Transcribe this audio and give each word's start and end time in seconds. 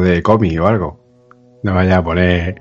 de 0.00 0.22
cómic 0.22 0.60
o 0.60 0.66
algo. 0.66 1.00
No 1.62 1.74
vaya 1.74 1.98
a 1.98 2.04
poner 2.04 2.60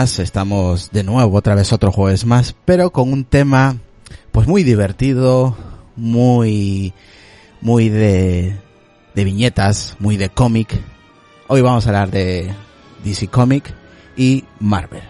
estamos 0.00 0.90
de 0.92 1.04
nuevo 1.04 1.36
otra 1.36 1.54
vez 1.54 1.74
otro 1.74 1.92
jueves 1.92 2.24
más, 2.24 2.56
pero 2.64 2.90
con 2.90 3.12
un 3.12 3.24
tema 3.24 3.76
pues 4.32 4.48
muy 4.48 4.62
divertido, 4.62 5.54
muy 5.94 6.94
muy 7.60 7.90
de 7.90 8.56
de 9.14 9.24
viñetas, 9.24 9.96
muy 9.98 10.16
de 10.16 10.30
cómic. 10.30 10.80
Hoy 11.48 11.60
vamos 11.60 11.84
a 11.84 11.90
hablar 11.90 12.10
de 12.10 12.50
DC 13.04 13.28
Comic 13.28 13.74
y 14.16 14.44
Marvel. 14.58 15.09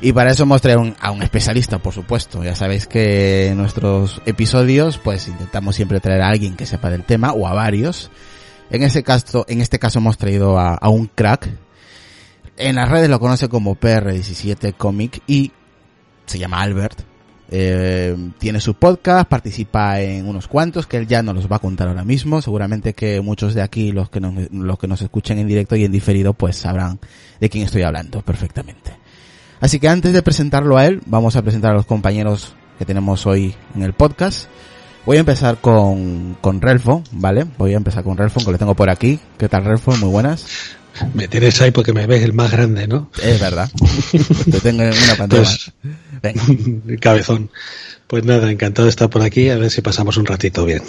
Y 0.00 0.12
para 0.12 0.30
eso 0.30 0.44
hemos 0.44 0.62
traído 0.62 0.94
a 1.00 1.10
un 1.10 1.22
especialista, 1.22 1.78
por 1.78 1.92
supuesto. 1.92 2.44
Ya 2.44 2.54
sabéis 2.54 2.86
que 2.86 3.52
nuestros 3.56 4.22
episodios, 4.26 4.98
pues 4.98 5.28
intentamos 5.28 5.76
siempre 5.76 6.00
traer 6.00 6.22
a 6.22 6.28
alguien 6.28 6.56
que 6.56 6.66
sepa 6.66 6.90
del 6.90 7.04
tema, 7.04 7.32
o 7.32 7.46
a 7.46 7.54
varios. 7.54 8.10
En 8.70 8.82
este 8.82 9.02
caso, 9.02 9.44
en 9.48 9.60
este 9.60 9.78
caso 9.78 9.98
hemos 9.98 10.18
traído 10.18 10.58
a, 10.58 10.74
a 10.74 10.88
un 10.88 11.06
crack. 11.06 11.48
En 12.56 12.76
las 12.76 12.88
redes 12.88 13.08
lo 13.08 13.18
conoce 13.18 13.48
como 13.48 13.76
PR17 13.76 14.74
Comic 14.74 15.22
y 15.26 15.52
se 16.26 16.38
llama 16.38 16.60
Albert. 16.60 17.00
Eh, 17.50 18.14
tiene 18.38 18.60
su 18.60 18.74
podcast, 18.74 19.26
participa 19.26 20.00
en 20.00 20.28
unos 20.28 20.48
cuantos 20.48 20.86
que 20.86 20.98
él 20.98 21.06
ya 21.06 21.22
nos 21.22 21.34
los 21.34 21.50
va 21.50 21.56
a 21.56 21.60
contar 21.60 21.88
ahora 21.88 22.04
mismo. 22.04 22.42
Seguramente 22.42 22.92
que 22.92 23.20
muchos 23.20 23.54
de 23.54 23.62
aquí, 23.62 23.90
los 23.92 24.10
que 24.10 24.20
nos, 24.20 24.34
los 24.52 24.78
que 24.78 24.86
nos 24.86 25.02
escuchen 25.02 25.38
en 25.38 25.48
directo 25.48 25.74
y 25.74 25.84
en 25.84 25.92
diferido, 25.92 26.34
pues 26.34 26.56
sabrán 26.56 27.00
de 27.40 27.48
quién 27.48 27.64
estoy 27.64 27.82
hablando 27.82 28.20
perfectamente. 28.22 28.92
Así 29.60 29.80
que 29.80 29.88
antes 29.88 30.12
de 30.12 30.22
presentarlo 30.22 30.76
a 30.76 30.86
él, 30.86 31.00
vamos 31.06 31.36
a 31.36 31.42
presentar 31.42 31.72
a 31.72 31.74
los 31.74 31.86
compañeros 31.86 32.54
que 32.78 32.84
tenemos 32.84 33.26
hoy 33.26 33.54
en 33.74 33.82
el 33.82 33.92
podcast. 33.92 34.46
Voy 35.04 35.16
a 35.16 35.20
empezar 35.20 35.58
con, 35.60 36.36
con 36.40 36.60
Relfo, 36.60 37.02
¿vale? 37.12 37.46
Voy 37.56 37.74
a 37.74 37.76
empezar 37.76 38.04
con 38.04 38.16
Relfo, 38.16 38.40
que 38.40 38.52
lo 38.52 38.58
tengo 38.58 38.74
por 38.74 38.90
aquí. 38.90 39.18
¿Qué 39.38 39.48
tal, 39.48 39.64
Relfo? 39.64 39.96
Muy 39.96 40.10
buenas. 40.10 40.46
Me 41.14 41.28
tienes 41.28 41.60
ahí 41.60 41.70
porque 41.70 41.92
me 41.92 42.06
ves 42.06 42.22
el 42.22 42.32
más 42.32 42.50
grande, 42.50 42.86
¿no? 42.86 43.10
Es 43.22 43.40
verdad. 43.40 43.70
Te 44.50 44.60
tengo 44.60 44.82
en 44.82 44.92
una 44.92 45.14
pantalla. 45.16 45.42
Pues, 45.42 45.72
Venga. 46.22 46.42
cabezón. 47.00 47.50
Pues 48.06 48.24
nada, 48.24 48.50
encantado 48.50 48.86
de 48.86 48.90
estar 48.90 49.10
por 49.10 49.22
aquí, 49.22 49.50
a 49.50 49.58
ver 49.58 49.70
si 49.70 49.82
pasamos 49.82 50.16
un 50.16 50.26
ratito 50.26 50.64
bien. 50.64 50.82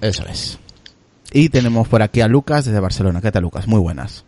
Eso 0.00 0.24
es. 0.26 0.58
Y 1.32 1.48
tenemos 1.48 1.88
por 1.88 2.02
aquí 2.02 2.20
a 2.20 2.28
Lucas 2.28 2.64
desde 2.64 2.80
Barcelona. 2.80 3.20
¿Qué 3.20 3.32
tal, 3.32 3.42
Lucas? 3.42 3.66
Muy 3.66 3.80
buenas. 3.80 4.24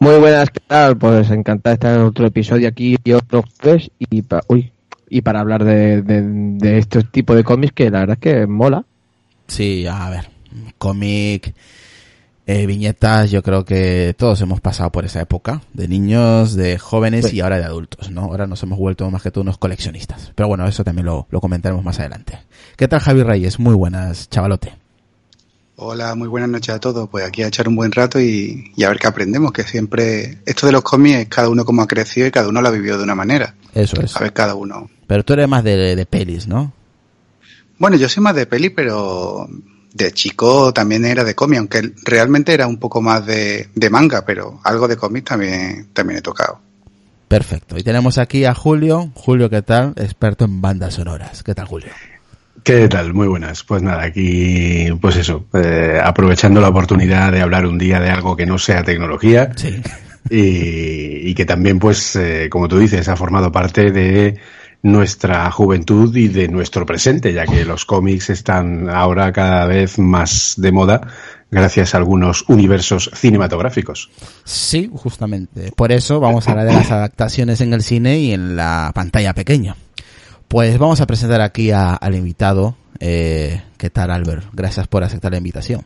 Muy 0.00 0.16
buenas, 0.18 0.50
¿qué 0.50 0.60
tal? 0.66 0.96
Pues 0.96 1.30
encantado 1.30 1.72
de 1.72 1.74
estar 1.74 1.94
en 1.96 2.02
otro 2.06 2.26
episodio 2.26 2.68
aquí 2.68 2.96
y 3.02 3.12
otro 3.12 3.44
jueves 3.60 3.90
y, 3.98 4.22
pa- 4.22 4.42
uy, 4.48 4.72
y 5.08 5.20
para 5.22 5.40
hablar 5.40 5.64
de, 5.64 6.02
de, 6.02 6.22
de 6.22 6.78
este 6.78 7.02
tipo 7.02 7.34
de 7.34 7.44
cómics 7.44 7.72
que 7.72 7.90
la 7.90 8.00
verdad 8.00 8.18
es 8.20 8.32
que 8.32 8.46
mola. 8.46 8.84
Sí, 9.46 9.86
a 9.86 10.10
ver. 10.10 10.28
Cómic, 10.78 11.54
eh, 12.46 12.66
viñetas, 12.66 13.30
yo 13.30 13.42
creo 13.42 13.64
que 13.64 14.14
todos 14.16 14.40
hemos 14.40 14.60
pasado 14.60 14.90
por 14.92 15.04
esa 15.04 15.20
época. 15.20 15.62
De 15.74 15.88
niños, 15.88 16.54
de 16.54 16.78
jóvenes 16.78 17.32
y 17.32 17.40
ahora 17.40 17.58
de 17.58 17.64
adultos, 17.64 18.10
¿no? 18.10 18.22
Ahora 18.22 18.46
nos 18.46 18.62
hemos 18.62 18.78
vuelto 18.78 19.10
más 19.10 19.22
que 19.22 19.30
todos 19.30 19.42
unos 19.44 19.58
coleccionistas. 19.58 20.32
Pero 20.34 20.48
bueno, 20.48 20.66
eso 20.66 20.84
también 20.84 21.06
lo, 21.06 21.26
lo 21.30 21.40
comentaremos 21.40 21.84
más 21.84 21.98
adelante. 22.00 22.38
¿Qué 22.76 22.88
tal, 22.88 23.00
Javi 23.00 23.22
Reyes? 23.22 23.58
Muy 23.58 23.74
buenas, 23.74 24.28
chavalote. 24.30 24.72
Hola, 25.80 26.16
muy 26.16 26.26
buenas 26.26 26.50
noches 26.50 26.74
a 26.74 26.80
todos. 26.80 27.08
Pues 27.08 27.24
aquí 27.24 27.44
a 27.44 27.46
echar 27.46 27.68
un 27.68 27.76
buen 27.76 27.92
rato 27.92 28.18
y, 28.18 28.72
y 28.74 28.82
a 28.82 28.88
ver 28.88 28.98
qué 28.98 29.06
aprendemos, 29.06 29.52
que 29.52 29.62
siempre 29.62 30.38
esto 30.44 30.66
de 30.66 30.72
los 30.72 30.82
cómics 30.82 31.18
es 31.18 31.28
cada 31.28 31.48
uno 31.48 31.64
como 31.64 31.82
ha 31.82 31.86
crecido 31.86 32.26
y 32.26 32.32
cada 32.32 32.48
uno 32.48 32.60
lo 32.60 32.66
ha 32.66 32.72
vivido 32.72 32.98
de 32.98 33.04
una 33.04 33.14
manera. 33.14 33.54
Eso 33.74 34.00
es. 34.00 34.16
A 34.16 34.20
ver 34.20 34.32
cada 34.32 34.56
uno. 34.56 34.90
Pero 35.06 35.24
tú 35.24 35.34
eres 35.34 35.48
más 35.48 35.62
de, 35.62 35.94
de 35.94 36.04
pelis, 36.04 36.48
¿no? 36.48 36.72
Bueno, 37.78 37.96
yo 37.96 38.08
soy 38.08 38.24
más 38.24 38.34
de 38.34 38.46
peli, 38.46 38.70
pero 38.70 39.48
de 39.94 40.10
chico 40.10 40.74
también 40.74 41.04
era 41.04 41.22
de 41.22 41.36
cómic, 41.36 41.60
aunque 41.60 41.92
realmente 42.02 42.52
era 42.52 42.66
un 42.66 42.78
poco 42.78 43.00
más 43.00 43.24
de, 43.24 43.68
de 43.72 43.88
manga, 43.88 44.24
pero 44.24 44.60
algo 44.64 44.88
de 44.88 44.96
cómic 44.96 45.26
también, 45.26 45.90
también 45.92 46.18
he 46.18 46.22
tocado. 46.22 46.60
Perfecto. 47.28 47.78
Y 47.78 47.84
tenemos 47.84 48.18
aquí 48.18 48.46
a 48.46 48.54
Julio. 48.54 49.12
Julio, 49.14 49.48
¿qué 49.48 49.62
tal? 49.62 49.92
Experto 49.94 50.44
en 50.44 50.60
bandas 50.60 50.94
sonoras. 50.94 51.44
¿Qué 51.44 51.54
tal, 51.54 51.66
Julio? 51.66 51.92
¿Qué 52.68 52.86
tal? 52.86 53.14
Muy 53.14 53.26
buenas. 53.28 53.64
Pues 53.64 53.80
nada, 53.82 54.02
aquí, 54.02 54.88
pues 55.00 55.16
eso, 55.16 55.46
eh, 55.54 55.98
aprovechando 56.04 56.60
la 56.60 56.68
oportunidad 56.68 57.32
de 57.32 57.40
hablar 57.40 57.64
un 57.64 57.78
día 57.78 57.98
de 57.98 58.10
algo 58.10 58.36
que 58.36 58.44
no 58.44 58.58
sea 58.58 58.82
tecnología 58.84 59.50
Sí. 59.56 59.80
y, 60.28 61.30
y 61.30 61.34
que 61.34 61.46
también, 61.46 61.78
pues, 61.78 62.14
eh, 62.16 62.48
como 62.50 62.68
tú 62.68 62.78
dices, 62.78 63.08
ha 63.08 63.16
formado 63.16 63.50
parte 63.50 63.90
de 63.90 64.36
nuestra 64.82 65.50
juventud 65.50 66.14
y 66.14 66.28
de 66.28 66.48
nuestro 66.48 66.84
presente, 66.84 67.32
ya 67.32 67.46
que 67.46 67.64
los 67.64 67.86
cómics 67.86 68.28
están 68.28 68.90
ahora 68.90 69.32
cada 69.32 69.64
vez 69.64 69.98
más 69.98 70.52
de 70.58 70.70
moda 70.70 71.00
gracias 71.50 71.94
a 71.94 71.96
algunos 71.96 72.44
universos 72.48 73.10
cinematográficos. 73.14 74.10
Sí, 74.44 74.90
justamente. 74.92 75.72
Por 75.74 75.90
eso 75.90 76.20
vamos 76.20 76.46
a 76.46 76.50
hablar 76.50 76.66
de 76.66 76.74
las 76.74 76.90
adaptaciones 76.90 77.62
en 77.62 77.72
el 77.72 77.82
cine 77.82 78.18
y 78.18 78.32
en 78.32 78.56
la 78.56 78.92
pantalla 78.94 79.32
pequeña. 79.32 79.74
Pues 80.48 80.78
vamos 80.78 81.00
a 81.00 81.06
presentar 81.06 81.40
aquí 81.40 81.70
a- 81.70 81.94
al 81.94 82.14
invitado. 82.14 82.76
Eh, 83.00 83.62
¿Qué 83.76 83.90
tal, 83.90 84.10
Albert? 84.10 84.46
Gracias 84.52 84.88
por 84.88 85.04
aceptar 85.04 85.32
la 85.32 85.38
invitación. 85.38 85.84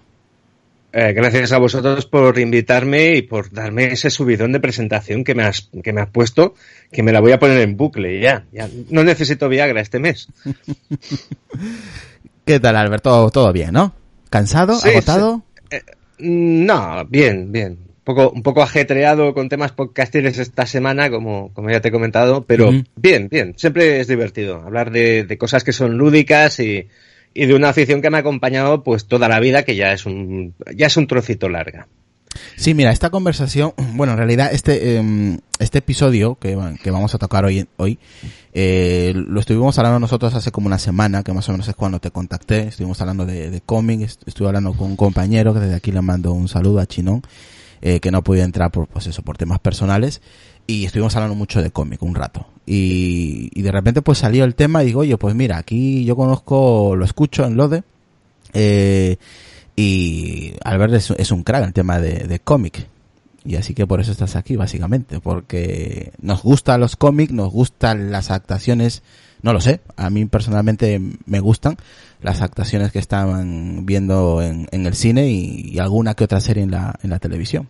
Eh, 0.95 1.15
gracias 1.15 1.53
a 1.53 1.59
vosotros 1.59 2.05
por 2.07 2.39
invitarme 2.39 3.17
y 3.17 3.23
por 3.23 3.51
darme 3.51 3.87
ese 3.93 4.11
subidón 4.11 4.53
de 4.53 4.61
presentación 4.61 5.25
que 5.25 5.35
me 5.35 5.43
has, 5.45 5.71
que 5.83 5.93
me 5.93 6.03
has 6.03 6.11
puesto, 6.11 6.55
que 6.93 7.03
me 7.03 7.13
la 7.13 7.21
voy 7.21 7.33
a 7.33 7.39
poner 7.39 7.59
en 7.61 7.77
bucle 7.79 8.21
ya. 8.21 8.45
ya. 8.53 8.69
No 8.91 9.03
necesito 9.03 9.49
Viagra 9.49 9.81
este 9.81 9.99
mes. 9.99 10.29
¿Qué 12.45 12.61
tal, 12.61 12.77
Albert? 12.77 13.03
Todo, 13.03 13.31
todo 13.31 13.53
bien, 13.53 13.73
¿no? 13.73 13.95
¿Cansado? 14.29 14.75
Sí, 14.79 14.91
¿Agotado? 14.91 15.43
Mm, 16.19 16.67
No, 16.67 17.05
bien, 17.07 17.51
bien. 17.53 17.79
Un 18.05 18.05
poco, 18.17 18.31
un 18.31 18.43
poco 18.43 18.63
ajetreado 18.63 19.33
con 19.33 19.49
temas 19.49 19.71
podcastiles 19.71 20.37
esta 20.39 20.67
semana, 20.67 21.09
como, 21.09 21.53
como 21.55 21.71
ya 21.71 21.81
te 21.81 21.89
he 21.89 21.93
comentado, 21.93 22.45
pero 22.45 22.71
bien, 22.97 23.29
bien. 23.31 23.55
Siempre 23.57 24.01
es 24.01 24.09
divertido 24.09 24.57
hablar 24.61 24.91
de, 24.91 25.23
de 25.23 25.39
cosas 25.39 25.63
que 25.63 25.73
son 25.73 25.99
lúdicas 25.99 26.59
y, 26.59 26.89
y 27.33 27.47
de 27.47 27.55
una 27.55 27.69
afición 27.69 28.03
que 28.03 28.11
me 28.11 28.17
ha 28.17 28.21
acompañado 28.21 28.83
pues 28.83 29.07
toda 29.07 29.29
la 29.29 29.39
vida, 29.39 29.63
que 29.63 29.77
ya 29.77 29.93
es 29.93 30.05
un, 30.05 30.53
ya 30.75 30.87
es 30.89 30.97
un 30.97 31.07
trocito 31.07 31.49
larga. 31.49 31.87
Sí, 32.57 32.75
mira, 32.75 32.91
esta 32.91 33.11
conversación, 33.11 33.73
bueno, 33.95 34.15
en 34.15 34.19
realidad 34.19 34.49
este 34.53 34.97
em, 34.97 35.39
este 35.61 35.79
episodio 35.79 36.35
que, 36.41 36.59
que 36.83 36.91
vamos 36.91 37.15
a 37.15 37.19
tocar 37.19 37.45
hoy, 37.45 37.69
hoy 37.77 38.01
eh, 38.53 39.13
lo 39.15 39.39
estuvimos 39.39 39.79
hablando 39.79 40.01
nosotros 40.01 40.35
hace 40.35 40.51
como 40.51 40.67
una 40.67 40.79
semana, 40.81 41.23
que 41.23 41.33
más 41.33 41.49
o 41.49 41.53
menos 41.53 41.69
es 41.69 41.77
cuando 41.77 42.01
te 42.01 42.11
contacté, 42.11 42.67
estuvimos 42.67 43.01
hablando 43.01 43.27
de, 43.27 43.49
de 43.51 43.61
cómic, 43.61 44.01
est- 44.01 44.23
estuve 44.27 44.49
hablando 44.49 44.73
con 44.73 44.89
un 44.91 44.97
compañero, 44.97 45.55
que 45.55 45.61
desde 45.61 45.77
aquí 45.77 45.93
le 45.93 46.01
mando 46.03 46.33
un 46.33 46.49
saludo 46.49 46.81
a 46.81 46.87
Chinón, 46.87 47.23
eh, 47.83 48.01
que 48.01 48.11
no 48.11 48.23
podía 48.23 48.45
entrar 48.45 48.71
por, 48.71 48.87
pues 48.87 49.07
eso, 49.07 49.23
por 49.23 49.37
temas 49.37 49.59
personales 49.59 50.23
y 50.67 50.85
estuvimos 50.85 51.15
hablando 51.17 51.35
mucho 51.35 51.63
de 51.63 51.71
cómic 51.71 52.03
un 52.03 52.15
rato. 52.15 52.47
Y, 52.65 53.51
y, 53.53 53.63
de 53.63 53.73
repente 53.73 54.03
pues 54.03 54.19
salió 54.19 54.45
el 54.45 54.55
tema 54.55 54.83
y 54.83 54.87
digo, 54.87 55.01
oye, 55.01 55.19
pues 55.19 55.35
mira, 55.35 55.59
aquí 55.59 56.05
yo 56.05 56.17
conozco, 56.17 56.95
lo 56.97 57.05
escucho 57.05 57.45
en 57.45 57.57
Lode, 57.57 57.83
eh, 58.55 59.17
y 59.75 60.55
Albert 60.63 60.95
es, 60.95 61.11
es 61.11 61.31
un 61.31 61.43
crack 61.43 61.65
el 61.65 61.73
tema 61.73 61.99
de, 61.99 62.27
de 62.27 62.41
cómic. 62.41 62.87
Y 63.45 63.57
así 63.57 63.75
que 63.75 63.87
por 63.87 64.01
eso 64.01 64.13
estás 64.13 64.37
aquí, 64.37 64.55
básicamente, 64.55 65.19
porque 65.19 66.13
nos 66.21 66.43
gustan 66.43 66.81
los 66.81 66.95
cómics, 66.95 67.33
nos 67.33 67.51
gustan 67.51 68.13
las 68.13 68.31
actuaciones, 68.31 69.03
no 69.43 69.53
lo 69.53 69.61
sé, 69.61 69.81
a 69.97 70.11
mí 70.11 70.25
personalmente 70.27 71.01
me 71.27 71.41
gustan 71.41 71.77
las 72.23 72.41
actuaciones 72.41 72.93
que 72.93 72.99
estaban 72.99 73.85
viendo 73.85 74.41
en, 74.43 74.69
en 74.71 74.87
el 74.87 74.95
cine 74.95 75.29
y, 75.29 75.73
y, 75.73 75.79
alguna 75.81 76.15
que 76.15 76.25
otra 76.25 76.41
serie 76.41 76.63
en 76.63 76.71
la, 76.71 76.95
en 77.03 77.11
la 77.11 77.19
televisión. 77.19 77.69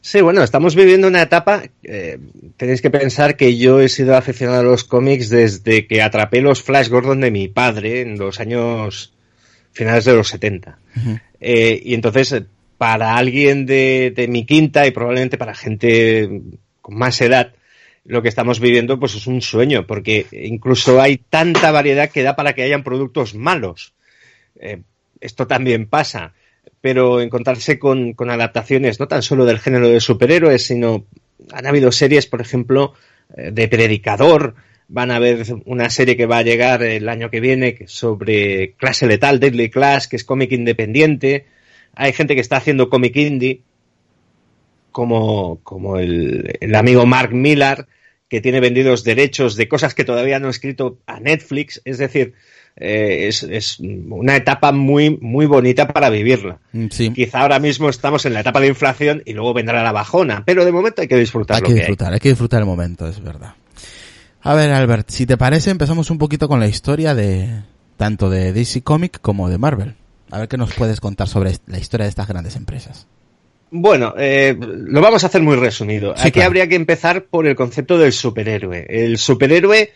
Sí, 0.00 0.20
bueno, 0.20 0.42
estamos 0.42 0.74
viviendo 0.74 1.06
una 1.06 1.22
etapa, 1.22 1.64
eh, 1.82 2.18
tenéis 2.56 2.80
que 2.80 2.90
pensar 2.90 3.36
que 3.36 3.56
yo 3.56 3.80
he 3.80 3.88
sido 3.88 4.16
aficionado 4.16 4.60
a 4.60 4.64
los 4.64 4.84
cómics 4.84 5.28
desde 5.28 5.86
que 5.86 6.02
atrapé 6.02 6.40
los 6.40 6.62
Flash 6.62 6.88
Gordon 6.88 7.20
de 7.20 7.30
mi 7.30 7.48
padre 7.48 8.00
en 8.00 8.18
los 8.18 8.40
años 8.40 9.12
finales 9.72 10.04
de 10.04 10.14
los 10.14 10.28
70. 10.28 10.78
Uh 10.96 10.98
-huh. 10.98 11.20
eh, 11.40 11.80
y 11.84 11.94
entonces, 11.94 12.42
para 12.78 13.16
alguien 13.16 13.66
de, 13.66 14.12
de, 14.14 14.28
mi 14.28 14.46
quinta 14.46 14.86
y 14.86 14.90
probablemente 14.90 15.38
para 15.38 15.54
gente 15.54 16.42
con 16.80 16.96
más 16.96 17.20
edad, 17.20 17.52
lo 18.06 18.22
que 18.22 18.28
estamos 18.28 18.60
viviendo 18.60 18.98
pues 18.98 19.14
es 19.14 19.26
un 19.26 19.42
sueño, 19.42 19.86
porque 19.86 20.26
incluso 20.32 21.00
hay 21.00 21.18
tanta 21.18 21.70
variedad 21.72 22.10
que 22.10 22.22
da 22.22 22.36
para 22.36 22.54
que 22.54 22.62
hayan 22.62 22.84
productos 22.84 23.34
malos. 23.34 23.94
Eh, 24.58 24.82
esto 25.20 25.46
también 25.46 25.86
pasa 25.86 26.34
pero 26.86 27.20
encontrarse 27.20 27.80
con, 27.80 28.14
adaptaciones 28.30 29.00
no 29.00 29.08
tan 29.08 29.20
solo 29.20 29.44
del 29.44 29.58
género 29.58 29.88
de 29.88 29.98
superhéroes, 29.98 30.66
sino 30.66 31.04
han 31.52 31.66
habido 31.66 31.90
series, 31.90 32.26
por 32.26 32.40
ejemplo, 32.40 32.94
eh, 33.36 33.50
de 33.52 33.66
Predicador, 33.66 34.54
van 34.86 35.10
a 35.10 35.16
haber 35.16 35.44
una 35.64 35.90
serie 35.90 36.16
que 36.16 36.26
va 36.26 36.38
a 36.38 36.42
llegar 36.42 36.84
el 36.84 37.08
año 37.08 37.28
que 37.28 37.40
viene 37.40 37.76
sobre 37.86 38.74
clase 38.74 39.08
letal, 39.08 39.40
Deadly 39.40 39.68
Class, 39.68 40.06
que 40.06 40.14
es 40.14 40.22
cómic 40.22 40.52
independiente. 40.52 41.46
Hay 41.96 42.12
gente 42.12 42.36
que 42.36 42.40
está 42.40 42.58
haciendo 42.58 42.88
cómic 42.88 43.16
indie, 43.16 43.62
como, 44.92 45.58
como 45.64 45.98
el 45.98 46.72
amigo 46.72 47.04
Mark 47.04 47.34
Millar, 47.34 47.88
que 48.28 48.40
tiene 48.40 48.60
vendidos 48.60 49.04
derechos 49.04 49.56
de 49.56 49.68
cosas 49.68 49.94
que 49.94 50.04
todavía 50.04 50.38
no 50.38 50.48
ha 50.48 50.50
escrito 50.50 50.98
a 51.06 51.20
Netflix. 51.20 51.80
Es 51.84 51.98
decir, 51.98 52.34
eh, 52.76 53.28
es, 53.28 53.42
es, 53.42 53.78
una 53.80 54.36
etapa 54.36 54.72
muy, 54.72 55.16
muy 55.20 55.46
bonita 55.46 55.88
para 55.88 56.10
vivirla. 56.10 56.58
Sí. 56.90 57.10
Quizá 57.10 57.40
ahora 57.40 57.58
mismo 57.58 57.88
estamos 57.88 58.26
en 58.26 58.34
la 58.34 58.40
etapa 58.40 58.60
de 58.60 58.68
inflación 58.68 59.22
y 59.24 59.32
luego 59.32 59.54
vendrá 59.54 59.82
la 59.82 59.92
bajona, 59.92 60.44
pero 60.44 60.64
de 60.64 60.72
momento 60.72 61.02
hay 61.02 61.08
que 61.08 61.16
disfrutar. 61.16 61.56
Hay 61.56 61.62
que, 61.62 61.68
que 61.68 61.74
disfrutar, 61.74 62.08
hay. 62.08 62.14
hay 62.14 62.20
que 62.20 62.28
disfrutar 62.30 62.60
el 62.60 62.66
momento, 62.66 63.08
es 63.08 63.22
verdad. 63.22 63.54
A 64.42 64.54
ver, 64.54 64.70
Albert, 64.70 65.10
si 65.10 65.26
te 65.26 65.36
parece, 65.36 65.70
empezamos 65.70 66.10
un 66.10 66.18
poquito 66.18 66.48
con 66.48 66.60
la 66.60 66.68
historia 66.68 67.14
de 67.14 67.62
tanto 67.96 68.28
de 68.30 68.52
DC 68.52 68.82
Comic 68.82 69.20
como 69.20 69.48
de 69.48 69.58
Marvel. 69.58 69.94
A 70.30 70.38
ver 70.38 70.48
qué 70.48 70.56
nos 70.56 70.74
puedes 70.74 71.00
contar 71.00 71.28
sobre 71.28 71.52
la 71.66 71.78
historia 71.78 72.04
de 72.04 72.10
estas 72.10 72.28
grandes 72.28 72.56
empresas. 72.56 73.06
Bueno, 73.70 74.14
eh, 74.16 74.56
lo 74.58 75.00
vamos 75.00 75.24
a 75.24 75.26
hacer 75.26 75.42
muy 75.42 75.56
resumido. 75.56 76.14
Sí, 76.16 76.22
Aquí 76.22 76.32
claro. 76.32 76.46
habría 76.48 76.68
que 76.68 76.76
empezar 76.76 77.24
por 77.24 77.46
el 77.46 77.56
concepto 77.56 77.98
del 77.98 78.12
superhéroe. 78.12 78.86
El 78.88 79.18
superhéroe 79.18 79.92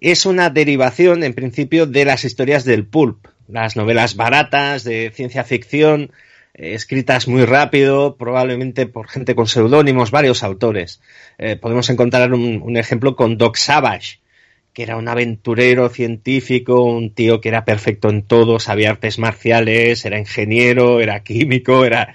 es 0.00 0.26
una 0.26 0.50
derivación, 0.50 1.22
en 1.22 1.34
principio, 1.34 1.86
de 1.86 2.04
las 2.04 2.24
historias 2.24 2.64
del 2.64 2.86
pulp, 2.86 3.26
las 3.48 3.76
novelas 3.76 4.16
baratas 4.16 4.84
de 4.84 5.10
ciencia 5.14 5.44
ficción, 5.44 6.10
eh, 6.54 6.74
escritas 6.74 7.26
muy 7.26 7.44
rápido, 7.44 8.16
probablemente 8.16 8.86
por 8.86 9.08
gente 9.08 9.34
con 9.34 9.46
seudónimos, 9.46 10.10
varios 10.10 10.42
autores. 10.42 11.00
Eh, 11.38 11.56
podemos 11.56 11.88
encontrar 11.90 12.32
un, 12.32 12.60
un, 12.62 12.76
ejemplo 12.76 13.16
con 13.16 13.38
Doc 13.38 13.56
Savage, 13.56 14.20
que 14.72 14.82
era 14.82 14.96
un 14.96 15.08
aventurero 15.08 15.88
científico, 15.88 16.82
un 16.82 17.14
tío 17.14 17.40
que 17.40 17.48
era 17.48 17.64
perfecto 17.64 18.10
en 18.10 18.22
todo, 18.22 18.58
sabía 18.58 18.90
artes 18.90 19.18
marciales, 19.18 20.04
era 20.04 20.18
ingeniero, 20.18 21.00
era 21.00 21.22
químico, 21.22 21.84
era 21.84 22.14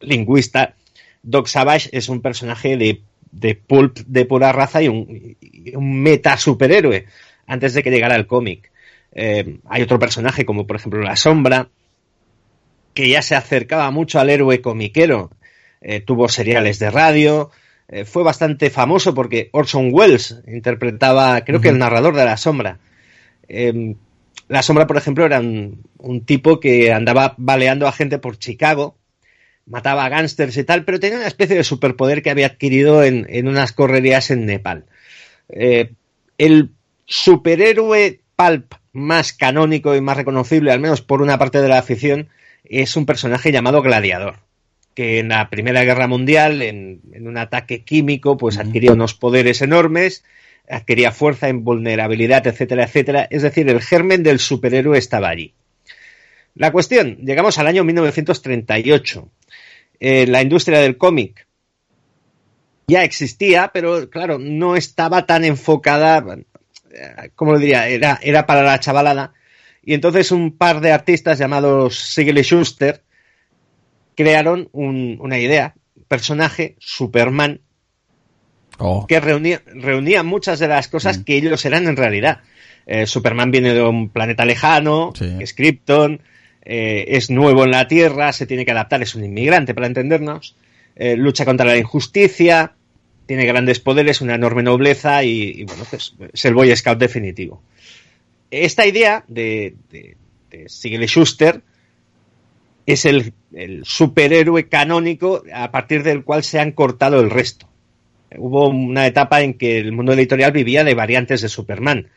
lingüista. 0.00 0.74
Doc 1.22 1.48
Savage 1.48 1.90
es 1.92 2.08
un 2.08 2.20
personaje 2.22 2.76
de 2.76 3.02
de 3.30 3.54
pulp 3.54 3.98
de 4.06 4.24
pura 4.24 4.52
raza 4.52 4.82
y 4.82 4.88
un, 4.88 5.36
y 5.40 5.76
un 5.76 6.02
meta 6.02 6.36
superhéroe 6.36 7.06
antes 7.46 7.74
de 7.74 7.82
que 7.82 7.90
llegara 7.90 8.16
el 8.16 8.26
cómic. 8.26 8.70
Eh, 9.12 9.58
hay 9.68 9.82
otro 9.82 9.98
personaje 9.98 10.44
como 10.44 10.66
por 10.66 10.76
ejemplo 10.76 11.00
La 11.00 11.16
Sombra 11.16 11.68
que 12.94 13.08
ya 13.08 13.22
se 13.22 13.34
acercaba 13.36 13.90
mucho 13.90 14.18
al 14.18 14.30
héroe 14.30 14.60
comiquero. 14.60 15.30
Eh, 15.80 16.00
tuvo 16.00 16.28
seriales 16.28 16.78
de 16.78 16.90
radio. 16.90 17.50
Eh, 17.88 18.04
fue 18.04 18.24
bastante 18.24 18.70
famoso 18.70 19.14
porque 19.14 19.50
Orson 19.52 19.90
Welles 19.92 20.42
interpretaba, 20.48 21.42
creo 21.44 21.58
uh 21.58 21.60
-huh. 21.60 21.62
que 21.62 21.68
el 21.68 21.78
narrador 21.78 22.16
de 22.16 22.24
La 22.24 22.36
Sombra. 22.36 22.80
Eh, 23.48 23.94
la 24.48 24.62
Sombra, 24.62 24.86
por 24.86 24.96
ejemplo, 24.96 25.24
era 25.24 25.38
un, 25.38 25.84
un 25.98 26.24
tipo 26.24 26.58
que 26.58 26.92
andaba 26.92 27.34
baleando 27.38 27.86
a 27.86 27.92
gente 27.92 28.18
por 28.18 28.36
Chicago 28.38 28.97
mataba 29.68 30.04
a 30.04 30.08
gángsters 30.08 30.56
y 30.56 30.64
tal, 30.64 30.84
pero 30.84 31.00
tenía 31.00 31.18
una 31.18 31.26
especie 31.26 31.56
de 31.56 31.64
superpoder 31.64 32.22
que 32.22 32.30
había 32.30 32.46
adquirido 32.46 33.04
en, 33.04 33.26
en 33.28 33.48
unas 33.48 33.72
correrías 33.72 34.30
en 34.30 34.46
Nepal. 34.46 34.84
Eh, 35.48 35.92
el 36.38 36.70
superhéroe 37.06 38.20
pulp 38.36 38.74
más 38.92 39.32
canónico 39.32 39.94
y 39.94 40.00
más 40.00 40.16
reconocible, 40.16 40.72
al 40.72 40.80
menos 40.80 41.02
por 41.02 41.22
una 41.22 41.38
parte 41.38 41.60
de 41.60 41.68
la 41.68 41.78
afición, 41.78 42.28
es 42.64 42.96
un 42.96 43.06
personaje 43.06 43.52
llamado 43.52 43.82
Gladiador, 43.82 44.36
que 44.94 45.18
en 45.18 45.28
la 45.28 45.48
Primera 45.50 45.84
Guerra 45.84 46.06
Mundial, 46.06 46.62
en, 46.62 47.00
en 47.12 47.28
un 47.28 47.36
ataque 47.36 47.84
químico, 47.84 48.36
pues 48.36 48.58
adquiría 48.58 48.92
unos 48.92 49.14
poderes 49.14 49.62
enormes, 49.62 50.24
adquiría 50.68 51.12
fuerza, 51.12 51.48
invulnerabilidad, 51.48 52.46
etcétera, 52.46 52.84
etcétera. 52.84 53.26
Es 53.30 53.42
decir, 53.42 53.68
el 53.68 53.80
germen 53.80 54.22
del 54.22 54.38
superhéroe 54.38 54.98
estaba 54.98 55.28
allí. 55.28 55.54
La 56.54 56.72
cuestión, 56.72 57.18
llegamos 57.18 57.58
al 57.58 57.68
año 57.68 57.84
1938 57.84 59.30
eh, 60.00 60.26
la 60.26 60.42
industria 60.42 60.80
del 60.80 60.96
cómic 60.96 61.46
ya 62.88 63.04
existía, 63.04 63.70
pero 63.72 64.08
claro, 64.08 64.38
no 64.38 64.74
estaba 64.74 65.26
tan 65.26 65.44
enfocada, 65.44 66.24
¿cómo 67.34 67.52
lo 67.52 67.58
diría? 67.58 67.86
Era, 67.88 68.18
era 68.22 68.46
para 68.46 68.62
la 68.62 68.80
chavalada. 68.80 69.34
Y 69.84 69.94
entonces 69.94 70.32
un 70.32 70.56
par 70.56 70.80
de 70.80 70.92
artistas 70.92 71.38
llamados 71.38 71.98
Siegel 71.98 72.38
y 72.38 72.42
Schuster 72.42 73.02
crearon 74.14 74.68
un, 74.72 75.18
una 75.20 75.38
idea, 75.38 75.74
personaje, 76.08 76.76
Superman, 76.78 77.60
oh. 78.78 79.06
que 79.06 79.20
reunía, 79.20 79.62
reunía, 79.66 80.22
muchas 80.22 80.58
de 80.58 80.68
las 80.68 80.88
cosas 80.88 81.18
mm. 81.18 81.22
que 81.24 81.36
ellos 81.36 81.64
eran 81.64 81.86
en 81.86 81.96
realidad. 81.96 82.40
Eh, 82.86 83.06
Superman 83.06 83.50
viene 83.50 83.74
de 83.74 83.82
un 83.82 84.08
planeta 84.08 84.46
lejano, 84.46 85.12
sí. 85.16 85.36
es 85.38 85.52
Krypton, 85.52 86.22
eh, 86.70 87.16
es 87.16 87.30
nuevo 87.30 87.64
en 87.64 87.70
la 87.70 87.88
Tierra, 87.88 88.30
se 88.34 88.46
tiene 88.46 88.66
que 88.66 88.72
adaptar, 88.72 89.00
es 89.00 89.14
un 89.14 89.24
inmigrante 89.24 89.72
para 89.72 89.86
entendernos, 89.86 90.54
eh, 90.96 91.16
lucha 91.16 91.46
contra 91.46 91.64
la 91.64 91.78
injusticia, 91.78 92.74
tiene 93.24 93.46
grandes 93.46 93.80
poderes, 93.80 94.20
una 94.20 94.34
enorme 94.34 94.62
nobleza 94.62 95.24
y, 95.24 95.64
bueno, 95.64 95.84
pues 95.88 96.14
es 96.30 96.44
el 96.44 96.52
Boy 96.52 96.76
Scout 96.76 96.98
definitivo. 96.98 97.62
Esta 98.50 98.86
idea 98.86 99.24
de, 99.28 99.76
de, 99.90 100.16
Schuster 101.06 101.62
es 102.84 103.06
el, 103.06 103.32
el 103.54 103.86
superhéroe 103.86 104.68
canónico 104.68 105.44
a 105.54 105.70
partir 105.70 106.02
del 106.02 106.22
cual 106.22 106.44
se 106.44 106.60
han 106.60 106.72
cortado 106.72 107.20
el 107.20 107.30
resto. 107.30 107.66
Hubo 108.36 108.68
una 108.68 109.06
etapa 109.06 109.40
en 109.40 109.54
que 109.54 109.78
el 109.78 109.92
mundo 109.92 110.12
editorial 110.12 110.52
vivía 110.52 110.84
de 110.84 110.94
variantes 110.94 111.40
de 111.40 111.48
Superman 111.48 112.08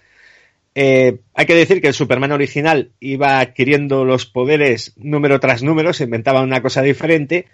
eh, 0.73 1.19
hay 1.33 1.45
que 1.45 1.55
decir 1.55 1.81
que 1.81 1.89
el 1.89 1.93
Superman 1.93 2.31
original 2.31 2.91
iba 2.99 3.39
adquiriendo 3.39 4.05
los 4.05 4.25
poderes 4.25 4.93
número 4.97 5.39
tras 5.39 5.63
número, 5.63 5.93
se 5.93 6.05
inventaba 6.05 6.41
una 6.41 6.61
cosa 6.61 6.81
diferente, 6.81 7.45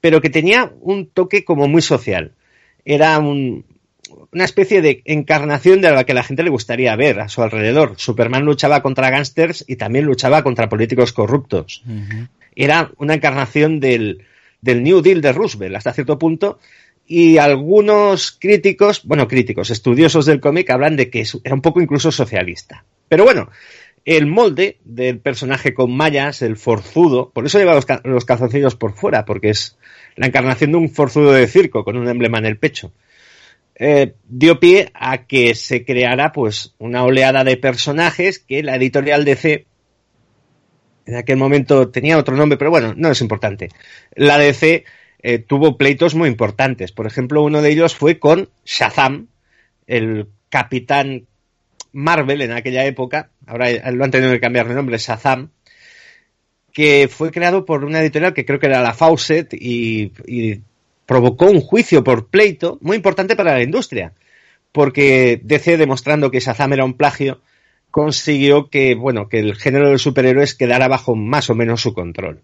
pero 0.00 0.20
que 0.20 0.30
tenía 0.30 0.72
un 0.80 1.06
toque 1.06 1.44
como 1.44 1.66
muy 1.66 1.82
social. 1.82 2.32
Era 2.84 3.18
un, 3.18 3.64
una 4.32 4.44
especie 4.44 4.82
de 4.82 5.02
encarnación 5.04 5.80
de 5.80 5.90
la 5.90 6.04
que 6.04 6.14
la 6.14 6.22
gente 6.22 6.42
le 6.42 6.50
gustaría 6.50 6.94
ver 6.96 7.20
a 7.20 7.28
su 7.28 7.42
alrededor. 7.42 7.94
Superman 7.96 8.44
luchaba 8.44 8.82
contra 8.82 9.10
gángsters 9.10 9.64
y 9.66 9.76
también 9.76 10.04
luchaba 10.04 10.42
contra 10.42 10.68
políticos 10.68 11.12
corruptos. 11.12 11.82
Uh 11.86 11.90
-huh. 11.90 12.28
Era 12.54 12.92
una 12.98 13.14
encarnación 13.14 13.80
del, 13.80 14.24
del 14.60 14.82
New 14.82 15.02
Deal 15.02 15.20
de 15.20 15.32
Roosevelt 15.32 15.76
hasta 15.76 15.92
cierto 15.92 16.18
punto 16.18 16.58
y 17.12 17.38
algunos 17.38 18.30
críticos, 18.30 19.02
bueno, 19.02 19.26
críticos, 19.26 19.70
estudiosos 19.70 20.26
del 20.26 20.38
cómic 20.38 20.70
hablan 20.70 20.94
de 20.94 21.10
que 21.10 21.26
era 21.42 21.56
un 21.56 21.60
poco 21.60 21.80
incluso 21.80 22.12
socialista. 22.12 22.84
Pero 23.08 23.24
bueno, 23.24 23.50
el 24.04 24.28
molde 24.28 24.78
del 24.84 25.18
personaje 25.18 25.74
con 25.74 25.90
mallas, 25.90 26.40
el 26.40 26.56
forzudo, 26.56 27.30
por 27.30 27.44
eso 27.44 27.58
lleva 27.58 27.74
los, 27.74 27.84
cal 27.84 28.00
los 28.04 28.24
calzoncillos 28.24 28.76
por 28.76 28.92
fuera, 28.92 29.24
porque 29.24 29.50
es 29.50 29.76
la 30.14 30.28
encarnación 30.28 30.70
de 30.70 30.78
un 30.78 30.88
forzudo 30.88 31.32
de 31.32 31.48
circo 31.48 31.82
con 31.82 31.96
un 31.96 32.06
emblema 32.06 32.38
en 32.38 32.46
el 32.46 32.58
pecho. 32.58 32.92
Eh, 33.74 34.14
dio 34.28 34.60
pie 34.60 34.92
a 34.94 35.26
que 35.26 35.56
se 35.56 35.84
creara 35.84 36.30
pues 36.30 36.76
una 36.78 37.02
oleada 37.02 37.42
de 37.42 37.56
personajes 37.56 38.38
que 38.38 38.62
la 38.62 38.76
editorial 38.76 39.24
DC 39.24 39.66
en 41.06 41.16
aquel 41.16 41.38
momento 41.38 41.88
tenía 41.88 42.18
otro 42.18 42.36
nombre, 42.36 42.56
pero 42.56 42.70
bueno, 42.70 42.94
no 42.96 43.10
es 43.10 43.20
importante. 43.20 43.68
La 44.14 44.38
DC 44.38 44.84
eh, 45.22 45.38
tuvo 45.38 45.76
pleitos 45.76 46.14
muy 46.14 46.28
importantes. 46.28 46.92
Por 46.92 47.06
ejemplo, 47.06 47.42
uno 47.42 47.62
de 47.62 47.70
ellos 47.70 47.94
fue 47.94 48.18
con 48.18 48.48
Shazam, 48.64 49.28
el 49.86 50.28
capitán 50.48 51.26
Marvel 51.92 52.42
en 52.42 52.52
aquella 52.52 52.84
época, 52.84 53.30
ahora 53.46 53.70
lo 53.90 54.04
han 54.04 54.10
tenido 54.10 54.32
que 54.32 54.40
cambiar 54.40 54.68
de 54.68 54.74
nombre, 54.74 54.98
Shazam, 54.98 55.50
que 56.72 57.08
fue 57.08 57.30
creado 57.30 57.64
por 57.64 57.84
una 57.84 58.00
editorial 58.00 58.32
que 58.32 58.44
creo 58.44 58.60
que 58.60 58.66
era 58.66 58.82
la 58.82 58.94
Fawcett 58.94 59.52
y, 59.54 60.12
y 60.26 60.60
provocó 61.04 61.46
un 61.46 61.60
juicio 61.60 62.04
por 62.04 62.28
pleito 62.28 62.78
muy 62.80 62.96
importante 62.96 63.34
para 63.34 63.54
la 63.54 63.62
industria, 63.62 64.12
porque 64.72 65.40
DC, 65.42 65.76
demostrando 65.76 66.30
que 66.30 66.40
Shazam 66.40 66.72
era 66.72 66.84
un 66.84 66.94
plagio, 66.94 67.40
consiguió 67.90 68.70
que, 68.70 68.94
bueno, 68.94 69.28
que 69.28 69.40
el 69.40 69.56
género 69.56 69.90
de 69.90 69.98
superhéroes 69.98 70.54
quedara 70.54 70.86
bajo 70.86 71.16
más 71.16 71.50
o 71.50 71.56
menos 71.56 71.80
su 71.80 71.92
control. 71.92 72.40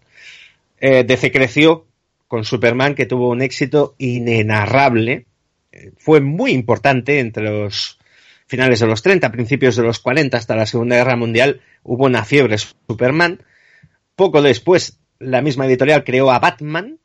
Eh, 0.80 1.04
DC 1.04 1.30
creció 1.30 1.86
con 2.28 2.44
Superman, 2.44 2.94
que 2.94 3.06
tuvo 3.06 3.30
un 3.30 3.42
éxito 3.42 3.94
inenarrable. 3.98 5.26
Eh, 5.72 5.92
fue 5.98 6.20
muy 6.20 6.52
importante 6.52 7.20
entre 7.20 7.44
los 7.44 7.98
finales 8.46 8.80
de 8.80 8.86
los 8.86 9.02
30, 9.02 9.32
principios 9.32 9.76
de 9.76 9.82
los 9.82 9.98
40, 9.98 10.36
hasta 10.36 10.56
la 10.56 10.66
Segunda 10.66 10.96
Guerra 10.96 11.16
Mundial, 11.16 11.60
hubo 11.82 12.04
una 12.06 12.24
fiebre 12.24 12.56
Superman. 12.58 13.42
Poco 14.14 14.40
después, 14.42 14.98
la 15.18 15.42
misma 15.42 15.66
editorial 15.66 16.04
creó 16.04 16.30
a 16.30 16.38
Batman, 16.38 16.98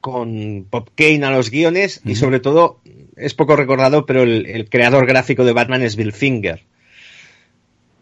con 0.00 0.68
Bob 0.70 0.90
Kane 0.94 1.24
a 1.24 1.30
los 1.30 1.50
guiones, 1.50 2.00
y 2.04 2.16
sobre 2.16 2.40
todo, 2.40 2.80
es 3.16 3.34
poco 3.34 3.56
recordado, 3.56 4.06
pero 4.06 4.22
el, 4.22 4.46
el 4.46 4.68
creador 4.68 5.06
gráfico 5.06 5.44
de 5.44 5.52
Batman 5.52 5.82
es 5.82 5.96
Bill 5.96 6.12
Finger 6.12 6.64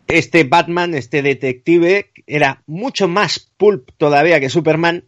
este 0.08 0.44
Batman, 0.44 0.94
este 0.94 1.22
detective, 1.22 2.10
era 2.26 2.62
mucho 2.66 3.08
más 3.08 3.50
pulp 3.56 3.90
todavía 3.98 4.40
que 4.40 4.48
Superman 4.48 5.04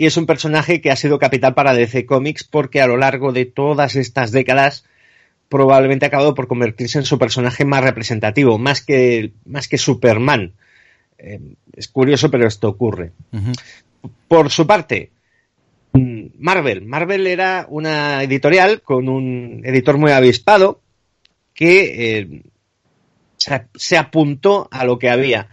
y 0.00 0.06
es 0.06 0.16
un 0.16 0.24
personaje 0.24 0.80
que 0.80 0.90
ha 0.90 0.96
sido 0.96 1.18
capital 1.18 1.52
para 1.52 1.74
DC 1.74 2.06
Comics 2.06 2.42
porque 2.42 2.80
a 2.80 2.86
lo 2.86 2.96
largo 2.96 3.34
de 3.34 3.44
todas 3.44 3.96
estas 3.96 4.32
décadas 4.32 4.86
probablemente 5.50 6.06
ha 6.06 6.08
acabado 6.08 6.34
por 6.34 6.48
convertirse 6.48 6.96
en 6.96 7.04
su 7.04 7.18
personaje 7.18 7.66
más 7.66 7.84
representativo, 7.84 8.56
más 8.56 8.80
que, 8.80 9.32
más 9.44 9.68
que 9.68 9.76
Superman. 9.76 10.54
Eh, 11.18 11.38
es 11.76 11.88
curioso, 11.88 12.30
pero 12.30 12.48
esto 12.48 12.70
ocurre. 12.70 13.12
Por 14.26 14.48
su 14.48 14.66
parte, 14.66 15.10
Marvel. 15.92 16.86
Marvel 16.86 17.26
era 17.26 17.66
una 17.68 18.22
editorial 18.22 18.80
con 18.80 19.06
un 19.06 19.60
editor 19.66 19.98
muy 19.98 20.12
avispado 20.12 20.80
que 21.52 22.20
eh, 22.20 22.42
se, 23.36 23.98
apuntó 23.98 24.66
a 24.70 24.86
lo 24.86 24.98
que 24.98 25.10
había 25.10 25.50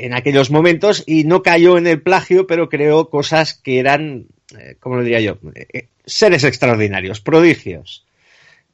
en 0.00 0.14
aquellos 0.14 0.50
momentos 0.50 1.04
y 1.06 1.24
no 1.24 1.42
cayó 1.42 1.76
en 1.76 1.86
el 1.86 2.00
plagio, 2.00 2.46
pero 2.46 2.70
creó 2.70 3.10
cosas 3.10 3.54
que 3.54 3.78
eran, 3.78 4.26
eh, 4.58 4.76
¿cómo 4.80 4.96
lo 4.96 5.02
diría 5.02 5.20
yo? 5.20 5.38
Eh, 5.54 5.88
seres 6.06 6.44
extraordinarios, 6.44 7.20
prodigios. 7.20 8.06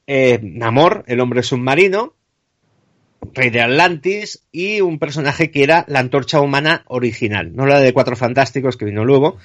Eh, 0.06 0.38
Namor, 0.40 1.04
el 1.08 1.18
hombre 1.18 1.42
submarino, 1.42 2.14
rey 3.34 3.50
de 3.50 3.60
Atlantis 3.60 4.44
y 4.52 4.80
un 4.80 5.00
personaje 5.00 5.50
que 5.50 5.64
era 5.64 5.84
la 5.88 5.98
antorcha 5.98 6.40
humana 6.40 6.84
original, 6.86 7.56
no 7.56 7.66
la 7.66 7.80
de 7.80 7.92
Cuatro 7.92 8.14
Fantásticos 8.14 8.76
que 8.76 8.84
vino 8.84 9.04
luego, 9.04 9.38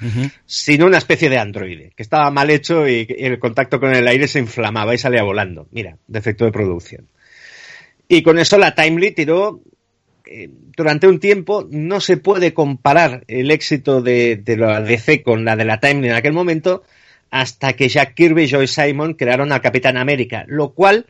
sino 0.46 0.86
una 0.86 1.00
especie 1.00 1.32
de 1.32 1.40
androide, 1.40 1.94
que 1.96 2.04
estaba 2.04 2.30
mal 2.30 2.52
hecho 2.52 2.88
y, 2.88 3.08
y 3.10 3.26
el 3.26 3.40
contacto 3.40 3.80
con 3.80 3.96
el 3.96 4.08
aire 4.08 4.28
se 4.28 4.38
inflamaba 4.38 4.94
y 4.94 5.00
salía 5.00 5.24
volando. 5.24 5.68
Mira, 5.72 5.98
defecto 6.06 6.46
de 6.46 6.52
producción. 6.52 7.08
Y 8.08 8.22
con 8.22 8.38
eso 8.38 8.60
la 8.60 8.76
Timely 8.76 9.12
tiró 9.12 9.62
durante 10.76 11.08
un 11.08 11.20
tiempo. 11.20 11.68
No 11.70 12.00
se 12.00 12.18
puede 12.18 12.54
comparar 12.54 13.24
el 13.28 13.52
éxito 13.52 14.02
de, 14.02 14.42
la 14.58 14.82
DC 14.82 15.24
con 15.24 15.46
la 15.46 15.56
de 15.56 15.66
la 15.66 15.80
Timely 15.80 16.10
en 16.10 16.16
aquel 16.16 16.34
momento 16.34 16.84
hasta 17.30 17.74
que 17.74 17.88
Jack 17.88 18.14
Kirby 18.14 18.44
y 18.44 18.48
Joy 18.48 18.68
Simon 18.68 19.14
crearon 19.14 19.52
al 19.52 19.62
Capitán 19.62 19.98
América, 19.98 20.44
lo 20.48 20.74
cual 20.74 21.06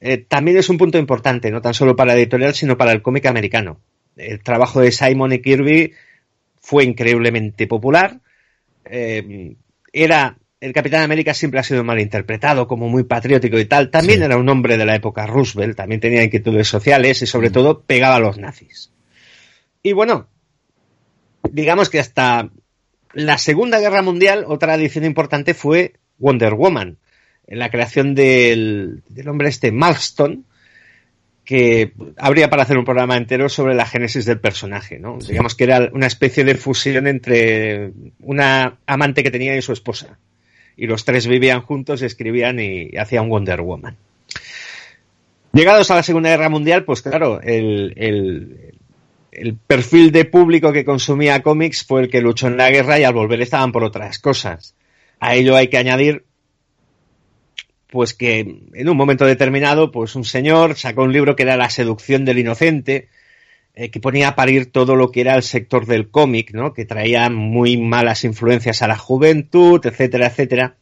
eh, 0.00 0.18
también 0.18 0.56
es 0.56 0.68
un 0.68 0.78
punto 0.78 0.98
importante, 0.98 1.50
no 1.50 1.60
tan 1.60 1.74
solo 1.74 1.96
para 1.96 2.12
la 2.12 2.18
editorial, 2.18 2.54
sino 2.54 2.78
para 2.78 2.92
el 2.92 3.02
cómic 3.02 3.26
americano. 3.26 3.80
El 4.16 4.40
trabajo 4.40 4.80
de 4.80 4.92
Simon 4.92 5.32
y 5.32 5.40
Kirby 5.40 5.92
fue 6.60 6.84
increíblemente 6.84 7.66
popular. 7.66 8.20
Eh, 8.84 9.56
era 9.92 10.38
el 10.60 10.72
Capitán 10.72 11.02
América 11.02 11.34
siempre 11.34 11.60
ha 11.60 11.62
sido 11.62 11.84
mal 11.84 12.00
interpretado, 12.00 12.66
como 12.66 12.88
muy 12.88 13.04
patriótico 13.04 13.58
y 13.58 13.64
tal. 13.64 13.90
También 13.90 14.22
era 14.22 14.36
un 14.36 14.48
hombre 14.48 14.76
de 14.76 14.86
la 14.86 14.96
época 14.96 15.26
Roosevelt, 15.26 15.76
también 15.76 16.00
tenía 16.00 16.24
inquietudes 16.24 16.66
sociales 16.66 17.22
y 17.22 17.26
sobre 17.26 17.50
mm. 17.50 17.52
todo 17.52 17.80
pegaba 17.82 18.16
a 18.16 18.20
los 18.20 18.38
nazis. 18.38 18.92
Y 19.82 19.92
bueno, 19.92 20.28
digamos 21.50 21.90
que 21.90 22.00
hasta 22.00 22.50
la 23.12 23.38
Segunda 23.38 23.78
Guerra 23.78 24.02
Mundial, 24.02 24.44
otra 24.48 24.74
edición 24.74 25.04
importante 25.04 25.54
fue 25.54 25.94
Wonder 26.18 26.54
Woman, 26.54 26.98
en 27.46 27.58
la 27.58 27.70
creación 27.70 28.14
del, 28.14 29.02
hombre 29.26 29.48
este 29.48 29.70
Marston, 29.70 30.44
que 31.44 31.92
habría 32.18 32.50
para 32.50 32.64
hacer 32.64 32.76
un 32.76 32.84
programa 32.84 33.16
entero 33.16 33.48
sobre 33.48 33.74
la 33.74 33.86
génesis 33.86 34.26
del 34.26 34.38
personaje, 34.38 34.98
¿no? 34.98 35.18
Digamos 35.18 35.54
que 35.54 35.64
era 35.64 35.88
una 35.94 36.06
especie 36.06 36.44
de 36.44 36.56
fusión 36.56 37.06
entre 37.06 37.92
una 38.20 38.78
amante 38.86 39.22
que 39.22 39.30
tenía 39.30 39.56
y 39.56 39.62
su 39.62 39.72
esposa 39.72 40.18
y 40.78 40.86
los 40.86 41.04
tres 41.04 41.26
vivían 41.26 41.60
juntos, 41.60 42.02
escribían 42.02 42.60
y, 42.60 42.96
hacían 42.96 43.28
Wonder 43.28 43.60
Woman. 43.60 43.96
Llegados 45.52 45.90
a 45.90 45.96
la 45.96 46.04
Segunda 46.04 46.30
Guerra 46.30 46.48
Mundial, 46.48 46.84
pues 46.84 47.02
claro, 47.02 47.40
el, 47.42 47.92
el, 47.96 49.56
perfil 49.66 50.12
de 50.12 50.24
público 50.24 50.72
que 50.72 50.84
consumía 50.84 51.42
cómics 51.42 51.84
fue 51.84 52.02
el 52.02 52.08
que 52.08 52.20
luchó 52.20 52.46
en 52.46 52.56
la 52.56 52.70
guerra 52.70 52.98
y 52.98 53.04
al 53.04 53.12
volver 53.12 53.42
estaban 53.42 53.72
por 53.72 53.82
otras 53.82 54.20
cosas. 54.20 54.76
A 55.18 55.34
ello 55.34 55.56
hay 55.56 55.68
que 55.68 55.78
añadir 55.78 56.24
pues 57.90 58.14
que 58.14 58.40
en 58.72 58.88
un 58.88 58.96
momento 58.96 59.24
determinado, 59.24 59.90
pues 59.90 60.14
un 60.14 60.24
señor 60.24 60.76
sacó 60.76 61.02
un 61.02 61.12
libro 61.12 61.34
que 61.34 61.42
era 61.42 61.56
La 61.56 61.70
seducción 61.70 62.24
del 62.24 62.38
inocente, 62.38 63.08
eh, 63.80 63.90
que 63.90 64.00
ponía 64.00 64.26
a 64.26 64.34
parir 64.34 64.72
todo 64.72 64.96
lo 64.96 65.12
que 65.12 65.20
era 65.20 65.36
el 65.36 65.44
sector 65.44 65.86
del 65.86 66.10
cómic, 66.10 66.52
¿no? 66.52 66.74
Que 66.74 66.84
traía 66.84 67.30
muy 67.30 67.76
malas 67.76 68.24
influencias 68.24 68.82
a 68.82 68.88
la 68.88 68.98
juventud, 68.98 69.80
etcétera, 69.86 70.26
etcétera. 70.26 70.74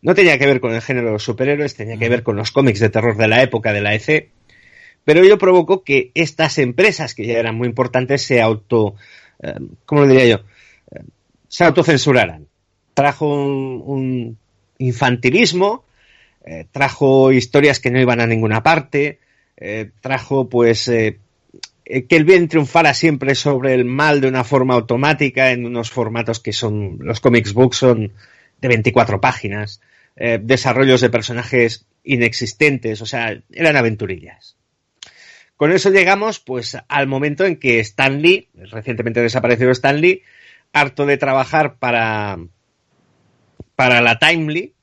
No 0.00 0.16
tenía 0.16 0.36
que 0.40 0.46
ver 0.46 0.58
con 0.58 0.74
el 0.74 0.82
género 0.82 1.06
de 1.06 1.12
los 1.12 1.22
superhéroes, 1.22 1.76
tenía 1.76 1.96
que 1.98 2.08
ver 2.08 2.24
con 2.24 2.34
los 2.34 2.50
cómics 2.50 2.80
de 2.80 2.90
terror 2.90 3.16
de 3.16 3.28
la 3.28 3.44
época 3.44 3.72
de 3.72 3.80
la 3.80 3.94
EC. 3.94 4.30
Pero 5.04 5.22
ello 5.22 5.38
provocó 5.38 5.84
que 5.84 6.10
estas 6.14 6.58
empresas, 6.58 7.14
que 7.14 7.26
ya 7.26 7.38
eran 7.38 7.54
muy 7.54 7.68
importantes, 7.68 8.22
se 8.22 8.42
auto, 8.42 8.96
eh, 9.40 9.54
¿cómo 9.86 10.00
lo 10.00 10.08
diría 10.08 10.26
yo? 10.26 10.44
Eh, 10.90 11.04
se 11.46 11.62
autocensuraran. 11.62 12.48
Trajo 12.92 13.28
un, 13.28 14.36
infantilismo, 14.78 15.84
trajo 16.72 17.30
historias 17.30 17.78
que 17.78 17.92
no 17.92 18.00
iban 18.00 18.20
a 18.20 18.26
ninguna 18.26 18.64
parte, 18.64 19.20
trajo 20.00 20.48
pues 20.48 20.90
que 21.84 22.16
el 22.16 22.24
bien 22.24 22.48
triunfara 22.48 22.94
siempre 22.94 23.34
sobre 23.34 23.74
el 23.74 23.84
mal 23.84 24.20
de 24.20 24.28
una 24.28 24.44
forma 24.44 24.74
automática 24.74 25.50
en 25.50 25.66
unos 25.66 25.90
formatos 25.90 26.40
que 26.40 26.52
son, 26.52 26.98
los 27.00 27.20
comics 27.20 27.52
books 27.52 27.76
son 27.76 28.12
de 28.60 28.68
24 28.68 29.20
páginas, 29.20 29.80
eh, 30.16 30.38
desarrollos 30.40 31.00
de 31.00 31.10
personajes 31.10 31.86
inexistentes, 32.04 33.00
o 33.02 33.06
sea, 33.06 33.42
eran 33.52 33.76
aventurillas. 33.76 34.56
Con 35.56 35.72
eso 35.72 35.90
llegamos 35.90 36.40
pues 36.40 36.76
al 36.88 37.06
momento 37.06 37.44
en 37.44 37.56
que 37.56 37.80
Stan 37.80 38.20
Lee, 38.20 38.48
recientemente 38.54 39.20
desaparecido 39.20 39.70
Stan 39.70 40.00
Lee, 40.00 40.22
harto 40.72 41.06
de 41.06 41.18
trabajar 41.18 41.76
para, 41.78 42.38
para 43.76 44.00
la 44.00 44.18
Timely, 44.18 44.74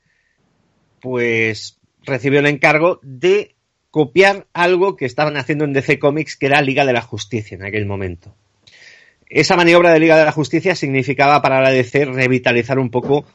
pues 1.02 1.80
recibió 2.04 2.40
el 2.40 2.46
encargo 2.46 3.00
de 3.04 3.56
copiar 3.92 4.48
algo 4.54 4.96
que 4.96 5.06
estaban 5.06 5.38
haciendo 5.38 5.66
en 5.66 5.74
DC 5.74 6.00
Comics, 6.00 6.36
que 6.36 6.48
era 6.48 6.62
Liga 6.62 6.86
de 6.86 6.94
la 6.94 7.02
Justicia 7.02 7.56
en 7.56 7.64
aquel 7.64 7.86
momento. 7.86 8.36
Esa 9.28 9.56
maniobra 9.56 9.94
de 9.94 10.00
Liga 10.00 10.18
de 10.18 10.26
la 10.26 10.32
Justicia 10.32 10.76
significaba 10.76 11.42
para 11.42 11.62
la 11.62 11.70
DC 11.70 12.06
revitalizar 12.06 12.80
un 12.80 12.90
poco 12.90 13.26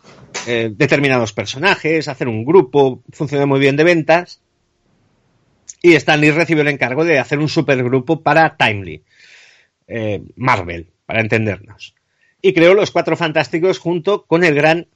eh, 0.46 0.70
determinados 0.74 1.32
personajes, 1.32 2.08
hacer 2.08 2.28
un 2.28 2.44
grupo, 2.44 3.02
funcionó 3.12 3.46
muy 3.46 3.60
bien 3.60 3.76
de 3.76 3.84
ventas. 3.84 4.40
Y 5.82 5.94
Stanley 5.94 6.30
recibió 6.30 6.62
el 6.62 6.68
encargo 6.68 7.04
de 7.04 7.18
hacer 7.18 7.38
un 7.38 7.48
supergrupo 7.48 8.22
para 8.22 8.56
Timely, 8.56 9.02
eh, 9.86 10.22
Marvel, 10.36 10.90
para 11.06 11.20
entendernos. 11.20 11.94
Y 12.40 12.54
creó 12.54 12.74
los 12.74 12.90
Cuatro 12.90 13.16
Fantásticos 13.16 13.78
junto 13.78 14.24
con 14.26 14.44
el 14.44 14.54
gran 14.54 14.88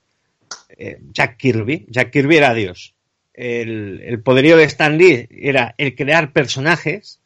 eh, 0.71 0.99
Jack 1.13 1.37
Kirby. 1.37 1.87
Jack 1.89 2.11
Kirby 2.11 2.39
era 2.39 2.55
Dios 2.55 2.98
el, 3.39 4.21
poderío 4.25 4.57
de 4.57 4.65
Stan 4.65 4.99
Lee 4.99 5.29
era 5.31 5.75
el 5.79 5.95
crear 5.95 6.33
personajes, 6.33 7.21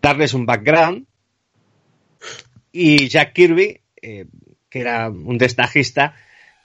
darles 0.00 0.32
un 0.32 0.46
background, 0.46 1.06
y 2.72 3.08
Jack 3.08 3.34
Kirby, 3.34 3.80
eh, 4.00 4.26
que 4.70 4.80
era 4.80 5.10
un 5.10 5.36
destajista, 5.36 6.14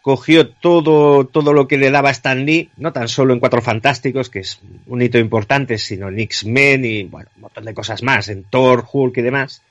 cogió 0.02 0.48
todo, 0.48 1.28
todo 1.28 1.52
lo 1.52 1.68
que 1.68 1.78
le 1.78 1.92
daba 1.92 2.12
Stan 2.12 2.46
Lee, 2.46 2.70
no 2.78 2.94
tan 2.94 3.10
solo 3.10 3.34
en 3.34 3.42
Cuatro 3.42 3.62
Fantásticos, 3.62 4.30
que 4.30 4.40
es 4.40 4.62
un 4.86 5.02
hito 5.02 5.18
importante, 5.18 5.78
sino 5.78 6.08
en 6.08 6.20
X-Men 6.22 6.86
y 6.86 7.04
bueno, 7.04 7.30
un 7.36 7.42
montón 7.42 7.66
de 7.66 7.74
cosas 7.74 8.04
más, 8.04 8.30
en 8.30 8.46
Thor, 8.46 8.86
Hulk 8.90 9.18
y 9.18 9.22
demás, 9.22 9.64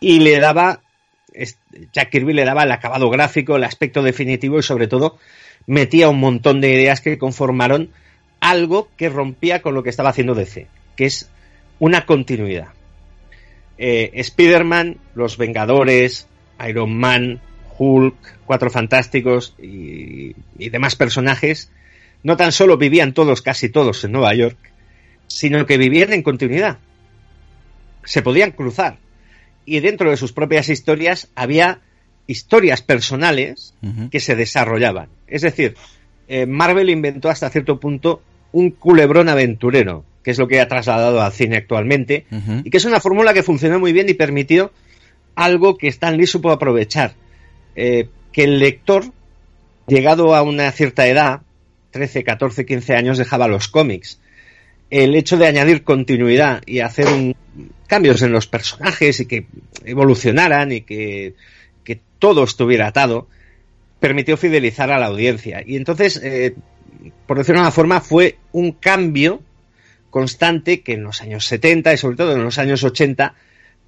y 0.00 0.18
le 0.18 0.40
daba 0.40 0.80
Jack 1.92 2.10
Kirby 2.10 2.32
le 2.32 2.44
daba 2.44 2.64
el 2.64 2.72
acabado 2.72 3.08
gráfico, 3.08 3.54
el 3.54 3.62
aspecto 3.62 4.02
definitivo 4.02 4.58
y 4.58 4.64
sobre 4.64 4.88
todo 4.88 5.18
metía 5.66 6.08
un 6.08 6.18
montón 6.18 6.60
de 6.60 6.72
ideas 6.72 7.00
que 7.00 7.18
conformaron 7.18 7.90
algo 8.40 8.88
que 8.96 9.08
rompía 9.08 9.62
con 9.62 9.74
lo 9.74 9.82
que 9.82 9.90
estaba 9.90 10.10
haciendo 10.10 10.34
DC, 10.34 10.66
que 10.96 11.06
es 11.06 11.30
una 11.78 12.06
continuidad. 12.06 12.68
Eh, 13.78 14.10
Spider-Man, 14.14 14.98
Los 15.14 15.36
Vengadores, 15.38 16.26
Iron 16.68 16.96
Man, 16.96 17.40
Hulk, 17.78 18.14
Cuatro 18.44 18.70
Fantásticos 18.70 19.54
y, 19.58 20.34
y, 20.58 20.68
demás 20.68 20.96
personajes, 20.96 21.70
no 22.22 22.36
tan 22.36 22.52
solo 22.52 22.76
vivían 22.76 23.14
todos, 23.14 23.40
casi 23.40 23.68
todos 23.68 24.04
en 24.04 24.12
Nueva 24.12 24.34
York, 24.34 24.58
sino 25.26 25.64
que 25.64 25.78
vivían 25.78 26.12
en 26.12 26.22
continuidad. 26.22 26.78
Se 28.04 28.22
podían 28.22 28.50
cruzar. 28.50 28.98
Y 29.64 29.80
dentro 29.80 30.10
de 30.10 30.16
sus 30.16 30.32
propias 30.32 30.68
historias 30.68 31.28
había 31.34 31.80
historias 32.26 32.82
personales 32.82 33.74
que 34.10 34.20
se 34.20 34.36
desarrollaban. 34.36 35.08
Es 35.26 35.42
decir, 35.42 35.74
eh, 36.28 36.46
Marvel 36.46 36.90
inventó 36.90 37.28
hasta 37.28 37.50
cierto 37.50 37.80
punto 37.80 38.22
un 38.52 38.70
culebrón 38.70 39.28
aventurero, 39.28 40.04
que 40.22 40.30
es 40.30 40.38
lo 40.38 40.48
que 40.48 40.60
ha 40.60 40.68
trasladado 40.68 41.22
al 41.22 41.32
cine 41.32 41.56
actualmente, 41.56 42.26
y 42.64 42.70
que 42.70 42.76
es 42.76 42.84
una 42.84 43.00
fórmula 43.00 43.32
que 43.34 43.42
funcionó 43.42 43.78
muy 43.78 43.92
bien 43.92 44.08
y 44.08 44.14
permitió 44.14 44.72
algo 45.34 45.76
que 45.76 45.88
Stan 45.88 46.16
Lee 46.16 46.26
supo 46.26 46.50
aprovechar. 46.50 47.14
Eh, 47.76 48.08
que 48.32 48.44
el 48.44 48.58
lector, 48.58 49.04
llegado 49.86 50.34
a 50.34 50.42
una 50.42 50.70
cierta 50.72 51.06
edad, 51.06 51.40
13, 51.90 52.24
14, 52.24 52.66
15 52.66 52.94
años, 52.94 53.18
dejaba 53.18 53.48
los 53.48 53.68
cómics. 53.68 54.20
El 54.90 55.14
hecho 55.14 55.36
de 55.36 55.46
añadir 55.46 55.82
continuidad 55.82 56.62
y 56.66 56.80
hacer 56.80 57.06
un, 57.08 57.34
cambios 57.86 58.22
en 58.22 58.32
los 58.32 58.46
personajes 58.46 59.20
y 59.20 59.26
que 59.26 59.46
evolucionaran 59.84 60.72
y 60.72 60.82
que, 60.82 61.34
que 61.84 62.00
todo 62.18 62.44
estuviera 62.44 62.88
atado, 62.88 63.28
permitió 63.98 64.36
fidelizar 64.36 64.90
a 64.90 64.98
la 64.98 65.06
audiencia. 65.06 65.62
Y 65.64 65.76
entonces, 65.76 66.20
eh, 66.22 66.54
por 67.26 67.38
decirlo 67.38 67.60
de 67.60 67.66
una 67.66 67.72
forma, 67.72 68.00
fue 68.00 68.38
un 68.52 68.72
cambio 68.72 69.42
constante 70.10 70.82
que 70.82 70.94
en 70.94 71.04
los 71.04 71.22
años 71.22 71.46
70 71.46 71.92
y 71.92 71.96
sobre 71.96 72.16
todo 72.16 72.34
en 72.34 72.42
los 72.42 72.58
años 72.58 72.82
80 72.82 73.34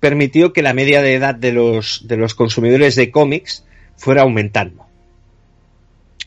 permitió 0.00 0.52
que 0.52 0.62
la 0.62 0.75
media 0.75 1.02
de 1.02 1.14
edad 1.14 1.35
de 1.35 1.52
los, 1.52 2.07
de 2.09 2.16
los 2.16 2.35
consumidores 2.35 2.97
de 2.97 3.11
cómics 3.11 3.64
fuera 3.97 4.23
aumentando. 4.23 4.87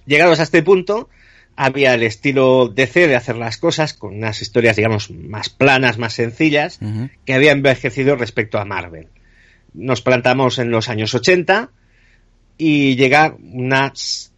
Llegados 0.05 0.39
a 0.39 0.43
este 0.43 0.63
punto, 0.63 1.09
había 1.55 1.93
el 1.93 2.03
estilo 2.03 2.67
DC 2.67 3.07
de 3.07 3.15
hacer 3.15 3.37
las 3.37 3.57
cosas 3.57 3.93
con 3.93 4.15
unas 4.15 4.41
historias, 4.41 4.75
digamos, 4.75 5.09
más 5.09 5.49
planas, 5.49 5.97
más 5.97 6.13
sencillas, 6.13 6.79
que 7.25 7.33
había 7.33 7.51
envejecido 7.51 8.15
respecto 8.15 8.59
a 8.59 8.65
Marvel. 8.65 9.07
Nos 9.73 10.01
plantamos 10.01 10.59
en 10.59 10.71
los 10.71 10.89
años 10.89 11.13
80 11.13 11.69
y 12.57 12.95
llega 12.95 13.35
una, 13.39 13.91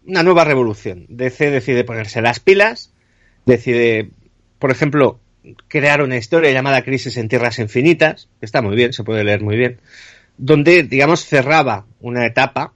una 0.07 0.23
nueva 0.23 0.45
revolución. 0.45 1.05
DC 1.09 1.51
decide 1.51 1.83
ponerse 1.83 2.21
las 2.21 2.39
pilas, 2.39 2.93
decide, 3.45 4.09
por 4.57 4.71
ejemplo, 4.71 5.19
crear 5.67 6.01
una 6.01 6.17
historia 6.17 6.51
llamada 6.51 6.83
Crisis 6.83 7.17
en 7.17 7.27
Tierras 7.27 7.59
Infinitas, 7.59 8.29
que 8.39 8.45
está 8.45 8.61
muy 8.61 8.75
bien, 8.75 8.93
se 8.93 9.03
puede 9.03 9.23
leer 9.23 9.41
muy 9.41 9.57
bien, 9.57 9.79
donde, 10.37 10.83
digamos, 10.83 11.25
cerraba 11.25 11.85
una 11.99 12.25
etapa 12.25 12.73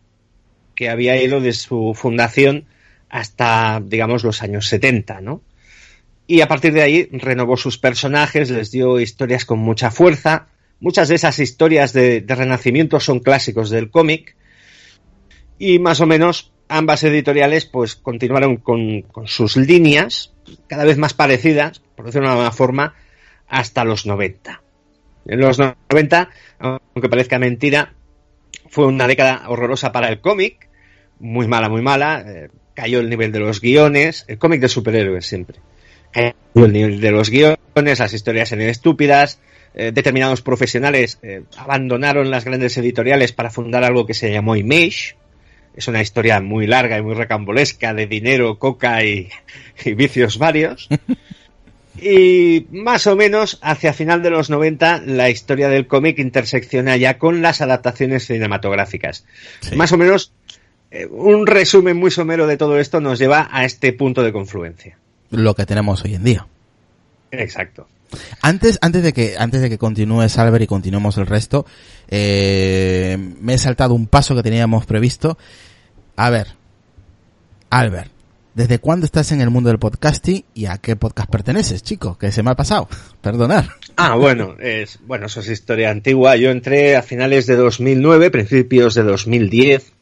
que 0.75 0.89
había 0.89 1.21
ido 1.21 1.41
de 1.41 1.53
su 1.53 1.93
fundación 1.95 2.65
hasta, 3.09 3.81
digamos, 3.83 4.23
los 4.23 4.41
años 4.41 4.67
70, 4.67 5.21
¿no? 5.21 5.41
Y 6.27 6.41
a 6.41 6.47
partir 6.47 6.73
de 6.73 6.81
ahí 6.81 7.09
renovó 7.11 7.57
sus 7.57 7.77
personajes, 7.77 8.49
les 8.49 8.71
dio 8.71 8.99
historias 8.99 9.43
con 9.45 9.59
mucha 9.59 9.91
fuerza. 9.91 10.47
Muchas 10.79 11.09
de 11.09 11.15
esas 11.15 11.39
historias 11.39 11.91
de, 11.91 12.21
de 12.21 12.35
renacimiento 12.35 12.99
son 12.99 13.19
clásicos 13.19 13.69
del 13.69 13.89
cómic. 13.89 14.35
Y 15.59 15.79
más 15.79 15.99
o 15.99 16.05
menos 16.05 16.50
ambas 16.71 17.03
editoriales 17.03 17.65
pues 17.65 17.95
continuaron 17.95 18.57
con, 18.57 19.05
sus 19.25 19.57
líneas, 19.57 20.33
cada 20.67 20.85
vez 20.85 20.97
más 20.97 21.13
parecidas, 21.13 21.81
por 21.95 22.05
decirlo 22.05 22.27
de 22.27 22.33
alguna 22.33 22.51
forma, 22.51 22.95
hasta 23.47 23.83
los 23.83 24.05
90. 24.05 24.61
En 25.25 25.39
los 25.39 25.59
90, 25.59 26.29
aunque 26.59 27.09
parezca 27.09 27.37
mentira, 27.37 27.93
fue 28.69 28.87
una 28.87 29.07
década 29.07 29.43
horrorosa 29.49 29.91
para 29.91 30.07
el 30.09 30.21
cómic, 30.21 30.69
muy 31.19 31.47
mala, 31.47 31.69
muy 31.69 31.81
mala. 31.81 32.23
Eh, 32.25 32.49
cayó 32.73 33.01
el 33.01 33.09
nivel 33.09 33.31
de 33.31 33.39
los 33.39 33.61
guiones, 33.61 34.25
el 34.27 34.37
cómic 34.37 34.61
de 34.61 34.69
superhéroes 34.69 35.25
siempre. 35.25 35.59
Cayó 36.11 36.33
el 36.55 36.73
nivel 36.73 37.01
de 37.01 37.11
los 37.11 37.29
guiones, 37.29 37.59
las 37.99 38.13
historias 38.13 38.51
eran 38.51 38.67
estúpidas, 38.67 39.39
eh, 39.73 39.91
determinados 39.93 40.41
profesionales 40.41 41.19
eh, 41.21 41.43
abandonaron 41.57 42.29
las 42.29 42.43
grandes 42.43 42.77
editoriales 42.77 43.31
para 43.31 43.49
fundar 43.49 43.83
algo 43.83 44.05
que 44.05 44.13
se 44.13 44.31
llamó 44.31 44.55
Image. 44.55 45.15
Es 45.75 45.87
una 45.87 46.01
historia 46.01 46.41
muy 46.41 46.67
larga 46.67 46.97
y 46.97 47.01
muy 47.01 47.13
recambolesca 47.13 47.93
de 47.93 48.07
dinero, 48.07 48.59
coca 48.59 49.03
y, 49.03 49.29
y 49.85 49.93
vicios 49.93 50.37
varios. 50.37 50.89
Y 51.99 52.67
más 52.71 53.05
o 53.07 53.15
menos 53.15 53.59
hacia 53.61 53.93
final 53.93 54.23
de 54.23 54.29
los 54.29 54.49
90 54.49 55.03
la 55.05 55.29
historia 55.29 55.67
del 55.67 55.87
cómic 55.87 56.19
intersecciona 56.19 56.95
ya 56.95 57.17
con 57.17 57.41
las 57.41 57.61
adaptaciones 57.61 58.25
cinematográficas. 58.25 59.25
Sí. 59.59 59.75
Más 59.75 59.91
o 59.91 59.97
menos 59.97 60.31
eh, 60.89 61.05
un 61.05 61.47
resumen 61.47 61.97
muy 61.97 62.09
somero 62.09 62.47
de 62.47 62.57
todo 62.57 62.79
esto 62.79 63.01
nos 63.01 63.19
lleva 63.19 63.49
a 63.51 63.65
este 63.65 63.93
punto 63.93 64.23
de 64.23 64.31
confluencia. 64.31 64.97
Lo 65.29 65.53
que 65.53 65.65
tenemos 65.65 66.03
hoy 66.03 66.15
en 66.15 66.23
día. 66.23 66.47
Exacto. 67.31 67.87
Antes, 68.41 68.79
antes 68.81 69.03
de 69.03 69.13
que, 69.13 69.35
antes 69.37 69.61
de 69.61 69.69
que 69.69 69.77
continúes 69.77 70.37
Albert 70.37 70.63
y 70.63 70.67
continuemos 70.67 71.17
el 71.17 71.25
resto, 71.25 71.65
eh, 72.09 73.17
me 73.39 73.53
he 73.53 73.57
saltado 73.57 73.93
un 73.93 74.07
paso 74.07 74.35
que 74.35 74.43
teníamos 74.43 74.85
previsto. 74.85 75.37
A 76.15 76.29
ver, 76.29 76.47
Albert, 77.69 78.11
¿desde 78.53 78.79
cuándo 78.79 79.05
estás 79.05 79.31
en 79.31 79.41
el 79.41 79.49
mundo 79.49 79.69
del 79.69 79.79
podcasting 79.79 80.43
y 80.53 80.65
a 80.65 80.77
qué 80.77 80.95
podcast 80.95 81.29
perteneces, 81.29 81.83
chico? 81.83 82.17
Que 82.17 82.31
se 82.31 82.43
me 82.43 82.51
ha 82.51 82.55
pasado. 82.55 82.87
Perdonar. 83.21 83.69
Ah, 83.95 84.15
bueno, 84.15 84.55
es, 84.59 84.99
bueno, 85.05 85.27
eso 85.27 85.39
es 85.41 85.49
historia 85.49 85.91
antigua. 85.91 86.35
Yo 86.35 86.51
entré 86.51 86.95
a 86.95 87.01
finales 87.01 87.45
de 87.47 87.55
2009, 87.55 88.31
principios 88.31 88.95
de 88.95 89.03
2010 89.03 89.93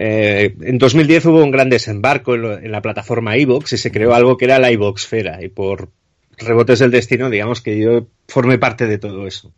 eh, 0.00 0.54
en 0.60 0.78
2010 0.78 1.24
hubo 1.26 1.42
un 1.42 1.50
gran 1.50 1.70
desembarco 1.70 2.36
en, 2.36 2.42
lo, 2.42 2.56
en 2.56 2.70
la 2.70 2.82
plataforma 2.82 3.36
iVoox 3.36 3.72
y 3.72 3.78
se 3.78 3.90
creó 3.90 4.14
algo 4.14 4.36
que 4.36 4.44
era 4.44 4.60
la 4.60 4.70
iVoxfera 4.70 5.42
y 5.42 5.48
por 5.48 5.90
rebotes 6.38 6.78
del 6.78 6.90
destino, 6.90 7.30
digamos 7.30 7.60
que 7.60 7.78
yo 7.78 8.06
formé 8.26 8.58
parte 8.58 8.86
de 8.86 8.98
todo 8.98 9.26
eso. 9.26 9.52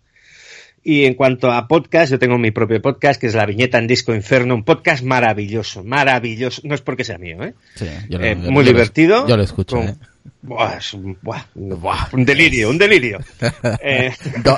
Y 0.82 1.04
en 1.04 1.14
cuanto 1.14 1.52
a 1.52 1.68
podcast, 1.68 2.10
yo 2.10 2.18
tengo 2.18 2.38
mi 2.38 2.52
propio 2.52 2.80
podcast 2.80 3.20
que 3.20 3.26
es 3.26 3.34
La 3.34 3.44
Viñeta 3.44 3.78
en 3.78 3.86
Disco 3.86 4.14
Inferno, 4.14 4.54
un 4.54 4.64
podcast 4.64 5.04
maravilloso, 5.04 5.84
maravilloso. 5.84 6.62
No 6.64 6.74
es 6.74 6.80
porque 6.80 7.04
sea 7.04 7.18
mío, 7.18 7.42
¿eh? 7.42 7.54
Sí, 7.74 7.86
yo 8.08 8.18
lo, 8.18 8.24
eh, 8.24 8.38
yo, 8.42 8.50
muy 8.50 8.64
yo 8.64 8.72
divertido. 8.72 9.22
Lo, 9.22 9.28
yo 9.28 9.36
lo 9.36 9.42
escucho, 9.42 9.76
con, 9.76 9.88
¿eh? 9.88 9.94
Buah, 10.42 10.78
es 10.78 10.94
un, 10.94 11.18
buah, 11.20 11.44
buah, 11.54 12.08
un 12.12 12.24
delirio, 12.24 12.70
un 12.70 12.78
delirio. 12.78 13.18
eh. 13.82 14.10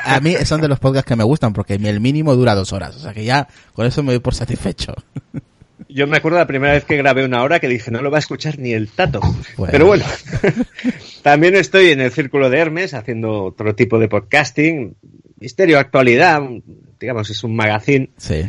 A 0.05 0.21
mí 0.21 0.37
son 0.45 0.61
de 0.61 0.69
los 0.69 0.79
podcasts 0.79 1.09
que 1.09 1.17
me 1.17 1.25
gustan 1.25 1.53
porque 1.53 1.75
el 1.75 2.01
mínimo 2.01 2.37
dura 2.37 2.55
dos 2.55 2.73
horas, 2.73 2.95
o 2.95 3.01
sea 3.01 3.13
que 3.13 3.25
ya 3.25 3.49
con 3.73 3.87
eso 3.87 4.03
me 4.05 4.13
doy 4.13 4.21
por 4.21 4.35
satisfecho. 4.35 4.95
Yo 5.95 6.07
me 6.07 6.17
acuerdo 6.17 6.39
la 6.39 6.47
primera 6.47 6.73
vez 6.73 6.85
que 6.85 6.97
grabé 6.97 7.25
una 7.25 7.43
hora 7.43 7.61
que 7.61 7.69
dije, 7.69 7.91
no 7.91 8.03
lo 8.03 8.11
va 8.11 8.19
a 8.19 8.21
escuchar 8.21 8.59
ni 8.59 8.73
el 8.73 8.89
tato. 8.89 9.21
Bueno. 9.57 9.73
Pero 9.73 9.87
bueno, 9.87 10.05
también 11.23 11.55
estoy 11.57 11.91
en 11.91 12.01
el 12.01 12.11
círculo 12.11 12.51
de 12.51 12.59
Hermes 12.59 12.95
haciendo 12.95 13.45
otro 13.45 13.75
tipo 13.75 13.99
de 13.99 14.09
podcasting, 14.09 14.97
misterio, 15.39 15.79
actualidad, 15.79 16.43
digamos, 16.99 17.31
es 17.31 17.45
un 17.45 17.55
magazine. 17.55 18.11
Sí. 18.17 18.43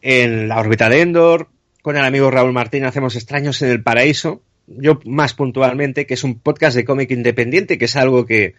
En 0.00 0.48
la 0.48 0.58
órbita 0.58 0.88
de 0.88 1.00
Endor, 1.00 1.48
con 1.82 1.96
el 1.96 2.04
amigo 2.04 2.30
Raúl 2.30 2.52
Martín 2.52 2.84
hacemos 2.84 3.14
Extraños 3.16 3.62
en 3.62 3.70
el 3.70 3.82
Paraíso, 3.82 4.42
yo 4.66 5.00
más 5.04 5.34
puntualmente, 5.34 6.06
que 6.06 6.14
es 6.14 6.24
un 6.24 6.38
podcast 6.38 6.76
de 6.76 6.84
cómic 6.84 7.10
independiente, 7.10 7.78
que 7.78 7.84
es 7.84 7.96
algo 7.96 8.26
que 8.26 8.54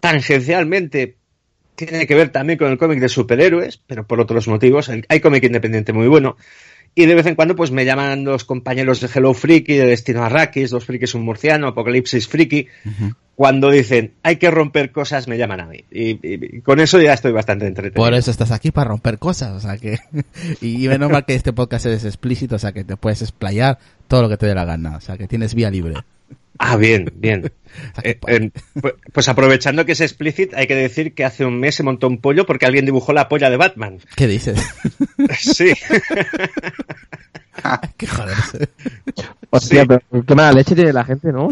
tangencialmente 0.00 1.16
tiene 1.74 2.06
que 2.06 2.14
ver 2.14 2.30
también 2.30 2.58
con 2.58 2.70
el 2.70 2.78
cómic 2.78 3.00
de 3.00 3.08
superhéroes, 3.08 3.78
pero 3.86 4.06
por 4.06 4.20
otros 4.20 4.48
motivos. 4.48 4.90
Hay 5.08 5.20
cómic 5.20 5.44
independiente 5.44 5.92
muy 5.92 6.06
bueno. 6.06 6.36
Y 6.94 7.06
de 7.06 7.14
vez 7.14 7.26
en 7.26 7.34
cuando 7.34 7.56
pues 7.56 7.70
me 7.70 7.84
llaman 7.84 8.24
los 8.24 8.44
compañeros 8.44 9.00
de 9.00 9.08
Hello 9.12 9.32
Freaky, 9.32 9.76
de 9.76 9.86
Destino 9.86 10.24
Arrakis, 10.24 10.70
Dos 10.70 10.84
Frikis 10.84 11.14
un 11.14 11.22
murciano, 11.22 11.68
Apocalipsis 11.68 12.28
Freaky. 12.28 12.68
Uh 12.84 12.88
-huh. 12.88 13.14
Cuando 13.34 13.70
dicen 13.70 14.12
hay 14.22 14.36
que 14.36 14.50
romper 14.50 14.92
cosas, 14.92 15.26
me 15.26 15.38
llaman 15.38 15.60
a 15.60 15.66
mí. 15.66 15.84
Y, 15.90 16.10
y, 16.10 16.56
y, 16.56 16.60
con 16.60 16.80
eso 16.80 17.00
ya 17.00 17.14
estoy 17.14 17.32
bastante 17.32 17.66
entretenido. 17.66 18.04
Por 18.04 18.12
eso 18.12 18.30
estás 18.30 18.50
aquí, 18.50 18.70
para 18.70 18.90
romper 18.90 19.18
cosas. 19.18 19.52
O 19.52 19.60
sea 19.60 19.78
que. 19.78 19.98
y, 20.60 20.84
y 20.84 20.88
menos 20.88 21.10
mal 21.10 21.24
que 21.24 21.34
este 21.34 21.54
podcast 21.54 21.86
es 21.86 22.04
explícito, 22.04 22.56
o 22.56 22.58
sea 22.58 22.72
que 22.72 22.84
te 22.84 22.96
puedes 22.98 23.22
explayar 23.22 23.78
todo 24.06 24.22
lo 24.22 24.28
que 24.28 24.36
te 24.36 24.46
dé 24.46 24.54
la 24.54 24.66
gana. 24.66 24.96
O 24.96 25.00
sea 25.00 25.16
que 25.16 25.26
tienes 25.26 25.54
vía 25.54 25.70
libre. 25.70 25.94
Ah, 26.58 26.76
bien, 26.76 27.12
bien. 27.14 27.52
eh, 28.02 28.18
eh, 28.26 28.50
pues 29.12 29.28
aprovechando 29.28 29.84
que 29.84 29.92
es 29.92 30.00
explícito, 30.00 30.56
hay 30.56 30.66
que 30.66 30.74
decir 30.74 31.14
que 31.14 31.24
hace 31.24 31.44
un 31.44 31.60
mes 31.60 31.74
se 31.74 31.82
montó 31.82 32.06
un 32.06 32.18
pollo 32.18 32.46
porque 32.46 32.66
alguien 32.66 32.86
dibujó 32.86 33.12
la 33.12 33.28
polla 33.28 33.50
de 33.50 33.56
Batman. 33.56 33.98
¿Qué 34.16 34.26
dices? 34.26 34.60
sí. 35.38 35.72
qué 37.96 38.06
joderse. 38.06 38.68
Hostia, 39.50 39.82
sí. 39.82 39.88
pero 39.88 40.24
qué 40.24 40.34
mala 40.34 40.52
leche 40.52 40.74
tiene 40.74 40.92
la 40.92 41.04
gente, 41.04 41.32
¿no? 41.32 41.50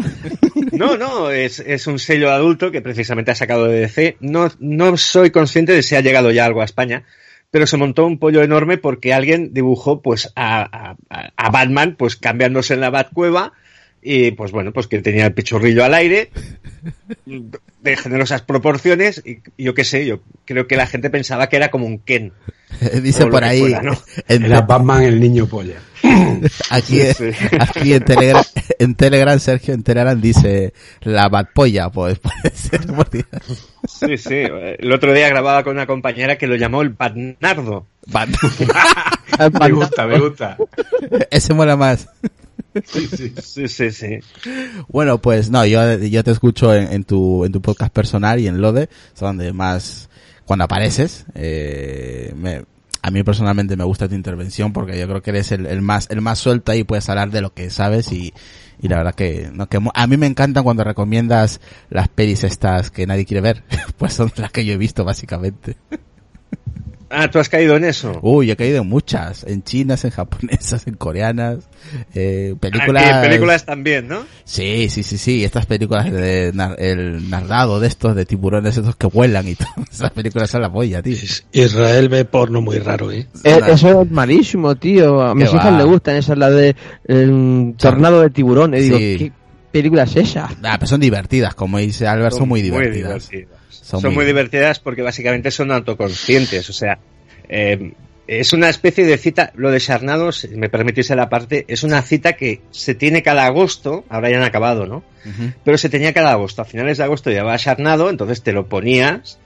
no, 0.71 0.97
no, 0.97 1.31
es, 1.31 1.59
es, 1.59 1.87
un 1.87 1.99
sello 1.99 2.31
adulto 2.31 2.71
que 2.71 2.81
precisamente 2.81 3.31
ha 3.31 3.35
sacado 3.35 3.65
de 3.65 3.81
DC. 3.81 4.17
No, 4.19 4.49
no 4.59 4.97
soy 4.97 5.31
consciente 5.31 5.73
de 5.73 5.83
si 5.83 5.95
ha 5.95 6.01
llegado 6.01 6.31
ya 6.31 6.45
algo 6.45 6.61
a 6.61 6.65
España, 6.65 7.03
pero 7.51 7.67
se 7.67 7.77
montó 7.77 8.05
un 8.05 8.17
pollo 8.17 8.41
enorme 8.41 8.77
porque 8.77 9.13
alguien 9.13 9.53
dibujó 9.53 10.01
pues 10.01 10.31
a, 10.35 10.95
a, 11.09 11.49
Batman 11.51 11.95
pues 11.97 12.15
cambiándose 12.15 12.73
en 12.73 12.79
la 12.79 12.89
Batcueva 12.89 13.53
y 14.01 14.31
pues 14.31 14.51
bueno, 14.51 14.71
pues 14.71 14.87
que 14.87 15.01
tenía 15.01 15.27
el 15.27 15.33
pichurrillo 15.33 15.83
al 15.83 15.93
aire 15.93 16.31
de 17.25 17.97
generosas 17.97 18.41
proporciones 18.41 19.21
y 19.25 19.39
yo 19.61 19.73
qué 19.73 19.83
sé, 19.83 20.05
yo 20.05 20.21
creo 20.45 20.67
que 20.67 20.75
la 20.75 20.87
gente 20.87 21.09
pensaba 21.09 21.49
que 21.49 21.57
era 21.57 21.71
como 21.71 21.85
un 21.85 21.99
Ken. 21.99 22.33
Dice 23.03 23.27
por 23.27 23.43
ahí, 23.43 23.75
Era 24.27 24.61
Batman 24.61 25.03
el 25.03 25.19
niño 25.19 25.45
polla. 25.45 25.79
aquí, 26.69 27.01
aquí 27.59 27.93
en, 27.93 28.03
Telegram, 28.03 28.43
en 28.79 28.95
Telegram, 28.95 29.39
Sergio 29.39 29.73
en 29.73 29.83
Telegram 29.83 30.19
dice 30.19 30.73
la 31.01 31.29
Batpolla, 31.29 31.89
pues 31.89 32.19
puede 32.19 32.55
ser. 32.55 32.81
Sí, 33.87 34.17
sí. 34.17 34.43
El 34.79 34.91
otro 34.91 35.13
día 35.13 35.29
grababa 35.29 35.63
con 35.63 35.73
una 35.73 35.85
compañera 35.85 36.37
que 36.37 36.47
lo 36.47 36.55
llamó 36.55 36.81
el 36.81 36.89
Batnardo. 36.89 37.87
me 39.59 39.71
gusta, 39.71 40.07
me 40.07 40.19
gusta. 40.19 40.57
Ese 41.29 41.53
mola 41.53 41.75
más. 41.75 42.07
Sí, 42.85 43.67
sí, 43.67 43.91
sí. 43.91 44.19
Bueno, 44.87 45.21
pues 45.21 45.49
no, 45.49 45.65
yo, 45.65 45.97
yo 45.97 46.23
te 46.23 46.31
escucho 46.31 46.73
en, 46.73 47.03
tu, 47.03 47.43
en 47.45 47.51
tu 47.51 47.61
podcast 47.61 47.93
personal 47.93 48.39
y 48.39 48.47
en 48.47 48.61
Lode, 48.61 48.89
es 49.13 49.19
donde 49.19 49.51
más, 49.53 50.09
cuando 50.45 50.65
apareces, 50.65 51.25
eh, 51.35 52.33
me, 52.35 52.63
a 53.01 53.11
mí 53.11 53.23
personalmente 53.23 53.75
me 53.75 53.83
gusta 53.83 54.07
tu 54.07 54.15
intervención 54.15 54.73
porque 54.73 54.97
yo 54.97 55.07
creo 55.07 55.21
que 55.21 55.31
eres 55.31 55.51
el, 55.51 55.65
el 55.65 55.81
más, 55.81 56.07
el 56.09 56.21
más 56.21 56.39
suelto 56.39 56.73
y 56.73 56.83
puedes 56.83 57.09
hablar 57.09 57.31
de 57.31 57.41
lo 57.41 57.53
que 57.53 57.69
sabes 57.69 58.11
y, 58.11 58.33
y 58.81 58.87
la 58.87 58.97
verdad 58.97 59.15
que, 59.15 59.49
no, 59.53 59.67
que 59.67 59.79
a 59.93 60.07
mí 60.07 60.17
me 60.17 60.27
encantan 60.27 60.63
cuando 60.63 60.83
recomiendas 60.83 61.61
las 61.89 62.07
pelis 62.07 62.43
estas 62.43 62.89
que 62.89 63.05
nadie 63.05 63.25
quiere 63.25 63.41
ver, 63.41 63.63
pues 63.97 64.13
son 64.13 64.31
las 64.37 64.51
que 64.51 64.65
yo 64.65 64.73
he 64.73 64.77
visto 64.77 65.03
básicamente. 65.03 65.77
Ah, 67.13 67.29
¿tú 67.29 67.39
has 67.39 67.49
caído 67.49 67.75
en 67.75 67.83
eso? 67.83 68.17
Uy, 68.21 68.51
he 68.51 68.55
caído 68.55 68.81
en 68.81 68.87
muchas. 68.87 69.43
En 69.43 69.63
chinas, 69.63 70.05
en 70.05 70.11
japonesas, 70.11 70.87
en 70.87 70.95
coreanas. 70.95 71.57
Eh, 72.15 72.55
películas... 72.59 73.09
en 73.09 73.21
películas 73.21 73.65
también, 73.65 74.07
¿no? 74.07 74.23
Sí, 74.45 74.89
sí, 74.89 75.03
sí, 75.03 75.17
sí. 75.17 75.43
Estas 75.43 75.65
películas 75.65 76.11
de 76.11 76.53
el 76.77 77.29
nardado 77.29 77.79
de 77.79 77.87
estos, 77.87 78.15
de 78.15 78.25
tiburones 78.25 78.77
estos 78.77 78.95
que 78.95 79.07
vuelan 79.07 79.47
y 79.47 79.55
todo. 79.55 79.67
Esas 79.91 80.11
películas 80.11 80.49
son 80.49 80.61
la 80.61 80.71
polla, 80.71 81.01
tío. 81.01 81.17
Israel 81.51 82.09
ve 82.09 82.23
porno 82.23 82.61
muy 82.61 82.79
raro, 82.79 83.11
¿eh? 83.11 83.27
eh 83.43 83.59
eso 83.67 84.03
es 84.03 84.11
malísimo, 84.11 84.75
tío. 84.75 85.21
A 85.21 85.35
mis 85.35 85.53
hijas 85.53 85.77
le 85.77 85.83
gustan. 85.83 86.15
Esa 86.15 86.33
es 86.33 86.39
la 86.39 86.49
de 86.49 86.75
el 87.05 87.75
tornado 87.77 88.21
de 88.21 88.29
tiburones. 88.29 88.83
Digo, 88.83 88.97
¿qué 88.97 89.31
película 89.71 90.03
es 90.03 90.15
esa? 90.15 90.49
Ah, 90.63 90.77
pero 90.79 90.87
son 90.87 91.01
divertidas. 91.01 91.55
Como 91.55 91.77
dice 91.77 92.07
Albert, 92.07 92.35
son, 92.35 92.47
muy 92.47 92.61
divertidas. 92.61 93.29
Son, 93.71 94.13
muy... 94.13 94.25
divertidas 94.25 94.79
porque 94.79 95.01
básicamente 95.01 95.51
son 95.51 95.71
autoconscientes, 95.71 96.69
o 96.69 96.73
sea, 96.73 96.99
eh, 97.49 97.93
es 98.27 98.53
una 98.53 98.69
especie 98.69 99.05
de 99.05 99.17
cita, 99.17 99.51
lo 99.55 99.71
de 99.71 99.79
Charnados, 99.79 100.47
me 100.55 100.69
permitís 100.69 101.09
la 101.09 101.27
parte, 101.27 101.65
es 101.67 101.83
una 101.83 102.01
cita 102.01 102.33
que 102.33 102.61
se 102.71 102.95
tiene 102.95 103.23
cada 103.23 103.45
agosto, 103.45 104.05
ahora 104.09 104.29
ya 104.29 104.37
han 104.37 104.43
acabado, 104.43 104.85
¿no? 104.85 105.03
Pero 105.63 105.77
se 105.77 105.89
tenía 105.89 106.13
cada 106.13 106.31
agosto, 106.31 106.61
a 106.61 106.65
finales 106.65 106.97
de 106.97 107.03
agosto 107.03 107.29
llevaba 107.29 107.57
Charnado, 107.57 108.09
entonces 108.09 108.41
te 108.41 108.53
lo 108.53 108.67
ponías 108.67 109.37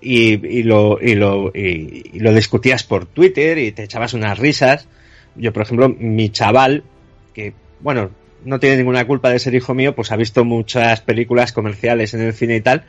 y, 0.00 0.62
lo, 0.62 0.98
y, 1.00 1.14
lo, 1.14 1.52
y, 1.54 2.18
lo 2.18 2.32
discutías 2.32 2.82
por 2.84 3.06
Twitter 3.06 3.58
y 3.58 3.72
te 3.72 3.84
echabas 3.84 4.14
unas 4.14 4.38
risas. 4.38 4.88
Yo, 5.36 5.52
por 5.52 5.62
ejemplo, 5.62 5.88
mi 5.88 6.30
chaval, 6.30 6.84
que, 7.34 7.52
bueno, 7.80 8.10
no 8.44 8.58
tiene 8.58 8.78
ninguna 8.78 9.06
culpa 9.06 9.30
de 9.30 9.38
ser 9.38 9.54
hijo 9.54 9.74
mío, 9.74 9.94
pues 9.94 10.12
ha 10.12 10.16
visto 10.16 10.44
muchas 10.44 11.00
películas 11.02 11.52
comerciales 11.52 12.14
en 12.14 12.22
el 12.22 12.32
cine 12.32 12.56
y 12.56 12.60
tal, 12.60 12.84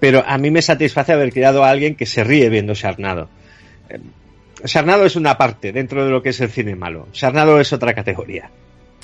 pero 0.00 0.24
a 0.26 0.38
mí 0.38 0.50
me 0.50 0.62
satisface 0.62 1.12
haber 1.12 1.32
criado 1.32 1.64
a 1.64 1.70
alguien 1.70 1.94
que 1.94 2.06
se 2.06 2.24
ríe 2.24 2.48
viendo 2.48 2.74
Sarnado. 2.74 3.28
Eh, 3.88 4.00
Sarnado 4.64 5.04
es 5.04 5.16
una 5.16 5.36
parte 5.38 5.72
dentro 5.72 6.04
de 6.04 6.10
lo 6.10 6.22
que 6.22 6.30
es 6.30 6.40
el 6.40 6.50
cine 6.50 6.74
malo. 6.76 7.08
Sarnado 7.12 7.60
es 7.60 7.72
otra 7.72 7.94
categoría. 7.94 8.50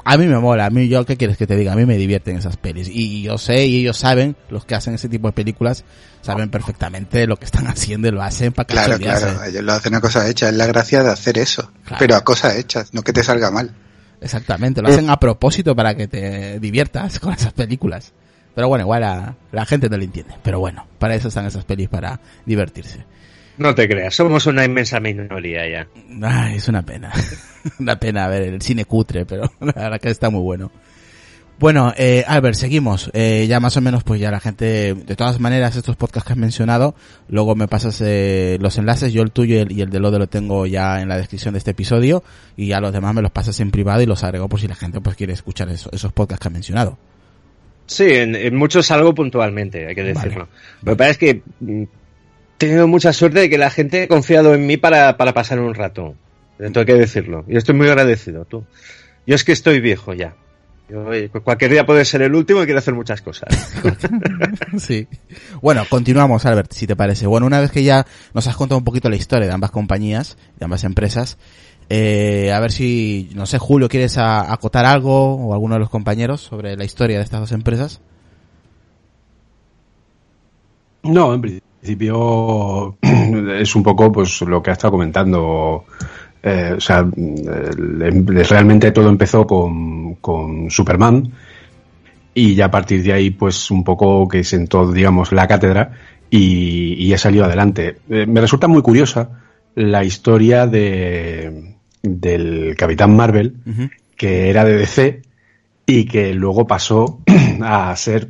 A 0.05 0.16
mí 0.16 0.26
me 0.26 0.38
mola, 0.38 0.66
a 0.66 0.70
mí 0.70 0.88
yo, 0.88 1.07
¿qué 1.07 1.16
quieres 1.16 1.37
que 1.37 1.46
te 1.46 1.55
diga? 1.55 1.72
A 1.74 1.76
mí 1.76 1.87
me 1.87 1.96
divierten 1.96 2.37
esas 2.37 2.57
pelis. 2.57 2.88
Y 2.90 3.22
yo 3.22 3.38
sé, 3.38 3.66
y 3.66 3.81
ellos 3.81 3.96
saben, 3.96 4.37
los 4.50 4.64
que 4.64 4.74
hacen 4.74 4.94
ese 4.94 5.09
tipo 5.09 5.28
de 5.28 5.33
películas, 5.33 5.85
saben 6.22 6.50
perfectamente 6.50 7.26
lo 7.26 7.37
que 7.37 7.44
están 7.44 7.66
haciendo 7.68 8.09
y 8.09 8.11
lo 8.11 8.22
hacen 8.22 8.52
para 8.52 8.66
que 8.66 8.74
Claro, 8.74 8.98
claro, 8.98 9.44
ellos 9.44 9.62
lo 9.62 9.72
hacen 9.72 9.94
a 9.94 10.00
cosa 10.00 10.28
hecha, 10.28 10.48
es 10.48 10.55
la 10.55 10.66
gracia 10.66 11.05
de 11.05 11.11
hacer 11.11 11.38
eso. 11.38 11.70
Pero 11.98 12.16
a 12.16 12.24
cosas 12.24 12.57
hechas, 12.57 12.92
no 12.92 13.02
que 13.02 13.12
te 13.12 13.22
salga 13.22 13.50
mal. 13.50 13.72
Exactamente, 14.20 14.83
lo 14.83 14.88
hacen 14.88 15.11
a 15.11 15.18
propósito 15.18 15.74
para 15.74 15.96
que 15.96 16.07
te 16.07 16.61
diviertas 16.61 17.18
con 17.18 17.33
esas 17.33 17.52
películas. 17.52 18.12
Pero 18.54 18.68
bueno, 18.68 18.84
igual 18.84 19.00
la, 19.00 19.36
la 19.50 19.66
gente 19.66 19.88
no 19.88 19.96
lo 19.96 20.04
entiende. 20.04 20.34
Pero 20.42 20.60
bueno, 20.60 20.86
para 20.98 21.14
eso 21.14 21.28
están 21.28 21.46
esas 21.46 21.64
pelis, 21.64 21.88
para 21.88 22.20
divertirse. 22.44 23.04
No 23.58 23.74
te 23.74 23.88
creas, 23.88 24.14
somos 24.14 24.46
una 24.46 24.64
inmensa 24.64 24.98
minoría 24.98 25.68
ya. 25.68 25.88
Ay, 26.22 26.56
es 26.56 26.68
una 26.68 26.82
pena. 26.82 27.12
una 27.78 27.98
pena 27.98 28.26
ver 28.28 28.42
el 28.42 28.62
cine 28.62 28.84
cutre, 28.84 29.26
pero 29.26 29.50
la 29.60 29.72
verdad 29.72 30.00
que 30.00 30.10
está 30.10 30.30
muy 30.30 30.40
bueno. 30.40 30.70
Bueno, 31.58 31.92
eh, 31.96 32.24
Albert, 32.26 32.56
seguimos. 32.56 33.10
Eh, 33.12 33.46
ya 33.48 33.60
más 33.60 33.76
o 33.76 33.80
menos, 33.80 34.02
pues 34.02 34.20
ya 34.20 34.32
la 34.32 34.40
gente, 34.40 34.94
de 34.94 35.16
todas 35.16 35.38
maneras, 35.38 35.76
estos 35.76 35.94
podcasts 35.94 36.26
que 36.26 36.32
has 36.32 36.38
mencionado, 36.38 36.96
luego 37.28 37.54
me 37.54 37.68
pasas 37.68 38.00
eh, 38.00 38.58
los 38.60 38.78
enlaces, 38.78 39.12
yo 39.12 39.22
el 39.22 39.30
tuyo 39.30 39.56
y 39.56 39.58
el, 39.58 39.72
y 39.72 39.80
el 39.82 39.90
de 39.90 40.00
Lode 40.00 40.18
lo 40.18 40.26
tengo 40.26 40.66
ya 40.66 41.00
en 41.00 41.08
la 41.08 41.16
descripción 41.16 41.54
de 41.54 41.58
este 41.58 41.70
episodio, 41.70 42.24
y 42.56 42.68
ya 42.68 42.80
los 42.80 42.92
demás 42.92 43.14
me 43.14 43.22
los 43.22 43.30
pasas 43.30 43.60
en 43.60 43.70
privado 43.70 44.02
y 44.02 44.06
los 44.06 44.24
agrego 44.24 44.48
por 44.48 44.60
si 44.60 44.66
la 44.66 44.74
gente 44.74 45.00
pues 45.00 45.14
quiere 45.14 45.34
escuchar 45.34 45.68
esos 45.68 46.12
podcasts 46.12 46.42
que 46.42 46.48
has 46.48 46.52
mencionado. 46.52 46.98
Sí, 47.86 48.06
en, 48.08 48.56
muchos 48.56 48.86
salgo 48.86 49.14
puntualmente, 49.14 49.86
hay 49.86 49.94
que 49.94 50.02
decirlo. 50.02 50.48
Lo 50.82 50.92
que 50.92 50.96
pasa 50.96 51.10
es 51.10 51.18
que 51.18 51.42
mm, 51.60 51.82
he 51.82 51.88
tenido 52.58 52.88
mucha 52.88 53.12
suerte 53.12 53.40
de 53.40 53.50
que 53.50 53.58
la 53.58 53.70
gente 53.70 54.04
ha 54.04 54.08
confiado 54.08 54.54
en 54.54 54.66
mí 54.66 54.76
para, 54.76 55.16
para 55.16 55.34
pasar 55.34 55.60
un 55.60 55.74
rato. 55.74 56.14
Tengo 56.58 56.80
hay 56.80 56.86
que 56.86 56.94
decirlo. 56.94 57.44
Y 57.48 57.56
estoy 57.56 57.74
muy 57.74 57.88
agradecido, 57.88 58.44
tú. 58.44 58.64
Yo 59.26 59.34
es 59.34 59.44
que 59.44 59.52
estoy 59.52 59.80
viejo 59.80 60.14
ya. 60.14 60.34
cualquier 61.44 61.70
día 61.70 61.86
puede 61.86 62.04
ser 62.04 62.22
el 62.22 62.34
último 62.34 62.62
y 62.62 62.64
quiero 62.64 62.78
hacer 62.78 62.94
muchas 62.94 63.22
cosas. 63.22 63.48
sí. 64.78 65.08
Bueno, 65.60 65.84
continuamos, 65.88 66.46
Albert, 66.46 66.72
si 66.72 66.86
te 66.86 66.96
parece. 66.96 67.26
Bueno, 67.26 67.46
una 67.46 67.60
vez 67.60 67.70
que 67.70 67.82
ya 67.82 68.06
nos 68.34 68.46
has 68.46 68.56
contado 68.56 68.78
un 68.78 68.84
poquito 68.84 69.08
la 69.08 69.16
historia 69.16 69.46
de 69.46 69.52
ambas 69.52 69.70
compañías, 69.70 70.36
de 70.58 70.64
ambas 70.64 70.84
empresas, 70.84 71.38
eh, 71.94 72.50
a 72.50 72.59
ver 72.59 72.72
si, 72.72 73.28
no 73.35 73.44
sé, 73.44 73.59
Julio, 73.59 73.87
¿quieres 73.87 74.16
acotar 74.16 74.87
algo 74.87 75.35
o 75.35 75.52
alguno 75.52 75.74
de 75.74 75.81
los 75.81 75.90
compañeros 75.90 76.40
sobre 76.40 76.74
la 76.74 76.85
historia 76.85 77.18
de 77.18 77.24
estas 77.24 77.40
dos 77.40 77.52
empresas? 77.52 78.00
No, 81.02 81.35
en 81.35 81.42
principio 81.42 82.96
es 83.02 83.76
un 83.76 83.83
poco 83.83 84.11
pues 84.11 84.40
lo 84.40 84.62
que 84.62 84.70
ha 84.70 84.72
estado 84.72 84.92
comentando. 84.92 85.85
Eh, 86.42 86.72
o 86.78 86.81
sea, 86.81 87.07
realmente 87.14 88.90
todo 88.90 89.11
empezó 89.11 89.46
con, 89.46 90.14
con 90.14 90.70
Superman 90.70 91.31
y 92.33 92.55
ya 92.55 92.64
a 92.64 92.70
partir 92.70 93.02
de 93.02 93.12
ahí 93.12 93.31
pues 93.33 93.70
un 93.70 93.85
poco 93.85 94.26
que 94.26 94.44
sentó 94.44 94.90
digamos 94.90 95.31
la 95.31 95.46
cátedra 95.46 95.92
y, 96.31 96.94
y 96.94 97.12
ha 97.12 97.18
salido 97.18 97.44
adelante. 97.44 97.98
Eh, 98.09 98.24
me 98.24 98.40
resulta 98.40 98.66
muy 98.66 98.81
curiosa 98.81 99.42
la 99.74 100.05
historia 100.05 100.66
de, 100.66 101.71
del 102.02 102.74
Capitán 102.76 103.16
Marvel, 103.16 103.54
que 104.16 104.50
era 104.50 104.64
de 104.64 104.76
DC 104.76 105.22
y 105.86 106.04
que 106.06 106.34
luego 106.34 106.66
pasó 106.66 107.20
a 107.62 107.94
ser 107.96 108.28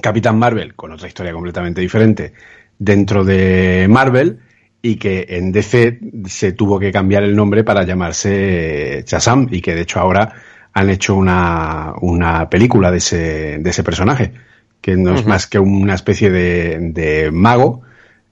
Capitán 0.00 0.38
Marvel 0.38 0.74
con 0.74 0.92
otra 0.92 1.08
historia 1.08 1.32
completamente 1.32 1.80
diferente 1.80 2.32
dentro 2.78 3.24
de 3.24 3.86
Marvel 3.88 4.38
y 4.80 4.96
que 4.96 5.26
en 5.30 5.50
DC 5.50 6.00
se 6.26 6.52
tuvo 6.52 6.78
que 6.78 6.92
cambiar 6.92 7.24
el 7.24 7.34
nombre 7.34 7.64
para 7.64 7.84
llamarse 7.84 9.04
Shazam 9.06 9.48
y 9.50 9.60
que 9.60 9.74
de 9.74 9.82
hecho 9.82 9.98
ahora 9.98 10.34
han 10.72 10.90
hecho 10.90 11.16
una, 11.16 11.94
una 12.00 12.48
película 12.48 12.90
de 12.90 12.98
ese, 12.98 13.58
de 13.58 13.70
ese 13.70 13.82
personaje 13.82 14.32
que 14.80 14.96
no 14.96 15.14
es 15.14 15.26
más 15.26 15.48
que 15.48 15.58
una 15.58 15.94
especie 15.94 16.30
de, 16.30 16.78
de 16.92 17.30
mago 17.32 17.82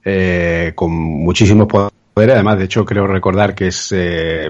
eh, 0.05 0.71
con 0.75 0.91
muchísimos 0.91 1.67
poderes 1.67 1.96
Además, 2.25 2.57
de 2.57 2.65
hecho, 2.65 2.85
creo 2.85 3.07
recordar 3.07 3.53
que 3.55 3.67
es 3.67 3.91
eh, 3.95 4.49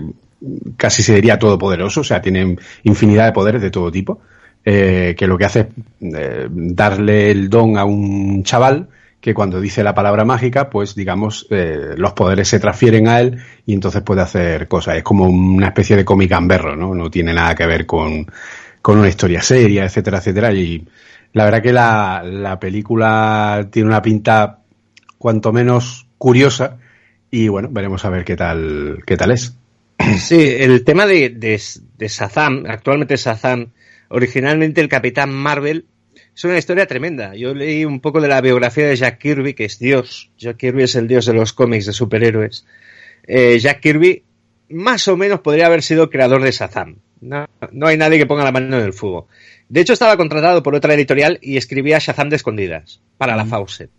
casi 0.76 1.04
se 1.04 1.16
diría 1.16 1.40
todopoderoso, 1.40 2.02
o 2.02 2.04
sea, 2.04 2.22
tiene 2.22 2.56
infinidad 2.84 3.26
de 3.26 3.32
poderes 3.32 3.62
de 3.62 3.72
todo 3.72 3.92
tipo. 3.92 4.22
Eh, 4.70 5.16
que 5.18 5.28
lo 5.28 5.38
que 5.38 5.46
hace 5.46 5.60
es 5.62 5.68
eh, 6.14 6.48
darle 6.50 7.32
el 7.32 7.50
don 7.50 7.78
a 7.78 7.86
un 7.86 8.44
chaval 8.44 8.90
que 9.22 9.34
cuando 9.34 9.62
dice 9.62 9.82
la 9.82 9.96
palabra 9.96 10.26
mágica, 10.26 10.70
pues 10.70 10.94
digamos, 10.94 11.48
los 11.50 12.14
poderes 12.14 12.48
se 12.50 12.60
transfieren 12.60 13.08
a 13.08 13.20
él 13.20 13.42
y 13.66 13.74
entonces 13.74 14.02
puede 14.04 14.22
hacer 14.22 14.68
cosas. 14.68 14.98
Es 14.98 15.04
como 15.04 15.26
una 15.26 15.68
especie 15.68 15.96
de 15.96 16.06
cómic 16.06 16.30
gamberro, 16.30 16.76
¿no? 16.76 16.94
No 16.94 17.10
tiene 17.10 17.34
nada 17.34 17.56
que 17.56 17.66
ver 17.66 17.86
con, 17.86 18.28
con 18.82 19.00
una 19.00 19.10
historia 19.10 19.42
seria, 19.42 19.86
etcétera, 19.86 20.20
etcétera. 20.20 20.54
Y 20.54 20.88
la 21.34 21.46
verdad 21.46 21.62
que 21.62 21.74
la, 21.74 22.22
la 22.24 22.60
película 22.60 23.68
tiene 23.72 23.90
una 23.90 24.02
pinta 24.02 24.60
cuanto 25.18 25.52
menos 25.52 26.08
curiosa 26.18 26.78
y 27.32 27.48
bueno, 27.48 27.70
veremos 27.72 28.06
a 28.06 28.10
ver 28.10 28.24
qué 28.26 28.36
tal, 28.36 29.04
qué 29.06 29.18
tal 29.18 29.32
es. 29.32 29.56
Sí, 30.20 30.40
el 30.60 30.84
tema 30.84 31.06
de, 31.06 31.30
de, 31.30 31.62
de 31.98 32.08
Shazam, 32.08 32.66
actualmente 32.68 33.18
Shazam, 33.18 33.72
originalmente 34.10 34.80
el 34.82 34.88
Capitán 34.90 35.34
Marvel, 35.34 35.86
es 36.36 36.44
una 36.44 36.58
historia 36.58 36.86
tremenda. 36.86 37.36
Yo 37.36 37.54
leí 37.54 37.84
un 37.84 38.00
poco 38.00 38.22
de 38.22 38.28
la 38.28 38.42
biografía 38.42 38.88
de 38.88 38.96
Jack 38.96 39.18
Kirby, 39.18 39.54
que 39.54 39.66
es 39.66 39.80
Dios. 39.80 40.30
Jack 40.38 40.58
Kirby 40.58 40.84
es 40.84 40.96
el 40.96 41.08
dios 41.08 41.26
de 41.26 41.34
los 41.34 41.52
cómics 41.52 41.88
de 41.88 41.94
superhéroes. 41.94 42.66
eh, 43.28 43.58
Jack 43.60 43.82
Kirby 43.82 44.24
más 44.70 45.08
o 45.08 45.18
menos 45.18 45.40
podría 45.40 45.66
haber 45.66 45.82
sido 45.82 46.10
creador 46.10 46.44
de 46.44 46.52
Shazam. 46.52 46.98
No, 47.22 47.48
no, 47.72 47.88
hay 47.88 47.98
nadie 47.98 48.20
que 48.20 48.26
ponga 48.28 48.44
la 48.44 48.52
mano 48.52 48.78
en 48.78 48.84
el 48.86 48.94
fuego. 48.94 49.28
De 49.70 49.82
hecho, 49.82 49.94
estaba 49.94 50.16
contratado 50.18 50.62
por 50.62 50.76
otra 50.76 50.94
editorial 50.94 51.40
y 51.42 51.58
escribía 51.58 51.98
Shazam 52.00 52.30
de 52.30 52.36
escondidas 52.36 53.02
para 53.18 53.36
la 53.36 53.46
Fawcett. 53.46 53.90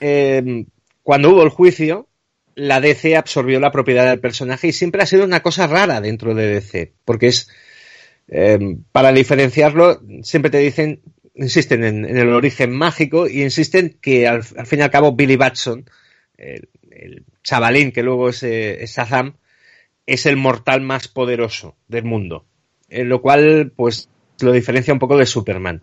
Eh, 0.00 0.64
cuando 1.10 1.30
hubo 1.30 1.42
el 1.42 1.48
juicio, 1.48 2.08
la 2.54 2.80
DC 2.80 3.16
absorbió 3.16 3.58
la 3.58 3.72
propiedad 3.72 4.08
del 4.08 4.20
personaje 4.20 4.68
y 4.68 4.72
siempre 4.72 5.02
ha 5.02 5.06
sido 5.06 5.24
una 5.24 5.42
cosa 5.42 5.66
rara 5.66 6.00
dentro 6.00 6.36
de 6.36 6.46
DC, 6.46 6.92
porque 7.04 7.26
es, 7.26 7.48
eh, 8.28 8.76
para 8.92 9.10
diferenciarlo, 9.10 10.00
siempre 10.22 10.52
te 10.52 10.58
dicen, 10.58 11.02
insisten 11.34 11.82
en, 11.82 12.04
el 12.04 12.28
origen 12.28 12.70
mágico 12.70 13.26
y 13.26 13.42
insisten 13.42 13.98
que 14.00 14.28
al, 14.28 14.44
fin 14.44 14.78
y 14.78 14.82
al 14.82 14.92
cabo 14.92 15.16
Billy 15.16 15.34
Batson, 15.34 15.84
el, 16.38 16.68
chavalín 17.42 17.90
que 17.90 18.04
luego 18.04 18.28
es, 18.28 18.44
eh, 18.44 18.84
es 18.84 18.96
es 20.06 20.26
el 20.26 20.36
mortal 20.36 20.80
más 20.80 21.08
poderoso 21.08 21.76
del 21.88 22.04
mundo. 22.04 22.46
En 22.88 23.08
lo 23.08 23.20
cual, 23.20 23.72
pues, 23.74 24.08
lo 24.38 24.52
diferencia 24.52 24.94
un 24.94 25.00
poco 25.00 25.18
de 25.18 25.26
Superman. 25.26 25.82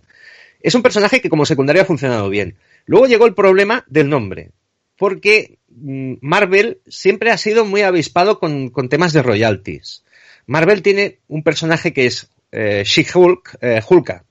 Es 0.62 0.74
un 0.74 0.84
personaje 0.84 1.20
que 1.20 1.30
como 1.30 1.46
secundario 1.46 1.82
ha 1.82 1.86
funcionado 1.86 2.30
bien. 2.30 2.56
Luego 2.86 3.08
llegó 3.08 3.26
el 3.26 3.36
problema 3.36 3.84
del 3.90 4.08
nombre, 4.08 4.52
porque 4.98 5.60
mm, 5.70 6.16
Marvel 6.22 6.82
siempre 6.88 7.32
ha 7.32 7.38
sido 7.38 7.66
muy 7.66 7.82
avispado 7.82 8.40
con, 8.40 8.72
temas 8.90 9.14
de 9.14 9.24
royalties. 9.24 10.04
Marvel 10.46 10.82
tiene 10.82 11.20
un 11.28 11.44
personaje 11.44 11.94
que 11.94 12.06
es 12.06 12.30
eh, 12.52 12.84
She-Hulk, 12.86 13.58
eh, 13.62 13.82
Hulka, 13.88 14.26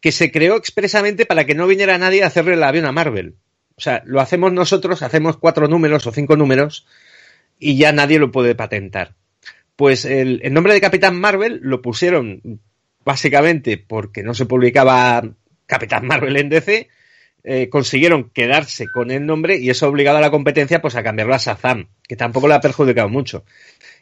que 0.00 0.12
se 0.12 0.32
creó 0.32 0.56
expresamente 0.56 1.26
para 1.26 1.44
que 1.44 1.54
no 1.54 1.66
viniera 1.66 1.98
nadie 1.98 2.22
a 2.22 2.26
hacerle 2.26 2.54
el 2.54 2.62
avión 2.62 2.86
a 2.86 2.92
Marvel. 2.92 3.36
O 3.76 3.80
sea, 3.80 4.02
lo 4.04 4.20
hacemos 4.20 4.52
nosotros, 4.52 5.02
hacemos 5.02 5.36
cuatro 5.36 5.68
números 5.68 6.06
o 6.06 6.12
cinco 6.12 6.36
números 6.36 6.86
y 7.58 7.76
ya 7.76 7.92
nadie 7.92 8.18
lo 8.18 8.30
puede 8.30 8.54
patentar. 8.54 9.14
Pues 9.76 10.04
el, 10.04 10.42
nombre 10.52 10.74
de 10.74 10.80
Capitán 10.80 11.18
Marvel 11.18 11.60
lo 11.62 11.80
pusieron 11.80 12.60
básicamente 13.04 13.78
porque 13.78 14.22
no 14.22 14.34
se 14.34 14.44
publicaba 14.44 15.22
Capitán 15.64 16.06
Marvel 16.06 16.36
en 16.36 16.50
DC, 16.50 16.88
eh, 17.42 17.70
consiguieron 17.70 18.30
quedarse 18.30 18.88
con 18.88 19.10
el 19.10 19.24
nombre 19.24 19.56
y 19.56 19.70
eso 19.70 19.86
ha 19.86 19.88
obligado 19.88 20.18
a 20.18 20.20
la 20.20 20.30
competencia 20.30 20.82
pues 20.82 20.94
a 20.94 21.02
cambiarlo 21.02 21.34
a 21.34 21.38
Shazam, 21.38 21.88
que 22.06 22.16
tampoco 22.16 22.48
le 22.48 22.54
ha 22.54 22.60
perjudicado 22.60 23.08
mucho. 23.08 23.44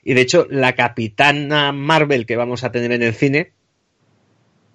Y 0.03 0.15
de 0.15 0.23
hecho, 0.23 0.47
la 0.51 0.75
Capitana 0.75 1.73
Marvel 1.73 2.27
que 2.27 2.37
vamos 2.37 2.65
a 2.65 2.73
tener 2.73 2.91
en 2.91 3.03
el 3.03 3.15
cine, 3.15 3.53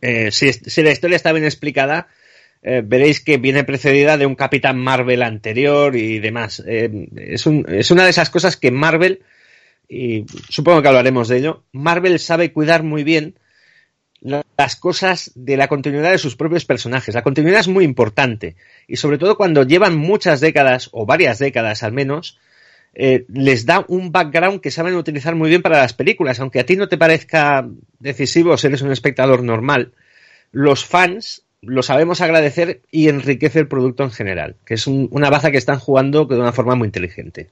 eh, 0.01 0.31
si, 0.31 0.81
la 0.81 0.91
historia 0.91 1.17
está 1.17 1.33
bien 1.33 1.43
explicada, 1.43 2.07
eh, 2.61 2.81
veréis 2.85 3.19
que 3.19 3.37
viene 3.37 3.65
precedida 3.65 4.17
de 4.17 4.25
un 4.25 4.35
Capitán 4.35 4.79
Marvel 4.79 5.23
anterior 5.23 5.95
y 5.97 6.19
demás. 6.19 6.63
es, 6.65 7.45
es 7.45 7.91
una 7.91 8.03
de 8.03 8.09
esas 8.09 8.29
cosas 8.29 8.55
que 8.55 8.71
Marvel, 8.71 9.23
y 9.89 10.25
supongo 10.47 10.81
que 10.81 10.87
hablaremos 10.87 11.27
de 11.27 11.37
ello, 11.37 11.63
Marvel 11.73 12.17
sabe 12.19 12.53
cuidar 12.53 12.83
muy 12.83 13.03
bien 13.03 13.35
las 14.23 14.75
cosas 14.77 15.31
de 15.35 15.57
la 15.57 15.67
continuidad 15.67 16.11
de 16.11 16.17
sus 16.17 16.35
propios 16.35 16.65
personajes. 16.65 17.13
La 17.13 17.23
continuidad 17.23 17.59
es 17.59 17.67
muy 17.67 17.83
importante 17.83 18.55
y 18.87 18.95
sobre 18.95 19.17
todo 19.17 19.35
cuando 19.35 19.63
llevan 19.63 19.97
muchas 19.97 20.39
décadas 20.39 20.89
o 20.93 21.05
varias 21.05 21.39
décadas 21.39 21.83
al 21.83 21.91
menos, 21.91 22.39
eh, 22.93 23.25
les 23.27 23.65
da 23.65 23.83
un 23.87 24.11
background 24.11 24.61
que 24.61 24.71
saben 24.71 24.95
utilizar 24.95 25.35
muy 25.35 25.49
bien 25.49 25.61
para 25.61 25.79
las 25.79 25.93
películas, 25.93 26.39
aunque 26.39 26.59
a 26.59 26.65
ti 26.65 26.75
no 26.75 26.87
te 26.87 26.97
parezca 26.97 27.67
decisivo 27.99 28.55
si 28.57 28.67
eres 28.67 28.81
un 28.81 28.91
espectador 28.91 29.43
normal. 29.43 29.93
Los 30.51 30.85
fans 30.85 31.43
lo 31.61 31.81
sabemos 31.81 32.21
agradecer 32.21 32.81
y 32.91 33.09
enriquece 33.09 33.59
el 33.59 33.67
producto 33.67 34.03
en 34.03 34.11
general, 34.11 34.55
que 34.65 34.75
es 34.75 34.85
una 34.87 35.29
baza 35.29 35.51
que 35.51 35.57
están 35.57 35.79
jugando 35.79 36.25
de 36.25 36.37
una 36.37 36.51
forma 36.51 36.75
muy 36.75 36.87
inteligente. 36.87 37.49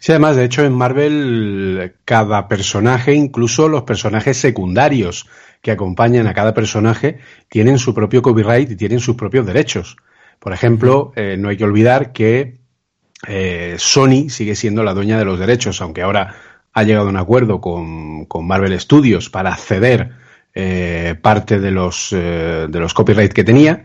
Sí, 0.00 0.12
además, 0.12 0.36
de 0.36 0.44
hecho, 0.44 0.64
en 0.64 0.72
Marvel, 0.72 1.94
cada 2.04 2.48
personaje, 2.48 3.14
incluso 3.14 3.68
los 3.68 3.82
personajes 3.82 4.36
secundarios, 4.36 5.26
que 5.62 5.70
acompañan 5.70 6.26
a 6.26 6.34
cada 6.34 6.52
personaje 6.52 7.18
tienen 7.48 7.78
su 7.78 7.94
propio 7.94 8.20
copyright 8.20 8.70
y 8.70 8.76
tienen 8.76 9.00
sus 9.00 9.16
propios 9.16 9.46
derechos. 9.46 9.96
Por 10.40 10.52
ejemplo, 10.52 11.12
eh, 11.14 11.36
no 11.38 11.48
hay 11.48 11.56
que 11.56 11.64
olvidar 11.64 12.12
que 12.12 12.58
eh, 13.28 13.76
Sony 13.78 14.28
sigue 14.28 14.56
siendo 14.56 14.82
la 14.82 14.92
dueña 14.92 15.18
de 15.18 15.24
los 15.24 15.38
derechos, 15.38 15.80
aunque 15.80 16.02
ahora 16.02 16.34
ha 16.72 16.82
llegado 16.82 17.06
a 17.06 17.10
un 17.10 17.16
acuerdo 17.16 17.60
con, 17.60 18.26
Marvel 18.42 18.78
Studios 18.80 19.30
para 19.30 19.54
ceder 19.56 20.10
eh, 20.54 21.14
parte 21.22 21.60
de 21.60 21.70
los, 21.70 22.10
de 22.10 22.68
los 22.80 22.92
copyrights 22.92 23.34
que 23.34 23.44
tenía 23.44 23.84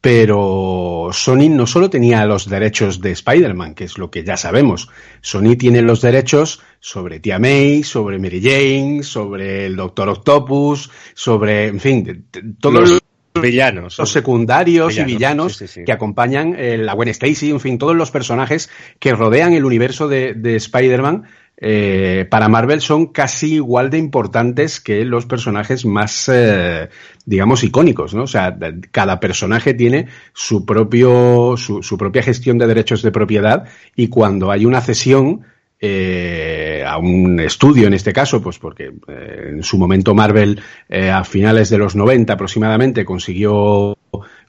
pero 0.00 1.10
Sony 1.12 1.48
no 1.50 1.66
solo 1.66 1.90
tenía 1.90 2.24
los 2.24 2.48
derechos 2.48 3.00
de 3.00 3.10
Spider-Man, 3.12 3.74
que 3.74 3.84
es 3.84 3.98
lo 3.98 4.10
que 4.10 4.22
ya 4.22 4.36
sabemos. 4.36 4.88
Sony 5.20 5.56
tiene 5.58 5.82
los 5.82 6.00
derechos 6.00 6.60
sobre 6.80 7.18
Tia 7.18 7.38
May, 7.38 7.82
sobre 7.82 8.18
Mary 8.18 8.40
Jane, 8.40 9.02
sobre 9.02 9.66
el 9.66 9.76
Doctor 9.76 10.08
Octopus, 10.08 10.90
sobre, 11.14 11.66
en 11.66 11.80
fin, 11.80 12.26
todos 12.60 12.74
los, 12.74 13.02
villanos, 13.40 13.98
los 13.98 14.10
secundarios 14.10 14.96
y 14.96 15.04
villanos 15.04 15.62
que 15.84 15.92
acompañan 15.92 16.54
eh, 16.56 16.78
la 16.78 16.94
Gwen 16.94 17.08
Stacy, 17.08 17.50
en 17.50 17.60
fin, 17.60 17.78
todos 17.78 17.96
los 17.96 18.10
personajes 18.10 18.70
que 18.98 19.12
rodean 19.14 19.52
el 19.52 19.64
universo 19.64 20.08
de, 20.08 20.34
de 20.34 20.56
Spider-Man 20.56 21.24
eh, 21.60 22.24
para 22.30 22.48
Marvel 22.48 22.80
son 22.80 23.06
casi 23.06 23.54
igual 23.54 23.90
de 23.90 23.98
importantes 23.98 24.80
que 24.80 25.04
los 25.04 25.26
personajes 25.26 25.84
más, 25.84 26.30
eh, 26.32 26.88
digamos, 27.24 27.64
icónicos, 27.64 28.14
¿no? 28.14 28.22
O 28.22 28.28
sea, 28.28 28.56
cada 28.92 29.18
personaje 29.18 29.74
tiene 29.74 30.06
su 30.32 30.64
propio, 30.64 31.56
su, 31.56 31.82
su 31.82 31.98
propia 31.98 32.22
gestión 32.22 32.58
de 32.58 32.68
derechos 32.68 33.02
de 33.02 33.10
propiedad 33.10 33.64
y 33.96 34.06
cuando 34.06 34.52
hay 34.52 34.66
una 34.66 34.80
cesión, 34.80 35.42
eh, 35.80 36.84
a 36.86 36.98
un 36.98 37.38
estudio 37.40 37.86
en 37.86 37.94
este 37.94 38.12
caso, 38.12 38.42
pues 38.42 38.58
porque 38.58 38.92
eh, 39.06 39.50
en 39.50 39.62
su 39.62 39.78
momento 39.78 40.14
Marvel 40.14 40.60
eh, 40.88 41.10
a 41.10 41.22
finales 41.24 41.70
de 41.70 41.78
los 41.78 41.94
90 41.94 42.32
aproximadamente 42.32 43.04
consiguió 43.04 43.96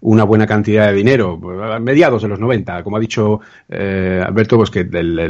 una 0.02 0.24
buena 0.24 0.48
cantidad 0.48 0.88
de 0.88 0.94
dinero, 0.94 1.40
a 1.64 1.80
mediados 1.80 2.22
de 2.22 2.30
los 2.30 2.40
90, 2.40 2.84
como 2.84 2.98
ha 2.98 3.00
dicho 3.00 3.42
eh, 3.68 4.24
Alberto, 4.26 4.58
pues 4.58 4.72
que 4.72 4.88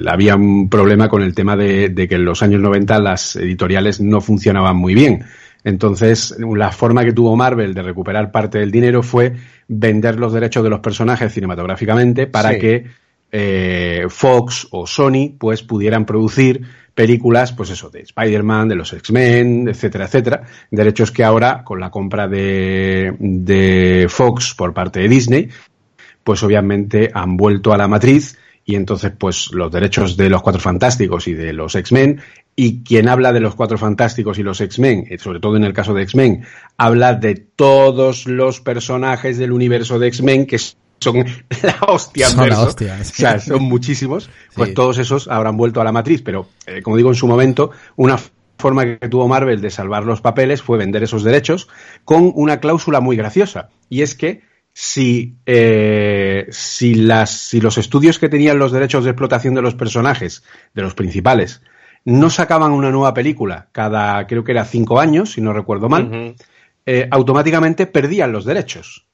había 0.08 0.36
un 0.36 0.70
problema 0.70 1.10
con 1.10 1.22
el 1.24 1.34
tema 1.34 1.56
de, 1.56 1.90
de, 1.90 2.08
que 2.08 2.16
en 2.16 2.26
los 2.26 2.44
años 2.44 2.62
90 2.62 3.00
las 3.00 3.36
editoriales 3.36 4.00
no 4.00 4.22
funcionaban 4.22 4.78
muy 4.78 4.94
bien. 4.94 5.26
Entonces, 5.64 6.38
la 6.40 6.72
forma 6.72 7.04
que 7.04 7.12
tuvo 7.12 7.36
Marvel 7.36 7.74
de 7.74 7.84
recuperar 7.84 8.32
parte 8.32 8.60
del 8.60 8.72
dinero 8.72 9.04
fue 9.04 9.34
vender 9.68 10.18
los 10.18 10.32
derechos 10.32 10.64
de 10.64 10.70
los 10.70 10.80
personajes 10.80 11.34
cinematográficamente 11.34 12.28
para 12.28 12.58
que 12.58 12.86
eh, 13.32 14.06
Fox 14.10 14.68
o 14.72 14.88
Sony 14.88 15.36
pues 15.38 15.64
pudieran 15.64 16.06
producir 16.06 16.62
películas, 16.94 17.54
pues 17.54 17.70
eso, 17.70 17.90
de 17.90 18.02
Spider-Man, 18.02 18.68
de 18.68 18.76
los 18.76 18.92
X-Men, 18.92 19.70
etcétera, 19.70 20.06
etcétera. 20.06 20.44
Derechos 20.70 21.12
que 21.12 21.24
ahora, 21.24 21.64
con 21.64 21.80
la 21.80 21.90
compra 21.90 22.28
de, 22.28 23.16
de 23.20 24.08
Fox 24.10 24.54
por 24.54 24.74
parte 24.74 25.00
de 25.00 25.08
Disney, 25.08 25.50
pues 26.24 26.44
obviamente 26.44 27.10
han 27.14 27.38
vuelto 27.38 27.74
a 27.74 27.78
la 27.78 27.88
matriz 27.88 28.38
y 28.66 28.76
entonces 28.76 29.12
pues 29.18 29.52
los 29.52 29.72
derechos 29.72 30.16
de 30.16 30.30
los 30.30 30.44
Cuatro 30.44 30.62
Fantásticos 30.62 31.28
y 31.28 31.34
de 31.34 31.54
los 31.54 31.74
X-Men 31.76 32.22
y 32.56 32.84
quien 32.84 33.08
habla 33.08 33.34
de 33.34 33.40
los 33.40 33.56
Cuatro 33.56 33.78
Fantásticos 33.78 34.38
y 34.38 34.44
los 34.44 34.62
X-Men, 34.62 35.06
eh, 35.10 35.18
sobre 35.18 35.40
todo 35.40 35.56
en 35.56 35.64
el 35.64 35.74
caso 35.74 35.94
de 35.94 36.04
X-Men, 36.04 36.44
habla 36.78 37.16
de 37.16 37.36
todos 37.36 38.28
los 38.28 38.60
personajes 38.60 39.38
del 39.38 39.54
universo 39.54 39.98
de 39.98 40.10
X-Men 40.10 40.46
que 40.46 40.60
son 41.00 41.18
la 41.64 41.78
hostia. 41.88 42.30
Son 42.30 42.50
la 42.50 42.62
hostia. 42.62 42.98
O 43.00 43.04
sea, 43.04 43.40
son 43.40 43.64
muchísimos. 43.64 44.30
Pues 44.54 44.74
todos 44.74 44.98
esos 44.98 45.28
habrán 45.28 45.58
vuelto 45.58 45.82
a 45.82 45.84
la 45.84 45.92
matriz, 45.92 46.22
pero 46.22 46.48
eh, 46.66 46.82
como 46.82 46.98
digo 46.98 47.10
en 47.10 47.16
su 47.16 47.28
momento, 47.28 47.72
una 47.96 48.20
forma 48.58 48.86
que 48.86 49.10
tuvo 49.10 49.28
Marvel 49.28 49.62
de 49.62 49.70
salvar 49.70 50.04
los 50.04 50.22
papeles 50.22 50.62
fue 50.62 50.78
vender 50.78 51.04
esos 51.04 51.24
derechos 51.24 51.70
con 52.04 52.32
una 52.36 52.60
cláusula 52.60 53.00
muy 53.00 53.16
graciosa. 53.16 53.70
Y 53.90 54.02
es 54.02 54.16
que 54.16 54.44
si, 54.74 55.38
eh, 55.46 56.48
si, 56.52 56.96
las, 56.96 57.32
si 57.32 57.62
los 57.62 57.78
estudios 57.78 58.20
que 58.20 58.30
tenían 58.30 58.60
los 58.60 58.72
derechos 58.72 59.04
de 59.04 59.12
explotación 59.12 59.56
de 59.56 59.62
los 59.62 59.76
personajes, 59.76 60.44
de 60.74 60.82
los 60.82 60.94
principales, 60.94 61.62
no 62.06 62.30
sacaban 62.30 62.72
una 62.72 62.92
nueva 62.92 63.14
película 63.14 63.70
cada, 63.72 64.26
creo 64.28 64.44
que 64.44 64.52
era 64.52 64.66
cinco 64.66 65.00
años, 65.00 65.34
si 65.34 65.42
no 65.42 65.54
recuerdo 65.54 65.90
mal, 65.90 66.36
eh, 66.86 67.08
automáticamente 67.12 67.88
perdían 67.88 68.32
los 68.32 68.46
derechos. 68.46 69.06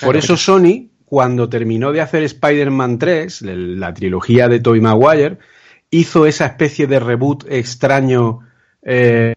Por 0.00 0.16
eso 0.16 0.36
Sony 0.36 0.88
cuando 1.10 1.48
terminó 1.48 1.90
de 1.90 2.00
hacer 2.00 2.22
Spider-Man 2.22 3.00
3, 3.00 3.42
la 3.42 3.92
trilogía 3.92 4.46
de 4.46 4.60
Tobey 4.60 4.80
Maguire, 4.80 5.38
hizo 5.90 6.24
esa 6.24 6.46
especie 6.46 6.86
de 6.86 7.00
reboot 7.00 7.46
extraño 7.50 8.46
eh, 8.80 9.34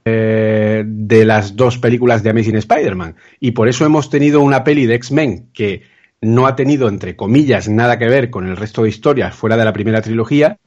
de 0.85 1.25
las 1.25 1.55
dos 1.55 1.79
películas 1.79 2.21
de 2.21 2.29
Amazing 2.29 2.57
Spider-Man. 2.57 3.15
Y 3.39 3.51
por 3.53 3.67
eso 3.67 3.87
hemos 3.87 4.11
tenido 4.11 4.41
una 4.41 4.63
peli 4.63 4.85
de 4.85 4.93
X-Men 4.93 5.49
que 5.51 5.81
no 6.21 6.45
ha 6.45 6.55
tenido, 6.55 6.87
entre 6.87 7.15
comillas, 7.15 7.67
nada 7.67 7.97
que 7.97 8.07
ver 8.07 8.29
con 8.29 8.47
el 8.47 8.55
resto 8.55 8.83
de 8.83 8.89
historias 8.89 9.33
fuera 9.33 9.57
de 9.57 9.65
la 9.65 9.73
primera 9.73 10.03
trilogía, 10.03 10.59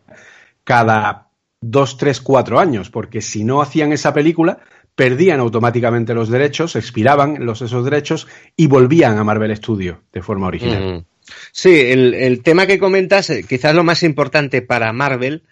cada 0.65 1.29
dos, 1.61 1.99
tres, 1.99 2.21
cuatro 2.21 2.59
años, 2.59 2.91
porque 2.91 3.21
si 3.21 3.45
no 3.45 3.63
hacían 3.63 3.93
esa 3.93 4.13
película, 4.13 4.59
perdían 4.97 5.41
automáticamente 5.41 6.15
los 6.15 6.31
derechos, 6.31 6.75
expiraban 6.75 7.45
los, 7.45 7.63
esos 7.63 7.85
derechos 7.85 8.27
y 8.57 8.67
volvían 8.67 9.19
a 9.19 9.25
Marvel 9.25 9.55
Studios 9.55 9.99
de 10.13 10.23
forma 10.23 10.49
original. 10.49 11.05
Sí, 11.53 11.79
el, 11.81 12.43
tema 12.43 12.67
que 12.67 12.79
comentas, 12.79 13.31
eh, 13.31 13.45
quizás 13.47 13.75
lo 13.75 13.85
más 13.85 14.03
importante 14.03 14.63
para 14.63 14.93
Marvel 14.93 15.43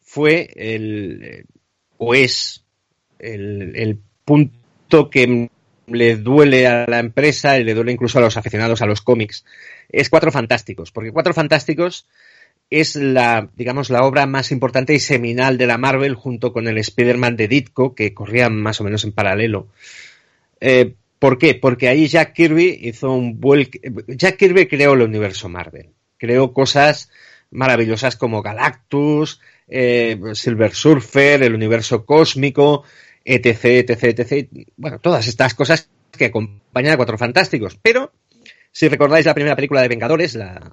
fue 0.00 0.50
el, 0.54 1.46
o 1.96 2.14
es 2.14 2.64
el, 3.18 3.72
el 3.76 3.98
punto 4.24 5.08
que 5.10 5.48
le 5.86 6.16
duele 6.16 6.66
a 6.66 6.86
la 6.86 6.98
empresa 6.98 7.58
y 7.58 7.64
le 7.64 7.74
duele 7.74 7.92
incluso 7.92 8.18
a 8.18 8.22
los 8.22 8.36
aficionados 8.36 8.82
a 8.82 8.86
los 8.86 9.00
cómics, 9.00 9.44
es 9.88 10.10
Cuatro 10.10 10.30
Fantásticos, 10.30 10.92
porque 10.92 11.12
Cuatro 11.12 11.32
Fantásticos 11.32 12.06
es 12.80 12.96
la, 12.96 13.50
digamos, 13.54 13.90
la 13.90 14.02
obra 14.02 14.26
más 14.26 14.50
importante 14.50 14.94
y 14.94 15.00
seminal 15.00 15.58
de 15.58 15.66
la 15.66 15.76
Marvel 15.76 16.14
junto 16.14 16.52
con 16.52 16.68
el 16.68 16.78
Spider-Man 16.78 17.36
de 17.36 17.48
Ditko, 17.48 17.94
que 17.94 18.14
corrían 18.14 18.56
más 18.56 18.80
o 18.80 18.84
menos 18.84 19.04
en 19.04 19.12
paralelo. 19.12 19.68
Eh, 20.60 20.94
¿Por 21.18 21.38
qué? 21.38 21.54
Porque 21.54 21.88
ahí 21.88 22.08
Jack 22.08 22.32
Kirby 22.32 22.80
hizo 22.82 23.12
un 23.12 23.40
vuelque. 23.40 23.80
Jack 24.08 24.38
Kirby 24.38 24.66
creó 24.66 24.94
el 24.94 25.02
universo 25.02 25.48
Marvel. 25.48 25.90
Creó 26.16 26.52
cosas 26.52 27.10
maravillosas 27.50 28.16
como 28.16 28.42
Galactus, 28.42 29.40
eh, 29.68 30.18
Silver 30.32 30.74
Surfer, 30.74 31.42
el 31.42 31.54
universo 31.54 32.06
cósmico, 32.06 32.84
etc, 33.24 33.64
etc, 33.64 34.18
etc. 34.18 34.48
Bueno, 34.76 34.98
todas 34.98 35.28
estas 35.28 35.54
cosas 35.54 35.90
que 36.10 36.26
acompañan 36.26 36.94
a 36.94 36.96
Cuatro 36.96 37.18
Fantásticos. 37.18 37.78
Pero, 37.82 38.12
si 38.70 38.88
recordáis 38.88 39.26
la 39.26 39.34
primera 39.34 39.56
película 39.56 39.82
de 39.82 39.88
Vengadores, 39.88 40.34
la, 40.34 40.72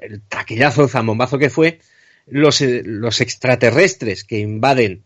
el 0.00 0.22
taquillazo, 0.22 0.88
zambombazo 0.88 1.38
que 1.38 1.50
fue, 1.50 1.80
los, 2.26 2.60
los 2.60 3.20
extraterrestres 3.20 4.24
que 4.24 4.38
invaden 4.38 5.04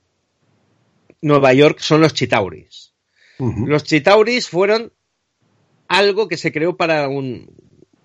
Nueva 1.23 1.53
York 1.53 1.79
son 1.81 2.01
los 2.01 2.15
Chitauris. 2.15 2.93
Los 3.39 3.85
Chitauris 3.85 4.49
fueron 4.49 4.93
algo 5.89 6.29
que 6.29 6.37
se 6.37 6.53
creó 6.53 6.77
para 6.77 7.09
un. 7.09 7.51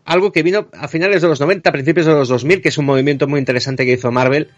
algo 0.05 0.31
que 0.31 0.43
vino 0.43 0.69
a 0.71 0.87
finales 0.87 1.21
de 1.21 1.27
los 1.27 1.41
90, 1.41 1.71
principios 1.71 2.05
de 2.05 2.13
los 2.13 2.29
2000, 2.29 2.61
que 2.61 2.69
es 2.69 2.77
un 2.77 2.85
movimiento 2.85 3.27
muy 3.27 3.39
interesante 3.39 3.85
que 3.85 3.93
hizo 3.93 4.11
Marvel, 4.11 4.49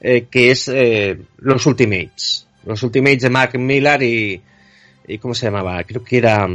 eh, 0.00 0.26
que 0.30 0.50
es 0.50 0.68
eh, 0.68 1.18
los 1.38 1.64
Ultimates. 1.66 2.48
Los 2.66 2.82
Ultimates 2.82 3.22
de 3.22 3.30
Mark 3.30 3.58
Millar 3.58 4.02
y, 4.02 4.42
y. 5.06 5.18
¿Cómo 5.18 5.34
se 5.34 5.46
llamaba? 5.46 5.82
Creo 5.84 6.02
que 6.02 6.18
era. 6.18 6.48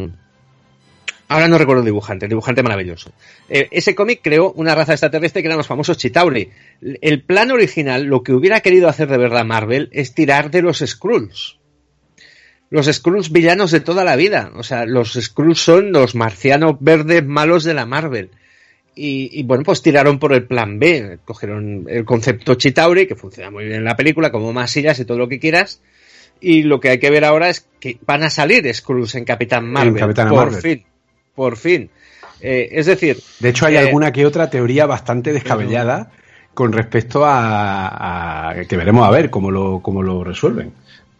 Ahora 1.31 1.47
no 1.47 1.59
recuerdo 1.59 1.81
el 1.81 1.85
dibujante, 1.85 2.25
el 2.25 2.29
dibujante 2.29 2.63
maravilloso. 2.63 3.11
Eh, 3.49 3.67
ese 3.69 3.93
cómic 3.93 4.21
creó 4.23 4.51
una 4.53 4.73
raza 4.73 4.93
extraterrestre 4.93 5.43
que 5.43 5.47
eran 5.47 5.59
los 5.59 5.67
famosos 5.67 5.95
Chitauri. 5.95 6.49
El 6.81 7.21
plan 7.21 7.51
original, 7.51 8.05
lo 8.05 8.23
que 8.23 8.33
hubiera 8.33 8.61
querido 8.61 8.89
hacer 8.89 9.07
de 9.09 9.19
verdad 9.19 9.45
Marvel, 9.45 9.89
es 9.91 10.15
tirar 10.15 10.49
de 10.49 10.63
los 10.63 10.79
Skrulls. 10.79 11.59
Los 12.71 12.87
Skrulls 12.87 13.31
villanos 13.31 13.69
de 13.69 13.79
toda 13.79 14.03
la 14.03 14.15
vida. 14.15 14.51
O 14.55 14.63
sea, 14.63 14.87
los 14.87 15.13
Skrulls 15.13 15.59
son 15.59 15.91
los 15.91 16.15
marcianos 16.15 16.77
verdes 16.79 17.23
malos 17.23 17.63
de 17.63 17.75
la 17.75 17.85
Marvel. 17.85 18.31
Y, 18.95 19.29
y, 19.31 19.43
bueno, 19.43 19.63
pues 19.63 19.83
tiraron 19.83 20.17
por 20.17 20.33
el 20.33 20.47
plan 20.47 20.79
B. 20.79 21.19
Cogieron 21.25 21.85
el 21.87 22.05
concepto 22.05 22.55
Chitauri, 22.55 23.05
que 23.05 23.15
funciona 23.15 23.51
muy 23.51 23.65
bien 23.65 23.77
en 23.77 23.83
la 23.83 23.95
película, 23.95 24.31
como 24.31 24.51
masillas 24.51 24.99
y 24.99 25.05
todo 25.05 25.19
lo 25.19 25.29
que 25.29 25.39
quieras. 25.39 25.79
Y 26.41 26.63
lo 26.63 26.79
que 26.79 26.89
hay 26.89 26.97
que 26.97 27.11
ver 27.11 27.23
ahora 27.23 27.49
es 27.49 27.67
que 27.79 27.99
van 28.03 28.23
a 28.23 28.31
salir 28.31 28.73
Skrulls 28.73 29.13
en 29.13 29.25
Capitán 29.25 29.71
Marvel. 29.71 29.93
En 29.93 29.99
Capitán 29.99 30.29
por 30.29 30.45
Marvel. 30.45 30.61
fin 30.61 30.88
por 31.39 31.55
fin. 31.55 31.89
Eh, 32.41 32.67
es 32.73 32.85
decir. 32.85 33.17
De 33.39 33.47
hecho, 33.47 33.65
hay 33.65 33.75
eh, 33.75 33.79
alguna 33.79 34.11
que 34.11 34.25
otra 34.25 34.49
teoría 34.49 34.85
bastante 34.85 35.31
descabellada 35.31 36.11
con 36.53 36.73
respecto 36.73 37.23
a, 37.23 38.49
a, 38.49 38.65
que 38.65 38.75
veremos 38.75 39.07
a 39.07 39.09
ver 39.09 39.29
cómo 39.29 39.49
lo, 39.49 39.79
cómo 39.81 40.03
lo 40.03 40.21
resuelven. 40.21 40.73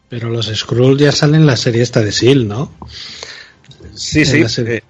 Pero 0.09 0.27
los 0.29 0.47
Skrull 0.47 0.97
ya 0.97 1.13
salen 1.13 1.39
en 1.41 1.47
la 1.47 1.55
serie 1.55 1.83
esta 1.83 2.01
de 2.01 2.11
Seal, 2.11 2.49
¿no? 2.49 2.73
Sí, 3.93 4.25
sí. 4.25 4.43
Eh, 4.57 4.81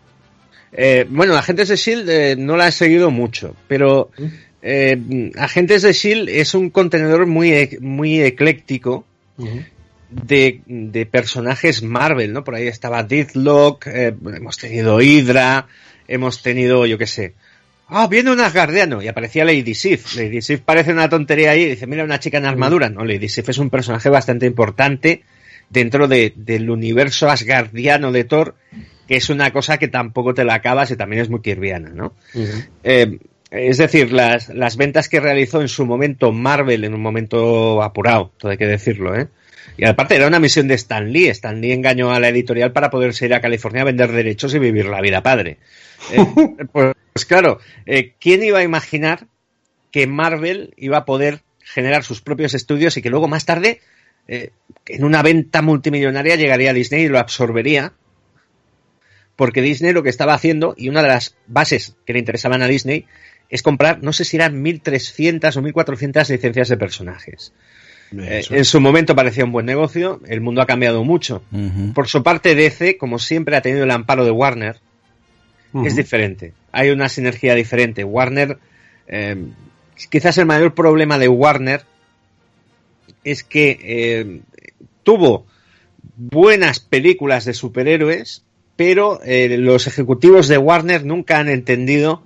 eh, 0.71 1.05
bueno, 1.07 1.35
Agentes 1.35 1.67
de 1.67 1.75
Shield 1.75 2.09
eh, 2.09 2.35
no 2.35 2.57
la 2.57 2.69
he 2.69 2.71
seguido 2.71 3.11
mucho, 3.11 3.55
pero 3.67 4.09
eh, 4.63 5.31
Agentes 5.37 5.83
de 5.83 5.93
Shield 5.93 6.27
es 6.27 6.55
un 6.55 6.71
contenedor 6.71 7.27
muy, 7.27 7.51
e, 7.51 7.77
muy 7.81 8.19
ecléctico. 8.19 9.05
Uh 9.37 9.45
-huh 9.45 9.65
de, 10.09 10.61
de, 10.65 11.05
personajes 11.05 11.83
Marvel, 11.83 12.33
¿no? 12.33 12.43
Por 12.43 12.55
ahí 12.55 12.67
estaba 12.67 13.03
Deathlock, 13.03 13.87
eh, 13.87 14.15
hemos 14.35 14.57
tenido 14.57 15.01
Hydra, 15.01 15.67
hemos 16.07 16.41
tenido, 16.41 16.85
yo 16.85 16.97
qué 16.97 17.07
sé. 17.07 17.33
Ah, 17.87 18.07
viene 18.07 18.31
un 18.31 18.39
asgardiano 18.39 19.01
y 19.01 19.07
aparecía 19.07 19.45
Lady 19.45 19.73
Sif. 19.73 20.15
Lady 20.15 20.41
Sif 20.41 20.61
parece 20.61 20.91
una 20.91 21.09
tontería 21.09 21.51
ahí 21.51 21.63
y 21.63 21.69
dice, 21.69 21.87
mira, 21.87 22.03
una 22.03 22.19
chica 22.19 22.37
en 22.37 22.45
armadura. 22.45 22.89
No, 22.89 23.03
Lady 23.03 23.29
Sif 23.29 23.49
es 23.49 23.57
un 23.57 23.69
personaje 23.69 24.09
bastante 24.09 24.45
importante 24.45 25.23
dentro 25.69 26.07
de, 26.07 26.33
del 26.35 26.69
universo 26.69 27.29
asgardiano 27.29 28.11
de 28.11 28.23
Thor, 28.25 28.55
que 29.07 29.15
es 29.15 29.29
una 29.29 29.51
cosa 29.51 29.77
que 29.77 29.87
tampoco 29.87 30.35
te 30.35 30.45
la 30.45 30.55
acabas 30.55 30.91
y 30.91 30.97
también 30.97 31.23
es 31.23 31.29
muy 31.29 31.41
kirviana, 31.41 31.89
¿no? 31.89 32.13
Uh 32.35 32.39
-huh. 32.39 32.67
eh, 32.83 33.19
es 33.51 33.79
decir, 33.79 34.13
las, 34.13 34.49
las 34.49 34.77
ventas 34.77 35.09
que 35.09 35.19
realizó 35.19 35.61
en 35.61 35.67
su 35.67 35.85
momento 35.85 36.31
Marvel, 36.31 36.83
en 36.83 36.93
un 36.93 37.01
momento 37.01 37.81
apurado, 37.81 38.31
todo 38.37 38.51
hay 38.51 38.57
que 38.57 38.67
decirlo, 38.67 39.15
¿eh? 39.15 39.27
Y 39.77 39.85
aparte 39.85 40.15
era 40.15 40.27
una 40.27 40.39
misión 40.39 40.67
de 40.67 40.75
Stan 40.75 41.11
Lee. 41.11 41.27
Stan 41.27 41.61
Lee 41.61 41.71
engañó 41.71 42.11
a 42.11 42.19
la 42.19 42.29
editorial 42.29 42.73
para 42.73 42.89
poderse 42.89 43.25
ir 43.25 43.33
a 43.33 43.41
California 43.41 43.81
a 43.81 43.85
vender 43.85 44.11
derechos 44.11 44.53
y 44.53 44.59
vivir 44.59 44.85
la 44.85 45.01
vida 45.01 45.23
padre. 45.23 45.57
Eh, 46.11 46.25
pues, 46.71 46.95
pues, 47.13 47.25
claro, 47.25 47.59
eh, 47.85 48.13
¿quién 48.19 48.43
iba 48.43 48.59
a 48.59 48.63
imaginar 48.63 49.27
que 49.91 50.07
Marvel 50.07 50.73
iba 50.77 50.97
a 50.97 51.05
poder 51.05 51.41
generar 51.59 52.03
sus 52.03 52.21
propios 52.21 52.53
estudios 52.53 52.97
y 52.97 53.01
que 53.01 53.09
luego 53.09 53.27
más 53.27 53.45
tarde, 53.45 53.79
eh, 54.27 54.51
en 54.85 55.03
una 55.03 55.21
venta 55.21 55.61
multimillonaria, 55.61 56.35
llegaría 56.35 56.71
a 56.71 56.73
Disney 56.73 57.03
y 57.03 57.09
lo 57.09 57.19
absorbería? 57.19 57.93
Porque 59.35 59.61
Disney 59.61 59.93
lo 59.93 60.03
que 60.03 60.09
estaba 60.09 60.33
haciendo, 60.33 60.75
y 60.77 60.89
una 60.89 61.01
de 61.01 61.07
las 61.07 61.37
bases 61.47 61.95
que 62.05 62.13
le 62.13 62.19
interesaban 62.19 62.61
a 62.61 62.67
Disney, 62.67 63.05
es 63.49 63.63
comprar, 63.63 64.03
no 64.03 64.13
sé 64.13 64.25
si 64.25 64.37
eran 64.37 64.63
1.300 64.63 65.55
o 65.55 65.61
1.400 65.61 66.29
licencias 66.29 66.69
de 66.69 66.77
personajes. 66.77 67.53
Eh, 68.17 68.43
en 68.49 68.65
su 68.65 68.81
momento 68.81 69.15
parecía 69.15 69.45
un 69.45 69.51
buen 69.51 69.65
negocio, 69.65 70.19
el 70.27 70.41
mundo 70.41 70.61
ha 70.61 70.65
cambiado 70.65 71.03
mucho. 71.03 71.43
Uh 71.51 71.57
-huh. 71.57 71.93
Por 71.93 72.07
su 72.07 72.23
parte, 72.23 72.55
DC, 72.55 72.97
como 72.97 73.19
siempre, 73.19 73.55
ha 73.55 73.61
tenido 73.61 73.83
el 73.83 73.91
amparo 73.91 74.25
de 74.25 74.31
Warner. 74.31 74.77
Uh 75.73 75.81
-huh. 75.81 75.87
Es 75.87 75.95
diferente, 75.95 76.53
hay 76.71 76.89
una 76.89 77.09
sinergia 77.09 77.53
diferente. 77.53 78.03
Warner, 78.03 78.57
eh, 79.07 79.37
quizás 80.09 80.37
el 80.37 80.45
mayor 80.45 80.73
problema 80.73 81.19
de 81.19 81.27
Warner 81.27 81.83
es 83.23 83.43
que 83.43 83.77
eh, 83.81 84.41
tuvo 85.03 85.45
buenas 86.15 86.79
películas 86.79 87.45
de 87.45 87.53
superhéroes, 87.53 88.43
pero 88.75 89.19
los 89.25 89.87
ejecutivos 89.87 90.47
de 90.47 90.57
Warner 90.57 91.05
nunca 91.05 91.39
han 91.39 91.49
entendido 91.49 92.23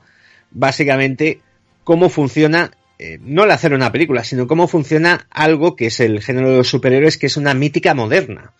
básicamente 0.51 1.41
cómo 1.83 2.09
funciona 2.09 2.71
eh, 3.05 3.19
no 3.21 3.43
el 3.43 3.51
hacer 3.51 3.73
una 3.73 3.91
película, 3.91 4.23
sino 4.23 4.47
cómo 4.47 4.69
funciona 4.69 5.27
algo 5.29 5.75
que 5.75 5.87
es 5.87 5.99
el 5.99 6.21
género 6.21 6.51
de 6.51 6.57
los 6.59 6.69
superhéroes, 6.69 7.17
que 7.17 7.25
es 7.25 7.35
una 7.35 7.53
mítica 7.53 7.93
moderna. 7.93 8.53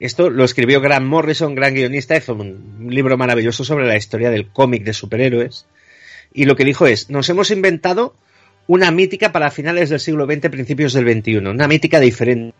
Esto 0.00 0.28
lo 0.28 0.42
escribió 0.42 0.80
Grant 0.80 1.06
Morrison, 1.06 1.54
gran 1.54 1.72
guionista, 1.72 2.16
hizo 2.16 2.34
un 2.34 2.88
libro 2.90 3.16
maravilloso 3.16 3.62
sobre 3.64 3.86
la 3.86 3.96
historia 3.96 4.30
del 4.30 4.48
cómic 4.48 4.82
de 4.82 4.92
superhéroes. 4.92 5.66
Y 6.34 6.46
lo 6.46 6.56
que 6.56 6.64
dijo 6.64 6.88
es, 6.88 7.10
nos 7.10 7.28
hemos 7.28 7.52
inventado 7.52 8.16
una 8.66 8.90
mítica 8.90 9.30
para 9.30 9.52
finales 9.52 9.88
del 9.88 10.00
siglo 10.00 10.26
XX, 10.26 10.50
principios 10.50 10.92
del 10.92 11.08
XXI, 11.08 11.36
una 11.36 11.68
mítica 11.68 12.00
diferente, 12.00 12.56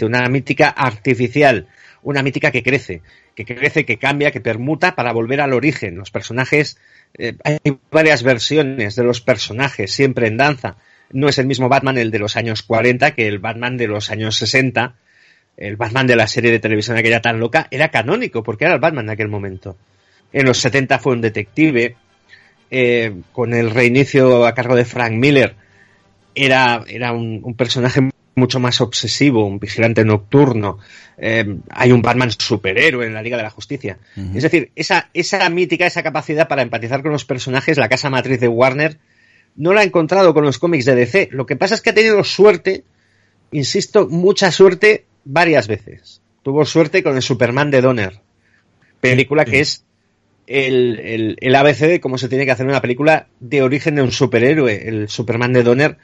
una 0.00 0.26
mítica 0.30 0.70
artificial, 0.70 1.68
una 2.06 2.22
mítica 2.22 2.52
que 2.52 2.62
crece, 2.62 3.02
que 3.34 3.44
crece, 3.44 3.84
que 3.84 3.98
cambia, 3.98 4.30
que 4.30 4.40
permuta 4.40 4.94
para 4.94 5.12
volver 5.12 5.40
al 5.40 5.52
origen. 5.52 5.96
Los 5.96 6.12
personajes 6.12 6.78
eh, 7.18 7.34
hay 7.42 7.58
varias 7.90 8.22
versiones 8.22 8.94
de 8.94 9.02
los 9.02 9.20
personajes, 9.20 9.90
siempre 9.90 10.28
en 10.28 10.36
danza. 10.36 10.76
No 11.10 11.28
es 11.28 11.38
el 11.38 11.48
mismo 11.48 11.68
Batman 11.68 11.98
el 11.98 12.12
de 12.12 12.20
los 12.20 12.36
años 12.36 12.62
40 12.62 13.10
que 13.16 13.26
el 13.26 13.40
Batman 13.40 13.76
de 13.76 13.88
los 13.88 14.12
años 14.12 14.36
60. 14.36 14.94
El 15.56 15.74
Batman 15.74 16.06
de 16.06 16.14
la 16.14 16.28
serie 16.28 16.52
de 16.52 16.60
televisión 16.60 16.96
aquella 16.96 17.20
tan 17.20 17.40
loca 17.40 17.66
era 17.72 17.88
canónico, 17.88 18.44
porque 18.44 18.66
era 18.66 18.74
el 18.74 18.80
Batman 18.80 19.06
de 19.06 19.12
aquel 19.14 19.28
momento. 19.28 19.76
En 20.32 20.46
los 20.46 20.58
70 20.58 21.00
fue 21.00 21.14
un 21.14 21.20
detective, 21.20 21.96
eh, 22.70 23.16
con 23.32 23.52
el 23.52 23.72
reinicio 23.72 24.46
a 24.46 24.54
cargo 24.54 24.76
de 24.76 24.84
Frank 24.84 25.14
Miller, 25.14 25.56
era, 26.36 26.84
era 26.86 27.12
un 27.12 27.54
personaje 27.56 28.10
mucho 28.36 28.60
más 28.60 28.80
obsesivo, 28.80 29.46
un 29.46 29.58
vigilante 29.58 30.04
nocturno, 30.04 30.78
eh, 31.18 31.56
hay 31.70 31.92
un 31.92 32.02
Batman 32.02 32.30
superhéroe 32.30 33.06
en 33.06 33.14
la 33.14 33.22
Liga 33.22 33.36
de 33.36 33.42
la 33.42 33.50
Justicia. 33.50 33.98
Uh 34.16 34.20
-huh. 34.20 34.36
Es 34.36 34.42
decir, 34.42 34.70
esa, 34.76 35.08
esa 35.14 35.48
mítica, 35.48 35.86
esa 35.86 36.02
capacidad 36.02 36.48
para 36.48 36.62
empatizar 36.62 37.02
con 37.02 37.12
los 37.12 37.24
personajes, 37.24 37.78
la 37.78 37.88
casa 37.88 38.10
matriz 38.10 38.40
de 38.40 38.48
Warner, 38.48 38.98
no 39.56 39.72
la 39.72 39.80
ha 39.80 39.84
encontrado 39.84 40.34
con 40.34 40.44
los 40.44 40.58
cómics 40.58 40.84
de 40.84 40.94
DC. 40.94 41.30
Lo 41.32 41.46
que 41.46 41.56
pasa 41.56 41.74
es 41.74 41.80
que 41.80 41.90
ha 41.90 41.94
tenido 41.94 42.22
suerte, 42.24 42.84
insisto, 43.50 44.06
mucha 44.08 44.50
suerte 44.52 45.06
varias 45.24 45.66
veces. 45.66 46.20
Tuvo 46.42 46.64
suerte 46.64 47.02
con 47.02 47.16
el 47.16 47.22
Superman 47.22 47.70
de 47.70 47.80
Donner, 47.80 48.20
película 49.00 49.44
que 49.44 49.60
es 49.60 49.84
el, 50.46 51.00
el, 51.00 51.36
el 51.40 51.54
ABC 51.54 51.78
de 51.80 52.00
cómo 52.00 52.18
se 52.18 52.28
tiene 52.28 52.44
que 52.44 52.52
hacer 52.52 52.66
una 52.66 52.80
película 52.80 53.26
de 53.40 53.62
origen 53.62 53.96
de 53.96 54.02
un 54.02 54.12
superhéroe. 54.12 54.88
El 54.88 55.08
Superman 55.08 55.52
de 55.52 55.62
Donner 55.62 55.96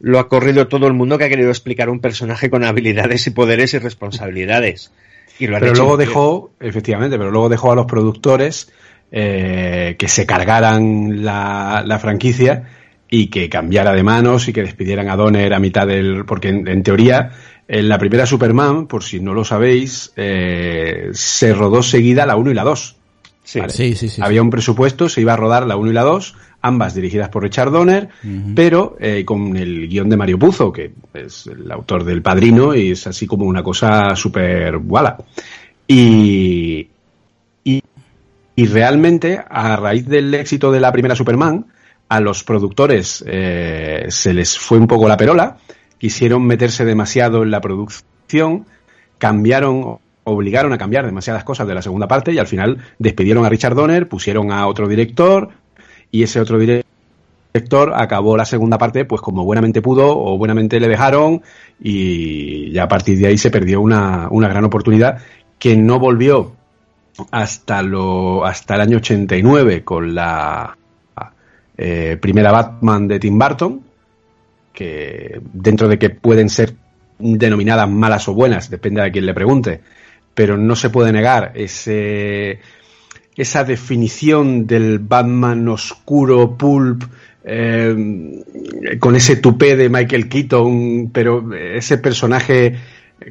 lo 0.00 0.18
ha 0.18 0.28
corrido 0.28 0.68
todo 0.68 0.86
el 0.86 0.92
mundo 0.92 1.18
que 1.18 1.24
ha 1.24 1.28
querido 1.28 1.50
explicar 1.50 1.88
un 1.88 2.00
personaje 2.00 2.50
con 2.50 2.64
habilidades 2.64 3.26
y 3.26 3.30
poderes 3.30 3.74
y 3.74 3.78
responsabilidades. 3.78 4.92
Y 5.38 5.46
lo 5.46 5.58
pero 5.58 5.74
luego 5.74 5.96
dejó, 5.96 6.50
efectivamente, 6.60 7.18
pero 7.18 7.30
luego 7.30 7.48
dejó 7.48 7.72
a 7.72 7.74
los 7.74 7.86
productores 7.86 8.72
eh, 9.10 9.96
que 9.98 10.08
se 10.08 10.26
cargaran 10.26 11.24
la, 11.24 11.82
la, 11.86 11.98
franquicia 11.98 12.64
y 13.08 13.28
que 13.28 13.48
cambiara 13.48 13.92
de 13.92 14.02
manos 14.02 14.48
y 14.48 14.52
que 14.52 14.62
despidieran 14.62 15.08
a 15.08 15.16
Donner 15.16 15.54
a 15.54 15.58
mitad 15.58 15.86
del... 15.86 16.24
porque 16.24 16.48
en, 16.48 16.82
teoría 16.82 17.30
en 17.68 17.88
la 17.88 17.98
primera 17.98 18.26
Superman, 18.26 18.86
por 18.86 19.04
si 19.04 19.20
no 19.20 19.32
lo 19.32 19.44
sabéis, 19.44 20.12
eh, 20.16 21.10
se 21.12 21.54
rodó 21.54 21.82
seguida 21.82 22.26
la 22.26 22.36
1 22.36 22.50
y 22.50 22.54
la 22.54 22.64
2. 22.64 22.96
Sí, 23.44 23.60
sí, 23.68 23.94
sí, 23.94 24.22
Había 24.22 24.42
un 24.42 24.50
presupuesto, 24.50 25.08
se 25.08 25.20
iba 25.20 25.34
a 25.34 25.36
rodar 25.36 25.66
la 25.66 25.76
1 25.76 25.90
y 25.90 25.94
la 25.94 26.02
2, 26.02 26.34
ambas 26.64 26.94
dirigidas 26.94 27.28
por 27.28 27.42
Richard 27.42 27.70
Donner, 27.70 28.08
pero 28.56 28.96
eh, 28.98 29.22
con 29.26 29.54
el 29.54 29.86
guion 29.86 30.08
de 30.08 30.16
Mario 30.16 30.38
Puzo, 30.38 30.72
que 30.72 30.92
es 31.12 31.46
el 31.46 31.70
autor 31.70 32.04
del 32.04 32.22
Padrino 32.22 32.74
y 32.74 32.92
es 32.92 33.06
así 33.06 33.26
como 33.26 33.44
una 33.44 33.62
cosa 33.62 34.16
súper 34.16 34.78
guala. 34.78 35.18
Y, 35.86 36.88
y, 37.64 37.82
y, 38.56 38.66
realmente, 38.66 39.44
a 39.46 39.76
raíz 39.76 40.08
del 40.08 40.32
éxito 40.32 40.72
de 40.72 40.80
la 40.80 40.90
primera 40.90 41.14
Superman, 41.14 41.66
a 42.08 42.20
los 42.20 42.44
productores 42.44 43.22
eh, 43.26 44.06
se 44.08 44.32
les 44.32 44.58
fue 44.58 44.78
un 44.78 44.86
poco 44.86 45.06
la 45.06 45.18
perola, 45.18 45.58
quisieron 45.98 46.46
meterse 46.46 46.86
demasiado 46.86 47.42
en 47.42 47.50
la 47.50 47.60
producción, 47.60 48.64
cambiaron 49.18 49.98
obligaron 50.26 50.72
a 50.72 50.78
cambiar 50.78 51.04
demasiadas 51.04 51.44
cosas 51.44 51.66
de 51.66 51.74
la 51.74 51.82
segunda 51.82 52.08
parte 52.08 52.32
y 52.32 52.38
al 52.38 52.46
final 52.46 52.78
despidieron 52.98 53.44
a 53.44 53.50
Richard 53.50 53.74
Donner, 53.74 54.08
pusieron 54.08 54.50
a 54.50 54.66
otro 54.66 54.88
director 54.88 55.50
y 56.14 56.22
ese 56.22 56.38
otro 56.38 56.60
director 56.60 57.92
acabó 57.92 58.36
la 58.36 58.44
segunda 58.44 58.78
parte 58.78 59.04
pues 59.04 59.20
como 59.20 59.44
buenamente 59.44 59.82
pudo 59.82 60.16
o 60.16 60.38
buenamente 60.38 60.78
le 60.78 60.86
dejaron 60.86 61.42
y 61.80 62.70
ya 62.70 62.84
a 62.84 62.88
partir 62.88 63.18
de 63.18 63.26
ahí 63.26 63.36
se 63.36 63.50
perdió 63.50 63.80
una, 63.80 64.28
una 64.30 64.46
gran 64.46 64.62
oportunidad 64.62 65.18
que 65.58 65.76
no 65.76 65.98
volvió 65.98 66.52
hasta 67.32 67.82
lo 67.82 68.44
hasta 68.44 68.76
el 68.76 68.82
año 68.82 68.98
89 68.98 69.82
con 69.82 70.14
la 70.14 70.78
eh, 71.76 72.16
primera 72.20 72.52
Batman 72.52 73.08
de 73.08 73.18
Tim 73.18 73.36
Burton 73.36 73.80
que 74.72 75.40
dentro 75.52 75.88
de 75.88 75.98
que 75.98 76.10
pueden 76.10 76.48
ser 76.48 76.74
denominadas 77.18 77.90
malas 77.90 78.28
o 78.28 78.34
buenas, 78.34 78.70
depende 78.70 79.02
de 79.02 79.12
quien 79.12 79.26
le 79.26 79.34
pregunte, 79.34 79.80
pero 80.34 80.56
no 80.56 80.74
se 80.74 80.90
puede 80.90 81.12
negar 81.12 81.52
ese, 81.54 82.58
esa 83.36 83.64
definición 83.64 84.66
del 84.66 84.98
Batman 84.98 85.68
oscuro, 85.68 86.56
pulp, 86.56 87.04
eh, 87.44 88.42
con 88.98 89.16
ese 89.16 89.36
tupé 89.36 89.76
de 89.76 89.88
Michael 89.88 90.28
Keaton, 90.28 91.10
pero 91.12 91.52
ese 91.54 91.98
personaje 91.98 92.76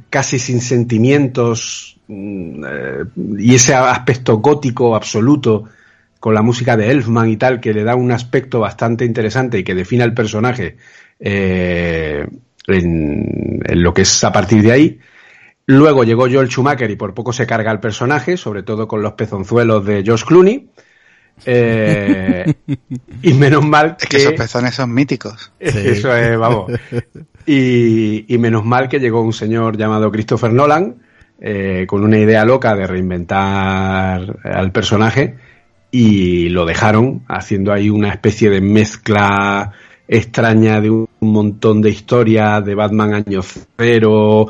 casi 0.10 0.39
sin 0.39 0.62
sentimientos 0.62 1.97
mm, 2.08 2.64
eh, 2.66 3.04
y 3.39 3.56
ese 3.56 3.74
aspecto 3.74 4.38
gótico 4.38 4.95
absoluto 4.95 5.66
con 6.20 6.34
la 6.34 6.41
música 6.41 6.78
de 6.78 6.89
Elfman 6.89 7.30
y 7.30 7.38
tal, 7.38 7.60
que 7.60 7.74
le 7.74 7.84
da 7.84 7.95
un 7.95 8.12
aspecto 8.12 8.60
bastante 8.62 9.04
interesante 9.04 9.60
y 9.60 9.64
que 9.64 9.76
define 9.76 10.04
al 10.04 10.14
personaje 10.14 10.78
eh, 11.20 12.26
en, 12.68 13.62
lo 13.84 13.93
que 13.93 14.04
es 14.04 14.24
a 14.24 14.32
partir 14.32 14.64
de 14.64 14.72
ahí. 14.72 14.99
Luego 15.66 16.03
llegó 16.03 16.24
Joel 16.30 16.49
Schumacher 16.49 16.91
y 16.91 16.95
por 16.95 17.14
poco 17.14 17.32
se 17.32 17.47
carga 17.47 17.72
el 17.72 17.80
personaje, 17.80 18.36
sobre 18.38 18.64
todo 18.64 18.88
con 18.88 19.01
los 19.01 19.14
pezonzuelos 19.14 19.86
de 19.86 20.03
Josh 20.05 20.24
Clooney. 20.26 20.70
Eh, 21.45 22.53
y 23.22 23.34
menos 23.34 23.66
mal 23.66 23.97
que, 23.97 24.18
esos 24.18 24.34
pezones 24.34 24.76
son 24.76 24.93
míticos. 24.93 25.51
Eso 25.59 26.16
es, 26.16 26.38
vamos. 26.38 26.72
Y, 27.45 28.26
menos 28.39 28.66
mal 28.66 28.89
que 28.89 28.99
llegó 28.99 29.22
un 29.22 29.34
señor 29.34 29.78
llamado 29.78 30.11
Christopher 30.11 30.51
Nolan 30.51 30.95
eh, 31.39 31.86
con 31.88 32.03
una 32.03 32.18
idea 32.18 32.45
loca 32.45 32.76
de 32.76 32.88
reinventar 32.88 34.39
al 34.43 34.72
personaje 34.72 35.36
y 35.91 36.49
lo 36.49 36.66
dejaron 36.66 37.24
haciendo 37.28 37.72
ahí 37.72 37.89
una 37.89 38.09
especie 38.09 38.49
de 38.49 38.61
mezcla 38.61 39.72
extraña 40.07 40.82
de 40.82 40.89
un 40.89 41.07
montón 41.32 41.82
de 41.82 41.89
historias 41.89 42.63
de 42.65 42.76
Batman 42.76 43.13
año 43.13 43.41
cero, 43.78 44.47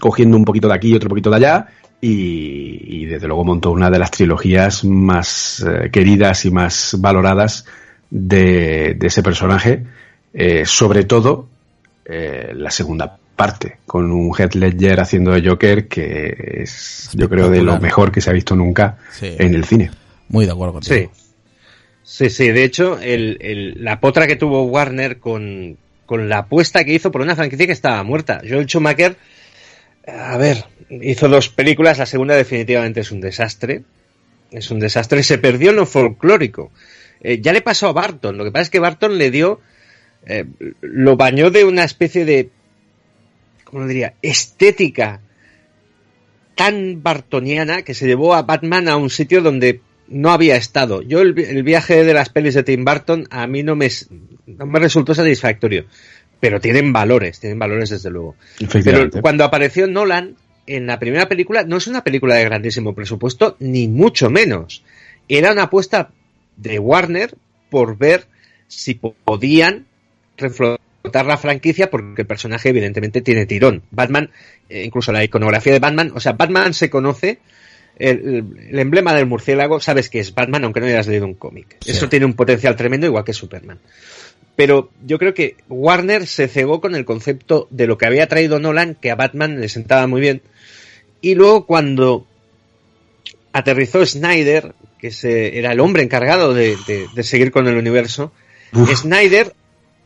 cogiendo 0.00 0.36
un 0.36 0.44
poquito 0.44 0.68
de 0.68 0.74
aquí 0.74 0.88
y 0.88 0.94
otro 0.94 1.08
poquito 1.08 1.30
de 1.30 1.36
allá, 1.36 1.68
y, 2.00 3.06
desde 3.06 3.26
luego 3.26 3.44
montó 3.44 3.70
una 3.70 3.90
de 3.90 3.98
las 3.98 4.10
trilogías 4.10 4.84
más 4.84 5.64
eh, 5.66 5.90
queridas 5.90 6.44
y 6.44 6.50
más 6.50 6.96
valoradas 6.98 7.64
de, 8.10 8.98
ese 9.00 9.22
personaje, 9.22 9.84
eh, 10.32 10.66
sobre 10.66 11.04
todo 11.04 11.48
eh, 12.04 12.52
la 12.54 12.70
segunda 12.70 13.16
parte, 13.36 13.78
con 13.86 14.12
un 14.12 14.32
Heath 14.36 14.54
Ledger 14.54 15.00
haciendo 15.00 15.32
de 15.32 15.48
Joker 15.48 15.88
que 15.88 16.62
es, 16.62 17.10
yo 17.14 17.28
creo, 17.28 17.48
de 17.48 17.62
lo 17.62 17.80
mejor 17.80 18.12
que 18.12 18.20
se 18.20 18.30
ha 18.30 18.34
visto 18.34 18.54
nunca 18.54 18.98
en 19.20 19.54
el 19.54 19.64
cine. 19.64 19.90
Muy 20.28 20.44
de 20.44 20.52
acuerdo 20.52 20.74
contigo. 20.74 21.10
Sí. 21.14 21.24
Sí, 22.04 22.28
sí, 22.28 22.48
de 22.50 22.64
hecho, 22.64 22.98
el, 23.00 23.76
la 23.82 23.98
potra 23.98 24.26
que 24.26 24.36
tuvo 24.36 24.64
Warner 24.64 25.18
con, 25.18 25.78
la 26.08 26.38
apuesta 26.38 26.84
que 26.84 26.94
hizo 26.94 27.10
por 27.10 27.20
una 27.20 27.36
franquicia 27.36 27.66
que 27.66 27.72
estaba 27.72 28.02
muerta. 28.02 28.40
Joel 28.46 28.66
Schumacher, 28.66 29.16
a 30.06 30.36
ver, 30.36 30.64
hizo 30.90 31.28
dos 31.28 31.48
películas, 31.48 31.98
la 31.98 32.06
segunda 32.06 32.34
definitivamente 32.34 33.00
es 33.00 33.10
un 33.10 33.20
desastre. 33.20 33.82
Es 34.50 34.70
un 34.70 34.78
desastre, 34.78 35.22
se 35.22 35.38
perdió 35.38 35.70
en 35.70 35.76
lo 35.76 35.86
folclórico. 35.86 36.70
Eh, 37.20 37.40
ya 37.40 37.52
le 37.52 37.60
pasó 37.60 37.88
a 37.88 37.92
Barton, 37.92 38.36
lo 38.36 38.44
que 38.44 38.52
pasa 38.52 38.62
es 38.62 38.70
que 38.70 38.78
Barton 38.78 39.18
le 39.18 39.30
dio, 39.30 39.60
eh, 40.26 40.44
lo 40.80 41.16
bañó 41.16 41.50
de 41.50 41.64
una 41.64 41.84
especie 41.84 42.24
de, 42.24 42.50
¿cómo 43.64 43.80
lo 43.80 43.88
diría?, 43.88 44.14
estética 44.22 45.20
tan 46.54 47.02
bartoniana 47.02 47.82
que 47.82 47.94
se 47.94 48.06
llevó 48.06 48.34
a 48.34 48.42
Batman 48.42 48.88
a 48.88 48.96
un 48.96 49.10
sitio 49.10 49.42
donde 49.42 49.80
no 50.08 50.30
había 50.30 50.56
estado. 50.56 51.02
Yo 51.02 51.20
el, 51.20 51.32
viaje 51.32 52.04
de 52.04 52.14
las 52.14 52.28
pelis 52.28 52.54
de 52.54 52.62
Tim 52.62 52.84
Burton 52.84 53.26
a 53.30 53.46
mí 53.46 53.62
no 53.62 53.76
me, 53.76 53.88
no 54.46 54.66
me 54.66 54.78
resultó 54.78 55.14
satisfactorio, 55.14 55.86
pero 56.40 56.60
tienen 56.60 56.92
valores, 56.92 57.40
tienen 57.40 57.58
valores 57.58 57.90
desde 57.90 58.10
luego. 58.10 58.36
Pero 58.84 59.10
cuando 59.22 59.44
apareció 59.44 59.86
Nolan 59.86 60.36
en 60.66 60.86
la 60.86 60.98
primera 60.98 61.28
película, 61.28 61.64
no 61.64 61.76
es 61.76 61.86
una 61.86 62.04
película 62.04 62.36
de 62.36 62.44
grandísimo 62.44 62.94
presupuesto, 62.94 63.56
ni 63.60 63.88
mucho 63.88 64.30
menos. 64.30 64.82
Era 65.28 65.52
una 65.52 65.64
apuesta 65.64 66.10
de 66.56 66.78
Warner 66.78 67.34
por 67.70 67.96
ver 67.96 68.26
si 68.68 68.94
podían 68.94 69.86
reflotar 70.36 71.26
la 71.26 71.36
franquicia 71.36 71.90
porque 71.90 72.22
el 72.22 72.26
personaje 72.26 72.70
evidentemente 72.70 73.20
tiene 73.20 73.46
tirón. 73.46 73.82
Batman, 73.90 74.30
eh, 74.68 74.84
incluso 74.84 75.12
la 75.12 75.24
iconografía 75.24 75.72
de 75.72 75.78
Batman, 75.78 76.12
o 76.14 76.20
sea, 76.20 76.32
Batman 76.32 76.74
se 76.74 76.90
conoce 76.90 77.38
el, 77.98 78.44
emblema 78.72 79.14
del 79.14 79.26
murciélago, 79.26 79.80
sabes 79.80 80.08
que 80.08 80.20
es 80.20 80.34
Batman 80.34 80.64
aunque 80.64 80.80
no 80.80 80.86
hayas 80.86 81.06
leído 81.06 81.26
un 81.26 81.34
cómic. 81.34 81.76
Eso 81.86 82.08
tiene 82.08 82.26
un 82.26 82.34
potencial 82.34 82.76
tremendo 82.76 83.06
igual 83.06 83.24
que 83.24 83.32
Superman. 83.32 83.78
Pero 84.56 84.90
yo 85.04 85.18
creo 85.18 85.34
que 85.34 85.56
Warner 85.68 86.26
se 86.26 86.48
cegó 86.48 86.80
con 86.80 86.94
el 86.94 87.04
concepto 87.04 87.66
de 87.70 87.86
lo 87.86 87.98
que 87.98 88.06
había 88.06 88.28
traído 88.28 88.60
Nolan, 88.60 88.94
que 88.94 89.10
a 89.10 89.16
Batman 89.16 89.60
le 89.60 89.68
sentaba 89.68 90.06
muy 90.06 90.20
bien. 90.20 90.42
Y 91.20 91.34
luego 91.34 91.66
cuando 91.66 92.26
aterrizó 93.52 94.04
Snyder, 94.04 94.74
que 94.98 95.10
era 95.58 95.72
el 95.72 95.80
hombre 95.80 96.02
encargado 96.02 96.54
de, 96.54 96.76
seguir 97.22 97.50
con 97.50 97.66
el 97.66 97.76
universo, 97.76 98.32
Snyder 98.72 99.54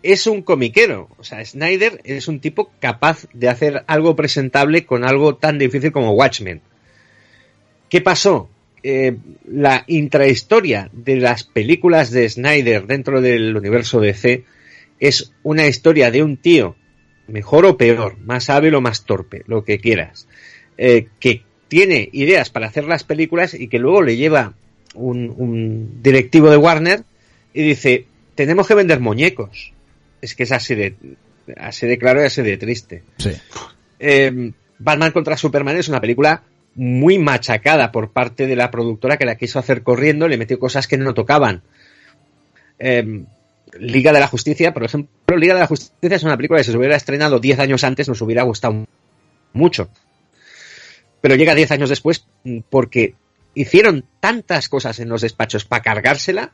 es 0.02 0.26
un 0.26 0.42
comiquero. 0.42 1.08
O 1.18 1.24
sea, 1.24 1.44
Snyder 1.44 2.00
es 2.04 2.28
un 2.28 2.40
tipo 2.40 2.70
capaz 2.80 3.26
de 3.32 3.48
hacer 3.48 3.84
algo 3.86 4.16
presentable 4.16 4.86
con 4.86 5.04
algo 5.04 5.36
tan 5.36 5.58
difícil 5.58 5.92
como 5.92 6.12
Watchmen. 6.12 6.62
¿Qué 7.88 8.00
pasó? 8.00 8.48
Eh, 8.82 9.16
la 9.50 9.84
intrahistoria 9.86 10.88
de 10.92 11.16
las 11.16 11.42
películas 11.44 12.10
de 12.10 12.28
Snyder 12.28 12.86
dentro 12.86 13.20
del 13.20 13.56
universo 13.56 14.00
DC 14.00 14.44
es 15.00 15.32
una 15.42 15.66
historia 15.66 16.10
de 16.10 16.22
un 16.22 16.36
tío, 16.36 16.76
mejor 17.26 17.66
o 17.66 17.76
peor, 17.76 18.18
más 18.18 18.50
hábil 18.50 18.74
o 18.74 18.80
más 18.80 19.04
torpe, 19.04 19.42
lo 19.46 19.64
que 19.64 19.80
quieras, 19.80 20.28
eh, 20.76 21.08
que 21.18 21.42
tiene 21.68 22.08
ideas 22.12 22.50
para 22.50 22.68
hacer 22.68 22.84
las 22.84 23.04
películas 23.04 23.54
y 23.54 23.68
que 23.68 23.78
luego 23.78 24.02
le 24.02 24.16
lleva 24.16 24.54
un, 24.94 26.00
directivo 26.02 26.50
de 26.50 26.56
Warner 26.56 27.04
y 27.52 27.62
dice, 27.62 28.06
tenemos 28.34 28.66
que 28.66 28.74
vender 28.74 29.00
muñecos. 29.00 29.72
Es 30.20 30.34
que 30.34 30.44
es 30.44 30.52
así 30.52 30.74
de, 30.74 30.94
así 31.56 31.86
de 31.86 31.98
claro 31.98 32.22
y 32.22 32.26
así 32.26 32.42
de 32.42 32.56
triste. 32.56 33.02
Sí. 33.18 33.30
Eh, 33.98 34.52
Batman 34.78 35.12
contra 35.12 35.36
Superman 35.36 35.76
es 35.76 35.88
una 35.88 36.00
película 36.00 36.42
muy 36.78 37.18
machacada 37.18 37.90
por 37.90 38.12
parte 38.12 38.46
de 38.46 38.54
la 38.54 38.70
productora 38.70 39.16
que 39.16 39.26
la 39.26 39.34
quiso 39.34 39.58
hacer 39.58 39.82
corriendo, 39.82 40.28
le 40.28 40.38
metió 40.38 40.60
cosas 40.60 40.86
que 40.86 40.96
no 40.96 41.12
tocaban. 41.12 41.62
Em, 42.78 43.26
Liga 43.80 44.12
de 44.12 44.20
la 44.20 44.28
Justicia, 44.28 44.72
por 44.72 44.84
ejemplo, 44.84 45.36
Liga 45.36 45.54
de 45.54 45.60
la 45.60 45.66
Justicia 45.66 46.16
es 46.16 46.22
una 46.22 46.36
película 46.36 46.60
que 46.60 46.64
si 46.64 46.70
se 46.70 46.78
hubiera 46.78 46.94
estrenado 46.94 47.40
10 47.40 47.58
años 47.58 47.82
antes 47.82 48.08
nos 48.08 48.22
hubiera 48.22 48.44
gustado 48.44 48.86
mucho. 49.52 49.90
Pero 51.20 51.34
llega 51.34 51.56
10 51.56 51.72
años 51.72 51.88
después 51.90 52.24
porque 52.70 53.16
hicieron 53.54 54.04
tantas 54.20 54.68
cosas 54.68 55.00
en 55.00 55.08
los 55.08 55.22
despachos 55.22 55.64
para 55.64 55.82
cargársela, 55.82 56.52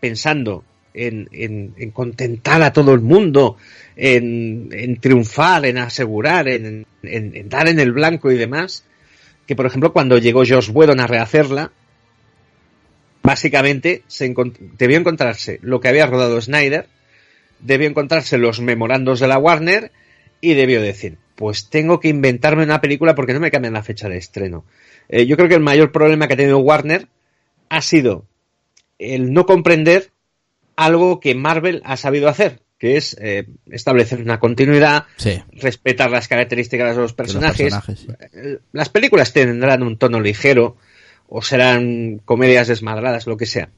pensando 0.00 0.64
en, 0.94 1.28
en, 1.32 1.90
contentar 1.90 2.62
a 2.62 2.72
todo 2.72 2.94
el 2.94 3.00
mundo, 3.00 3.58
en 3.94 4.98
triunfar, 5.00 5.66
en 5.66 5.76
asegurar, 5.76 6.48
en, 6.48 6.86
dar 7.48 7.68
en 7.68 7.78
el 7.78 7.92
blanco 7.92 8.32
y 8.32 8.38
demás, 8.38 8.84
que, 9.46 9.56
por 9.56 9.66
ejemplo, 9.66 9.92
cuando 9.92 10.18
llegó 10.18 10.40
Josh 10.46 10.70
Whedon 10.72 11.00
a 11.00 11.06
rehacerla, 11.06 11.72
básicamente 13.22 14.02
se 14.06 14.34
debió 14.78 14.98
encontrarse 14.98 15.58
lo 15.62 15.80
que 15.80 15.88
había 15.88 16.06
rodado 16.06 16.40
Snyder 16.40 16.88
debió 17.64 17.88
encontrarse 17.88 18.38
los 18.38 18.60
memorandos 18.60 19.20
de 19.20 19.28
la 19.28 19.38
Warner 19.38 19.90
y 20.40 20.54
debió 20.54 20.80
decir, 20.82 21.16
pues 21.34 21.70
tengo 21.70 21.98
que 21.98 22.08
inventarme 22.08 22.62
una 22.62 22.80
película 22.80 23.14
porque 23.14 23.32
no 23.32 23.40
me 23.40 23.50
cambian 23.50 23.74
la 23.74 23.82
fecha 23.82 24.08
de 24.08 24.18
estreno. 24.18 24.64
Eh, 25.08 25.26
yo 25.26 25.36
creo 25.36 25.48
que 25.48 25.54
el 25.54 25.62
mayor 25.62 25.90
problema 25.90 26.28
que 26.28 26.34
ha 26.34 26.36
tenido 26.36 26.58
Warner 26.58 27.08
ha 27.70 27.80
sido 27.80 28.26
el 28.98 29.32
no 29.32 29.46
comprender 29.46 30.10
algo 30.76 31.20
que 31.20 31.34
Marvel 31.34 31.80
ha 31.84 31.96
sabido 31.96 32.28
hacer, 32.28 32.60
que 32.84 32.98
es 32.98 33.16
eh, 33.18 33.46
establecer 33.70 34.20
una 34.20 34.38
continuidad, 34.38 35.06
respetar 35.52 36.10
las 36.10 36.28
características 36.28 36.94
de 36.94 37.00
los 37.00 37.14
personajes. 37.14 37.74
Eh, 38.34 38.58
las 38.72 38.90
películas 38.90 39.32
tendrán 39.32 39.82
un 39.82 39.96
tono 39.96 40.20
ligero 40.20 40.76
o 41.26 41.40
serán 41.40 42.20
comedias 42.26 42.68
desmadradas, 42.68 43.26
lo 43.26 43.38
que 43.38 43.46
sea. 43.46 43.70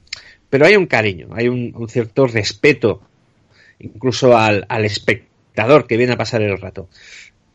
Pero 0.49 0.65
hay 0.65 0.75
un 0.75 0.87
cariño, 0.87 1.29
hay 1.31 1.47
un, 1.47 1.73
cierto 1.87 2.27
respeto, 2.27 3.01
incluso 3.79 4.37
al, 4.37 4.65
espectador 4.83 5.87
que 5.87 5.95
viene 5.95 6.11
a 6.11 6.17
pasar 6.17 6.41
el 6.41 6.57
rato. 6.57 6.89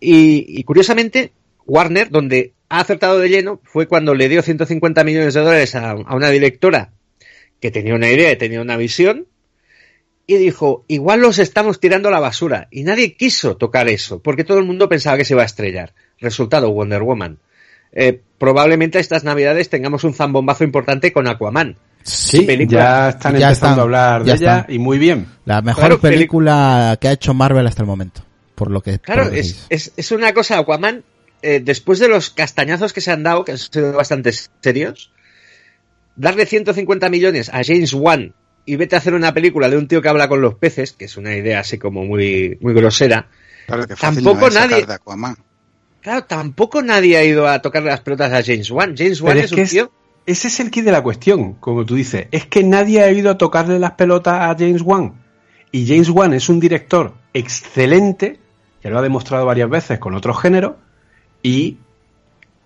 Y, 0.01 0.65
curiosamente, 0.65 1.33
Warner, 1.67 2.09
donde 2.09 2.55
ha 2.71 2.81
acertado 2.81 3.19
de 3.19 3.29
lleno, 3.29 3.61
fue 3.63 3.87
cuando 3.87 4.15
le 4.15 4.31
dio 4.31 4.41
150 4.41 5.05
millones 5.05 5.35
de 5.35 5.41
dólares 5.41 5.75
a, 5.75 5.91
a 5.91 6.17
una 6.17 6.31
directora 6.31 6.93
que 7.61 7.71
tenía 7.71 7.95
una 7.95 8.09
idea 8.09 8.33
y 8.33 8.37
tenía 8.37 8.63
una 8.63 8.79
visión, 8.79 9.27
y 10.27 10.37
dijo, 10.37 10.85
igual 10.89 11.21
los 11.21 11.39
estamos 11.39 11.81
tirando 11.81 12.09
a 12.09 12.13
la 12.13 12.21
basura. 12.21 12.69
Y 12.71 12.85
nadie 12.85 13.15
quiso 13.15 13.57
tocar 13.57 13.89
eso, 13.89 14.21
porque 14.21 14.45
todo 14.45 14.59
el 14.59 14.65
mundo 14.65 14.89
pensaba 14.89 15.17
que 15.17 15.25
se 15.25 15.35
iba 15.35 15.43
a 15.43 15.47
estrellar. 15.47 15.95
Resultado, 16.21 16.71
Wonder 16.71 17.03
Woman. 17.03 17.39
Eh, 17.93 18.21
probablemente 18.39 18.99
estas 18.99 19.25
navidades 19.25 19.69
tengamos 19.69 20.05
un 20.05 20.15
zambombazo 20.15 20.65
importante 20.65 21.13
con 21.13 21.29
Aquaman. 21.29 21.77
Sí, 22.03 22.47
ya 22.67 23.11
están 23.11 23.37
empezando 23.37 23.83
a 23.83 23.85
hablar 23.85 24.25
de 24.25 24.33
ella 24.33 24.67
y 24.69 24.79
muy 24.79 24.99
bien. 24.99 25.27
La 25.45 25.63
mejor 25.63 26.01
película 26.01 26.97
que 27.01 27.09
ha 27.09 27.13
hecho 27.13 27.35
Marvel 27.35 27.67
hasta 27.67 27.83
el 27.83 27.87
momento, 27.87 28.25
por 28.55 28.71
lo 28.71 28.81
que... 28.81 28.99
Claro, 28.99 29.31
es, 29.31 29.69
es, 29.69 30.11
una 30.11 30.33
cosa, 30.33 30.59
Aquaman, 30.59 31.05
eh, 31.43 31.61
después 31.63 32.01
de 32.01 32.09
los 32.09 32.31
castañazos 32.31 32.93
que 32.93 33.01
se 33.01 33.13
han 33.13 33.23
dado, 33.23 33.45
que 33.45 33.53
han 33.53 33.59
sido 33.59 33.93
bastante 33.93 34.33
serios, 34.33 35.13
darle 36.17 36.47
150 36.47 37.09
millones 37.09 37.51
a 37.51 37.63
James 37.63 37.95
Wan 37.95 38.35
y 38.65 38.77
vete 38.77 38.95
a 38.95 38.99
hacer 38.99 39.15
una 39.15 39.35
película 39.35 39.69
de 39.69 39.77
un 39.77 39.89
tío 39.89 40.01
que 40.03 40.09
habla 40.09 40.29
con 40.29 40.41
los 40.41 40.55
peces, 40.55 40.93
que 40.93 41.07
es 41.07 41.17
una 41.17 41.35
idea 41.35 41.61
así 41.61 41.79
como 41.79 42.05
muy, 42.05 42.59
muy 42.61 42.75
grosera. 42.75 43.29
tampoco 44.01 44.51
nadie. 44.51 44.87
Claro, 46.01 46.25
tampoco 46.25 46.83
nadie 46.83 47.17
ha 47.17 47.25
ido 47.25 47.47
a 47.49 47.63
tocarle 47.63 47.91
las 47.91 48.01
pelotas 48.01 48.33
a 48.33 48.43
James 48.43 48.71
Wan. 48.71 48.95
James 48.97 49.21
Wan 49.21 49.39
es, 49.39 49.53
un 49.53 49.65
tío. 49.65 49.93
ese 50.27 50.49
es 50.49 50.61
el 50.61 50.71
kit 50.71 50.85
de 50.85 50.93
la 50.93 51.03
cuestión, 51.03 51.55
como 51.55 51.87
tú 51.87 51.95
dices. 51.95 52.27
Es 52.33 52.47
que 52.47 52.65
nadie 52.65 53.03
ha 53.03 53.11
ido 53.13 53.31
a 53.31 53.39
tocarle 53.39 53.79
las 53.79 53.93
pelotas 53.93 54.35
a 54.35 54.57
James 54.59 54.83
Wan. 54.83 55.15
Y 55.71 55.87
James 55.87 56.11
Wan 56.11 56.35
es 56.35 56.49
un 56.49 56.59
director 56.59 57.15
excelente, 57.33 58.39
que 58.83 58.91
lo 58.91 58.99
ha 58.99 59.03
demostrado 59.03 59.47
varias 59.47 59.71
veces 59.71 59.99
con 60.01 60.15
otros 60.15 60.41
géneros, 60.41 60.75
y 61.41 61.79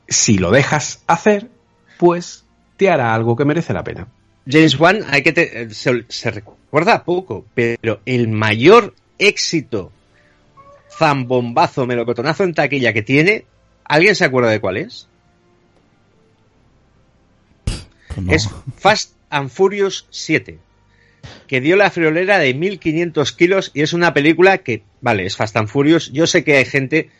si 0.08 0.38
lo 0.38 0.50
dejas 0.50 1.02
hacer, 1.06 1.50
pues 1.98 2.44
te 2.76 2.90
hará 2.90 3.14
algo 3.14 3.36
que 3.36 3.44
merece 3.44 3.72
la 3.72 3.84
pena. 3.84 4.08
James 4.48 4.78
Wan, 4.78 5.00
hay 5.08 5.22
que 5.22 5.68
se, 5.70 6.30
recuerda 6.30 7.04
poco, 7.04 7.44
pero 7.54 8.00
el 8.06 8.28
mayor 8.28 8.94
éxito 9.18 9.92
zambombazo, 10.98 11.86
melocotonazo 11.86 12.44
en 12.44 12.54
taquilla 12.54 12.92
que 12.92 13.02
tiene, 13.02 13.44
¿alguien 13.84 14.14
se 14.14 14.24
acuerda 14.24 14.50
de 14.50 14.60
cuál 14.60 14.76
es? 14.76 15.08
Pues 18.14 18.46
es 18.46 18.50
Fast 18.78 19.12
and 19.28 19.50
Furious 19.50 20.06
7, 20.10 20.58
que 21.46 21.60
dio 21.60 21.76
la 21.76 21.90
friolera 21.90 22.38
de 22.38 22.54
1500 22.54 23.32
kilos 23.32 23.70
y 23.74 23.82
es 23.82 23.92
una 23.92 24.14
película 24.14 24.58
que, 24.58 24.84
vale, 25.00 25.26
es 25.26 25.36
Fast 25.36 25.56
and 25.56 25.68
Furious. 25.68 26.12
Yo 26.12 26.26
sé 26.26 26.44
que 26.44 26.56
hay 26.56 26.64
gente 26.64 27.10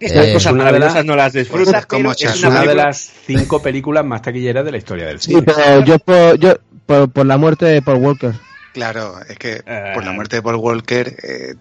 estas 0.00 0.28
cosas 0.28 0.54
maravillosas 0.54 1.04
no 1.04 1.16
las 1.16 1.32
disfrutas, 1.32 1.86
como 1.86 2.12
es 2.12 2.42
una, 2.42 2.62
de 2.62 2.74
las 2.74 3.12
cinco 3.26 3.60
películas 3.60 4.04
más 4.04 4.22
taquilleras 4.22 4.64
de 4.64 4.72
la 4.72 4.78
historia 4.78 5.06
del 5.06 5.20
cine. 5.20 5.40
Sí, 5.40 5.44
pero 5.46 5.84
yo, 5.84 5.98
por, 5.98 6.38
yo 6.38 6.56
por, 6.86 7.26
la 7.26 7.36
muerte 7.36 7.66
de 7.66 7.82
Paul 7.82 7.98
Walker. 7.98 8.32
Claro, 8.72 9.20
es 9.28 9.38
que 9.38 9.62
por 9.94 10.04
la 10.04 10.10
eh. 10.10 10.14
muerte 10.14 10.36
de 10.36 10.42
Paul 10.42 10.56
Walker 10.56 11.16
eh, 11.22 11.54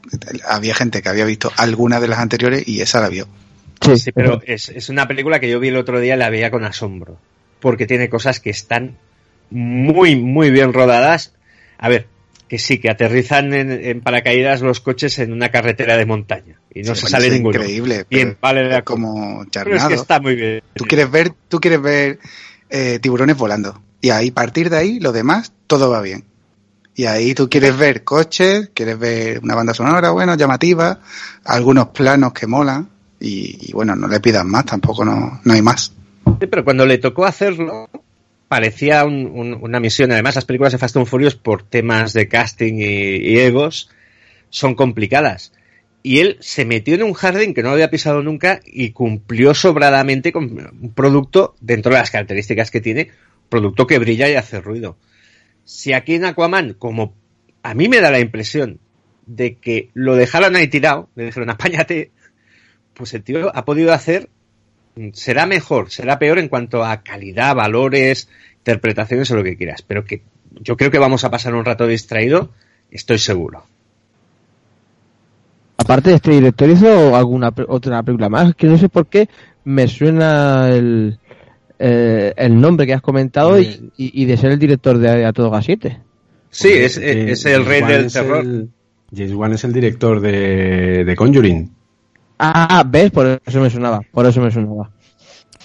había 0.47 0.73
gente 0.73 1.01
que 1.01 1.09
había 1.09 1.25
visto 1.25 1.51
alguna 1.57 1.99
de 1.99 2.07
las 2.07 2.19
anteriores 2.19 2.67
y 2.67 2.81
esa 2.81 3.01
la 3.01 3.09
vio. 3.09 3.27
Sí, 3.81 4.11
pero 4.13 4.41
es, 4.45 4.69
es, 4.69 4.89
una 4.89 5.07
película 5.07 5.39
que 5.39 5.49
yo 5.49 5.59
vi 5.59 5.67
el 5.67 5.75
otro 5.75 5.99
día 5.99 6.15
y 6.15 6.17
la 6.17 6.29
veía 6.29 6.49
con 6.49 6.63
asombro. 6.63 7.17
Porque 7.59 7.85
tiene 7.85 8.09
cosas 8.09 8.39
que 8.39 8.49
están 8.49 8.97
muy, 9.49 10.15
muy 10.15 10.51
bien 10.51 10.73
rodadas. 10.73 11.33
A 11.77 11.89
ver, 11.89 12.07
que 12.53 12.59
sí, 12.59 12.77
que 12.77 12.87
aterrizan 12.87 13.51
en, 13.51 14.01
paracaídas 14.01 14.61
los 14.61 14.79
coches 14.79 15.17
en 15.17 15.33
una 15.33 15.49
carretera 15.49 15.97
de 15.97 16.05
montaña 16.05 16.59
y 16.71 16.83
no 16.83 16.93
se 16.93 17.07
sale 17.07 17.31
ninguno. 17.31 17.57
Increíble. 17.57 18.05
Bien, 18.07 18.37
vale, 18.39 18.83
como 18.83 19.43
charnado. 19.45 19.77
es 19.77 19.87
que 19.87 19.95
está 19.95 20.19
muy 20.19 20.35
bien. 20.35 20.61
Tú 20.75 20.85
quieres 20.85 21.09
ver, 21.09 21.33
tú 21.47 21.59
quieres 21.59 21.81
ver 21.81 22.19
eh, 22.69 22.99
tiburones 23.01 23.35
volando 23.37 23.81
y 24.01 24.11
ahí 24.11 24.29
partir 24.29 24.69
de 24.69 24.77
ahí 24.77 24.99
lo 24.99 25.11
demás 25.11 25.51
todo 25.65 25.89
va 25.89 25.99
bien. 26.01 26.25
Y 26.93 27.05
ahí 27.05 27.33
tú 27.33 27.49
quieres 27.49 27.75
ver 27.75 28.03
coches, 28.03 28.69
quieres 28.75 28.99
ver 28.99 29.39
una 29.41 29.55
banda 29.55 29.73
sonora, 29.73 30.11
bueno, 30.11 30.35
llamativa, 30.35 30.99
algunos 31.45 31.87
planos 31.87 32.33
que 32.33 32.45
molan 32.45 32.87
y, 33.19 33.71
bueno, 33.73 33.95
no 33.95 34.07
le 34.07 34.19
pidas 34.19 34.45
más, 34.45 34.63
tampoco 34.67 35.03
no, 35.03 35.41
no 35.43 35.53
hay 35.53 35.63
más. 35.63 35.91
Sí, 36.39 36.45
pero 36.45 36.63
cuando 36.63 36.85
le 36.85 36.99
tocó 36.99 37.25
hacerlo, 37.25 37.89
parecía 38.47 39.05
una 39.05 39.79
misión. 39.79 40.11
Además, 40.11 40.35
las 40.35 40.45
películas 40.45 40.71
de 40.73 40.77
Fast 40.77 40.97
and 40.97 41.07
Furious, 41.07 41.35
por 41.35 41.63
temas 41.63 42.13
de 42.13 42.27
casting 42.27 42.75
y, 42.75 43.37
egos, 43.39 43.89
son 44.49 44.75
complicadas. 44.75 45.53
Y 46.03 46.19
él 46.19 46.37
se 46.41 46.65
metió 46.65 46.95
en 46.95 47.03
un 47.03 47.13
jardín 47.13 47.53
que 47.53 47.63
no 47.63 47.69
había 47.69 47.89
pisado 47.89 48.21
nunca 48.21 48.59
y 48.65 48.91
cumplió 48.91 49.53
sobradamente 49.53 50.31
con 50.31 50.45
un 50.81 50.93
producto, 50.93 51.55
dentro 51.61 51.91
de 51.93 51.99
las 51.99 52.11
características 52.11 52.71
que 52.71 52.81
tiene, 52.81 53.11
producto 53.49 53.87
que 53.87 53.99
brilla 53.99 54.29
y 54.29 54.35
hace 54.35 54.59
ruido. 54.59 54.97
Si 55.63 55.93
aquí 55.93 56.15
en 56.15 56.25
Aquaman, 56.25 56.73
como 56.73 57.15
a 57.63 57.73
mí 57.73 57.87
me 57.87 58.01
da 58.01 58.11
la 58.11 58.19
impresión 58.19 58.79
de 59.25 59.55
que 59.55 59.89
lo 59.93 60.15
dejaron 60.15 60.55
ahí 60.55 60.67
tirado, 60.67 61.09
le 61.15 61.25
dijeron 61.25 61.49
apáñate, 61.49 62.11
pues 62.93 63.13
el 63.13 63.23
tío 63.23 63.55
ha 63.55 63.65
podido 63.65 63.93
hacer 63.93 64.29
será 65.13 65.45
mejor, 65.45 65.91
será 65.91 66.19
peor 66.19 66.39
en 66.39 66.47
cuanto 66.47 66.83
a 66.83 67.01
calidad, 67.01 67.55
valores, 67.55 68.29
interpretaciones 68.57 69.29
o 69.31 69.35
lo 69.35 69.43
que 69.43 69.57
quieras, 69.57 69.81
pero 69.81 70.05
que 70.05 70.21
yo 70.61 70.77
creo 70.77 70.91
que 70.91 70.99
vamos 70.99 71.23
a 71.23 71.31
pasar 71.31 71.55
un 71.55 71.65
rato 71.65 71.87
distraído, 71.87 72.51
estoy 72.91 73.17
seguro. 73.17 73.63
Aparte 75.77 76.11
de 76.11 76.15
este 76.17 76.31
director, 76.31 76.69
¿hizo 76.69 77.15
alguna 77.15 77.51
otra 77.67 78.03
película 78.03 78.29
más? 78.29 78.55
Que 78.55 78.67
no 78.67 78.77
sé 78.77 78.87
por 78.89 79.07
qué 79.07 79.27
me 79.65 79.87
suena 79.87 80.69
el, 80.69 81.19
eh, 81.79 82.33
el 82.37 82.61
nombre 82.61 82.85
que 82.85 82.93
has 82.93 83.01
comentado 83.01 83.59
y, 83.59 84.25
de 84.25 84.37
ser 84.37 84.51
el 84.51 84.59
director 84.59 84.97
de 84.97 85.25
A 85.25 85.33
Todo 85.33 85.49
Gas 85.49 85.65
7. 85.65 85.99
Sí, 86.51 86.69
es, 86.69 86.97
el 86.97 87.65
rey 87.65 87.81
del 87.81 88.11
terror. 88.11 88.45
James 89.15 89.33
Wan 89.33 89.53
es 89.53 89.63
el 89.63 89.73
director 89.73 90.21
de, 90.21 91.03
de 91.03 91.15
Conjuring. 91.15 91.69
Ah, 92.45 92.83
¿ves? 92.85 93.09
Por 93.09 93.41
eso 93.45 93.61
me 93.61 93.69
sonaba. 93.69 94.01
Por 94.11 94.25
eso 94.25 94.41
me 94.41 94.51
sonaba. 94.51 94.91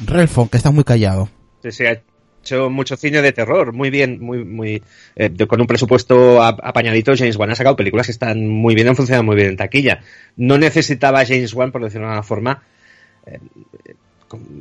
Relfon, 0.06 0.48
que 0.48 0.58
está 0.58 0.70
muy 0.70 0.84
callado. 0.84 1.28
Sí, 1.60 1.72
sí, 1.72 1.84
ha 1.84 2.00
hecho 2.40 2.70
mucho 2.70 2.96
cine 2.96 3.20
de 3.20 3.32
terror. 3.32 3.72
Muy 3.72 3.90
bien, 3.90 4.20
muy, 4.20 4.44
muy. 4.44 4.80
Eh, 5.16 5.46
con 5.48 5.60
un 5.60 5.66
presupuesto 5.66 6.40
apañadito, 6.40 7.16
James 7.16 7.34
Wan 7.34 7.50
ha 7.50 7.56
sacado 7.56 7.74
películas 7.74 8.06
que 8.06 8.12
están 8.12 8.46
muy 8.46 8.76
bien, 8.76 8.86
han 8.86 8.94
funcionado 8.94 9.24
muy 9.24 9.34
bien 9.34 9.48
en 9.48 9.56
taquilla. 9.56 10.02
No 10.36 10.56
necesitaba 10.56 11.26
James 11.26 11.52
Wan, 11.52 11.72
por 11.72 11.82
decirlo 11.82 12.06
de 12.06 12.12
alguna 12.12 12.22
forma, 12.22 12.62
eh, 13.26 13.40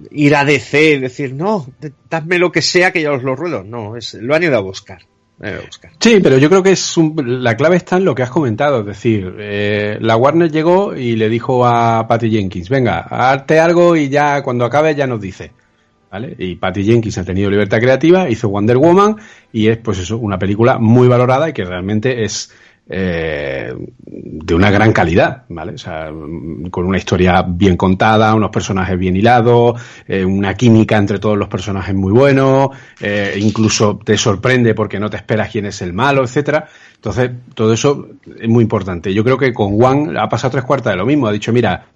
ir 0.09 0.35
a 0.35 0.43
DC 0.43 0.93
y 0.95 0.99
decir, 0.99 1.35
no, 1.35 1.67
dadme 2.09 2.39
lo 2.39 2.51
que 2.51 2.63
sea 2.63 2.91
que 2.91 3.03
yo 3.03 3.13
os 3.13 3.21
lo 3.21 3.35
ruedo. 3.35 3.63
No, 3.63 3.95
es, 3.95 4.15
lo 4.15 4.33
han 4.33 4.41
ido 4.41 4.57
a 4.57 4.61
buscar. 4.61 5.03
Sí, 5.99 6.19
pero 6.21 6.37
yo 6.37 6.49
creo 6.49 6.63
que 6.63 6.71
es 6.71 6.95
la 6.97 7.55
clave 7.55 7.75
está 7.75 7.97
en 7.97 8.05
lo 8.05 8.15
que 8.15 8.23
has 8.23 8.29
comentado. 8.31 8.79
Es 8.79 8.85
decir, 8.87 9.35
eh, 9.37 9.97
la 10.01 10.17
Warner 10.17 10.51
llegó 10.51 10.95
y 10.95 11.15
le 11.15 11.29
dijo 11.29 11.65
a 11.65 12.07
Patty 12.07 12.31
Jenkins, 12.31 12.69
venga, 12.69 13.01
hazte 13.01 13.59
algo 13.59 13.95
y 13.95 14.09
ya 14.09 14.41
cuando 14.41 14.65
acabe 14.65 14.95
ya 14.95 15.05
nos 15.05 15.21
dice. 15.21 15.51
¿Vale? 16.09 16.35
Y 16.39 16.55
Patty 16.55 16.85
Jenkins 16.85 17.17
ha 17.17 17.25
tenido 17.25 17.49
libertad 17.49 17.79
creativa, 17.79 18.29
hizo 18.29 18.47
Wonder 18.47 18.77
Woman 18.77 19.17
y 19.51 19.67
es 19.67 19.77
pues 19.77 19.99
eso, 19.99 20.17
una 20.17 20.39
película 20.39 20.77
muy 20.79 21.07
valorada 21.07 21.49
y 21.49 21.53
que 21.53 21.65
realmente 21.65 22.23
es 22.23 22.49
eh, 22.89 23.73
de 24.05 24.55
una 24.55 24.71
gran 24.71 24.93
calidad, 24.93 25.43
¿vale? 25.49 25.73
O 25.73 25.77
sea, 25.77 26.09
con 26.71 26.85
una 26.85 26.97
historia 26.97 27.41
bien 27.41 27.75
contada, 27.75 28.33
unos 28.33 28.49
personajes 28.49 28.97
bien 28.97 29.17
hilados, 29.17 29.81
eh, 30.07 30.23
una 30.23 30.53
química 30.53 30.95
entre 30.97 31.19
todos 31.19 31.37
los 31.37 31.49
personajes 31.49 31.93
muy 31.93 32.13
bueno, 32.13 32.71
eh, 33.01 33.37
incluso 33.39 33.99
te 34.01 34.17
sorprende 34.17 34.73
porque 34.73 34.99
no 34.99 35.09
te 35.09 35.17
esperas 35.17 35.51
quién 35.51 35.65
es 35.65 35.81
el 35.81 35.91
malo, 35.91 36.23
etcétera. 36.23 36.67
Entonces, 36.95 37.31
todo 37.53 37.73
eso 37.73 38.07
es 38.39 38.47
muy 38.47 38.63
importante. 38.63 39.13
Yo 39.13 39.23
creo 39.23 39.37
que 39.37 39.53
con 39.53 39.75
Juan 39.75 40.17
ha 40.17 40.29
pasado 40.29 40.51
tres 40.51 40.63
cuartas 40.63 40.93
de 40.93 40.97
lo 40.97 41.05
mismo. 41.05 41.27
Ha 41.27 41.33
dicho, 41.33 41.51
mira, 41.51 41.87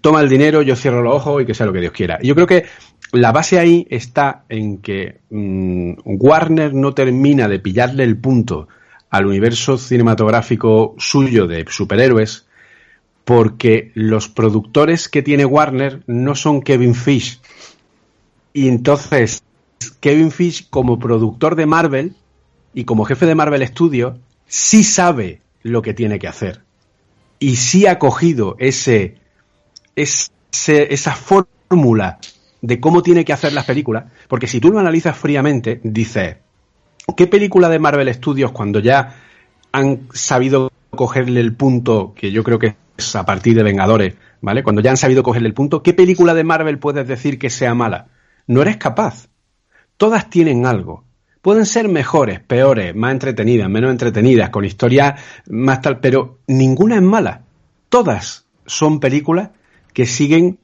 toma 0.00 0.22
el 0.22 0.28
dinero, 0.30 0.62
yo 0.62 0.74
cierro 0.74 1.02
los 1.02 1.16
ojos 1.16 1.42
y 1.42 1.46
que 1.46 1.52
sea 1.52 1.66
lo 1.66 1.72
que 1.72 1.80
Dios 1.80 1.92
quiera. 1.92 2.18
Yo 2.22 2.34
creo 2.34 2.46
que 2.46 2.64
la 3.12 3.30
base 3.30 3.58
ahí 3.58 3.86
está 3.90 4.44
en 4.48 4.78
que 4.78 5.18
mm, 5.30 5.92
Warner 6.04 6.72
no 6.72 6.94
termina 6.94 7.46
de 7.46 7.58
pillarle 7.58 8.04
el 8.04 8.16
punto 8.16 8.68
al 9.10 9.26
universo 9.26 9.78
cinematográfico 9.78 10.94
suyo 10.98 11.46
de 11.46 11.64
superhéroes 11.68 12.46
porque 13.24 13.92
los 13.94 14.28
productores 14.28 15.08
que 15.08 15.22
tiene 15.22 15.44
Warner 15.44 16.02
no 16.06 16.34
son 16.34 16.62
Kevin 16.62 16.94
Fish. 16.94 17.40
Y 18.54 18.68
entonces, 18.68 19.42
Kevin 20.00 20.30
Fish 20.30 20.68
como 20.70 20.98
productor 20.98 21.54
de 21.54 21.66
Marvel 21.66 22.14
y 22.72 22.84
como 22.84 23.04
jefe 23.04 23.26
de 23.26 23.34
Marvel 23.34 23.66
Studios 23.66 24.16
sí 24.46 24.82
sabe 24.82 25.42
lo 25.62 25.82
que 25.82 25.92
tiene 25.94 26.18
que 26.18 26.28
hacer. 26.28 26.62
Y 27.38 27.56
sí 27.56 27.86
ha 27.86 27.98
cogido 27.98 28.56
ese, 28.58 29.16
ese 29.94 30.30
esa 30.66 31.12
fórmula 31.12 32.18
de 32.62 32.80
cómo 32.80 33.02
tiene 33.02 33.24
que 33.24 33.32
hacer 33.32 33.52
las 33.52 33.66
películas, 33.66 34.06
porque 34.28 34.48
si 34.48 34.58
tú 34.58 34.70
lo 34.70 34.78
analizas 34.78 35.16
fríamente, 35.16 35.80
dices, 35.84 36.36
¿qué 37.16 37.26
película 37.26 37.68
de 37.68 37.78
Marvel 37.78 38.12
Studios 38.12 38.52
cuando 38.52 38.80
ya 38.80 39.16
han 39.72 40.08
sabido 40.12 40.70
cogerle 40.90 41.40
el 41.40 41.54
punto, 41.54 42.14
que 42.14 42.30
yo 42.32 42.42
creo 42.44 42.58
que 42.58 42.76
es 42.96 43.16
a 43.16 43.24
partir 43.24 43.56
de 43.56 43.62
Vengadores, 43.62 44.14
¿vale? 44.40 44.62
Cuando 44.62 44.82
ya 44.82 44.90
han 44.90 44.96
sabido 44.96 45.22
cogerle 45.22 45.48
el 45.48 45.54
punto, 45.54 45.82
¿qué 45.82 45.94
película 45.94 46.34
de 46.34 46.44
Marvel 46.44 46.78
puedes 46.78 47.06
decir 47.06 47.38
que 47.38 47.50
sea 47.50 47.74
mala? 47.74 48.08
No 48.46 48.62
eres 48.62 48.76
capaz. 48.76 49.28
Todas 49.96 50.30
tienen 50.30 50.66
algo. 50.66 51.04
Pueden 51.42 51.66
ser 51.66 51.88
mejores, 51.88 52.40
peores, 52.40 52.94
más 52.94 53.12
entretenidas, 53.12 53.70
menos 53.70 53.90
entretenidas, 53.90 54.50
con 54.50 54.64
historias 54.64 55.20
más 55.48 55.80
tal, 55.80 56.00
pero 56.00 56.38
ninguna 56.46 56.96
es 56.96 57.02
mala. 57.02 57.42
Todas 57.88 58.46
son 58.66 59.00
películas 59.00 59.50
que 59.92 60.06
siguen 60.06 60.58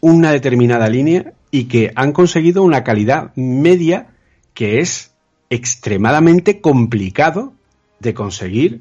una 0.00 0.30
determinada 0.30 0.88
línea 0.88 1.32
y 1.50 1.64
que 1.64 1.92
han 1.94 2.12
conseguido 2.12 2.62
una 2.62 2.84
calidad 2.84 3.32
media 3.36 4.08
que 4.54 4.80
es 4.80 5.14
extremadamente 5.50 6.60
complicado 6.60 7.54
de 8.00 8.14
conseguir 8.14 8.80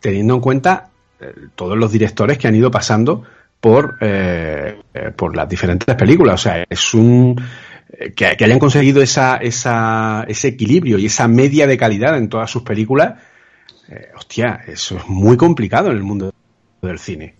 teniendo 0.00 0.34
en 0.34 0.40
cuenta 0.40 0.90
eh, 1.20 1.32
todos 1.54 1.76
los 1.76 1.90
directores 1.92 2.38
que 2.38 2.48
han 2.48 2.54
ido 2.54 2.70
pasando 2.70 3.24
por, 3.60 3.96
eh, 4.00 4.78
eh, 4.94 5.10
por 5.16 5.36
las 5.36 5.48
diferentes 5.48 5.94
películas. 5.94 6.34
O 6.34 6.42
sea, 6.42 6.64
es 6.68 6.94
un 6.94 7.40
que, 8.14 8.26
hayan 8.26 8.58
conseguido 8.58 9.02
esa, 9.02 9.36
esa, 9.38 10.24
ese 10.28 10.48
equilibrio 10.48 10.98
y 10.98 11.06
esa 11.06 11.26
media 11.28 11.66
de 11.66 11.76
calidad 11.76 12.16
en 12.16 12.28
todas 12.28 12.50
sus 12.50 12.62
películas, 12.62 13.14
hostia, 14.16 14.60
eso 14.66 14.98
es 14.98 15.06
muy 15.06 15.36
complicado 15.36 15.90
en 15.90 15.96
el 15.96 16.02
mundo 16.02 16.34
del 16.82 16.98
cine. 16.98 17.36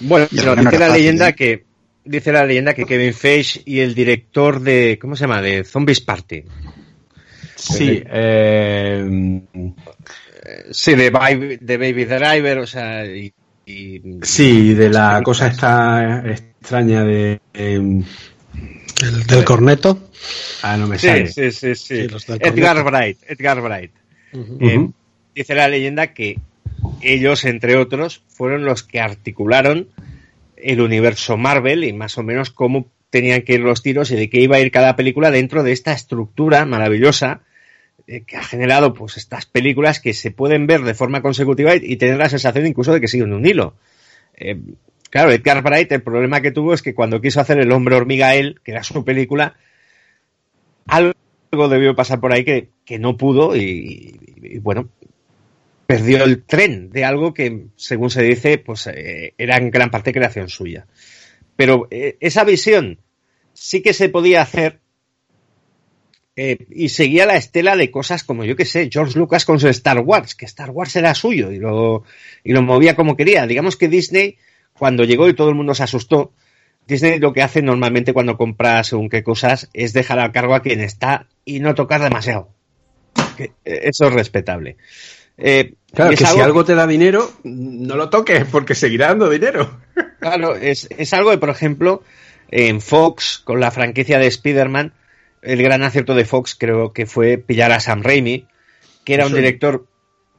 Bueno, 0.00 0.26
pero 0.34 0.56
dice 0.56 0.78
la 0.78 0.88
leyenda 0.88 1.32
que 1.32 1.64
dice 2.04 2.32
la 2.32 2.44
leyenda 2.44 2.74
que 2.74 2.84
Kevin 2.84 3.14
Feige 3.14 3.62
y 3.64 3.80
el 3.80 3.94
director 3.94 4.60
de 4.60 4.98
¿cómo 5.00 5.16
se 5.16 5.24
llama? 5.24 5.40
de 5.40 5.64
Zombies 5.64 6.00
Party. 6.00 6.44
Sí, 7.56 8.02
eh, 8.06 9.42
sí, 10.70 10.94
de 10.94 11.10
Baby, 11.10 11.58
de 11.60 11.76
Baby 11.76 12.04
Driver, 12.04 12.58
o 12.58 12.66
sea, 12.66 13.04
y, 13.06 13.32
sí, 14.22 14.74
de 14.74 14.90
la 14.90 15.22
cosa 15.22 15.46
esta 15.46 16.22
extraña 16.26 17.04
de 17.04 17.40
em, 17.54 18.02
el 19.02 19.26
del 19.26 19.44
corneto. 19.44 20.10
Ah, 20.62 20.76
no 20.76 20.86
me 20.86 20.98
sale. 20.98 21.28
Sí, 21.28 21.50
sí, 21.50 21.74
sí, 21.74 22.06
Edgar 22.40 22.84
Bright, 22.84 23.18
Edgar 23.28 23.60
Bright. 23.60 23.92
Eh, 24.60 24.88
dice 25.34 25.54
la 25.54 25.68
leyenda 25.68 26.12
que 26.12 26.38
ellos, 27.00 27.44
entre 27.44 27.76
otros, 27.76 28.22
fueron 28.28 28.64
los 28.64 28.82
que 28.82 29.00
articularon 29.00 29.88
el 30.56 30.80
universo 30.80 31.36
Marvel 31.36 31.84
y 31.84 31.92
más 31.92 32.18
o 32.18 32.22
menos 32.22 32.50
cómo 32.50 32.86
tenían 33.14 33.42
que 33.42 33.54
ir 33.54 33.60
los 33.60 33.80
tiros 33.80 34.10
y 34.10 34.16
de 34.16 34.28
qué 34.28 34.40
iba 34.40 34.56
a 34.56 34.60
ir 34.60 34.72
cada 34.72 34.96
película 34.96 35.30
dentro 35.30 35.62
de 35.62 35.70
esta 35.70 35.92
estructura 35.92 36.64
maravillosa 36.64 37.42
eh, 38.08 38.22
que 38.22 38.36
ha 38.36 38.42
generado 38.42 38.92
pues 38.92 39.16
estas 39.16 39.46
películas 39.46 40.00
que 40.00 40.14
se 40.14 40.32
pueden 40.32 40.66
ver 40.66 40.82
de 40.82 40.94
forma 40.94 41.22
consecutiva 41.22 41.76
y, 41.76 41.94
tener 41.94 42.16
la 42.16 42.28
sensación 42.28 42.66
incluso 42.66 42.92
de 42.92 43.00
que 43.00 43.06
siguen 43.06 43.32
un 43.32 43.46
hilo. 43.46 43.76
Eh, 44.36 44.58
claro, 45.10 45.30
Edgar 45.30 45.62
Wright 45.62 45.92
el 45.92 46.02
problema 46.02 46.40
que 46.40 46.50
tuvo 46.50 46.74
es 46.74 46.82
que 46.82 46.92
cuando 46.92 47.20
quiso 47.20 47.40
hacer 47.40 47.60
El 47.60 47.70
hombre 47.70 47.94
hormiga 47.94 48.34
él, 48.34 48.60
que 48.64 48.72
era 48.72 48.82
su 48.82 49.04
película, 49.04 49.54
algo 50.88 51.14
debió 51.68 51.94
pasar 51.94 52.18
por 52.18 52.32
ahí 52.32 52.44
que, 52.44 52.98
no 52.98 53.16
pudo 53.16 53.54
y, 53.54 54.18
bueno, 54.60 54.88
perdió 55.86 56.24
el 56.24 56.42
tren 56.42 56.90
de 56.90 57.04
algo 57.04 57.32
que, 57.32 57.66
según 57.76 58.10
se 58.10 58.24
dice, 58.24 58.58
pues 58.58 58.88
eh, 58.88 59.34
era 59.38 59.56
en 59.58 59.70
gran 59.70 59.92
parte 59.92 60.12
creación 60.12 60.48
suya. 60.48 60.88
Pero 61.56 61.88
esa 61.90 62.44
visión 62.44 62.98
sí 63.52 63.82
que 63.82 63.92
se 63.92 64.08
podía 64.08 64.42
hacer 64.42 64.80
eh, 66.36 66.66
y 66.68 66.88
seguía 66.88 67.26
la 67.26 67.36
estela 67.36 67.76
de 67.76 67.92
cosas 67.92 68.24
como, 68.24 68.44
yo 68.44 68.56
que 68.56 68.64
sé, 68.64 68.88
George 68.92 69.16
Lucas 69.18 69.44
con 69.44 69.60
su 69.60 69.68
Star 69.68 70.00
Wars, 70.00 70.34
que 70.34 70.46
Star 70.46 70.70
Wars 70.70 70.96
era 70.96 71.14
suyo 71.14 71.52
y 71.52 71.58
lo, 71.58 72.02
y 72.42 72.52
lo 72.52 72.62
movía 72.62 72.96
como 72.96 73.16
quería. 73.16 73.46
Digamos 73.46 73.76
que 73.76 73.88
Disney, 73.88 74.36
cuando 74.76 75.04
llegó 75.04 75.28
y 75.28 75.34
todo 75.34 75.48
el 75.48 75.54
mundo 75.54 75.74
se 75.74 75.84
asustó, 75.84 76.32
Disney 76.86 77.20
lo 77.20 77.32
que 77.32 77.42
hace 77.42 77.62
normalmente 77.62 78.12
cuando 78.12 78.36
compra 78.36 78.82
según 78.82 79.08
qué 79.08 79.22
cosas 79.22 79.70
es 79.72 79.92
dejar 79.92 80.18
al 80.18 80.32
cargo 80.32 80.54
a 80.54 80.62
quien 80.62 80.80
está 80.80 81.28
y 81.44 81.60
no 81.60 81.74
tocar 81.74 82.02
demasiado. 82.02 82.48
Eh, 83.38 83.52
eso 83.64 84.06
es 84.06 84.12
respetable. 84.12 84.76
Eh, 85.36 85.74
claro, 85.92 86.10
que 86.10 86.16
si 86.16 86.40
algo 86.40 86.64
te 86.64 86.74
da 86.74 86.86
dinero, 86.86 87.30
no 87.44 87.96
lo 87.96 88.10
toques 88.10 88.44
porque 88.50 88.74
seguirá 88.74 89.08
dando 89.08 89.30
dinero. 89.30 89.80
Claro, 90.24 90.56
es, 90.56 90.88
es 90.96 91.12
algo 91.12 91.32
que, 91.32 91.36
por 91.36 91.50
ejemplo, 91.50 92.02
en 92.50 92.80
Fox, 92.80 93.42
con 93.44 93.60
la 93.60 93.70
franquicia 93.70 94.18
de 94.18 94.26
Spider-Man, 94.26 94.94
el 95.42 95.62
gran 95.62 95.82
acierto 95.82 96.14
de 96.14 96.24
Fox 96.24 96.54
creo 96.58 96.94
que 96.94 97.04
fue 97.04 97.36
pillar 97.36 97.72
a 97.72 97.80
Sam 97.80 98.02
Raimi, 98.02 98.46
que 99.04 99.12
era 99.12 99.26
un 99.26 99.34
director 99.34 99.86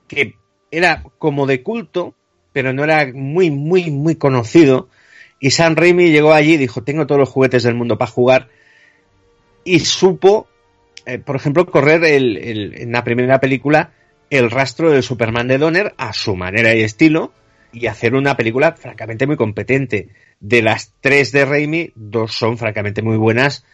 que 0.08 0.34
era 0.72 1.04
como 1.20 1.46
de 1.46 1.62
culto, 1.62 2.16
pero 2.52 2.74
no 2.74 2.84
era 2.84 3.12
muy, 3.14 3.52
muy, 3.52 3.92
muy 3.92 4.16
conocido. 4.16 4.90
Y 5.40 5.52
Sam 5.52 5.76
Raimi 5.76 6.10
llegó 6.10 6.34
allí 6.34 6.54
y 6.54 6.58
dijo, 6.58 6.82
tengo 6.82 7.06
todos 7.06 7.20
los 7.20 7.30
juguetes 7.30 7.62
del 7.62 7.76
mundo 7.76 8.00
para 8.00 8.10
jugar. 8.10 8.50
Y 9.64 9.82
supo, 9.82 10.48
eh, 11.06 11.20
por 11.20 11.36
ejemplo, 11.36 11.68
correr 11.68 12.04
el, 12.06 12.74
en 12.76 12.92
la 12.92 13.04
primera 13.04 13.40
película 13.40 13.92
el 14.32 14.50
rastro 14.50 14.90
del 14.90 15.04
Superman 15.04 15.48
de 15.48 15.60
Donner 15.60 15.94
a 15.98 16.12
su 16.12 16.36
manera 16.36 16.74
y 16.74 16.82
estilo 16.82 17.34
y 17.76 17.88
hacer 17.88 18.16
una 18.16 18.38
película 18.38 18.72
francamente 18.74 19.28
muy 19.28 19.36
competente. 19.36 20.10
De 20.40 20.62
las 20.62 20.94
tres 21.02 21.32
de 21.32 21.46
Raimi, 21.46 21.92
dos 21.96 22.34
son 22.34 22.58
francamente 22.58 23.02
muy 23.02 23.18
buenas 23.18 23.66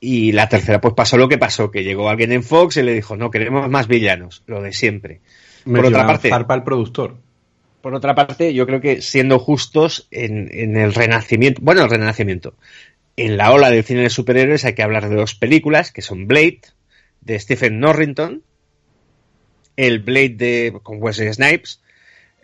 y 0.00 0.32
la 0.32 0.48
tercera, 0.48 0.80
pues 0.80 0.94
pasó 0.94 1.16
lo 1.16 1.28
que 1.28 1.38
pasó, 1.38 1.70
que 1.70 1.82
llegó 1.82 2.08
alguien 2.08 2.32
en 2.32 2.42
Fox 2.42 2.76
y 2.76 2.82
le 2.82 2.94
dijo, 2.94 3.16
no, 3.16 3.30
queremos 3.30 3.68
más 3.68 3.88
villanos, 3.88 4.42
lo 4.46 4.62
de 4.62 4.72
siempre. 4.72 5.20
por 5.64 5.86
otra 5.86 6.06
parte, 6.06 6.28
el 6.28 6.62
productor. 6.62 7.16
Por 7.80 7.94
otra 7.94 8.14
parte, 8.14 8.52
yo 8.54 8.66
creo 8.66 8.80
que 8.80 9.00
siendo 9.00 9.38
justos 9.38 10.08
en, 10.10 10.48
en, 10.52 10.76
el 10.76 10.94
renacimiento, 10.94 11.60
bueno, 11.64 11.82
el 11.84 11.90
renacimiento, 11.90 12.54
en 13.16 13.36
la 13.36 13.50
ola 13.52 13.70
del 13.70 13.84
cine 13.84 14.02
de 14.02 14.10
superhéroes 14.10 14.64
hay 14.64 14.74
que 14.74 14.82
hablar 14.82 15.08
de 15.08 15.16
dos 15.16 15.34
películas, 15.34 15.90
que 15.90 16.02
son 16.02 16.26
Blade, 16.26 16.60
de 17.20 17.38
Stephen 17.38 17.80
Norrington, 17.80 18.42
el 19.76 20.00
Blade 20.00 20.34
de, 20.36 20.78
con 20.82 21.02
Wesley 21.02 21.32
Snipes, 21.32 21.80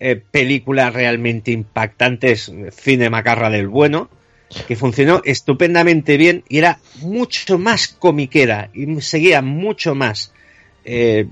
eh, 0.06 0.16
películas 0.16 0.92
realmente 0.92 1.50
impactantes, 1.50 2.52
cine 2.72 3.08
macarra 3.08 3.48
del 3.48 3.68
bueno, 3.68 4.10
que 4.68 4.76
funcionó 4.76 5.22
estupendamente 5.24 6.18
bien 6.18 6.44
y 6.46 6.58
era 6.58 6.78
mucho 7.00 7.58
más 7.58 7.88
comiquera 7.88 8.68
y 8.74 9.00
seguía 9.00 9.40
mucho 9.40 9.94
más 9.94 10.30
eh, 10.84 11.26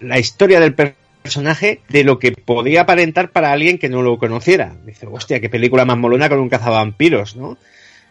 la 0.00 0.20
historia 0.20 0.60
del 0.60 0.76
personaje 0.76 1.80
de 1.88 2.04
lo 2.04 2.20
que 2.20 2.30
podía 2.30 2.82
aparentar 2.82 3.32
para 3.32 3.50
alguien 3.50 3.78
que 3.78 3.88
no 3.88 4.00
lo 4.00 4.16
conociera. 4.16 4.76
Dice, 4.86 5.08
hostia, 5.10 5.40
qué 5.40 5.48
película 5.48 5.84
más 5.84 5.98
molona 5.98 6.28
con 6.28 6.38
un 6.38 6.48
cazavampiros, 6.48 7.34
¿no? 7.34 7.58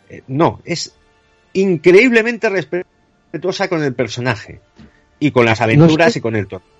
Eh, 0.10 0.22
no, 0.28 0.62
es 0.66 0.98
increíblemente 1.54 2.50
respetuosa 2.50 3.70
con 3.70 3.82
el 3.82 3.94
personaje 3.94 4.60
y 5.18 5.32
con 5.32 5.46
las 5.46 5.62
aventuras 5.62 6.14
y 6.18 6.20
con 6.20 6.36
el 6.36 6.48
tono. 6.48 6.73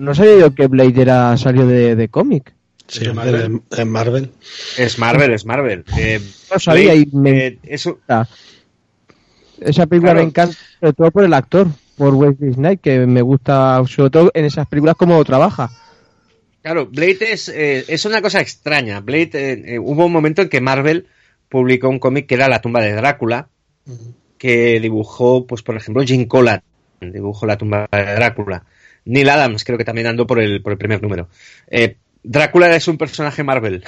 No 0.00 0.14
sabía 0.14 0.38
yo 0.38 0.54
que 0.54 0.66
Blade 0.66 1.02
era 1.02 1.36
salió 1.36 1.66
de, 1.66 1.94
de 1.94 2.08
cómic. 2.08 2.54
Sí, 2.88 3.04
en 3.04 3.14
Marvel. 3.14 4.30
Es 4.78 4.98
Marvel, 4.98 5.32
es 5.32 5.44
Marvel. 5.44 5.84
Eh, 5.96 6.20
no 6.50 6.58
sabía 6.58 6.94
y 6.94 7.06
me... 7.12 7.46
Eh, 7.46 7.58
eso... 7.62 8.00
Esa 9.60 9.86
película 9.86 10.14
me 10.14 10.22
encanta, 10.22 10.56
sobre 10.80 10.94
todo 10.94 11.10
por 11.10 11.24
el 11.24 11.34
actor, 11.34 11.68
por 11.96 12.14
Wesley 12.14 12.54
Snipes, 12.54 12.80
que 12.80 13.06
me 13.06 13.20
gusta, 13.20 13.82
sobre 13.86 14.08
todo 14.08 14.30
en 14.32 14.46
esas 14.46 14.66
películas 14.66 14.96
como 14.96 15.22
trabaja. 15.22 15.70
Claro, 16.62 16.86
Blade 16.86 17.32
es, 17.32 17.50
eh, 17.50 17.84
es 17.86 18.06
una 18.06 18.22
cosa 18.22 18.40
extraña. 18.40 19.00
Blade, 19.00 19.78
hubo 19.80 20.06
un 20.06 20.12
momento 20.12 20.40
en 20.40 20.48
que 20.48 20.62
Marvel 20.62 21.06
publicó 21.50 21.90
un 21.90 21.98
cómic 21.98 22.26
que 22.26 22.36
era 22.36 22.48
La 22.48 22.62
tumba 22.62 22.80
de 22.80 22.94
Drácula, 22.94 23.48
que 24.38 24.80
dibujó, 24.80 25.46
pues 25.46 25.62
por 25.62 25.76
ejemplo, 25.76 26.02
Jim 26.02 26.26
Collan 26.26 26.62
dibujó 27.02 27.44
La 27.44 27.58
tumba 27.58 27.86
de 27.92 28.14
Drácula. 28.14 28.64
Neil 29.04 29.28
Adams 29.28 29.64
creo 29.64 29.78
que 29.78 29.84
también 29.84 30.06
andó 30.06 30.26
por 30.26 30.40
el, 30.40 30.62
por 30.62 30.72
el 30.72 30.78
primer 30.78 31.02
número. 31.02 31.28
Eh, 31.68 31.96
Drácula 32.22 32.74
es 32.74 32.86
un 32.86 32.98
personaje 32.98 33.42
Marvel. 33.42 33.82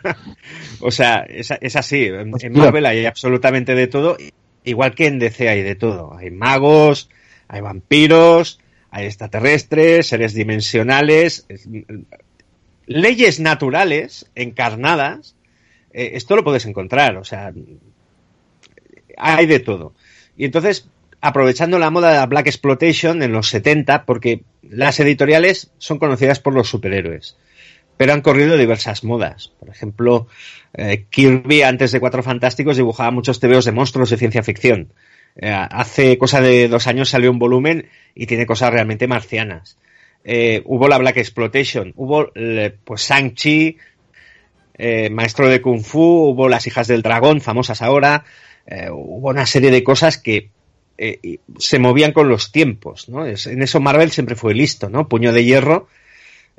o 0.80 0.90
sea, 0.90 1.26
es, 1.28 1.76
así. 1.76 2.04
En, 2.04 2.30
Marvel 2.52 2.86
hay 2.86 3.04
absolutamente 3.06 3.74
de 3.74 3.88
todo, 3.88 4.16
igual 4.64 4.94
que 4.94 5.06
en 5.06 5.18
DC 5.18 5.48
hay 5.48 5.62
de 5.62 5.74
todo. 5.74 6.16
Hay 6.16 6.30
magos, 6.30 7.10
hay 7.48 7.60
vampiros, 7.60 8.60
Hay 8.90 9.06
extraterrestres, 9.06 10.06
seres 10.06 10.34
dimensionales, 10.34 11.46
leyes 12.86 13.40
naturales 13.40 14.30
encarnadas. 14.34 15.34
Eh, 15.92 16.12
esto 16.14 16.36
lo 16.36 16.44
puedes 16.44 16.64
encontrar, 16.64 17.16
o 17.16 17.24
sea, 17.24 17.52
hay 19.16 19.46
de 19.46 19.58
todo. 19.58 19.94
Y 20.36 20.44
entonces, 20.44 20.88
aprovechando 21.20 21.78
la 21.78 21.90
moda 21.90 22.10
de 22.10 22.18
la 22.18 22.26
Black 22.26 22.46
Exploitation 22.46 23.22
en 23.22 23.32
los 23.32 23.48
70, 23.48 24.04
porque 24.04 24.42
las 24.62 25.00
editoriales 25.00 25.72
son 25.78 25.98
conocidas 25.98 26.40
por 26.40 26.54
los 26.54 26.68
superhéroes, 26.68 27.36
pero 27.96 28.12
han 28.12 28.20
corrido 28.20 28.56
diversas 28.56 29.04
modas. 29.04 29.52
Por 29.58 29.68
ejemplo, 29.68 30.28
eh, 30.74 31.06
Kirby, 31.10 31.62
antes 31.62 31.92
de 31.92 32.00
Cuatro 32.00 32.22
Fantásticos, 32.22 32.76
dibujaba 32.76 33.10
muchos 33.10 33.40
tebeos 33.40 33.64
de 33.64 33.72
monstruos 33.72 34.10
de 34.10 34.16
ciencia 34.16 34.42
ficción. 34.42 34.92
Eh, 35.36 35.50
hace 35.52 36.18
cosa 36.18 36.40
de 36.40 36.68
dos 36.68 36.86
años 36.86 37.08
salió 37.08 37.30
un 37.30 37.38
volumen 37.38 37.88
y 38.14 38.26
tiene 38.26 38.46
cosas 38.46 38.72
realmente 38.72 39.08
marcianas. 39.08 39.78
Eh, 40.24 40.62
hubo 40.66 40.88
la 40.88 40.98
Black 40.98 41.16
Exploitation, 41.16 41.92
hubo 41.96 42.32
pues 42.84 43.08
Shang-Chi, 43.08 43.78
Maestro 45.10 45.48
de 45.48 45.60
Kung 45.60 45.82
Fu, 45.82 46.30
hubo 46.30 46.48
Las 46.48 46.66
Hijas 46.68 46.86
del 46.86 47.02
Dragón, 47.02 47.40
famosas 47.40 47.82
ahora, 47.82 48.24
hubo 48.92 49.30
una 49.30 49.46
serie 49.46 49.70
de 49.72 49.82
cosas 49.82 50.18
que 50.18 50.50
se 51.58 51.78
movían 51.78 52.12
con 52.12 52.28
los 52.28 52.50
tiempos, 52.50 53.08
¿no? 53.08 53.24
en 53.24 53.62
eso 53.62 53.80
Marvel 53.80 54.10
siempre 54.10 54.34
fue 54.34 54.54
listo, 54.54 54.90
¿no? 54.90 55.08
Puño 55.08 55.32
de 55.32 55.44
hierro, 55.44 55.88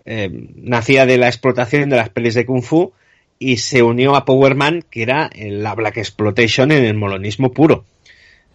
nacía 0.06 1.06
de 1.06 1.18
la 1.18 1.28
explotación 1.28 1.90
de 1.90 1.98
las 1.98 2.10
pelis 2.10 2.36
de 2.36 2.46
Kung 2.46 2.64
Fu 2.64 2.94
y 3.40 3.58
se 3.58 3.82
unió 3.82 4.16
a 4.16 4.26
Power 4.26 4.56
Man, 4.56 4.84
que 4.90 5.02
era 5.02 5.30
la 5.34 5.74
Black 5.74 5.98
Exploitation 5.98 6.72
en 6.72 6.84
el 6.84 6.96
molonismo 6.96 7.52
puro. 7.52 7.86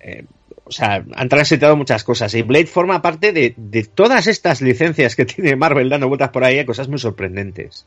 Eh, 0.01 0.25
o 0.65 0.71
sea, 0.71 1.05
han 1.15 1.29
transitado 1.29 1.77
muchas 1.77 2.05
cosas. 2.05 2.35
Y 2.35 2.43
Blade 2.43 2.67
forma 2.67 3.03
parte 3.03 3.33
de, 3.33 3.55
todas 3.95 4.27
estas 4.27 4.61
licencias 4.61 5.17
que 5.17 5.25
tiene 5.25 5.57
Marvel 5.57 5.89
dando 5.89 6.09
vueltas 6.09 6.31
por 6.31 6.45
ahí, 6.45 6.65
cosas 6.65 6.89
muy 6.89 6.99
sorprendentes. 6.99 7.87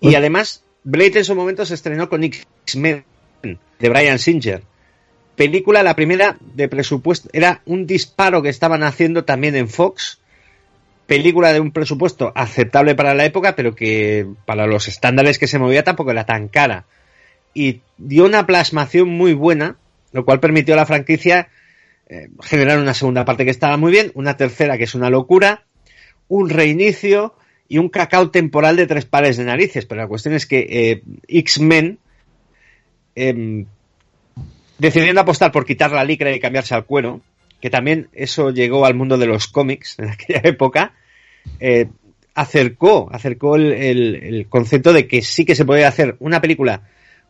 Y 0.00 0.16
además, 0.16 0.64
Blade 0.82 1.18
en 1.18 1.24
su 1.24 1.34
momento 1.34 1.64
se 1.64 1.74
estrenó 1.74 2.08
con 2.08 2.24
X-Men 2.24 3.04
de 3.42 3.88
Brian 3.88 4.18
Singer. 4.18 4.62
Película, 5.36 5.82
la 5.82 5.96
primera 5.96 6.36
de 6.40 6.68
presupuesto, 6.68 7.28
era 7.32 7.62
un 7.66 7.86
disparo 7.86 8.42
que 8.42 8.48
estaban 8.48 8.82
haciendo 8.82 9.24
también 9.24 9.56
en 9.56 9.68
Fox 9.68 10.20
película 11.06 11.52
de 11.52 11.60
un 11.60 11.72
presupuesto 11.72 12.32
aceptable 12.34 12.94
para 12.94 13.14
la 13.14 13.24
época, 13.24 13.56
pero 13.56 13.74
que 13.74 14.26
para 14.46 14.66
los 14.66 14.88
estándares 14.88 15.38
que 15.38 15.46
se 15.46 15.58
movía 15.58 15.84
tampoco 15.84 16.10
era 16.10 16.24
tan 16.24 16.48
cara. 16.48 16.86
Y 17.52 17.82
dio 17.98 18.24
una 18.24 18.46
plasmación 18.46 19.08
muy 19.08 19.34
buena, 19.34 19.76
lo 20.12 20.24
cual 20.24 20.40
permitió 20.40 20.74
a 20.74 20.78
la 20.78 20.86
franquicia 20.86 21.48
eh, 22.08 22.28
generar 22.42 22.78
una 22.78 22.94
segunda 22.94 23.24
parte 23.24 23.44
que 23.44 23.50
estaba 23.50 23.76
muy 23.76 23.92
bien, 23.92 24.12
una 24.14 24.36
tercera 24.36 24.78
que 24.78 24.84
es 24.84 24.94
una 24.94 25.10
locura, 25.10 25.64
un 26.28 26.48
reinicio 26.48 27.34
y 27.68 27.78
un 27.78 27.88
cacao 27.88 28.30
temporal 28.30 28.76
de 28.76 28.86
tres 28.86 29.04
pares 29.04 29.36
de 29.36 29.44
narices. 29.44 29.86
Pero 29.86 30.00
la 30.00 30.08
cuestión 30.08 30.34
es 30.34 30.46
que 30.46 30.66
eh, 30.68 31.02
X-Men, 31.28 31.98
em, 33.14 33.66
decidiendo 34.78 35.20
apostar 35.20 35.52
por 35.52 35.64
quitar 35.64 35.92
la 35.92 36.04
licra 36.04 36.34
y 36.34 36.40
cambiarse 36.40 36.74
al 36.74 36.84
cuero, 36.84 37.20
que 37.60 37.70
también 37.70 38.08
eso 38.12 38.50
llegó 38.50 38.84
al 38.84 38.94
mundo 38.94 39.16
de 39.16 39.26
los 39.26 39.48
cómics 39.48 39.98
en 39.98 40.08
aquella 40.10 40.40
época, 40.44 40.92
eh, 41.60 41.88
acercó, 42.34 43.08
acercó 43.12 43.56
el, 43.56 44.46
concepto 44.48 44.92
de 44.92 45.06
que 45.06 45.22
sí 45.22 45.44
que 45.44 45.54
se 45.54 45.64
podía 45.64 45.88
hacer 45.88 46.16
una 46.18 46.40
película 46.40 46.82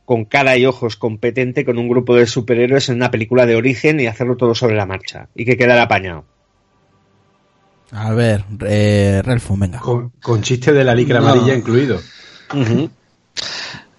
con 0.05 0.24
cara 0.24 0.57
y 0.57 0.66
ojos 0.66 0.97
competente 0.97 1.64
con 1.64 1.78
un 1.78 1.88
grupo 1.88 2.14
de 2.14 2.26
superhéroes 2.26 2.88
en 2.88 2.97
una 2.97 3.11
película 3.11 3.47
de 3.47 3.57
origen 3.57 4.01
y 4.01 4.07
hacerlo 4.07 4.36
todo 4.36 4.55
sobre 4.55 4.76
la 4.76 4.86
marcha 4.86 5.28
y 5.34 5.45
que 5.45 5.57
quedara 5.57 5.82
apañado. 5.82 6.24
A 7.90 8.12
ver, 8.12 8.45
eh, 8.66 9.22
Relfo, 9.24 9.57
venga. 9.57 9.78
Con, 9.78 10.42
chiste 10.42 10.72
de 10.72 10.84
la 10.84 10.95
licra 10.95 11.18
amarilla 11.18 11.55
incluido. 11.55 12.01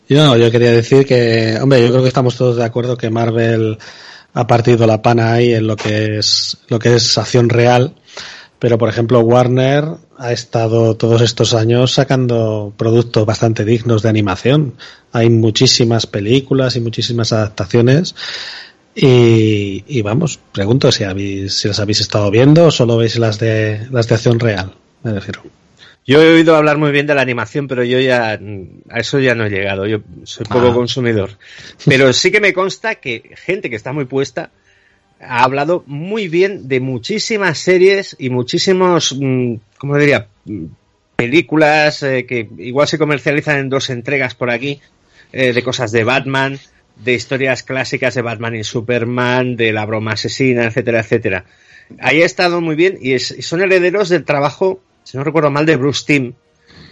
Yo 0.08 0.38
yo 0.38 0.51
quería 0.51 0.72
decir 0.72 1.06
que, 1.06 1.58
hombre, 1.62 1.82
yo 1.82 1.89
creo 1.89 2.01
que 2.01 2.10
estamos 2.10 2.36
todos 2.36 2.58
de 2.58 2.66
acuerdo 2.66 2.97
que 2.97 3.10
Marvel 3.10 3.78
ha 4.34 4.47
partido 4.47 4.86
la 4.86 5.01
pana 5.01 5.34
ahí 5.34 5.53
en 5.53 5.68
lo 5.68 5.76
que 5.76 6.18
es 6.20 6.58
lo 6.68 6.78
que 6.78 6.95
es 6.95 7.18
acción 7.18 7.49
real 7.49 7.95
pero 8.60 8.78
por 8.78 8.89
ejemplo 8.89 9.20
Warner 9.20 9.86
ha 10.18 10.32
estado 10.32 10.95
todos 10.95 11.22
estos 11.22 11.53
años 11.53 11.91
sacando 11.93 12.74
productos 12.76 13.26
bastante 13.26 13.66
dignos 13.66 14.01
de 14.01 14.10
animación. 14.10 14.76
Hay 15.12 15.30
muchísimas 15.30 16.08
películas 16.08 16.76
y 16.76 16.80
muchísimas 16.80 17.34
adaptaciones 17.34 18.16
y, 18.95 20.01
vamos 20.01 20.39
pregunto 20.53 20.91
si 20.91 21.03
habéis 21.03 21.53
si 21.53 21.68
las 21.68 21.80
habéis 21.80 21.99
estado 21.99 22.32
viendo 22.32 22.66
o 22.66 22.72
solo 22.72 22.95
veis 22.97 23.20
las 23.20 23.39
de 23.39 23.88
las 23.91 24.08
de 24.08 24.16
acción 24.16 24.39
real 24.39 24.74
me 25.03 25.12
refiero 25.12 25.43
yo 26.08 26.22
he 26.22 26.34
oído 26.34 26.56
hablar 26.56 26.78
muy 26.78 26.91
bien 26.91 27.08
de 27.08 27.16
la 27.16 27.22
animación, 27.22 27.68
pero 27.68 27.84
yo 27.84 27.99
ya 27.99 28.39
a 28.89 28.99
eso 28.99 29.20
ya 29.20 29.34
no 29.34 29.45
he 29.45 29.49
llegado. 29.49 29.88
Yo 29.88 30.01
soy 30.24 30.45
poco 30.45 30.68
ah. 30.68 30.74
consumidor. 30.74 31.32
Pero 31.86 32.14
sí 32.14 32.32
que 32.32 32.39
me 32.39 32.53
consta 32.53 32.95
que 32.95 33.32
gente 33.36 33.72
que 33.72 33.76
está 33.76 33.91
muy 33.91 34.06
puesta 34.06 34.51
ha 35.20 35.43
hablado 35.43 35.84
muy 35.88 36.28
bien 36.28 36.68
de 36.68 36.80
muchísimas 36.80 37.58
series 37.58 38.16
y 38.20 38.30
muchísimos, 38.30 39.16
mm, 39.20 39.56
¿cómo 39.80 39.97
diría? 39.97 40.28
Películas 41.16 42.03
eh, 42.03 42.28
que 42.28 42.49
igual 42.60 42.88
se 42.88 42.99
comercializan 42.99 43.58
en 43.58 43.70
dos 43.70 43.89
entregas 43.89 44.36
por 44.36 44.51
aquí, 44.51 44.82
eh, 45.32 45.53
de 45.53 45.64
cosas 45.64 45.91
de 45.91 46.03
Batman, 46.03 46.60
de 47.03 47.14
historias 47.14 47.64
clásicas 47.64 48.14
de 48.14 48.22
Batman 48.22 48.56
y 48.56 48.64
Superman, 48.64 49.56
de 49.56 49.74
la 49.74 49.86
broma 49.86 50.12
asesina, 50.12 50.66
etcétera, 50.66 50.99
etcétera. 50.99 51.45
Ahí 51.99 52.22
ha 52.22 52.26
estado 52.26 52.62
muy 52.62 52.76
bien 52.76 52.99
y 53.01 53.18
son 53.18 53.62
herederos 53.62 54.10
del 54.10 54.24
trabajo 54.24 54.82
si 55.06 55.18
no 55.18 55.24
recuerdo 55.24 55.49
mal, 55.51 55.66
de 55.66 55.78
Bruce 55.78 56.03
Timm 56.06 56.34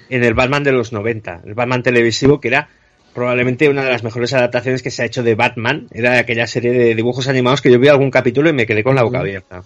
en 0.10 0.24
el 0.24 0.34
Batman 0.34 0.64
de 0.64 0.72
los 0.72 0.94
90, 0.94 1.42
el 1.46 1.54
Batman 1.56 1.84
televisivo, 1.84 2.40
que 2.40 2.48
era 2.48 2.70
probablemente 3.14 3.70
una 3.70 3.84
de 3.84 3.92
las 3.92 4.04
mejores 4.04 4.34
adaptaciones 4.34 4.82
que 4.82 4.92
se 4.92 5.04
ha 5.04 5.06
hecho 5.06 5.24
de 5.24 5.36
Batman. 5.36 5.88
Era 5.92 6.18
aquella 6.20 6.48
serie 6.48 6.72
de 6.72 6.96
dibujos 6.96 7.28
animados 7.28 7.62
que 7.62 7.72
yo 7.72 7.80
vi 7.80 7.88
algún 7.88 8.12
capítulo 8.12 8.50
y 8.50 8.54
me 8.54 8.66
quedé 8.66 8.84
con 8.84 8.96
la 8.96 9.04
boca 9.04 9.20
abierta. 9.20 9.64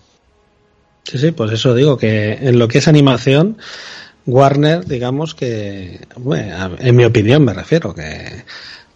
Sí, 1.03 1.17
sí, 1.17 1.31
pues 1.31 1.51
eso 1.51 1.75
digo, 1.75 1.97
que 1.97 2.33
en 2.33 2.59
lo 2.59 2.67
que 2.67 2.79
es 2.79 2.87
animación, 2.87 3.57
Warner, 4.25 4.85
digamos 4.85 5.35
que, 5.35 5.99
bueno, 6.17 6.75
en 6.79 6.95
mi 6.95 7.05
opinión 7.05 7.45
me 7.45 7.53
refiero, 7.53 7.93
que 7.93 8.43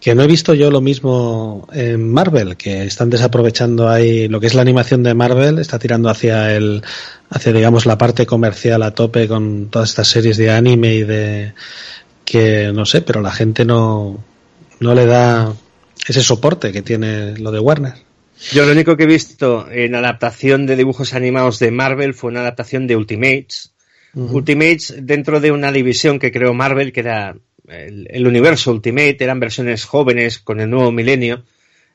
que 0.01 0.15
no 0.15 0.23
he 0.23 0.27
visto 0.27 0.55
yo 0.55 0.71
lo 0.71 0.81
mismo 0.81 1.67
en 1.71 2.11
Marvel, 2.11 2.57
que 2.57 2.83
están 2.83 3.11
desaprovechando 3.11 3.87
ahí 3.87 4.27
lo 4.27 4.39
que 4.39 4.47
es 4.47 4.55
la 4.55 4.63
animación 4.63 5.03
de 5.03 5.13
Marvel, 5.13 5.59
está 5.59 5.77
tirando 5.77 6.09
hacia 6.09 6.55
el, 6.55 6.81
hacia 7.29 7.53
digamos 7.53 7.85
la 7.85 7.99
parte 7.99 8.25
comercial 8.25 8.81
a 8.81 8.95
tope 8.95 9.27
con 9.27 9.69
todas 9.69 9.89
estas 9.89 10.07
series 10.07 10.37
de 10.37 10.49
anime 10.49 10.95
y 10.95 11.03
de 11.03 11.53
que 12.25 12.71
no 12.73 12.85
sé, 12.87 13.03
pero 13.03 13.21
la 13.21 13.31
gente 13.31 13.63
no, 13.63 14.23
no 14.79 14.95
le 14.95 15.05
da 15.05 15.53
ese 16.07 16.23
soporte 16.23 16.71
que 16.71 16.81
tiene 16.81 17.37
lo 17.37 17.51
de 17.51 17.59
Warner. 17.59 17.93
Yo 18.51 18.65
lo 18.65 18.71
único 18.71 18.97
que 18.97 19.03
he 19.03 19.07
visto 19.07 19.67
en 19.69 19.93
adaptación 19.93 20.65
de 20.65 20.77
dibujos 20.77 21.13
animados 21.13 21.59
de 21.59 21.69
Marvel 21.69 22.15
fue 22.15 22.31
una 22.31 22.39
adaptación 22.39 22.87
de 22.87 22.95
Ultimates. 22.95 23.71
Ultimates 24.13 24.95
dentro 24.97 25.39
de 25.39 25.51
una 25.51 25.71
división 25.71 26.17
que 26.19 26.31
creó 26.31 26.53
Marvel 26.53 26.91
que 26.91 26.99
era 27.01 27.35
el, 27.67 28.27
universo 28.27 28.71
Ultimate 28.71 29.17
eran 29.19 29.39
versiones 29.39 29.85
jóvenes 29.85 30.39
con 30.39 30.59
el 30.59 30.69
nuevo 30.69 30.91
milenio, 30.91 31.43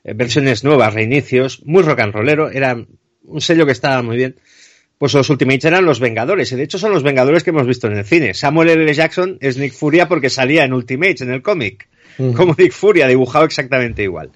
eh, 0.04 0.14
versiones 0.14 0.64
nuevas, 0.64 0.94
reinicios, 0.94 1.62
muy 1.64 1.82
rock 1.82 2.00
and 2.00 2.12
rollero, 2.12 2.50
era 2.50 2.76
un 3.24 3.40
sello 3.40 3.66
que 3.66 3.72
estaba 3.72 4.02
muy 4.02 4.16
bien. 4.16 4.36
Pues 4.98 5.12
los 5.12 5.28
Ultimates 5.28 5.66
eran 5.66 5.84
los 5.84 6.00
Vengadores, 6.00 6.50
y 6.52 6.56
de 6.56 6.62
hecho 6.62 6.78
son 6.78 6.92
los 6.92 7.02
Vengadores 7.02 7.44
que 7.44 7.50
hemos 7.50 7.66
visto 7.66 7.86
en 7.86 7.98
el 7.98 8.04
cine. 8.04 8.32
Samuel 8.32 8.70
L. 8.70 8.94
Jackson 8.94 9.36
es 9.40 9.58
Nick 9.58 9.74
Furia 9.74 10.08
porque 10.08 10.30
salía 10.30 10.64
en 10.64 10.72
Ultimates, 10.72 11.20
en 11.20 11.32
el 11.32 11.42
cómic, 11.42 11.88
como 12.34 12.54
Nick 12.56 12.72
Furia, 12.72 13.06
dibujado 13.06 13.44
exactamente 13.44 14.02
igual. 14.02 14.30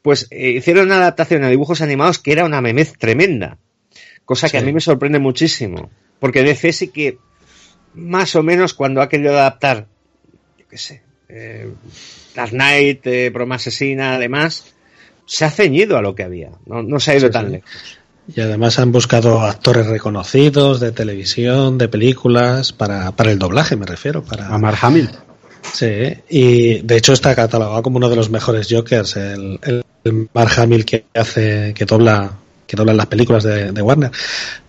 Pues 0.00 0.28
eh, 0.30 0.50
hicieron 0.50 0.86
una 0.86 0.96
adaptación 0.96 1.44
a 1.44 1.50
dibujos 1.50 1.82
animados 1.82 2.18
que 2.18 2.32
era 2.32 2.46
una 2.46 2.62
memez 2.62 2.94
tremenda, 2.96 3.58
cosa 4.24 4.48
que 4.48 4.56
a 4.56 4.62
mí 4.62 4.72
me 4.72 4.80
sorprende 4.80 5.18
muchísimo, 5.18 5.90
porque 6.20 6.42
DC 6.42 6.72
sí 6.72 6.88
que 6.88 7.18
más 7.94 8.34
o 8.34 8.42
menos 8.42 8.72
cuando 8.72 9.02
ha 9.02 9.08
querido 9.10 9.32
adaptar 9.32 9.88
qué 10.68 10.78
sé, 10.78 11.02
eh, 11.28 11.70
Dark 12.34 12.50
Knight, 12.50 13.06
eh, 13.06 13.30
Broma 13.30 13.56
Asesina, 13.56 14.14
además, 14.14 14.64
se 15.26 15.44
ha 15.44 15.50
ceñido 15.50 15.96
a 15.96 16.02
lo 16.02 16.14
que 16.14 16.22
había, 16.22 16.50
no, 16.66 17.00
se 17.00 17.12
ha 17.12 17.16
ido 17.16 17.30
tan 17.30 17.52
lejos. 17.52 17.70
Y 18.34 18.40
además 18.42 18.78
han 18.78 18.92
buscado 18.92 19.40
actores 19.40 19.86
reconocidos 19.86 20.80
de 20.80 20.92
televisión, 20.92 21.78
de 21.78 21.88
películas, 21.88 22.72
para, 22.72 23.12
para 23.12 23.30
el 23.30 23.38
doblaje, 23.38 23.76
me 23.76 23.86
refiero. 23.86 24.22
Para... 24.22 24.48
A 24.48 24.58
Mark 24.58 24.78
Hamill. 24.82 25.08
Sí, 25.72 26.14
y 26.28 26.80
de 26.80 26.96
hecho 26.96 27.14
está 27.14 27.34
catalogado 27.34 27.82
como 27.82 27.96
uno 27.96 28.08
de 28.08 28.16
los 28.16 28.30
mejores 28.30 28.68
Jokers, 28.70 29.16
el, 29.16 29.58
el 29.62 30.28
Mark 30.32 30.52
Hamill 30.58 30.84
que 30.84 31.06
hace, 31.14 31.72
que 31.74 31.84
dobla, 31.84 32.32
que 32.66 32.76
dobla 32.76 32.92
las 32.92 33.06
películas 33.06 33.44
de, 33.44 33.82
Warner. 33.82 34.10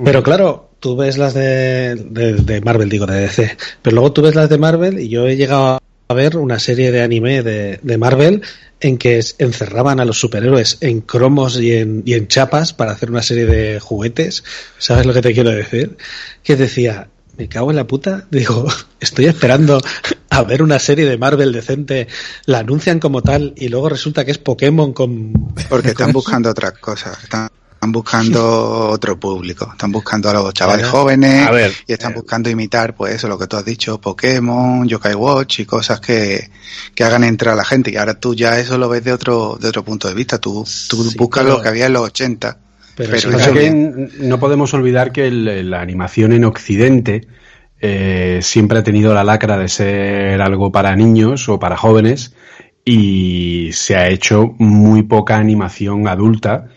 Pero 0.03 0.23
claro, 0.23 0.69
tú 0.79 0.95
ves 0.95 1.17
las 1.17 1.33
de, 1.33 1.95
de, 1.95 2.33
de, 2.33 2.61
Marvel, 2.61 2.89
digo, 2.89 3.05
de 3.05 3.21
DC, 3.21 3.57
pero 3.81 3.95
luego 3.95 4.11
tú 4.11 4.21
ves 4.21 4.35
las 4.35 4.49
de 4.49 4.57
Marvel 4.57 4.99
y 4.99 5.09
yo 5.09 5.27
he 5.27 5.35
llegado 5.35 5.79
ver 6.13 6.37
una 6.37 6.59
serie 6.59 6.91
de 6.91 7.01
anime 7.01 7.43
de, 7.43 7.79
de 7.81 7.97
Marvel 7.97 8.41
en 8.81 8.97
que 8.97 9.23
encerraban 9.37 9.99
a 9.99 10.05
los 10.05 10.19
superhéroes 10.19 10.77
en 10.81 11.01
cromos 11.01 11.59
y 11.59 11.73
en, 11.73 12.03
y 12.05 12.13
en 12.13 12.27
chapas 12.27 12.73
para 12.73 12.91
hacer 12.91 13.11
una 13.11 13.21
serie 13.21 13.45
de 13.45 13.79
juguetes. 13.79 14.43
¿Sabes 14.77 15.05
lo 15.05 15.13
que 15.13 15.21
te 15.21 15.33
quiero 15.33 15.51
decir? 15.51 15.97
Que 16.43 16.55
decía, 16.55 17.09
me 17.37 17.47
cago 17.47 17.69
en 17.69 17.75
la 17.75 17.87
puta. 17.87 18.25
Digo, 18.31 18.67
estoy 18.99 19.25
esperando 19.25 19.81
a 20.29 20.43
ver 20.43 20.63
una 20.63 20.79
serie 20.79 21.05
de 21.05 21.17
Marvel 21.17 21.51
decente, 21.51 22.07
la 22.45 22.59
anuncian 22.59 22.99
como 22.99 23.21
tal 23.21 23.53
y 23.55 23.67
luego 23.67 23.89
resulta 23.89 24.25
que 24.25 24.31
es 24.31 24.37
Pokémon 24.37 24.93
con... 24.93 25.33
Porque 25.69 25.89
están 25.89 26.11
buscando 26.13 26.49
otras 26.49 26.73
cosas. 26.73 27.23
Están 27.23 27.49
están 27.79 27.93
buscando 27.93 28.89
otro 28.91 29.17
público, 29.17 29.69
están 29.71 29.93
buscando 29.93 30.29
a 30.29 30.33
los 30.33 30.53
chavales 30.53 30.85
jóvenes 30.87 31.49
y 31.87 31.93
están 31.93 32.13
buscando 32.13 32.49
imitar, 32.49 32.93
pues 32.93 33.15
eso, 33.15 33.29
lo 33.29 33.39
que 33.39 33.47
tú 33.47 33.55
has 33.55 33.63
dicho, 33.63 34.01
Pokémon, 34.01 34.85
Yokai 34.85 35.15
Watch 35.15 35.61
y 35.61 35.65
cosas 35.65 36.01
que, 36.01 36.49
que 36.93 37.03
hagan 37.05 37.23
entrar 37.23 37.53
a 37.53 37.57
la 37.57 37.63
gente. 37.63 37.89
Y 37.89 37.95
ahora 37.95 38.19
tú 38.19 38.35
ya 38.35 38.59
eso 38.59 38.77
lo 38.77 38.89
ves 38.89 39.05
de 39.05 39.13
otro, 39.13 39.57
de 39.61 39.69
otro 39.69 39.85
punto 39.85 40.09
de 40.09 40.13
vista. 40.13 40.39
Tú, 40.39 40.65
tú 40.89 41.09
buscas 41.15 41.45
lo 41.45 41.61
que 41.61 41.69
había 41.69 41.85
en 41.85 41.93
los 41.93 42.03
80. 42.03 42.57
Pero, 42.97 43.31
no 44.19 44.39
podemos 44.41 44.73
olvidar 44.73 45.13
que 45.13 45.31
la 45.31 45.79
animación 45.79 46.33
en 46.33 46.43
Occidente 46.43 47.29
eh, 47.79 48.39
siempre 48.41 48.79
ha 48.79 48.83
tenido 48.83 49.13
la 49.13 49.23
lacra 49.23 49.57
de 49.57 49.69
ser 49.69 50.41
algo 50.41 50.69
para 50.73 50.97
niños 50.97 51.47
o 51.47 51.59
para 51.59 51.77
jóvenes 51.77 52.33
y 52.83 53.69
se 53.71 53.95
ha 53.95 54.09
hecho 54.09 54.53
muy 54.57 55.03
poca 55.03 55.37
animación 55.37 56.09
adulta 56.09 56.67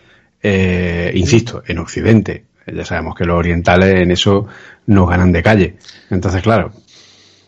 eh, 0.43 1.11
insisto, 1.15 1.63
en 1.65 1.79
Occidente. 1.79 2.45
Ya 2.67 2.85
sabemos 2.85 3.15
que 3.15 3.25
los 3.25 3.37
orientales 3.37 4.01
en 4.01 4.11
eso 4.11 4.47
nos 4.87 5.09
ganan 5.09 5.31
de 5.31 5.43
calle. 5.43 5.75
Entonces, 6.09 6.41
claro. 6.41 6.71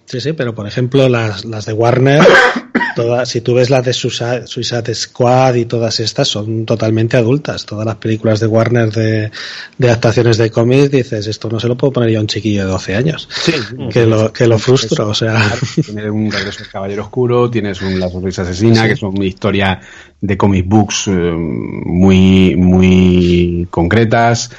Sí, 0.06 0.22
sí, 0.22 0.34
pero 0.34 0.54
por 0.54 0.68
ejemplo 0.68 1.10
las, 1.10 1.46
las 1.46 1.66
de 1.66 1.74
Warner 1.74 2.24
todas, 2.96 3.30
si 3.30 3.42
tú 3.42 3.54
ves 3.54 3.70
las 3.70 3.84
de 3.86 3.94
Suicide, 3.94 4.96
Squad 4.96 5.56
y 5.56 5.66
todas 5.66 6.00
estas, 6.00 6.28
son 6.28 6.66
totalmente 6.66 7.18
adultas. 7.18 7.66
Todas 7.66 7.86
las 7.86 7.96
películas 7.96 8.40
de 8.40 8.48
Warner 8.48 8.92
de, 8.92 9.32
de 9.78 9.88
adaptaciones 9.88 10.38
de 10.38 10.50
cómics, 10.50 10.90
dices, 10.90 11.28
esto 11.28 11.50
no 11.50 11.60
se 11.60 11.68
lo 11.68 11.76
puedo 11.76 11.94
poner 11.94 12.10
yo 12.10 12.20
a 12.20 12.22
un 12.22 12.28
chiquillo 12.28 12.66
de 12.66 12.72
12 12.72 12.96
años. 12.96 13.28
Sí, 13.32 13.54
que, 13.92 14.06
lo, 14.06 14.32
que 14.32 14.48
lo 14.48 14.58
frustro, 14.58 15.10
o 15.10 15.14
sea. 15.14 15.36
Tienes 15.84 16.10
un 16.10 16.32
Regreso 16.32 16.60
del 16.60 16.70
Caballero 16.72 17.04
Oscuro, 17.04 17.50
tienes 17.50 17.82
un 17.82 18.00
La 18.00 18.10
Sonrisa 18.10 18.44
Asesina, 18.44 18.88
que 18.88 18.96
son 18.96 19.22
historia 19.22 19.82
de 20.22 20.38
comic 20.38 20.66
books 20.68 21.08
eh, 21.08 21.12
muy, 21.12 22.56
muy 22.56 23.68
concretas. 23.70 24.52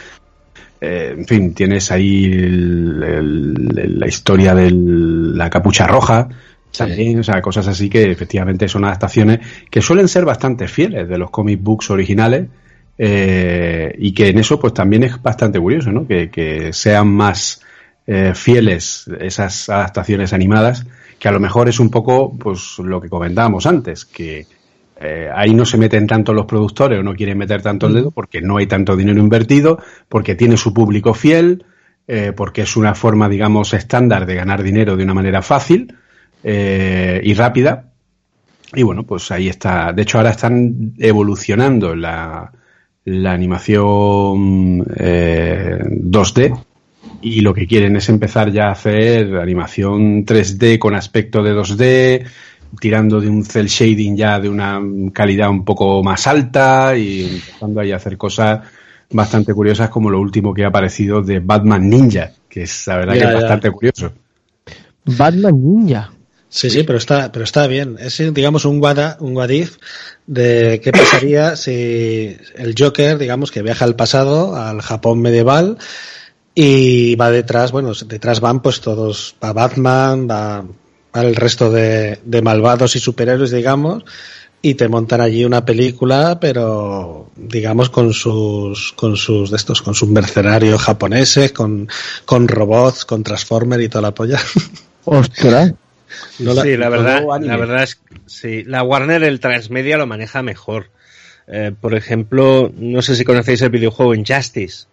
Eh, 0.81 1.15
en 1.17 1.27
fin, 1.27 1.55
tienes 1.55 1.91
ahí 1.91 2.29
la 2.31 4.07
historia 4.07 4.55
de 4.55 4.71
la 4.73 5.49
capucha 5.49 5.87
roja, 5.87 6.29
también, 6.77 7.21
o 7.21 7.23
sea, 7.23 7.41
cosas 7.41 7.67
así 7.69 7.89
que 7.89 8.11
efectivamente 8.11 8.69
son 8.69 8.85
adaptaciones 8.85 9.41
que 9.71 9.81
suelen 9.81 10.09
ser 10.09 10.25
bastante 10.25 10.69
fieles 10.69 11.09
de 11.09 11.19
los 11.19 11.31
comic 11.31 11.63
books 11.63 11.91
originales 11.91 12.47
eh, 12.99 13.95
y 13.99 14.13
que 14.13 14.29
en 14.29 14.39
eso 14.39 14.59
pues 14.59 14.75
también 14.75 15.05
es 15.05 15.21
bastante 15.23 15.59
curioso, 15.59 15.91
¿no? 15.91 16.07
Que, 16.07 16.71
sean 16.73 17.09
más 17.09 17.63
eh, 18.07 18.33
fieles 18.35 19.07
esas 19.21 19.69
adaptaciones 19.69 20.33
animadas 20.33 20.87
que 21.19 21.29
a 21.29 21.33
lo 21.33 21.41
mejor 21.41 21.69
es 21.69 21.81
un 21.81 21.91
poco 21.91 22.37
pues 22.37 22.79
lo 22.79 23.01
que 23.01 23.09
comentábamos 23.09 23.67
antes, 23.67 24.05
que 24.05 24.47
eh, 24.99 25.29
ahí 25.35 25.55
no 25.55 25.65
se 25.65 25.79
meten 25.79 26.07
tanto 26.07 26.33
los 26.33 26.47
productores 26.47 26.99
o 26.99 27.03
no 27.03 27.15
quieren 27.15 27.39
meter 27.39 27.63
tanto 27.63 27.87
el 27.87 27.95
dedo 27.95 28.11
porque 28.11 28.41
no 28.41 28.57
hay 28.57 28.67
tanto 28.67 28.97
dinero 28.97 29.21
invertido, 29.21 29.79
porque 30.09 30.35
tiene 30.35 30.57
su 30.57 30.73
público 30.73 31.15
fiel, 31.15 31.65
porque 32.37 32.63
es 32.63 32.77
una 32.77 32.95
forma, 32.95 33.29
digamos, 33.29 33.75
estándar 33.75 34.27
de 34.27 34.37
ganar 34.37 34.63
dinero 34.63 34.97
de 34.97 35.03
una 35.03 35.13
manera 35.13 35.43
fácil 35.43 35.93
eh, 36.49 37.21
y 37.25 37.35
rápida. 37.35 37.91
Y 38.73 38.85
bueno, 38.85 39.03
pues 39.03 39.33
ahí 39.33 39.49
está. 39.49 39.93
De 39.93 40.03
hecho, 40.03 40.19
ahora 40.19 40.31
están 40.31 40.95
evolucionando 40.97 41.97
la, 41.97 42.53
la 43.05 43.33
animación 43.33 44.85
2D 44.85 46.45
eh, 46.45 46.53
y 47.21 47.41
lo 47.41 47.53
que 47.53 47.67
quieren 47.67 47.97
es 47.97 48.09
empezar 48.09 48.53
ya 48.53 48.69
a 48.69 48.73
hacer 48.73 49.35
animación 49.37 50.25
3D 50.25 50.79
con 50.79 50.95
aspecto 50.95 51.43
de 51.43 51.53
2D, 51.53 52.27
tirando 52.81 53.21
de 53.21 53.29
un 53.29 53.45
cel 53.45 53.67
shading 53.67 54.17
ya 54.17 54.41
de 54.41 54.49
una 54.49 54.81
calidad 55.13 55.51
un 55.51 55.65
poco 55.65 56.03
más 56.03 56.27
alta 56.27 56.97
y 56.97 57.25
empezando 57.25 57.81
ahí 57.81 57.93
a 57.93 57.97
hacer 57.97 58.17
cosas 58.17 58.61
bastante 59.11 59.55
curiosas 59.55 59.89
como 59.91 60.11
lo 60.11 60.21
último 60.21 60.53
que 60.53 60.65
ha 60.65 60.69
aparecido 60.69 61.23
de 61.23 61.41
Batman 61.41 61.89
Ninja, 61.89 62.33
que 62.49 62.63
es 62.63 62.87
la 62.87 62.97
verdad 62.97 63.13
que 63.15 63.25
es 63.25 63.35
bastante 63.35 63.71
curioso. 63.71 64.13
Batman 65.05 65.63
Ninja. 65.63 66.13
Sí, 66.49 66.71
sí, 66.71 66.85
pero 66.85 66.99
está, 66.99 67.31
pero 67.33 67.45
está 67.45 67.67
bien. 67.67 67.97
Es, 67.99 68.23
digamos, 68.33 68.65
un 68.65 68.83
what, 68.83 69.21
un 69.21 69.37
what 69.37 69.51
de 70.27 70.81
qué 70.83 70.93
pasaría 70.93 71.57
si 71.57 72.37
el 72.57 72.75
Joker, 72.79 73.19
digamos, 73.19 73.51
que 73.51 73.63
viaja 73.63 73.85
al 73.85 73.97
pasado, 73.97 74.57
al 74.57 74.81
Japón 74.81 75.21
medieval, 75.21 75.79
y 76.55 77.15
va 77.17 77.31
detrás, 77.31 77.73
bueno, 77.73 77.93
detrás 78.07 78.41
van 78.41 78.63
pues 78.63 78.81
todos, 78.81 79.37
va 79.45 79.53
Batman, 79.53 80.27
va, 80.31 80.65
el 81.23 81.37
resto 81.37 81.71
de, 81.71 82.19
de 82.25 82.43
malvados 82.43 82.97
y 82.97 83.01
superhéroes, 83.01 83.51
digamos, 83.51 84.05
y 84.63 84.75
te 84.75 84.89
montan 84.89 85.21
allí 85.21 85.45
una 85.45 85.65
película, 85.65 86.39
pero 86.41 87.31
digamos 87.37 87.91
con 87.91 88.13
sus 88.13 88.93
con 88.95 89.17
sus 89.17 89.51
de 89.51 89.57
estos, 89.57 89.83
con 89.83 89.95
sus 89.95 90.09
mercenarios 90.09 90.83
japoneses, 90.83 91.53
con, 91.53 91.89
con 92.25 92.49
robots, 92.49 93.05
con 93.05 93.23
Transformers 93.23 93.85
y 93.85 93.89
toda 93.89 94.03
la 94.03 94.15
polla. 94.15 94.41
Ostras 95.05 95.75
sí, 96.39 96.77
la, 96.77 96.89
verdad, 96.89 97.23
la 97.41 97.57
verdad 97.57 97.83
es 97.83 98.01
sí, 98.27 98.65
la 98.65 98.83
Warner 98.83 99.23
el 99.25 99.41
transmedia 99.41 99.97
lo 99.97 100.07
maneja 100.07 100.43
mejor. 100.43 100.91
Eh, 101.47 101.73
por 101.79 101.95
ejemplo, 101.95 102.73
no 102.77 103.03
sé 103.03 103.15
si 103.17 103.25
conocéis 103.25 103.63
el 103.63 103.71
videojuego 103.71 104.15
Injustice. 104.15 104.87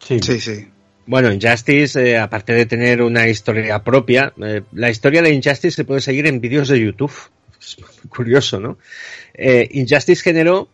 Sí, 0.00 0.18
sí. 0.20 0.40
sí. 0.40 0.68
Bueno, 1.06 1.32
Injustice, 1.32 2.10
eh, 2.10 2.18
aparte 2.18 2.54
de 2.54 2.66
tener 2.66 3.02
una 3.02 3.28
historia 3.28 3.82
propia, 3.82 4.32
eh, 4.42 4.62
la 4.72 4.90
historia 4.90 5.20
de 5.22 5.32
Injustice 5.32 5.72
se 5.72 5.84
puede 5.84 6.00
seguir 6.00 6.26
en 6.26 6.40
vídeos 6.40 6.68
de 6.68 6.80
YouTube. 6.80 7.12
Es 7.60 7.76
curioso, 8.10 8.60
¿no? 8.60 8.76
Injustice 9.38 10.22
generó 10.22 10.68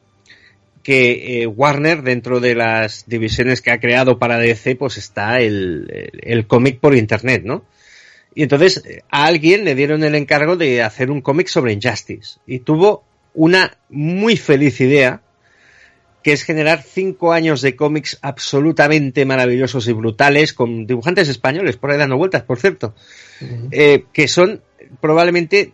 que 0.82 1.46
Warner, 1.46 2.02
dentro 2.02 2.40
de 2.40 2.56
las 2.56 3.04
divisiones 3.06 3.62
que 3.62 3.70
ha 3.70 3.78
creado 3.78 4.18
para 4.18 4.38
DC, 4.38 4.74
pues 4.74 4.96
está 4.96 5.38
el, 5.38 6.10
el 6.20 6.48
cómic 6.48 6.80
por 6.80 6.96
internet, 6.96 7.42
¿no? 7.44 7.64
Y 8.34 8.42
entonces 8.42 8.82
a 9.08 9.24
alguien 9.24 9.64
le 9.64 9.76
dieron 9.76 10.02
el 10.02 10.16
encargo 10.16 10.56
de 10.56 10.82
hacer 10.82 11.12
un 11.12 11.20
cómic 11.20 11.46
sobre 11.46 11.72
Injustice. 11.72 12.40
Y 12.44 12.60
tuvo 12.60 13.04
una 13.34 13.76
muy 13.88 14.36
feliz 14.36 14.80
idea, 14.80 15.22
que 16.22 16.32
es 16.32 16.42
generar 16.42 16.82
cinco 16.82 17.32
años 17.32 17.62
de 17.62 17.76
cómics 17.76 18.18
absolutamente 18.22 19.24
maravillosos 19.24 19.88
y 19.88 19.92
brutales, 19.92 20.52
con 20.52 20.86
dibujantes 20.86 21.28
españoles, 21.28 21.76
por 21.76 21.90
ahí 21.90 21.98
dando 21.98 22.16
vueltas, 22.16 22.42
por 22.42 22.58
cierto, 22.58 22.94
eh, 23.70 24.04
que 24.12 24.28
son 24.28 24.62
probablemente 25.00 25.72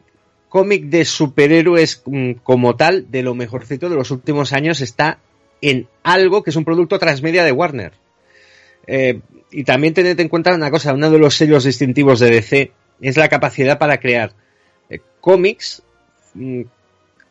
cómic 0.49 0.85
de 0.85 1.05
superhéroes 1.05 2.03
mm, 2.07 2.33
como 2.43 2.77
tal, 2.77 3.11
de 3.11 3.23
lo 3.23 3.35
mejorcito 3.35 3.89
de 3.89 3.97
los 3.97 4.11
últimos 4.11 4.53
años, 4.53 4.81
está 4.81 5.19
en 5.61 5.89
algo 6.03 6.43
que 6.43 6.51
es 6.51 6.57
un 6.57 6.65
producto 6.65 6.99
transmedia 6.99 7.45
de 7.45 7.53
Warner. 7.53 7.93
Eh, 8.87 9.21
y 9.51 9.65
también 9.65 9.95
tened 9.95 10.19
en 10.21 10.29
cuenta 10.29 10.55
una 10.55 10.71
cosa, 10.71 10.93
uno 10.93 11.11
de 11.11 11.19
los 11.19 11.35
sellos 11.35 11.65
distintivos 11.65 12.21
de 12.21 12.31
DC 12.31 12.73
es 13.01 13.17
la 13.17 13.29
capacidad 13.29 13.79
para 13.79 13.99
crear 13.99 14.33
eh, 14.89 15.01
cómics 15.21 15.83
mm, 16.35 16.63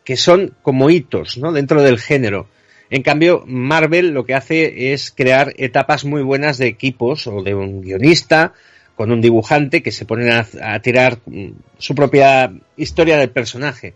que 0.04 0.18
son 0.18 0.56
como 0.62 0.90
hitos, 0.90 1.38
¿no? 1.38 1.52
Dentro 1.52 1.82
del 1.82 2.00
género. 2.00 2.48
En 2.90 3.02
cambio, 3.02 3.44
Marvel 3.48 4.10
lo 4.10 4.26
que 4.26 4.36
hace 4.36 4.94
es 4.94 5.12
crear 5.12 5.54
etapas 5.58 6.06
muy 6.06 6.22
buenas 6.22 6.58
de 6.58 6.68
equipos 6.68 7.28
o 7.28 7.42
de 7.42 7.56
un 7.56 7.82
guionista 7.82 8.54
con 8.96 9.12
un 9.12 9.22
dibujante 9.22 9.84
que 9.84 9.92
se 9.92 10.06
ponen 10.06 10.32
a, 10.32 10.80
tirar 10.80 11.20
mm, 11.26 11.50
su 11.78 11.96
propia 11.96 12.54
historia 12.78 13.18
del 13.18 13.30
personaje. 13.30 13.94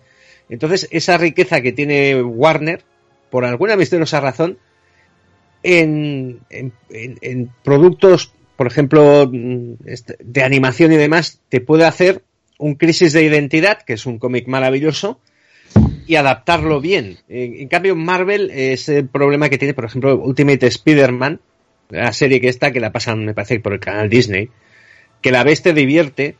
Entonces, 0.49 0.87
esa 0.91 1.17
riqueza 1.17 1.61
que 1.61 1.71
tiene 1.71 2.21
Warner, 2.21 2.83
por 3.29 3.45
alguna 3.45 3.75
misteriosa 3.75 4.19
razón, 4.19 4.57
en, 5.61 6.39
en, 6.49 7.51
productos, 7.63 8.33
por 8.55 8.67
ejemplo, 8.67 9.29
mm, 9.31 9.73
este, 9.85 10.17
de 10.19 10.43
animación 10.43 10.91
y 10.91 10.97
demás, 10.97 11.39
te 11.49 11.61
puede 11.61 11.85
hacer 11.85 12.23
un 12.57 12.75
Crisis 12.75 13.13
de 13.13 13.23
Identidad, 13.23 13.81
que 13.83 13.93
es 13.93 14.05
un 14.05 14.19
cómic 14.19 14.47
maravilloso, 14.47 15.19
y 16.09 16.15
adaptarlo 16.15 16.81
bien. 16.81 17.19
En, 17.29 17.67
cambio, 17.67 17.95
Marvel 17.95 18.49
es 18.49 18.89
el 18.89 19.07
problema 19.07 19.47
que 19.47 19.59
tiene, 19.59 19.75
por 19.75 19.85
ejemplo, 19.85 20.15
Ultimate 20.17 20.65
Spider-Man, 20.65 21.39
la 21.89 22.11
serie 22.13 22.41
que 22.41 22.47
está, 22.47 22.71
que 22.71 22.79
la 22.79 22.91
pasan, 22.91 23.23
me 23.25 23.35
parece, 23.35 23.59
por 23.59 23.73
el 23.73 23.79
canal 23.79 24.09
Disney, 24.09 24.49
que 25.21 25.29
la 25.31 25.43
ves 25.43 25.61
te 25.61 25.71
divierte, 25.71 26.35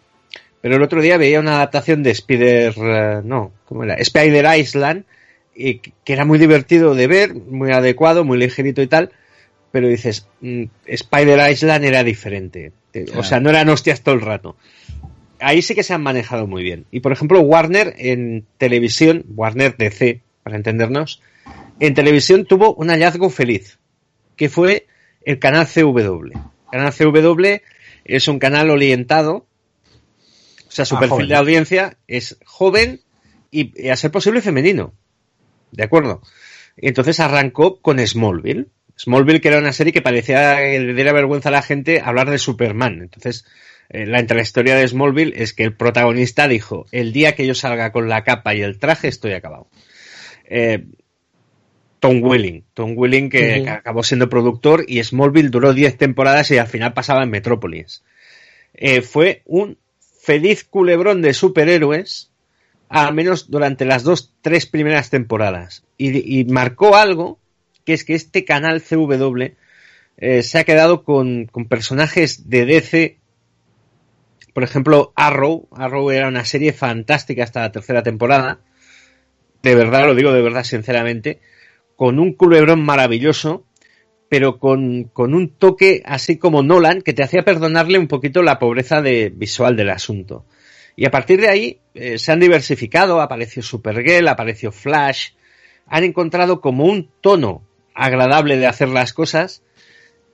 pero 0.62 0.78
el 0.78 0.82
otro 0.82 1.04
día 1.04 1.18
veía 1.18 1.40
una 1.40 1.58
adaptación 1.58 2.02
de 2.02 2.10
Spider, 2.10 2.74
eh, 2.78 3.22
no, 3.24 3.52
¿cómo 3.66 3.84
era? 3.84 3.94
Spider 3.94 4.48
Island, 4.58 5.04
que 5.54 6.14
era 6.14 6.26
muy 6.26 6.40
divertido 6.40 6.96
de 6.96 7.06
ver, 7.06 7.36
muy 7.36 7.72
adecuado, 7.72 8.26
muy 8.26 8.40
ligerito 8.40 8.82
y 8.82 8.88
tal, 8.88 9.12
pero 9.72 9.88
dices, 9.88 10.28
mm, 10.42 10.64
Spider 10.88 11.52
Island 11.52 11.86
era 11.86 12.04
diferente. 12.04 12.72
O 13.16 13.24
sea, 13.24 13.40
no 13.40 13.52
eran 13.52 13.70
hostias 13.70 14.02
todo 14.02 14.16
el 14.16 14.22
rato. 14.22 14.56
Ahí 15.40 15.62
sí 15.62 15.76
que 15.76 15.84
se 15.84 15.94
han 15.94 16.02
manejado 16.04 16.48
muy 16.48 16.64
bien. 16.64 16.86
Y 16.92 17.00
por 17.02 17.12
ejemplo, 17.12 17.40
Warner 17.42 17.94
en 17.98 18.46
televisión, 18.58 19.26
Warner 19.36 19.76
DC, 19.78 20.22
para 20.44 20.56
entendernos, 20.56 21.22
en 21.80 21.94
televisión 21.94 22.46
tuvo 22.46 22.74
un 22.76 22.90
hallazgo 22.90 23.30
feliz, 23.30 23.80
que 24.36 24.50
fue 24.50 24.88
el 25.24 25.40
canal 25.40 25.68
CW. 25.68 26.26
El 26.34 26.34
canal 26.72 26.94
CW 26.94 27.62
es 28.06 28.28
un 28.28 28.40
canal 28.40 28.70
orientado, 28.70 29.48
o 30.68 30.72
sea, 30.72 30.86
su 30.86 30.96
Ah, 30.98 31.00
perfil 31.00 31.16
joven. 31.16 31.28
de 31.30 31.36
audiencia 31.36 31.98
es 32.08 32.38
joven 32.46 33.02
y, 33.52 33.72
y 33.86 33.90
a 33.90 33.96
ser 33.96 34.12
posible 34.12 34.42
femenino. 34.42 34.94
¿De 35.72 35.84
acuerdo? 35.84 36.22
Y 36.78 36.88
entonces 36.88 37.20
arrancó 37.20 37.80
con 37.82 38.00
Smallville. 38.06 38.68
Smallville, 38.98 39.40
que 39.42 39.48
era 39.48 39.60
una 39.60 39.72
serie 39.74 39.94
que 39.94 40.02
parecía 40.02 40.58
que 40.58 40.80
le 40.80 40.94
diera 40.94 41.14
vergüenza 41.14 41.50
a 41.50 41.54
la 41.54 41.62
gente 41.62 42.02
hablar 42.04 42.30
de 42.30 42.38
Superman. 42.38 43.02
Entonces, 43.02 43.46
la, 43.90 44.20
entre 44.20 44.38
la 44.38 44.44
historia 44.44 44.76
de 44.76 44.88
Smallville 44.88 45.34
es 45.36 45.54
que 45.54 45.64
el 45.64 45.76
protagonista 45.76 46.48
dijo, 46.48 46.86
el 46.92 47.12
día 47.12 47.36
que 47.36 47.48
yo 47.48 47.56
salga 47.56 47.92
con 47.92 48.08
la 48.08 48.24
capa 48.24 48.54
y 48.54 48.62
el 48.62 48.78
traje 48.80 49.08
estoy 49.08 49.34
acabado. 49.34 49.68
Eh, 50.46 50.86
Tom 52.00 52.24
Welling, 52.24 52.64
Tom 52.74 52.94
Welling 52.96 53.30
que, 53.30 53.68
acabó 53.70 54.04
siendo 54.04 54.30
productor 54.30 54.86
y 54.88 55.04
Smallville 55.04 55.50
duró 55.50 55.74
10 55.74 55.98
temporadas 55.98 56.50
y 56.52 56.58
al 56.58 56.68
final 56.68 56.94
pasaba 56.94 57.24
en 57.24 57.30
Metrópolis. 57.30 58.04
Eh, 58.74 59.02
fue 59.02 59.42
un 59.46 59.78
feliz 60.22 60.64
culebrón 60.64 61.22
de 61.22 61.34
superhéroes, 61.34 62.32
al 62.88 63.14
menos 63.14 63.50
durante 63.50 63.86
las 63.86 64.04
dos, 64.04 64.34
tres 64.42 64.66
primeras 64.66 65.10
temporadas. 65.10 65.84
Y, 65.98 66.40
y 66.40 66.46
marcó 66.46 66.96
algo, 66.96 67.40
que 67.86 67.94
es 67.94 68.06
que 68.06 68.16
este 68.16 68.46
canal 68.46 68.82
CW 68.82 69.56
eh, 70.18 70.44
se 70.44 70.60
ha 70.60 70.64
quedado 70.64 71.04
con, 71.04 71.46
con 71.46 71.66
personajes 71.66 72.50
de 72.50 72.66
DC. 72.66 73.19
Por 74.54 74.64
ejemplo, 74.64 75.14
Arrow. 75.16 75.68
Arrow 75.72 76.12
era 76.12 76.28
una 76.28 76.46
serie 76.46 76.74
fantástica 76.74 77.44
hasta 77.44 77.62
la 77.62 77.72
tercera 77.72 78.04
temporada. 78.04 78.60
De 79.62 79.76
verdad, 79.76 80.06
lo 80.06 80.16
digo 80.16 80.32
de 80.32 80.42
verdad, 80.42 80.64
sinceramente. 80.64 81.40
Con 81.96 82.20
un 82.20 82.34
culebrón 82.34 82.84
maravilloso, 82.84 83.66
pero 84.30 84.60
con, 84.60 85.06
con 85.06 85.34
un 85.34 85.50
toque 85.50 86.02
así 86.06 86.38
como 86.38 86.64
Nolan, 86.64 87.02
que 87.02 87.14
te 87.14 87.24
hacía 87.24 87.44
perdonarle 87.44 88.00
un 88.00 88.08
poquito 88.08 88.42
la 88.42 88.60
pobreza 88.60 89.02
de, 89.02 89.32
visual 89.36 89.76
del 89.76 89.90
asunto. 89.90 90.46
Y 90.96 91.06
a 91.06 91.12
partir 91.12 91.42
de 91.42 91.50
ahí 91.50 91.80
eh, 91.94 92.18
se 92.18 92.32
han 92.32 92.40
diversificado, 92.40 93.22
apareció 93.22 93.64
Supergirl, 93.64 94.28
apareció 94.28 94.72
Flash, 94.72 95.30
han 95.88 96.04
encontrado 96.04 96.62
como 96.62 96.86
un 96.86 97.10
tono 97.22 97.64
agradable 97.96 98.58
de 98.58 98.68
hacer 98.68 98.90
las 98.90 99.14
cosas, 99.14 99.64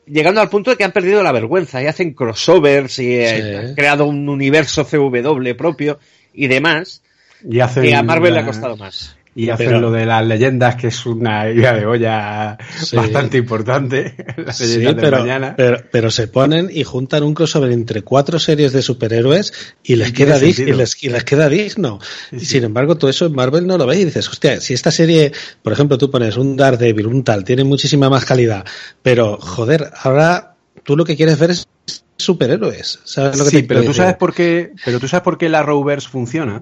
llegando 0.08 0.42
al 0.42 0.50
punto 0.50 0.72
de 0.72 0.78
que 0.78 0.84
han 0.84 0.92
perdido 0.92 1.24
la 1.24 1.32
vergüenza 1.32 1.82
y 1.82 1.88
hacen 1.88 2.14
crossovers 2.14 3.00
y 3.00 3.16
eh, 3.16 3.28
Sí. 3.42 3.56
han 3.68 3.76
creado 3.76 4.06
un 4.06 4.28
universo 4.30 4.86
CW 4.86 5.56
propio 5.58 6.00
y 6.34 6.48
demás, 6.48 7.02
Y 7.48 7.60
hacen, 7.60 7.84
que 7.84 7.96
a 7.96 8.04
Marvel 8.04 8.34
le 8.34 8.40
ha 8.42 8.46
costado 8.46 8.78
más. 8.78 9.18
Y 9.38 9.50
hacen 9.50 9.68
Pero- 9.68 9.82
lo 9.82 9.92
de 9.92 10.06
las 10.06 10.26
leyendas, 10.26 10.76
que 10.78 10.88
es 10.88 11.06
una 11.06 11.50
idea 11.50 11.74
de 11.74 11.86
olla 11.86 12.58
Sí. 12.82 12.96
bastante 12.96 13.38
importante. 13.38 14.16
Las 14.38 14.58
Sí, 14.58 14.66
leyendas 14.66 14.96
de 14.96 15.02
pero, 15.02 15.18
mañana. 15.20 15.54
pero, 15.58 15.84
pero 15.92 16.10
se 16.10 16.30
ponen 16.30 16.70
y 16.72 16.86
juntan 16.86 17.22
un 17.24 17.34
crossover 17.34 17.72
entre 17.74 18.02
cuatro 18.02 18.40
series 18.40 18.72
de 18.72 18.82
superhéroes 18.82 19.52
y 19.84 19.98
les, 19.98 20.14
queda, 20.14 20.40
dig- 20.40 20.66
y 20.66 20.72
les, 20.72 21.04
y 21.04 21.10
les 21.10 21.24
queda 21.26 21.50
digno. 21.50 22.00
Sí, 22.30 22.38
y 22.38 22.46
sin 22.46 22.64
embargo, 22.64 22.96
todo 22.98 23.10
eso 23.10 23.26
en 23.26 23.34
Marvel 23.34 23.68
no 23.68 23.78
lo 23.78 23.86
ves 23.86 24.00
y 24.00 24.06
dices, 24.06 24.30
hostia, 24.30 24.62
si 24.62 24.74
esta 24.74 24.90
serie, 24.92 25.34
por 25.62 25.74
ejemplo, 25.74 25.98
tú 25.98 26.10
pones 26.10 26.38
un 26.38 26.56
Daredevil, 26.56 27.08
un 27.08 27.26
tal, 27.26 27.44
tiene 27.44 27.66
muchísima 27.66 28.10
más 28.10 28.24
calidad, 28.24 28.64
pero 29.02 29.38
joder, 29.38 29.92
ahora 30.02 30.56
tú 30.84 30.96
lo 30.96 31.04
que 31.04 31.18
quieres 31.18 31.38
ver 31.38 31.52
es 31.52 31.68
superhéroes. 32.16 33.00
¿Sabes 33.04 33.38
lo 33.38 33.44
que 33.44 33.50
sí, 33.50 33.62
te 33.64 33.68
pero 33.68 33.84
tú 33.84 33.94
sabes 33.94 34.16
por 34.16 34.34
qué, 34.34 34.72
pero 34.86 35.00
tú 35.00 35.10
sabes 35.10 35.24
por 35.24 35.38
qué 35.38 35.48
el 35.48 35.56
Arrowverse 35.56 36.08
funciona. 36.08 36.62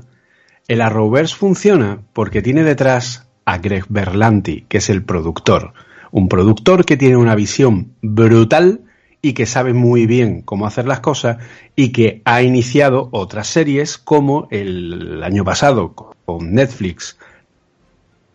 El 0.67 0.81
Arrowverse 0.81 1.35
funciona 1.35 1.99
porque 2.13 2.41
tiene 2.41 2.63
detrás 2.63 3.27
a 3.45 3.57
Greg 3.57 3.85
Berlanti, 3.89 4.65
que 4.69 4.77
es 4.77 4.89
el 4.89 5.03
productor. 5.03 5.73
Un 6.11 6.29
productor 6.29 6.85
que 6.85 6.95
tiene 6.95 7.17
una 7.17 7.35
visión 7.35 7.93
brutal 8.01 8.81
y 9.21 9.33
que 9.33 9.45
sabe 9.45 9.73
muy 9.73 10.05
bien 10.05 10.41
cómo 10.41 10.65
hacer 10.65 10.85
las 10.85 11.01
cosas 11.01 11.37
y 11.75 11.91
que 11.91 12.21
ha 12.23 12.41
iniciado 12.43 13.09
otras 13.11 13.47
series 13.47 13.97
como 13.97 14.47
el 14.51 15.21
año 15.23 15.43
pasado 15.43 15.93
con 15.93 16.53
Netflix, 16.53 17.17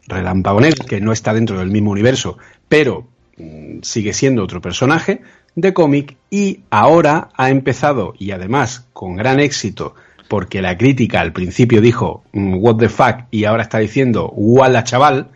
Relámpago 0.06 0.60
Negro, 0.60 0.86
que 0.86 1.00
no 1.00 1.12
está 1.12 1.32
dentro 1.32 1.58
del 1.58 1.70
mismo 1.70 1.90
universo, 1.90 2.38
pero 2.68 3.06
mm, 3.36 3.80
sigue 3.82 4.12
siendo 4.12 4.42
otro 4.42 4.60
personaje 4.60 5.22
de 5.54 5.74
cómic 5.74 6.16
y 6.30 6.60
ahora 6.70 7.30
ha 7.34 7.50
empezado 7.50 8.14
y 8.18 8.32
además 8.32 8.86
con 8.92 9.16
gran 9.16 9.40
éxito 9.40 9.94
porque 10.28 10.62
la 10.62 10.76
crítica 10.76 11.20
al 11.20 11.32
principio 11.32 11.80
dijo 11.80 12.22
mm, 12.32 12.54
what 12.58 12.76
the 12.76 12.88
fuck 12.88 13.24
y 13.30 13.44
ahora 13.44 13.62
está 13.62 13.78
diciendo 13.78 14.30
wala 14.36 14.84
chaval 14.84 15.28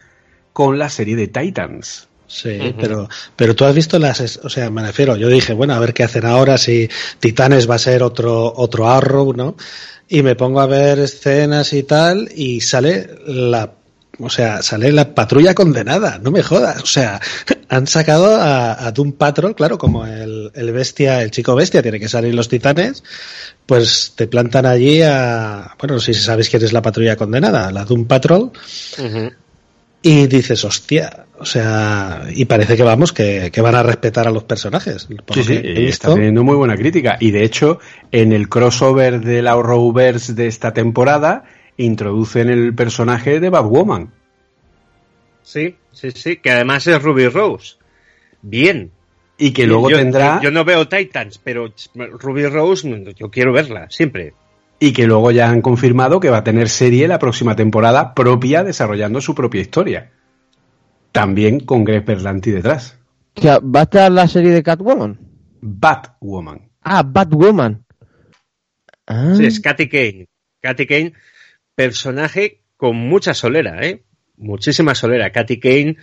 con 0.53 0.79
la 0.79 0.89
serie 0.89 1.17
de 1.17 1.29
Titans. 1.29 2.09
Sí, 2.27 2.75
pero, 2.81 3.09
pero 3.37 3.55
tú 3.55 3.67
has 3.67 3.75
visto 3.75 3.99
las, 3.99 4.39
o 4.43 4.49
sea, 4.49 4.71
me 4.71 4.83
refiero, 4.83 5.17
yo 5.17 5.29
dije, 5.29 5.53
bueno, 5.53 5.75
a 5.75 5.79
ver 5.79 5.93
qué 5.93 6.03
hacen 6.03 6.25
ahora, 6.25 6.57
si 6.57 6.89
Titanes 7.21 7.69
va 7.69 7.75
a 7.75 7.79
ser 7.79 8.03
otro, 8.03 8.51
otro 8.57 8.89
Arrow, 8.89 9.35
¿no? 9.35 9.55
Y 10.09 10.23
me 10.23 10.35
pongo 10.35 10.61
a 10.61 10.67
ver 10.67 10.99
escenas 10.99 11.75
y 11.75 11.83
tal, 11.83 12.31
y 12.35 12.63
sale 12.63 13.11
la, 13.27 13.75
o 14.23 14.31
sea, 14.31 14.63
sale 14.63 14.93
la 14.93 15.15
patrulla 15.15 15.55
condenada, 15.55 16.19
no 16.23 16.31
me 16.31 16.43
jodas, 16.43 16.83
o 16.83 16.87
sea, 16.87 17.21
han 17.69 17.87
sacado 17.87 18.37
a, 18.37 18.87
a 18.87 18.93
Doom 18.93 19.13
Patrol, 19.13 19.55
claro, 19.55 19.79
como 19.79 20.07
el, 20.07 20.51
el 20.55 20.73
bestia, 20.73 21.23
el 21.23 21.31
chico 21.31 21.55
bestia 21.55 21.83
tiene 21.83 22.01
que 22.01 22.09
salir 22.09 22.35
los 22.35 22.49
Titanes, 22.49 23.03
pues 23.67 24.13
te 24.17 24.27
plantan 24.27 24.67
allí 24.67 25.03
a, 25.03 25.75
bueno, 25.79 25.95
no 25.95 26.01
sé 26.01 26.15
si 26.15 26.21
sabéis 26.21 26.51
quién 26.51 26.63
es 26.65 26.73
la 26.73 26.83
patrulla 26.83 27.17
condenada, 27.17 27.71
la 27.71 27.85
Doom 27.85 28.07
Patrol, 28.07 28.53
y 30.03 30.27
dices, 30.27 30.65
hostia, 30.65 31.27
o 31.39 31.45
sea, 31.45 32.25
y 32.35 32.45
parece 32.45 32.77
que 32.77 32.83
vamos, 32.83 33.13
que, 33.13 33.51
que 33.53 33.61
van 33.61 33.77
a 33.77 33.83
respetar 33.83 34.27
a 34.27 34.31
los 34.31 34.45
personajes. 34.45 35.09
Sí, 35.09 35.15
lo 35.15 35.43
sí, 35.43 35.61
y 35.63 35.87
está 35.87 36.13
teniendo 36.13 36.43
muy 36.43 36.57
buena 36.57 36.77
crítica. 36.77 37.17
Y 37.21 37.31
de 37.31 37.45
hecho, 37.45 37.79
en 38.11 38.33
el 38.33 38.49
crossover 38.49 39.21
del 39.21 39.47
Arrowverse 39.47 40.35
de 40.35 40.49
esta 40.49 40.73
temporada, 40.73 41.45
introducen 41.77 42.49
el 42.51 42.75
personaje 42.75 43.41
de 43.41 43.51
Batwoman. 43.51 44.13
Sí, 45.43 45.77
sí, 45.93 46.11
sí, 46.13 46.37
que 46.37 46.51
además 46.51 46.87
es 46.87 47.03
Ruby 47.03 47.29
Rose. 47.29 47.77
Bien. 48.43 48.91
Y 49.39 49.53
que 49.53 49.67
luego 49.67 49.91
yo, 49.91 49.97
tendrá. 49.97 50.37
Yo, 50.37 50.45
yo 50.45 50.51
no 50.53 50.65
veo 50.65 50.87
Titans, 50.89 51.39
pero 51.39 51.73
Ruby 51.95 52.47
Rose, 52.47 53.15
yo 53.17 53.31
quiero 53.31 53.53
verla, 53.53 53.89
siempre. 53.91 54.35
y 54.79 54.93
que 54.93 55.07
luego 55.07 55.31
ya 55.31 55.49
han 55.51 55.63
confirmado 55.63 56.21
que 56.21 56.31
va 56.31 56.39
a 56.39 56.45
tener 56.45 56.69
serie 56.69 57.09
la 57.09 57.19
próxima 57.19 57.57
temporada 57.57 58.15
propia 58.15 58.63
desarrollando 58.65 59.21
su 59.21 59.35
propia 59.35 59.61
historia. 59.61 60.11
También 61.11 61.61
con 61.61 61.85
Greg 61.85 62.05
Berlanti 62.05 62.51
detrás. 62.53 62.99
O 63.37 63.41
sea, 63.41 63.59
¿va 63.59 63.81
a 63.81 63.83
estar 63.85 64.11
la 64.13 64.29
serie 64.29 64.51
de 64.51 64.63
Catwoman? 64.63 65.19
Batwoman. 65.61 66.71
Ah, 66.83 67.03
Batwoman. 67.03 67.85
Ah, 69.07 69.35
Sí, 69.37 69.47
es 69.47 69.61
Katy 69.61 69.89
Kane. 69.89 70.27
Katy 70.61 70.87
Kane, 70.87 71.13
personaje 71.83 72.61
con 72.77 72.97
mucha 72.97 73.35
solera, 73.35 73.85
¿eh? 73.85 74.03
Muchísima 74.37 74.95
solera. 74.95 75.31
Katy 75.31 75.59
Kane 75.61 75.97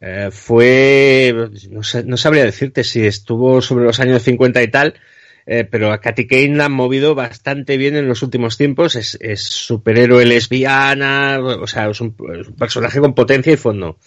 eh, 0.00 0.28
fue, 0.30 1.34
no, 1.70 1.82
sé, 1.82 2.04
no 2.04 2.16
sabría 2.16 2.44
decirte 2.44 2.84
si 2.84 3.06
estuvo 3.06 3.62
sobre 3.62 3.84
los 3.84 4.00
años 4.00 4.22
50 4.22 4.62
y 4.62 4.68
tal, 4.68 4.94
eh, 5.46 5.64
pero 5.70 5.92
a 5.92 6.00
Katy 6.00 6.26
Kane 6.26 6.56
la 6.56 6.66
han 6.66 6.72
movido 6.72 7.14
bastante 7.14 7.76
bien 7.76 7.96
en 7.96 8.08
los 8.08 8.22
últimos 8.22 8.56
tiempos. 8.56 8.96
Es, 8.96 9.16
es 9.20 9.42
superhéroe 9.42 10.24
lesbiana, 10.26 11.38
o 11.40 11.66
sea, 11.66 11.88
es 11.88 12.00
un, 12.00 12.14
es 12.40 12.48
un 12.48 12.56
personaje 12.56 13.00
con 13.00 13.14
potencia 13.14 13.52
y 13.52 13.56
fondo. 13.56 13.98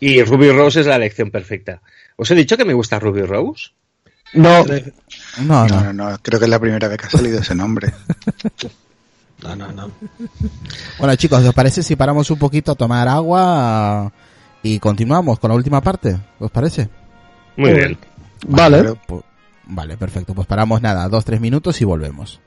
Y 0.00 0.22
Ruby 0.22 0.50
Rose 0.50 0.80
es 0.80 0.86
la 0.86 0.96
elección 0.96 1.30
perfecta. 1.30 1.82
¿Os 2.16 2.30
he 2.30 2.34
dicho 2.34 2.56
que 2.56 2.64
me 2.64 2.74
gusta 2.74 2.98
Ruby 2.98 3.22
Rose? 3.22 3.70
no, 4.34 4.64
No, 4.64 4.74
No, 5.42 5.66
no. 5.68 5.80
no, 5.80 5.92
no, 5.92 6.18
creo 6.22 6.38
que 6.38 6.46
es 6.46 6.50
la 6.50 6.60
primera 6.60 6.88
vez 6.88 6.98
que 6.98 7.06
ha 7.06 7.10
salido 7.10 7.40
ese 7.40 7.54
nombre. 7.54 7.92
No, 9.46 9.54
no, 9.56 9.72
no. 9.72 9.90
Bueno, 10.98 11.14
chicos, 11.16 11.44
¿os 11.44 11.54
parece 11.54 11.82
si 11.82 11.94
paramos 11.96 12.30
un 12.30 12.38
poquito 12.38 12.72
a 12.72 12.74
tomar 12.74 13.06
agua 13.08 14.10
y 14.62 14.78
continuamos 14.78 15.38
con 15.38 15.50
la 15.50 15.54
última 15.56 15.80
parte? 15.80 16.18
¿Os 16.38 16.50
parece? 16.50 16.88
Muy 17.56 17.72
bien. 17.72 17.98
vale. 18.48 18.78
Pero- 18.78 18.98
Pu- 19.06 19.22
Vale, 19.68 19.96
perfecto. 19.96 20.32
Pues 20.34 20.46
paramos 20.46 20.80
nada, 20.80 21.08
dos, 21.08 21.24
tres 21.24 21.40
minutos 21.40 21.80
y 21.80 21.84
volvemos. 21.84 22.40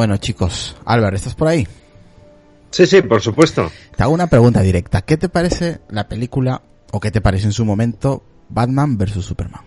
Bueno, 0.00 0.16
chicos, 0.16 0.74
Álvaro, 0.86 1.14
¿estás 1.14 1.34
por 1.34 1.48
ahí? 1.48 1.68
Sí, 2.70 2.86
sí, 2.86 3.02
por 3.02 3.20
supuesto. 3.20 3.70
Te 3.94 4.02
hago 4.02 4.14
una 4.14 4.28
pregunta 4.28 4.62
directa. 4.62 5.02
¿Qué 5.02 5.18
te 5.18 5.28
parece 5.28 5.80
la 5.90 6.08
película, 6.08 6.62
o 6.90 7.00
qué 7.00 7.10
te 7.10 7.20
parece 7.20 7.44
en 7.44 7.52
su 7.52 7.66
momento, 7.66 8.24
Batman 8.48 8.96
vs. 8.96 9.22
Superman? 9.22 9.60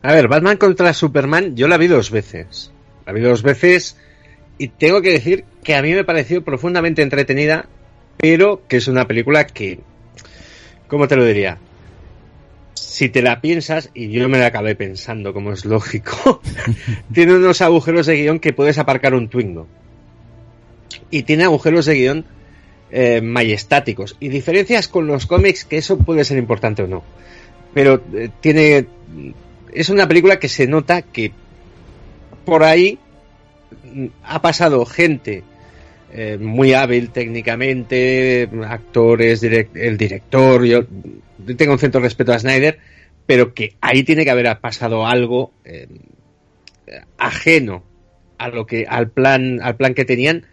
A 0.00 0.12
ver, 0.12 0.28
Batman 0.28 0.58
contra 0.58 0.94
Superman, 0.94 1.56
yo 1.56 1.66
la 1.66 1.76
vi 1.76 1.88
dos 1.88 2.12
veces. 2.12 2.70
La 3.04 3.12
vi 3.12 3.20
dos 3.20 3.42
veces 3.42 3.96
y 4.58 4.68
tengo 4.68 5.02
que 5.02 5.10
decir 5.10 5.44
que 5.64 5.74
a 5.74 5.82
mí 5.82 5.92
me 5.92 6.04
pareció 6.04 6.44
profundamente 6.44 7.02
entretenida, 7.02 7.66
pero 8.18 8.62
que 8.68 8.76
es 8.76 8.86
una 8.86 9.08
película 9.08 9.44
que, 9.44 9.80
¿cómo 10.86 11.08
te 11.08 11.16
lo 11.16 11.24
diría? 11.24 11.58
Si 12.96 13.10
te 13.10 13.20
la 13.20 13.42
piensas, 13.42 13.90
y 13.92 14.08
yo 14.08 14.26
me 14.26 14.38
la 14.38 14.46
acabé 14.46 14.74
pensando, 14.74 15.34
como 15.34 15.52
es 15.52 15.66
lógico, 15.66 16.40
tiene 17.12 17.34
unos 17.34 17.60
agujeros 17.60 18.06
de 18.06 18.16
guion 18.16 18.38
que 18.38 18.54
puedes 18.54 18.78
aparcar 18.78 19.12
un 19.12 19.28
Twingo. 19.28 19.66
Y 21.10 21.24
tiene 21.24 21.44
agujeros 21.44 21.84
de 21.84 21.94
guion 21.94 22.24
eh, 22.90 23.20
majestáticos. 23.20 24.16
Y 24.18 24.28
diferencias 24.30 24.88
con 24.88 25.06
los 25.06 25.26
cómics, 25.26 25.66
que 25.66 25.76
eso 25.76 25.98
puede 25.98 26.24
ser 26.24 26.38
importante 26.38 26.84
o 26.84 26.86
no. 26.86 27.02
Pero 27.74 28.02
eh, 28.14 28.30
tiene. 28.40 28.86
Es 29.74 29.90
una 29.90 30.08
película 30.08 30.38
que 30.38 30.48
se 30.48 30.66
nota 30.66 31.02
que 31.02 31.32
por 32.46 32.64
ahí 32.64 32.98
ha 34.22 34.40
pasado 34.40 34.86
gente 34.86 35.44
eh, 36.12 36.38
muy 36.40 36.72
hábil 36.72 37.10
técnicamente, 37.10 38.48
actores, 38.66 39.42
el 39.42 39.96
director, 39.96 40.64
yo 40.64 40.84
tengo 41.56 41.72
un 41.72 41.78
cierto 41.78 42.00
respeto 42.00 42.32
a 42.32 42.38
Snyder, 42.38 42.78
pero 43.26 43.54
que 43.54 43.76
ahí 43.80 44.04
tiene 44.04 44.24
que 44.24 44.30
haber 44.30 44.58
pasado 44.58 45.06
algo 45.06 45.52
eh, 45.64 45.88
ajeno 47.18 47.82
a 48.38 48.48
lo 48.48 48.66
que 48.66 48.86
al 48.88 49.08
plan 49.08 49.60
al 49.62 49.76
plan 49.76 49.94
que 49.94 50.04
tenían, 50.04 50.46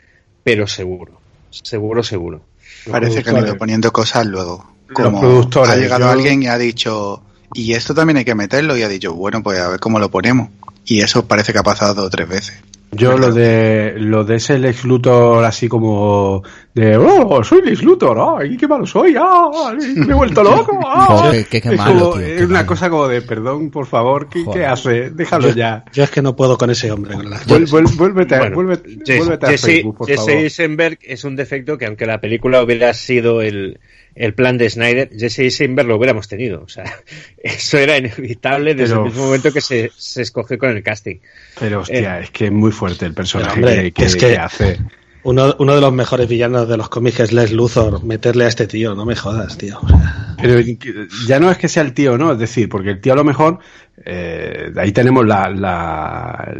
pero 0.43 0.67
seguro, 0.67 1.21
seguro, 1.51 2.03
seguro. 2.03 2.45
Parece 2.89 3.23
que 3.23 3.29
han 3.29 3.45
ido 3.45 3.57
poniendo 3.57 3.91
cosas 3.91 4.25
luego. 4.25 4.73
Como 4.93 5.49
ha 5.65 5.75
llegado 5.75 6.09
alguien 6.09 6.43
y 6.43 6.47
ha 6.47 6.57
dicho, 6.57 7.23
y 7.53 7.73
esto 7.73 7.93
también 7.93 8.17
hay 8.17 8.25
que 8.25 8.35
meterlo, 8.35 8.77
y 8.77 8.83
ha 8.83 8.87
dicho, 8.87 9.13
bueno, 9.13 9.41
pues 9.41 9.59
a 9.59 9.69
ver 9.69 9.79
cómo 9.79 9.99
lo 9.99 10.09
ponemos. 10.09 10.49
Y 10.85 11.01
eso 11.01 11.25
parece 11.25 11.53
que 11.53 11.59
ha 11.59 11.63
pasado 11.63 11.93
dos 11.93 12.07
o 12.07 12.09
tres 12.09 12.27
veces. 12.27 12.55
Yo 12.95 13.17
lo 13.17 13.31
de 13.31 13.95
lo 13.97 14.23
de 14.23 14.35
ese 14.35 14.57
Lex 14.57 14.85
Luthor 14.85 15.43
así 15.43 15.67
como 15.67 16.43
de 16.73 16.97
oh 16.97 17.43
soy 17.43 17.61
Lex 17.61 17.83
Luthor, 17.83 18.39
ay 18.39 18.57
qué 18.57 18.67
malo 18.67 18.85
soy, 18.85 19.15
ah, 19.17 19.49
me 19.95 20.11
he 20.11 20.15
vuelto 20.15 20.43
loco, 20.43 20.79
ah. 20.85 21.31
qué, 21.49 21.61
qué, 21.61 21.71
malo, 21.71 22.19
es, 22.19 22.41
es 22.41 22.49
una 22.49 22.65
cosa 22.65 22.89
como 22.89 23.07
de 23.07 23.21
perdón, 23.21 23.69
por 23.69 23.85
favor, 23.85 24.27
¿qué, 24.29 24.43
¿qué 24.51 24.65
hace? 24.65 25.09
Déjalo 25.11 25.49
ya. 25.51 25.85
Yo 25.93 26.03
es 26.03 26.11
que 26.11 26.21
no 26.21 26.35
puedo 26.35 26.57
con 26.57 26.69
ese 26.69 26.91
hombre. 26.91 27.15
Con 27.15 27.65
vuélvete, 27.65 28.37
bueno, 28.37 28.55
vuélvete, 28.55 29.17
vuélvete, 29.17 29.45
a 29.45 29.49
Jesse, 29.49 29.65
Facebook, 29.65 29.97
por 29.97 30.07
Jesse 30.07 30.17
favor. 30.17 30.31
Eisenberg 30.31 30.99
es 31.01 31.23
un 31.23 31.35
defecto 31.35 31.77
que 31.77 31.85
aunque 31.85 32.05
la 32.05 32.19
película 32.19 32.63
hubiera 32.63 32.93
sido 32.93 33.41
el 33.41 33.79
el 34.15 34.33
plan 34.33 34.57
de 34.57 34.69
Snyder, 34.69 35.09
Jesse 35.17 35.39
Eisenberg 35.39 35.87
lo 35.87 35.97
hubiéramos 35.97 36.27
tenido. 36.27 36.63
O 36.63 36.67
sea, 36.67 36.85
eso 37.37 37.77
era 37.77 37.97
inevitable 37.97 38.75
desde 38.75 38.93
pero, 38.93 39.05
el 39.05 39.11
mismo 39.11 39.25
momento 39.25 39.51
que 39.51 39.61
se, 39.61 39.91
se, 39.95 40.21
escogió 40.21 40.57
con 40.57 40.69
el 40.69 40.83
casting. 40.83 41.17
Pero 41.59 41.81
hostia, 41.81 42.19
eh, 42.19 42.23
es 42.23 42.31
que 42.31 42.45
es 42.45 42.51
muy 42.51 42.71
fuerte 42.71 43.05
el 43.05 43.13
personaje 43.13 43.59
hombre, 43.59 43.83
que, 43.83 43.91
que, 43.91 44.05
es 44.05 44.15
que, 44.15 44.27
que, 44.27 44.37
hace. 44.37 44.79
Uno, 45.23 45.55
uno 45.59 45.75
de 45.75 45.81
los 45.81 45.93
mejores 45.93 46.27
villanos 46.27 46.67
de 46.67 46.77
los 46.77 46.89
cómics 46.89 47.21
es 47.21 47.31
Les 47.31 47.51
Luthor. 47.51 48.03
Meterle 48.03 48.45
a 48.45 48.47
este 48.47 48.67
tío, 48.67 48.93
no 48.93 49.05
me 49.05 49.15
jodas, 49.15 49.57
tío. 49.57 49.79
Pero 50.41 50.59
ya 51.27 51.39
no 51.39 51.49
es 51.49 51.57
que 51.57 51.69
sea 51.69 51.83
el 51.83 51.93
tío, 51.93 52.17
¿no? 52.17 52.33
Es 52.33 52.39
decir, 52.39 52.67
porque 52.67 52.89
el 52.89 52.99
tío 52.99 53.13
a 53.13 53.15
lo 53.15 53.23
mejor, 53.23 53.59
eh, 54.05 54.73
ahí 54.75 54.91
tenemos 54.91 55.25
la, 55.25 55.49
la, 55.49 56.53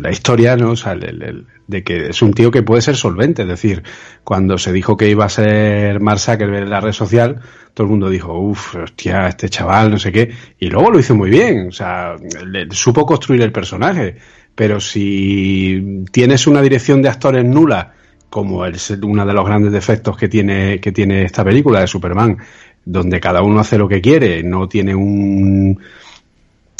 la 0.00 0.10
historia, 0.10 0.56
¿no? 0.56 0.70
O 0.70 0.76
sea, 0.76 0.92
el, 0.92 1.22
el, 1.22 1.46
de 1.66 1.84
que 1.84 2.08
es 2.08 2.22
un 2.22 2.32
tío 2.32 2.50
que 2.50 2.62
puede 2.62 2.80
ser 2.80 2.96
solvente. 2.96 3.42
Es 3.42 3.48
decir, 3.48 3.82
cuando 4.24 4.56
se 4.56 4.72
dijo 4.72 4.96
que 4.96 5.10
iba 5.10 5.26
a 5.26 5.28
ser 5.28 6.00
Mark 6.00 6.20
Zuckerberg 6.20 6.64
en 6.64 6.70
la 6.70 6.80
red 6.80 6.92
social, 6.92 7.42
todo 7.74 7.86
el 7.86 7.90
mundo 7.90 8.08
dijo, 8.08 8.38
uff, 8.38 8.76
hostia, 8.76 9.28
este 9.28 9.48
chaval, 9.48 9.90
no 9.90 9.98
sé 9.98 10.12
qué. 10.12 10.30
Y 10.58 10.68
luego 10.68 10.90
lo 10.90 10.98
hizo 10.98 11.14
muy 11.14 11.30
bien. 11.30 11.68
O 11.68 11.72
sea, 11.72 12.16
le, 12.46 12.70
supo 12.70 13.04
construir 13.04 13.42
el 13.42 13.52
personaje. 13.52 14.16
Pero 14.62 14.78
si 14.78 16.04
tienes 16.12 16.46
una 16.46 16.62
dirección 16.62 17.02
de 17.02 17.08
actores 17.08 17.44
nula, 17.44 17.94
como 18.30 18.64
es 18.64 18.90
uno 18.90 19.26
de 19.26 19.32
los 19.32 19.44
grandes 19.44 19.72
defectos 19.72 20.16
que 20.16 20.28
tiene, 20.28 20.78
que 20.78 20.92
tiene 20.92 21.24
esta 21.24 21.42
película 21.42 21.80
de 21.80 21.88
Superman, 21.88 22.38
donde 22.84 23.18
cada 23.18 23.42
uno 23.42 23.58
hace 23.58 23.76
lo 23.76 23.88
que 23.88 24.00
quiere, 24.00 24.44
no 24.44 24.68
tiene 24.68 24.94
un, 24.94 25.80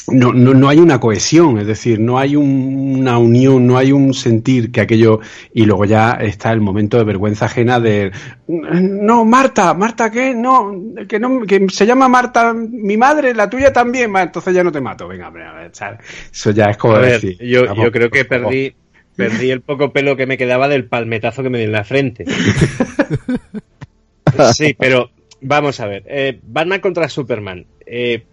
no, 0.09 0.33
no, 0.33 0.55
no 0.55 0.69
hay 0.69 0.79
una 0.79 0.99
cohesión, 0.99 1.59
es 1.59 1.67
decir, 1.67 2.01
no 2.01 2.19
hay 2.19 2.35
un, 2.35 2.97
una 2.99 3.19
unión, 3.19 3.67
no 3.67 3.79
hay 3.79 3.93
un 3.93 4.15
sentir 4.15 4.73
que 4.73 4.81
aquello, 4.81 5.21
y 5.53 5.65
luego 5.65 5.85
ya 5.85 6.15
está 6.15 6.53
el 6.53 6.61
momento 6.61 6.99
de 6.99 7.05
vergüenza 7.05 7.47
ajena 7.47 7.79
de, 7.79 8.11
no, 8.49 9.25
Marta, 9.25 9.75
Marta, 9.75 10.11
¿qué? 10.11 10.35
No, 10.35 10.75
que 11.09 11.21
no, 11.21 11.43
que 11.43 11.67
se 11.71 11.87
llama 11.87 12.09
Marta, 12.09 12.53
mi 12.53 12.97
madre, 12.97 13.35
la 13.35 13.49
tuya 13.49 13.73
también, 13.73 14.15
entonces 14.17 14.55
ya 14.55 14.65
no 14.65 14.73
te 14.73 14.81
mato, 14.81 15.07
venga, 15.07 15.29
hombre, 15.29 15.45
a 15.45 15.53
ver, 15.53 15.71
eso 15.71 16.51
ya 16.51 16.71
es 16.71 16.77
como 16.77 16.95
a 16.95 17.01
ver, 17.01 17.21
decir. 17.21 17.39
Yo, 17.39 17.67
vamos, 17.67 17.85
yo 17.85 17.93
creo 17.93 18.11
que 18.11 18.25
perdí, 18.25 18.75
perdí 19.15 19.51
el 19.51 19.61
poco 19.61 19.93
pelo 19.93 20.17
que 20.17 20.27
me 20.27 20.37
quedaba 20.37 20.69
del 20.69 20.87
palmetazo 20.87 21.43
que 21.43 21.51
me 21.51 21.59
dio 21.59 21.67
en 21.67 21.73
la 21.73 21.85
frente. 21.85 22.25
sí, 24.55 24.75
pero 24.77 25.11
vamos 25.41 25.79
a 25.81 25.87
ver, 25.87 26.05
eh, 26.09 26.41
Batman 26.43 26.81
contra 26.81 27.09
Superman, 27.09 27.67
eh, 27.87 28.25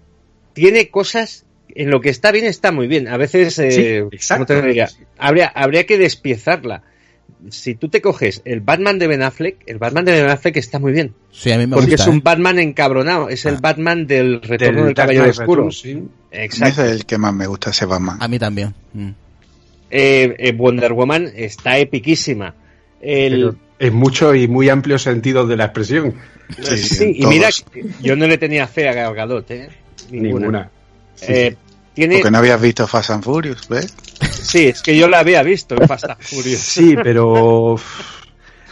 tiene 0.54 0.90
cosas 0.90 1.46
en 1.76 1.90
lo 1.90 2.02
que 2.02 2.10
está 2.10 2.32
bien 2.32 2.46
está 2.46 2.72
muy 2.72 2.88
bien. 2.88 3.08
A 3.08 3.18
veces, 3.18 3.58
eh, 3.60 3.72
sí, 3.72 4.16
exacto. 4.16 4.46
¿cómo 4.48 4.62
te 4.62 4.68
diría? 4.68 4.90
Habría, 5.18 5.48
habría 5.48 5.86
que 5.86 5.98
despiezarla. 5.98 6.84
Si 7.50 7.76
tú 7.76 7.88
te 7.88 8.02
coges 8.02 8.41
el 8.44 8.60
Batman 8.60 9.00
de 9.00 9.08
Ben 9.08 9.22
Affleck, 9.22 9.58
el 9.66 9.78
Batman 9.78 10.04
de 10.04 10.12
Ben 10.12 10.30
Affleck 10.30 10.58
está 10.58 10.78
muy 10.80 10.91
bien. 10.91 11.14
Sí, 11.32 11.52
a 11.52 11.58
mí 11.58 11.68
me 11.68 11.76
porque 11.76 11.91
gusta, 11.91 12.04
es 12.04 12.10
un 12.10 12.18
¿eh? 12.18 12.22
Batman 12.24 12.60
encabronado, 12.60 13.30
es 13.30 13.46
el 13.46 13.56
ah. 13.56 13.60
Batman 13.62 14.08
del 14.08 14.41
retorno 14.41 14.80
del, 14.80 14.86
del 14.88 14.94
Caballero 14.94 15.30
Oscuro. 15.30 15.70
Return, 15.70 15.72
sí. 15.72 16.04
Exacto. 16.32 16.84
Es 16.84 16.91
el 16.91 17.06
que 17.06 17.18
más 17.18 17.34
me 17.34 17.48
gusta 17.48 17.70
ese 17.70 17.86
Batman. 17.86 18.18
A 18.20 18.28
mí 18.28 18.40
también. 18.40 18.74
Mm. 18.94 19.10
Eh, 19.91 20.36
eh, 20.38 20.52
Wonder 20.52 20.94
Woman 20.94 21.32
está 21.34 21.78
epiquísima. 21.78 22.56
El... 23.02 23.56
en 23.80 23.94
mucho 23.94 24.36
y 24.36 24.48
muy 24.48 24.70
amplio 24.70 25.00
sentido 25.00 25.48
de 25.48 25.56
la 25.56 25.66
expresión. 25.66 26.16
Sí, 26.62 26.78
sí 26.78 27.14
y 27.16 27.26
mira, 27.26 27.50
yo 28.02 28.16
no 28.16 28.28
le 28.28 28.38
tenía 28.38 28.68
fe 28.68 28.90
a 28.90 28.94
Gal 28.94 29.16
Gadot, 29.16 29.50
¿eh? 29.52 29.70
Ninguna. 30.12 30.40
Ninguna. 30.40 30.72
Eh, 31.22 31.56
tiene... 31.94 32.16
Porque 32.16 32.32
no 32.32 32.38
habías 32.38 32.62
visto 32.62 32.88
Fast 32.88 33.12
and 33.12 33.24
Furious, 33.24 33.68
¿ves? 33.68 33.94
Sí, 34.22 34.68
es 34.68 34.82
que 34.82 34.98
yo 34.98 35.08
la 35.08 35.20
había 35.20 35.44
visto 35.44 35.76
en 35.76 35.88
Fast 35.88 36.06
and 36.06 36.22
Furious. 36.22 36.60
Sí, 36.60 36.96
pero... 37.02 37.78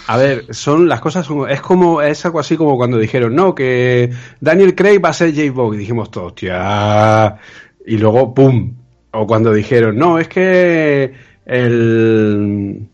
A 0.08 0.16
ver, 0.16 0.46
son 0.56 0.88
las 0.88 1.02
cosas 1.02 1.28
es 1.50 1.62
como 1.62 2.02
es 2.02 2.26
algo 2.26 2.40
así 2.40 2.56
como 2.56 2.78
cuando 2.78 2.98
dijeron 2.98 3.36
no 3.36 3.54
que 3.54 4.10
Daniel 4.40 4.74
Craig 4.74 5.02
va 5.04 5.10
a 5.10 5.14
ser 5.14 5.36
J. 5.36 5.52
Bog 5.52 5.76
y 5.76 5.80
dijimos 5.80 6.10
todo 6.10 6.28
hostia 6.28 7.36
y 7.86 7.98
luego 7.98 8.34
pum 8.34 8.74
o 9.12 9.28
cuando 9.28 9.52
dijeron 9.52 9.98
no 9.98 10.18
es 10.18 10.30
que 10.30 11.14
el 11.46 12.88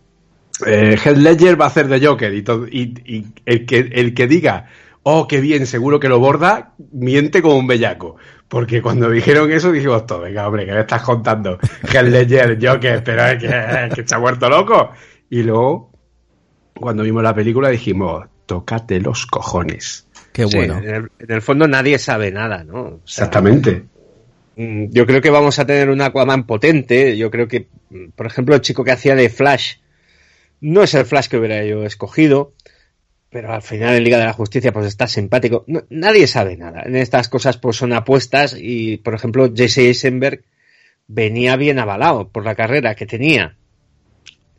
eh, 0.65 0.97
Heath 1.05 1.17
Ledger 1.17 1.61
va 1.61 1.65
a 1.65 1.67
hacer 1.67 1.87
de 1.87 2.03
Joker 2.03 2.33
y, 2.33 2.41
todo, 2.41 2.65
y, 2.65 2.95
y 3.05 3.27
el 3.45 3.67
que 3.67 3.91
el 3.93 4.15
que 4.15 4.25
diga 4.25 4.69
oh, 5.03 5.27
qué 5.27 5.41
bien, 5.41 5.67
seguro 5.67 5.99
que 5.99 6.09
lo 6.09 6.19
borda, 6.19 6.73
miente 6.91 7.41
como 7.41 7.57
un 7.57 7.67
bellaco. 7.67 8.15
Porque 8.53 8.83
cuando 8.83 9.09
dijeron 9.09 9.51
eso 9.51 9.71
dijimos 9.71 10.05
todo, 10.05 10.19
venga, 10.19 10.45
hombre, 10.45 10.67
¿qué 10.67 10.73
me 10.73 10.81
estás 10.81 11.01
contando? 11.01 11.57
Heath 11.91 12.03
Ledger, 12.03 12.59
Joker, 12.61 13.03
pero 13.03 13.25
es 13.25 13.39
que, 13.39 13.95
que 13.95 14.07
se 14.07 14.13
ha 14.13 14.19
muerto 14.19 14.47
loco. 14.47 14.91
Y 15.27 15.41
luego, 15.41 15.91
cuando 16.75 17.01
vimos 17.01 17.23
la 17.23 17.33
película 17.33 17.69
dijimos, 17.69 18.27
tócate 18.45 18.99
los 18.99 19.25
cojones. 19.25 20.07
Qué 20.31 20.45
bueno. 20.45 20.79
Sí, 20.79 20.85
en, 20.85 20.93
el, 20.93 21.11
en, 21.17 21.31
el, 21.31 21.41
fondo 21.41 21.67
nadie 21.67 21.97
sabe 21.97 22.29
nada, 22.29 22.63
¿no? 22.63 22.79
O 22.81 23.01
sea, 23.05 23.25
Exactamente. 23.25 23.85
Yo 24.55 25.07
creo 25.07 25.19
que 25.19 25.31
vamos 25.31 25.57
a 25.57 25.65
tener 25.65 25.89
un 25.89 26.01
Aquaman 26.01 26.45
potente. 26.45 27.17
Yo 27.17 27.31
creo 27.31 27.47
que, 27.47 27.69
por 28.15 28.27
ejemplo, 28.27 28.53
el 28.53 28.61
chico 28.61 28.83
que 28.83 28.91
hacía 28.91 29.15
de 29.15 29.29
Flash 29.29 29.77
no 30.61 30.83
es 30.83 30.93
el 30.93 31.07
Flash 31.07 31.27
que 31.27 31.37
hubiera 31.37 31.65
yo 31.65 31.85
escogido 31.85 32.53
pero 33.33 33.51
al 33.51 33.63
final 33.63 33.95
en 33.95 34.03
Liga 34.03 34.19
de 34.19 34.25
la 34.25 34.33
Justicia 34.33 34.71
pues 34.71 34.85
está 34.85 35.07
simpático. 35.07 35.65
Nadie 35.89 36.27
sabe 36.27 36.55
nada. 36.55 36.83
En 36.85 36.95
estas 36.95 37.27
cosas 37.27 37.57
pues 37.57 37.75
son 37.75 37.91
apuestas 37.91 38.55
y, 38.57 38.97
por 38.97 39.15
ejemplo, 39.15 39.51
Jesse 39.53 39.79
Eisenberg 39.79 40.43
venía 41.07 41.55
bien 41.57 41.79
avalado 41.79 42.29
por 42.29 42.45
la 42.45 42.55
carrera 42.55 42.95
que 42.95 43.07
tenía. 43.07 43.57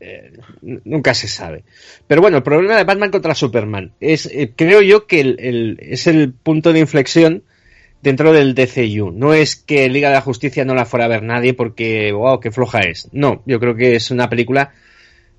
Eh, 0.00 0.32
nunca 0.60 1.14
se 1.14 1.28
sabe. 1.28 1.64
Pero 2.06 2.20
bueno, 2.20 2.38
el 2.38 2.42
problema 2.42 2.76
de 2.76 2.84
Batman 2.84 3.12
contra 3.12 3.34
Superman 3.34 3.92
es, 4.00 4.26
eh, 4.26 4.52
creo 4.54 4.82
yo 4.82 5.06
que 5.06 5.20
el, 5.20 5.78
es 5.80 6.06
el 6.08 6.32
punto 6.34 6.72
de 6.72 6.80
inflexión 6.80 7.44
dentro 8.02 8.32
del 8.32 8.54
DCU. 8.54 9.12
No 9.12 9.32
es 9.32 9.56
que 9.56 9.88
Liga 9.88 10.08
de 10.08 10.16
la 10.16 10.20
Justicia 10.20 10.64
no 10.64 10.74
la 10.74 10.84
fuera 10.84 11.06
a 11.06 11.08
ver 11.08 11.22
nadie 11.22 11.54
porque, 11.54 12.12
wow, 12.12 12.40
qué 12.40 12.50
floja 12.50 12.80
es. 12.80 13.08
No, 13.12 13.42
yo 13.46 13.60
creo 13.60 13.76
que 13.76 13.94
es 13.94 14.10
una 14.10 14.28
película 14.28 14.72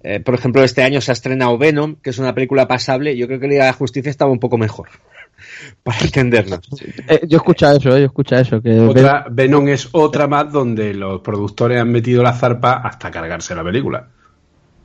eh, 0.03 0.19
por 0.19 0.35
ejemplo, 0.35 0.63
este 0.63 0.83
año 0.83 1.01
se 1.01 1.11
ha 1.11 1.13
estrenado 1.13 1.57
Venom, 1.57 1.95
que 1.95 2.11
es 2.11 2.19
una 2.19 2.33
película 2.33 2.67
pasable. 2.67 3.17
Yo 3.17 3.27
creo 3.27 3.39
que 3.39 3.47
Liga 3.47 3.63
de 3.65 3.71
la 3.71 3.77
Justicia 3.77 4.09
estaba 4.09 4.31
un 4.31 4.39
poco 4.39 4.57
mejor. 4.57 4.89
Para 5.83 5.99
entendernos. 5.99 6.61
Eh, 7.07 7.21
yo 7.27 7.37
escucho 7.37 7.69
eso, 7.69 7.89
eh, 7.89 8.01
yo 8.01 8.05
escucho 8.05 8.35
eso. 8.35 8.61
Que 8.61 8.79
otra, 8.79 9.25
Venom 9.29 9.67
es 9.69 9.89
otra 9.91 10.27
más 10.27 10.51
donde 10.51 10.93
los 10.93 11.21
productores 11.21 11.81
han 11.81 11.91
metido 11.91 12.21
la 12.21 12.33
zarpa 12.33 12.73
hasta 12.73 13.09
cargarse 13.11 13.55
la 13.55 13.63
película. 13.63 14.07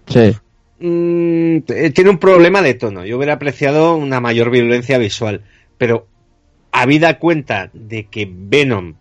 Sí. 0.07 0.35
Mm, 0.81 1.61
tiene 1.93 2.11
un 2.11 2.19
problema 2.19 2.63
de 2.63 2.75
tono. 2.75 3.05
Yo 3.05 3.19
hubiera 3.19 3.35
apreciado 3.35 3.95
una 3.97 4.21
mayor 4.21 4.51
violencia 4.51 4.97
visual, 4.99 5.43
pero 5.77 6.07
habida 6.73 7.19
cuenta 7.19 7.71
de 7.75 8.07
que 8.07 8.29
Venom 8.31 8.95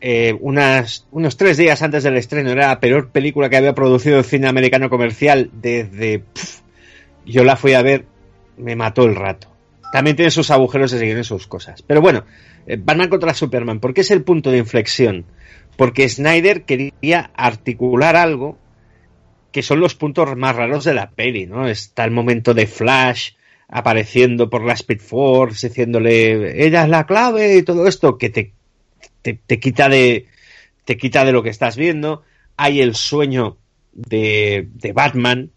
eh, 0.00 0.36
unas, 0.40 1.06
unos 1.10 1.36
tres 1.36 1.56
días 1.56 1.82
antes 1.82 2.02
del 2.02 2.16
estreno 2.16 2.50
era 2.50 2.68
la 2.68 2.80
peor 2.80 3.10
película 3.10 3.50
que 3.50 3.56
había 3.56 3.74
producido 3.74 4.18
el 4.18 4.24
cine 4.24 4.48
americano 4.48 4.88
comercial 4.88 5.50
desde... 5.52 6.22
yo 7.26 7.44
la 7.44 7.56
fui 7.56 7.74
a 7.74 7.82
ver, 7.82 8.06
me 8.56 8.76
mató 8.76 9.04
el 9.04 9.14
rato. 9.14 9.48
También 9.92 10.16
tiene 10.16 10.30
sus 10.30 10.50
agujeros 10.50 10.90
seguir 10.92 11.16
en 11.16 11.24
sus 11.24 11.46
cosas. 11.46 11.82
Pero 11.82 12.00
bueno, 12.00 12.24
eh, 12.66 12.78
Batman 12.80 13.08
contra 13.08 13.34
Superman, 13.34 13.80
¿por 13.80 13.92
qué 13.92 14.00
es 14.00 14.10
el 14.10 14.22
punto 14.22 14.50
de 14.50 14.58
inflexión? 14.58 15.26
Porque 15.76 16.08
Snyder 16.08 16.62
quería 16.62 17.30
articular 17.34 18.16
algo 18.16 18.58
que 19.52 19.62
son 19.62 19.80
los 19.80 19.94
puntos 19.94 20.36
más 20.36 20.56
raros 20.56 20.84
de 20.84 20.94
la 20.94 21.10
peli, 21.10 21.46
¿no? 21.46 21.68
Está 21.68 22.04
el 22.04 22.12
momento 22.12 22.54
de 22.54 22.66
Flash 22.66 23.32
apareciendo 23.68 24.48
por 24.48 24.64
la 24.64 24.74
Speed 24.74 25.00
Force, 25.00 25.68
diciéndole, 25.68 26.64
ella 26.64 26.84
es 26.84 26.88
la 26.88 27.06
clave 27.06 27.56
y 27.56 27.62
todo 27.62 27.86
esto, 27.86 28.18
que 28.18 28.30
te 28.30 28.52
te, 29.22 29.60
quita 29.60 29.88
de 29.88 30.26
te 30.84 30.96
quita 30.96 31.24
de 31.24 31.32
lo 31.32 31.42
que 31.42 31.50
estás 31.50 31.76
viendo. 31.76 32.22
Hay 32.56 32.80
el 32.80 32.94
sueño 32.94 33.58
de, 33.92 34.68
de 34.74 34.92
Batman 34.92 35.50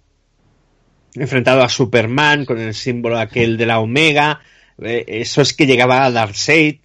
enfrentado 1.15 1.61
a 1.61 1.69
Superman 1.69 2.45
con 2.45 2.59
el 2.59 2.73
símbolo 2.73 3.19
aquel 3.19 3.57
de 3.57 3.65
la 3.65 3.79
Omega. 3.79 4.41
Eh, 4.81 5.05
eso 5.07 5.41
es 5.41 5.53
que 5.53 5.65
llegaba 5.65 6.03
a 6.03 6.11
Darkseid, 6.11 6.79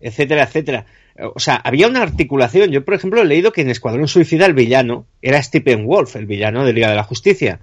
etcétera, 0.00 0.44
etcétera. 0.44 0.86
O 1.34 1.38
sea, 1.38 1.56
había 1.56 1.88
una 1.88 2.02
articulación. 2.02 2.70
Yo, 2.70 2.84
por 2.84 2.94
ejemplo, 2.94 3.20
he 3.20 3.26
leído 3.26 3.52
que 3.52 3.60
en 3.60 3.70
Escuadrón 3.70 4.08
Suicida 4.08 4.46
el 4.46 4.54
villano 4.54 5.06
era 5.20 5.42
Stephen 5.42 5.86
Wolf, 5.86 6.16
el 6.16 6.26
villano 6.26 6.64
de 6.64 6.72
Liga 6.72 6.88
de 6.88 6.96
la 6.96 7.04
Justicia. 7.04 7.60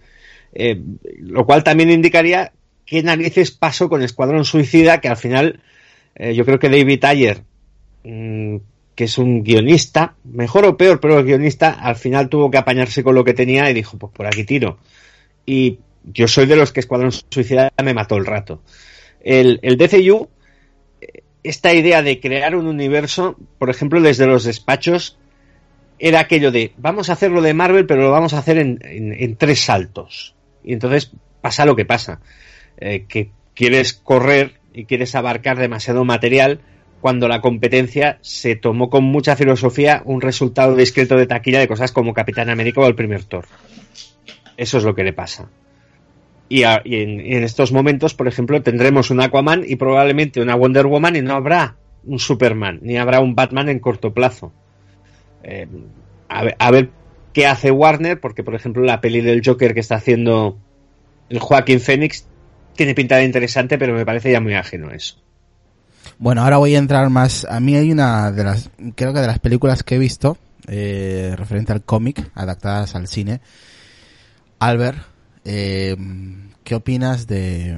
Eh, 0.53 0.79
lo 1.19 1.45
cual 1.45 1.63
también 1.63 1.89
indicaría 1.89 2.51
qué 2.85 3.03
narices 3.03 3.51
pasó 3.51 3.89
con 3.89 4.01
Escuadrón 4.01 4.45
Suicida, 4.45 5.01
que 5.01 5.07
al 5.07 5.17
final 5.17 5.61
eh, 6.15 6.35
yo 6.35 6.45
creo 6.45 6.59
que 6.59 6.69
David 6.69 7.03
Ayer 7.05 7.43
Mm, 8.07 8.57
que 8.95 9.03
es 9.03 9.17
un 9.17 9.43
guionista, 9.43 10.15
mejor 10.23 10.65
o 10.65 10.77
peor, 10.77 10.99
pero 10.99 11.19
el 11.19 11.25
guionista 11.25 11.71
al 11.71 11.97
final 11.97 12.29
tuvo 12.29 12.49
que 12.49 12.57
apañarse 12.57 13.03
con 13.03 13.13
lo 13.13 13.23
que 13.23 13.33
tenía 13.33 13.69
y 13.69 13.73
dijo, 13.73 13.97
pues 13.97 14.11
por 14.11 14.25
aquí 14.25 14.43
tiro. 14.43 14.79
Y 15.45 15.79
yo 16.03 16.27
soy 16.27 16.45
de 16.45 16.55
los 16.55 16.71
que 16.71 16.79
Escuadrón 16.79 17.11
Suicida 17.11 17.71
me 17.83 17.93
mató 17.93 18.15
el 18.15 18.25
rato. 18.25 18.63
El, 19.21 19.59
el 19.61 19.77
DCU, 19.77 20.29
esta 21.43 21.73
idea 21.73 22.01
de 22.01 22.19
crear 22.19 22.55
un 22.55 22.65
universo, 22.65 23.35
por 23.59 23.69
ejemplo, 23.69 24.01
desde 24.01 24.25
los 24.25 24.45
despachos, 24.45 25.19
era 25.99 26.21
aquello 26.21 26.51
de, 26.51 26.71
vamos 26.77 27.09
a 27.09 27.13
hacer 27.13 27.29
lo 27.29 27.41
de 27.41 27.53
Marvel, 27.53 27.85
pero 27.85 28.03
lo 28.03 28.11
vamos 28.11 28.33
a 28.33 28.39
hacer 28.39 28.57
en, 28.57 29.35
tres 29.35 29.59
saltos. 29.61 30.33
Y 30.63 30.73
entonces 30.73 31.11
pasa 31.41 31.65
lo 31.65 31.75
que 31.75 31.85
pasa, 31.85 32.21
eh, 32.77 33.05
que 33.07 33.31
quieres 33.53 33.93
correr 33.93 34.55
y 34.73 34.85
quieres 34.85 35.13
abarcar 35.13 35.57
demasiado 35.57 36.03
material, 36.05 36.61
cuando 37.01 37.27
la 37.27 37.41
competencia 37.41 38.17
se 38.21 38.55
tomó 38.55 38.89
con 38.89 39.03
mucha 39.03 39.35
filosofía 39.35 40.01
un 40.05 40.21
resultado 40.21 40.75
discreto 40.75 41.15
de 41.15 41.27
taquilla 41.27 41.59
de 41.59 41.67
cosas 41.67 41.91
como 41.91 42.13
Capitán 42.13 42.49
América 42.49 42.81
o 42.81 42.87
el 42.87 42.95
primer 42.95 43.23
Thor. 43.23 43.45
Eso 44.57 44.77
es 44.79 44.83
lo 44.83 44.95
que 44.95 45.03
le 45.03 45.13
pasa. 45.13 45.49
Y, 46.49 46.63
en, 46.63 47.43
estos 47.43 47.71
momentos, 47.71 48.13
por 48.13 48.27
ejemplo, 48.27 48.61
tendremos 48.61 49.11
un 49.11 49.21
Aquaman 49.21 49.63
y 49.67 49.75
probablemente 49.75 50.41
una 50.41 50.55
Wonder 50.55 50.87
Woman 50.87 51.15
y 51.17 51.21
no 51.21 51.33
habrá 51.33 51.75
un 52.05 52.19
Superman, 52.19 52.79
ni 52.81 52.97
habrá 52.97 53.19
un 53.19 53.35
Batman 53.35 53.69
en 53.69 53.79
corto 53.79 54.13
plazo. 54.13 54.53
Eh, 55.43 55.67
a, 56.29 56.71
ver, 56.71 56.89
qué 57.33 57.45
hace 57.45 57.69
Warner, 57.69 58.19
porque 58.19 58.43
por 58.43 58.55
ejemplo 58.55 58.83
la 58.83 59.01
peli 59.01 59.21
del 59.21 59.41
Joker 59.45 59.73
que 59.73 59.81
está 59.81 59.95
haciendo 59.95 60.57
el 61.29 61.39
Joaquín 61.39 61.79
Phoenix 61.79 62.27
tiene 62.75 62.95
pinta 62.95 63.17
de 63.17 63.25
interesante, 63.25 63.77
pero 63.77 63.93
me 63.93 64.05
parece 64.05 64.31
ya 64.31 64.39
muy 64.39 64.53
ajeno 64.53 64.91
eso. 64.91 65.21
Bueno, 66.19 66.41
ahora 66.41 66.57
voy 66.57 66.75
a 66.75 66.79
entrar 66.79 67.09
más. 67.09 67.45
A 67.45 67.59
mí 67.59 67.75
hay 67.75 67.91
una 67.91 68.31
de 68.31 68.43
las, 68.43 68.71
creo 68.95 69.13
que 69.13 69.19
de 69.19 69.27
las 69.27 69.39
películas 69.39 69.83
que 69.83 69.95
he 69.95 69.99
visto, 69.99 70.37
eh, 70.67 71.33
referente 71.37 71.73
al 71.73 71.83
cómic, 71.83 72.31
adaptadas 72.33 72.95
al 72.95 73.07
cine. 73.07 73.39
Albert, 74.59 74.97
eh, 75.45 75.95
¿qué 76.63 76.75
opinas 76.75 77.27
de 77.27 77.77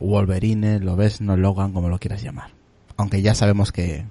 Wolverine, 0.00 0.80
lo 0.80 0.96
ves, 0.96 1.20
no 1.20 1.36
Logan, 1.36 1.72
como 1.72 1.88
lo 1.88 1.98
quieras 1.98 2.22
llamar? 2.22 2.50
Aunque 2.96 3.22
ya 3.22 3.34
sabemos 3.34 3.70
que 3.70 4.04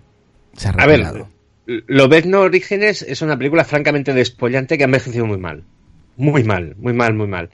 se 0.56 0.70
ha 0.70 0.72
revelado. 0.72 1.28
A 1.68 2.08
ver, 2.08 2.26
no 2.26 2.42
Orígenes 2.42 3.02
es 3.02 3.22
una 3.22 3.38
película 3.38 3.66
francamente 3.66 4.14
despollante 4.14 4.78
que 4.78 4.84
ha 4.84 4.86
envejecido 4.86 5.26
muy 5.26 5.38
mal. 5.38 5.66
Muy 6.16 6.44
mal, 6.44 6.76
muy 6.78 6.94
mal, 6.94 7.14
muy 7.14 7.28
mal. 7.28 7.50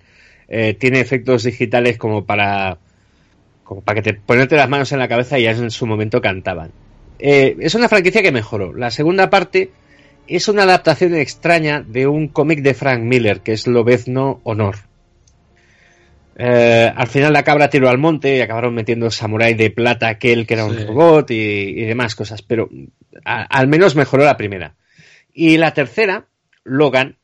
Eh, 0.48 0.76
tiene 0.76 1.00
efectos 1.00 1.44
digitales 1.44 1.98
como 1.98 2.26
para 2.26 2.78
como 3.64 3.82
para 3.82 4.02
que 4.02 4.14
te 4.14 4.20
ponerte 4.20 4.56
las 4.56 4.70
manos 4.70 4.92
en 4.92 5.00
la 5.00 5.08
cabeza 5.08 5.40
y 5.40 5.44
ya 5.44 5.52
en 5.52 5.72
su 5.72 5.86
momento 5.86 6.22
cantaban. 6.22 6.72
Eh, 7.20 7.56
es 7.60 7.76
una 7.76 7.90
franquicia 7.90 8.22
que 8.22 8.32
mejoró. 8.32 8.74
La 8.74 8.92
segunda 8.92 9.30
parte 9.30 9.72
es 10.28 10.48
una 10.48 10.64
adaptación 10.64 11.16
extraña 11.16 11.82
de 11.82 12.08
un 12.08 12.28
cómic 12.28 12.62
de 12.62 12.74
Frank 12.74 13.02
Miller, 13.02 13.42
que 13.42 13.54
es 13.54 13.68
Lobezno 13.68 14.42
Honor. 14.44 14.76
Eh, 16.36 16.92
al 16.96 17.08
final 17.08 17.32
la 17.32 17.44
cabra 17.44 17.70
tiró 17.70 17.90
al 17.90 18.00
monte 18.00 18.38
y 18.38 18.42
acabaron 18.42 18.74
metiendo 18.74 19.12
Samurai 19.12 19.54
de 19.54 19.70
plata 19.70 20.08
aquel 20.08 20.48
que 20.48 20.56
era 20.56 20.66
un 20.66 20.88
robot 20.88 21.30
y, 21.30 21.86
demás 21.86 22.16
cosas, 22.16 22.42
pero 22.42 22.70
al 23.24 23.68
menos 23.68 23.96
mejoró 23.96 24.24
la 24.24 24.38
primera. 24.38 24.76
Y 25.34 25.58
la 25.58 25.74
tercera, 25.74 26.28
Logan, 26.64 27.18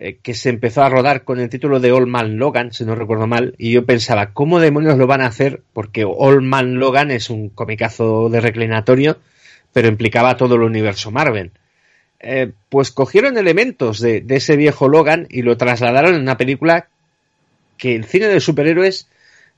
eh, 0.00 0.18
que 0.22 0.34
se 0.34 0.48
empezó 0.48 0.82
a 0.82 0.88
rodar 0.88 1.24
con 1.24 1.40
el 1.40 1.48
título 1.48 1.80
de 1.80 1.90
Old 1.90 2.06
Man 2.06 2.36
Logan, 2.36 2.72
si 2.72 2.84
no 2.84 2.94
recuerdo 2.94 3.26
mal, 3.26 3.54
y 3.58 3.72
yo 3.72 3.84
pensaba, 3.84 4.32
¿cómo 4.32 4.60
demonios 4.60 4.96
lo 4.96 5.08
van 5.08 5.22
a 5.22 5.26
hacer? 5.26 5.62
Porque 5.72 6.04
Old 6.04 6.42
Man 6.42 6.76
Logan 6.76 7.10
es 7.10 7.30
un 7.30 7.48
comicazo 7.48 8.28
de 8.28 8.40
reclinatorio, 8.40 9.18
pero 9.72 9.88
implicaba 9.88 10.36
todo 10.36 10.54
el 10.54 10.62
universo 10.62 11.10
Marvel. 11.10 11.50
Eh, 12.20 12.52
pues 12.68 12.92
cogieron 12.92 13.38
elementos 13.38 14.00
de, 14.00 14.24
ese 14.28 14.56
viejo 14.56 14.88
Logan 14.88 15.26
y 15.30 15.42
lo 15.42 15.56
trasladaron 15.56 16.14
en 16.14 16.22
una 16.22 16.36
película 16.36 16.88
que 17.76 17.94
el 17.94 18.04
cine 18.04 18.26
de 18.26 18.40
superhéroes 18.40 19.08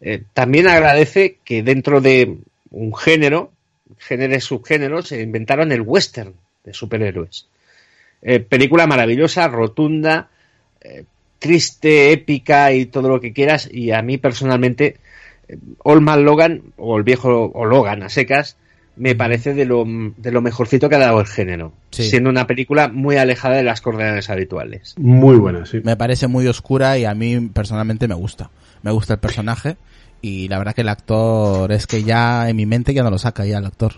eh, 0.00 0.22
también 0.32 0.68
agradece 0.68 1.36
que 1.44 1.62
dentro 1.62 2.00
de 2.00 2.38
un 2.70 2.94
género, 2.94 3.52
géneros 3.98 4.44
subgéneros, 4.44 5.08
se 5.08 5.20
inventaron 5.20 5.70
el 5.72 5.82
western 5.82 6.34
de 6.64 6.72
superhéroes. 6.72 7.46
Eh, 8.22 8.40
película 8.40 8.86
maravillosa, 8.86 9.48
rotunda, 9.48 10.28
eh, 10.80 11.04
triste, 11.38 12.12
épica 12.12 12.72
y 12.72 12.86
todo 12.86 13.08
lo 13.08 13.20
que 13.20 13.32
quieras. 13.32 13.68
Y 13.72 13.92
a 13.92 14.02
mí 14.02 14.18
personalmente, 14.18 14.96
eh, 15.48 15.56
Old 15.82 16.02
Man 16.02 16.24
Logan, 16.24 16.62
o 16.76 16.98
el 16.98 17.02
viejo 17.02 17.50
o 17.52 17.64
Logan 17.64 18.02
a 18.02 18.08
secas, 18.08 18.56
me 18.96 19.14
parece 19.14 19.54
de 19.54 19.64
lo, 19.64 19.84
de 19.86 20.30
lo 20.30 20.42
mejorcito 20.42 20.88
que 20.88 20.96
ha 20.96 20.98
dado 20.98 21.20
el 21.20 21.26
género. 21.26 21.72
Siendo 21.90 22.28
una 22.28 22.46
película 22.46 22.88
muy 22.88 23.16
alejada 23.16 23.56
de 23.56 23.62
las 23.62 23.80
coordenadas 23.80 24.28
habituales. 24.28 24.94
Muy 24.98 25.36
buena, 25.36 25.64
sí. 25.64 25.80
Me 25.82 25.96
parece 25.96 26.26
muy 26.26 26.46
oscura 26.46 26.98
y 26.98 27.06
a 27.06 27.14
mí 27.14 27.40
personalmente 27.48 28.08
me 28.08 28.14
gusta. 28.14 28.50
Me 28.82 28.90
gusta 28.90 29.14
el 29.14 29.20
personaje 29.20 29.76
y 30.20 30.48
la 30.48 30.58
verdad 30.58 30.74
que 30.74 30.82
el 30.82 30.88
actor 30.90 31.72
es 31.72 31.86
que 31.86 32.02
ya 32.02 32.50
en 32.50 32.56
mi 32.56 32.66
mente 32.66 32.92
ya 32.92 33.02
no 33.02 33.10
lo 33.10 33.18
saca 33.18 33.46
ya 33.46 33.58
el 33.58 33.64
actor 33.64 33.94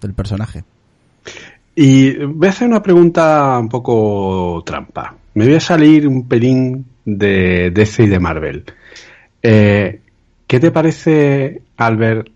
del 0.00 0.14
personaje. 0.14 0.62
Y 1.74 2.14
voy 2.16 2.46
a 2.46 2.50
hacer 2.50 2.68
una 2.68 2.82
pregunta 2.82 3.58
un 3.58 3.68
poco 3.68 4.62
trampa. 4.64 5.16
Me 5.34 5.46
voy 5.46 5.54
a 5.54 5.60
salir 5.60 6.06
un 6.06 6.28
pelín 6.28 6.86
de 7.04 7.70
DC 7.70 8.04
y 8.04 8.08
de 8.08 8.20
Marvel. 8.20 8.64
Eh, 9.42 10.00
¿Qué 10.46 10.60
te 10.60 10.70
parece, 10.70 11.62
Albert, 11.76 12.28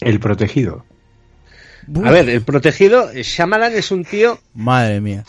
el 0.00 0.20
protegido? 0.20 0.84
A 2.04 2.10
ver, 2.10 2.28
el 2.28 2.42
protegido, 2.42 3.12
Shyamalan 3.12 3.74
es 3.74 3.90
un 3.90 4.04
tío... 4.04 4.38
Madre 4.54 5.00
mía. 5.00 5.24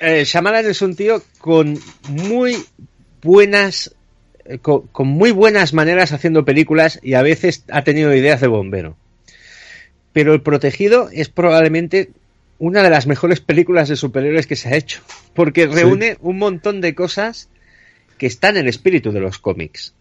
Eh, 0.00 0.24
Shyamalan 0.24 0.66
es 0.66 0.82
un 0.82 0.94
tío 0.94 1.22
con 1.38 1.78
muy 2.08 2.56
buenas 3.22 3.94
eh, 4.44 4.58
con, 4.58 5.08
muy 5.08 5.30
buenas 5.30 5.72
maneras 5.72 6.12
haciendo 6.12 6.44
películas 6.44 7.00
y 7.02 7.14
a 7.14 7.22
veces 7.22 7.64
ha 7.70 7.82
tenido 7.82 8.14
ideas 8.14 8.40
de 8.40 8.46
bombero 8.46 8.96
pero 10.16 10.32
El 10.32 10.40
Protegido 10.40 11.10
es 11.12 11.28
probablemente 11.28 12.08
una 12.58 12.82
de 12.82 12.88
las 12.88 13.06
mejores 13.06 13.42
películas 13.42 13.90
de 13.90 13.96
superhéroes 13.96 14.46
que 14.46 14.56
se 14.56 14.70
ha 14.70 14.74
hecho, 14.74 15.02
porque 15.34 15.66
reúne 15.66 16.16
un 16.22 16.38
montón 16.38 16.80
de 16.80 16.94
cosas 16.94 17.50
que 18.16 18.26
están 18.26 18.56
en 18.56 18.62
el 18.62 18.68
espíritu 18.68 19.12
de 19.12 19.20
los 19.20 19.36
cómics. 19.36 19.92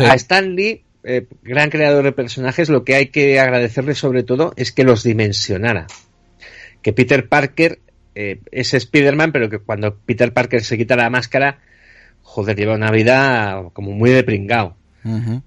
A 0.00 0.14
Stan 0.14 0.56
Lee, 0.56 0.82
eh, 1.04 1.28
gran 1.44 1.70
creador 1.70 2.02
de 2.02 2.10
personajes, 2.10 2.68
lo 2.68 2.82
que 2.82 2.96
hay 2.96 3.06
que 3.10 3.38
agradecerle 3.38 3.94
sobre 3.94 4.24
todo 4.24 4.54
es 4.56 4.72
que 4.72 4.82
los 4.82 5.04
dimensionara. 5.04 5.86
Que 6.82 6.92
Peter 6.92 7.28
Parker 7.28 7.78
eh, 8.16 8.40
es 8.50 8.74
Spider-Man, 8.74 9.30
pero 9.30 9.48
que 9.48 9.60
cuando 9.60 9.94
Peter 9.94 10.32
Parker 10.32 10.64
se 10.64 10.76
quita 10.76 10.96
la 10.96 11.10
máscara, 11.10 11.60
joder, 12.22 12.56
lleva 12.56 12.74
una 12.74 12.90
vida 12.90 13.70
como 13.72 13.92
muy 13.92 14.10
de 14.10 14.24
pringao. 14.24 14.76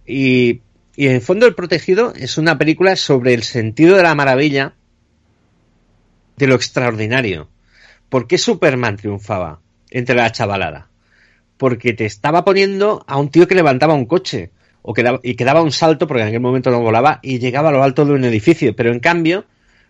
Y 0.06 0.62
y 0.98 1.08
en 1.08 1.22
fondo 1.22 1.46
El 1.46 1.56
Protegido 1.56 2.14
es 2.14 2.38
una 2.38 2.58
película 2.58 2.98
sobre 2.98 3.34
el 3.34 3.44
sentido 3.44 3.96
de 3.96 4.04
la 4.04 4.16
maravilla, 4.16 4.74
de 6.36 6.48
lo 6.48 6.56
extraordinario. 6.56 7.48
¿Por 8.10 8.28
qué 8.28 8.38
Superman 8.38 8.98
triunfaba 8.98 9.62
entre 9.90 10.16
la 10.16 10.32
chavalada? 10.34 10.90
porque 11.58 11.94
te 11.94 12.06
estaba 12.06 12.46
poniendo 12.46 13.04
a 13.08 13.18
un 13.18 13.30
tío 13.30 13.48
que 13.48 13.56
levantaba 13.56 13.96
un 13.96 14.06
coche 14.06 14.52
o 14.84 14.94
que 14.94 15.04
daba, 15.04 15.20
y 15.24 15.36
que 15.36 15.44
daba 15.44 15.62
un 15.62 15.72
salto 15.72 16.08
porque 16.08 16.22
en 16.22 16.30
aquel 16.30 16.40
momento 16.40 16.72
no 16.72 16.80
volaba 16.80 17.20
y 17.22 17.40
llegaba 17.40 17.70
a 17.70 17.72
lo 17.72 17.84
alto 17.84 18.06
de 18.06 18.14
un 18.14 18.24
edificio, 18.24 18.76
pero 18.76 18.92
en 18.92 19.00
cambio 19.00 19.46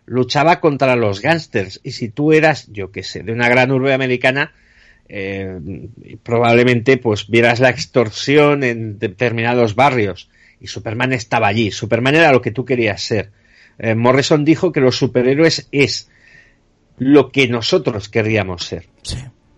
luchaba 0.06 0.62
contra 0.62 0.96
los 0.96 1.22
gángsters 1.22 1.82
y 1.84 1.92
si 1.92 2.10
tú 2.10 2.32
eras, 2.32 2.68
yo 2.72 2.92
qué 2.92 3.04
sé, 3.04 3.24
de 3.24 3.34
una 3.34 3.50
gran 3.50 3.72
urbe 3.72 3.94
americana, 3.94 4.54
eh, 5.10 5.60
probablemente 6.24 6.98
pues 6.98 7.28
vieras 7.30 7.60
la 7.60 7.70
extorsión 7.70 8.64
en 8.64 8.98
determinados 8.98 9.76
barrios 9.76 10.30
y 10.60 10.68
Superman 10.68 11.14
estaba 11.14 11.48
allí. 11.48 11.72
Superman 11.72 12.16
era 12.16 12.32
lo 12.32 12.42
que 12.42 12.52
tú 12.52 12.66
querías 12.66 13.02
ser. 13.02 13.32
Eh, 13.80 13.96
Morrison 13.96 14.44
dijo 14.44 14.72
que 14.72 14.80
los 14.80 14.98
superhéroes 14.98 15.68
es 15.72 16.10
lo 16.98 17.32
que 17.32 17.48
nosotros 17.48 18.10
querríamos 18.10 18.66
ser. 18.66 18.88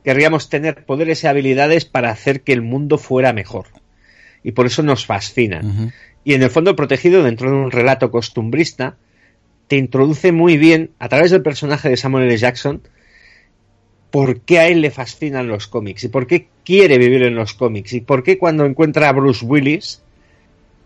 Querríamos 0.04 0.50
tener 0.50 0.86
poderes 0.86 1.24
y 1.24 1.28
habilidades 1.28 1.86
para 1.86 2.12
hacer 2.12 2.42
que 2.42 2.54
el 2.54 2.62
mundo 2.62 2.98
fuera 2.98 3.34
mejor. 3.34 3.68
Y 4.44 4.52
por 4.52 4.66
eso 4.66 4.84
nos 4.84 5.06
fascina. 5.06 5.62
Y 6.24 6.34
en 6.34 6.44
el 6.44 6.50
fondo 6.50 6.76
protegido 6.76 7.24
dentro 7.24 7.50
de 7.50 7.58
un 7.58 7.72
relato 7.72 8.12
costumbrista, 8.12 8.98
te 9.68 9.78
introduce 9.78 10.32
muy 10.32 10.58
bien, 10.58 10.92
a 11.00 11.10
través 11.10 11.32
del 11.32 11.44
personaje 11.44 11.90
de 11.90 11.98
Samuel 11.98 12.26
L. 12.26 12.38
Jackson, 12.38 12.82
por 14.10 14.42
qué 14.42 14.60
a 14.60 14.68
él 14.68 14.82
le 14.82 14.92
fascinan 14.92 15.48
los 15.48 15.68
cómics 15.68 16.04
y 16.06 16.08
por 16.08 16.28
qué 16.28 16.48
quiere 16.66 16.98
vivir 16.98 17.24
en 17.24 17.36
los 17.36 17.54
cómics 17.54 17.94
y 17.94 18.02
por 18.02 18.24
qué 18.24 18.38
cuando 18.38 18.66
encuentra 18.66 19.10
a 19.10 19.14
Bruce 19.14 19.46
Willis, 19.46 20.02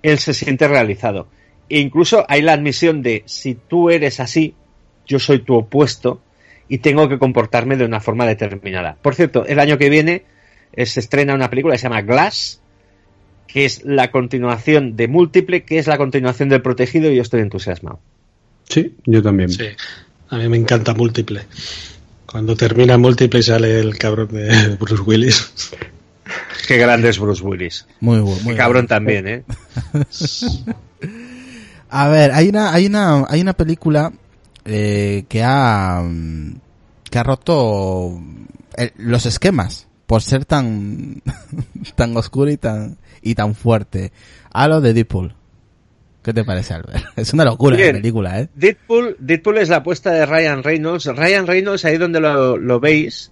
él 0.04 0.20
se 0.20 0.34
siente 0.34 0.68
realizado. 0.68 1.28
E 1.70 1.80
incluso 1.80 2.26
hay 2.28 2.42
la 2.42 2.54
admisión 2.54 3.02
de 3.02 3.24
si 3.26 3.56
tú 3.56 3.90
eres 3.90 4.20
así, 4.20 4.54
yo 5.08 5.18
soy 5.18 5.40
tu 5.40 5.56
opuesto 5.56 6.22
y 6.68 6.80
tengo 6.80 7.10
que 7.10 7.18
comportarme 7.18 7.78
de 7.78 7.86
una 7.86 8.00
forma 8.00 8.26
determinada. 8.26 8.98
Por 9.02 9.16
cierto, 9.16 9.46
el 9.46 9.60
año 9.60 9.78
que 9.78 9.90
viene 9.90 10.24
eh, 10.74 10.86
se 10.86 11.00
estrena 11.00 11.34
una 11.34 11.50
película 11.50 11.74
que 11.74 11.80
se 11.80 11.84
llama 11.84 12.02
Glass, 12.02 12.62
que 13.48 13.66
es 13.66 13.84
la 13.86 14.12
continuación 14.12 14.96
de 14.96 15.08
Múltiple, 15.08 15.64
que 15.64 15.80
es 15.80 15.88
la 15.88 15.98
continuación 15.98 16.50
del 16.50 16.62
Protegido 16.62 17.12
y 17.12 17.16
yo 17.16 17.22
estoy 17.22 17.42
entusiasmado. 17.42 18.00
Sí, 18.70 18.96
yo 19.06 19.22
también. 19.22 19.50
Sí, 19.50 19.66
a 20.30 20.38
mí 20.38 20.50
me 20.50 20.58
encanta 20.58 20.94
Múltiple. 20.94 21.42
Cuando 22.26 22.56
termina 22.56 22.98
Múltiple 22.98 23.44
sale 23.44 23.80
el 23.80 23.98
cabrón 23.98 24.30
de 24.30 24.76
Bruce 24.80 25.04
Willis. 25.04 25.52
Qué 26.68 26.78
grande 26.78 27.10
es 27.10 27.20
Bruce 27.20 27.44
Willis. 27.44 27.88
Muy 28.00 28.20
bueno. 28.20 28.42
Qué 28.48 28.56
cabrón 28.56 28.88
también, 28.88 29.28
¿eh? 29.28 29.44
A 31.90 32.08
ver, 32.08 32.32
hay 32.32 32.50
una, 32.50 32.74
hay 32.74 32.88
una, 32.88 33.26
hay 33.28 33.42
una 33.42 33.54
película 33.54 34.12
eh, 34.66 35.26
que 35.30 35.44
ha 35.44 36.02
mm, 36.04 36.56
que 37.10 37.20
ha 37.20 37.24
roto 37.24 38.20
eh, 38.78 38.92
los 38.98 39.26
esquemas 39.28 39.88
por 40.08 40.22
ser 40.22 40.46
tan 40.46 41.22
tan 41.96 42.18
oscuro 42.18 42.50
y 42.50 42.58
tan 42.58 42.98
y 43.22 43.36
tan 43.36 43.54
fuerte. 43.56 44.12
A 44.52 44.68
lo 44.68 44.82
de 44.82 44.94
Deadpool. 44.94 45.36
¿Qué 46.24 46.34
te 46.34 46.46
parece, 46.46 46.74
Albert? 46.74 47.06
Es 47.18 47.34
una 47.34 47.44
locura 47.44 47.78
la 47.78 47.92
película, 47.92 48.40
¿eh? 48.40 48.50
Deadpool, 48.56 49.18
Deadpool 49.20 49.58
es 49.58 49.70
la 49.70 49.78
apuesta 49.78 50.12
de 50.12 50.26
Ryan 50.26 50.64
Reynolds. 50.64 51.06
Ryan 51.06 51.46
Reynolds, 51.46 51.84
ahí 51.86 51.98
donde 51.98 52.22
lo, 52.22 52.58
lo 52.58 52.80
veis, 52.80 53.32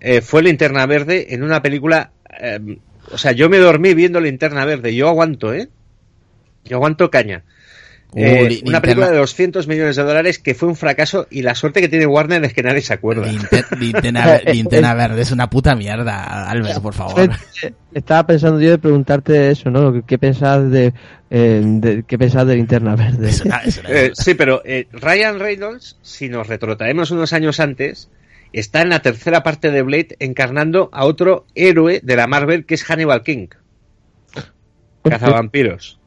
eh, 0.00 0.20
fue 0.20 0.42
Linterna 0.42 0.84
Verde 0.86 1.32
en 1.34 1.42
una 1.42 1.62
película... 1.62 2.12
Eh, 2.40 2.78
o 3.12 3.18
sea, 3.18 3.32
yo 3.32 3.48
me 3.48 3.58
dormí 3.58 3.94
viendo 3.94 4.20
Linterna 4.20 4.64
Verde. 4.64 4.94
Yo 4.94 5.08
aguanto, 5.08 5.52
¿eh? 5.52 5.68
Yo 6.64 6.76
aguanto 6.76 7.10
caña. 7.10 7.44
Uh, 8.12 8.18
Eh, 8.20 8.62
una 8.64 8.80
película 8.80 9.10
de 9.10 9.16
200 9.18 9.66
millones 9.66 9.96
de 9.96 10.04
dólares 10.04 10.38
que 10.38 10.54
fue 10.54 10.68
un 10.68 10.76
fracaso 10.76 11.26
y 11.32 11.42
la 11.42 11.56
suerte 11.56 11.80
que 11.80 11.88
tiene 11.88 12.06
Warner 12.06 12.44
es 12.44 12.54
que 12.54 12.62
nadie 12.62 12.80
se 12.80 12.94
acuerda. 12.94 13.26
Linter- 13.26 13.66
linterna, 13.76 14.38
linterna 14.52 14.94
verde 14.94 15.20
es 15.22 15.32
una 15.32 15.50
puta 15.50 15.74
mierda, 15.74 16.48
Albert, 16.48 16.80
por 16.80 16.94
favor. 16.94 17.28
Estaba 17.92 18.24
pensando 18.24 18.60
yo 18.60 18.70
de 18.70 18.78
preguntarte 18.78 19.50
eso, 19.50 19.68
¿no? 19.68 19.92
¿Qué, 19.92 20.02
qué 20.06 20.18
pensás 20.18 20.70
de, 20.70 20.94
eh, 21.28 21.60
de- 21.64 22.04
qué 22.06 22.16
pensás 22.16 22.46
de 22.46 22.54
Linterna 22.54 22.94
Verde? 22.94 23.30
Es 23.30 23.40
una- 23.44 23.58
es 23.58 23.78
una- 23.78 23.90
Eh, 23.90 24.12
sí, 24.14 24.34
pero 24.34 24.62
eh, 24.64 24.86
Ryan 24.92 25.40
Reynolds, 25.40 25.98
si 26.02 26.28
nos 26.28 26.46
retrotraemos 26.46 27.10
unos 27.10 27.32
años 27.32 27.58
antes, 27.58 28.08
está 28.60 28.82
en 28.82 28.90
la 28.90 29.02
tercera 29.02 29.42
parte 29.42 29.70
de 29.70 29.82
Blade 29.82 30.16
encarnando 30.20 30.88
a 30.92 31.04
otro 31.06 31.46
héroe 31.54 32.00
de 32.02 32.16
la 32.16 32.26
Marvel 32.26 32.64
que 32.64 32.74
es 32.74 32.84
Hannibal 32.84 33.22
King, 33.22 33.48
cazavampiros. 35.02 35.98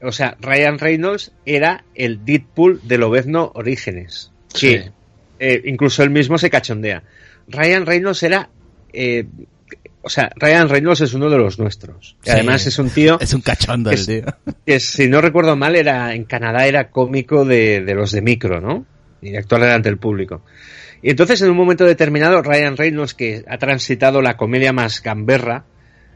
O 0.00 0.12
sea, 0.12 0.36
Ryan 0.40 0.78
Reynolds 0.78 1.32
era 1.46 1.84
el 1.94 2.24
Deadpool 2.24 2.80
de 2.84 2.98
Lobezno 2.98 3.52
Orígenes. 3.54 4.30
Sí. 4.52 4.68
que, 4.68 4.92
eh, 5.38 5.62
incluso 5.64 6.02
él 6.02 6.10
mismo 6.10 6.38
se 6.38 6.50
cachondea. 6.50 7.02
Ryan 7.48 7.86
Reynolds 7.86 8.22
era... 8.22 8.50
eh, 8.92 9.26
o 10.02 10.10
sea, 10.10 10.30
Ryan 10.36 10.68
Reynolds 10.68 11.00
es 11.00 11.14
uno 11.14 11.30
de 11.30 11.38
los 11.38 11.58
nuestros. 11.58 12.16
Sí. 12.22 12.30
además 12.30 12.66
es 12.66 12.78
un 12.78 12.90
tío 12.90 13.18
es 13.18 13.32
un 13.32 13.40
cachondo 13.40 13.90
el 13.90 14.06
tío. 14.06 14.24
que 14.66 14.78
si 14.78 15.08
no 15.08 15.22
recuerdo 15.22 15.56
mal 15.56 15.74
era 15.76 16.14
en 16.14 16.24
Canadá 16.24 16.66
era 16.66 16.90
cómico 16.90 17.46
de, 17.46 17.80
de 17.80 17.94
los 17.94 18.12
de 18.12 18.20
micro, 18.20 18.60
¿no? 18.60 18.84
Y 19.24 19.36
actuar 19.36 19.62
delante 19.62 19.88
del 19.88 19.98
público. 19.98 20.42
Y 21.02 21.10
entonces 21.10 21.42
en 21.42 21.50
un 21.50 21.56
momento 21.56 21.84
determinado 21.84 22.42
Ryan 22.42 22.76
Reynolds 22.76 23.14
que 23.14 23.44
ha 23.48 23.58
transitado 23.58 24.22
la 24.22 24.36
comedia 24.36 24.72
más 24.72 25.02
gamberra, 25.02 25.64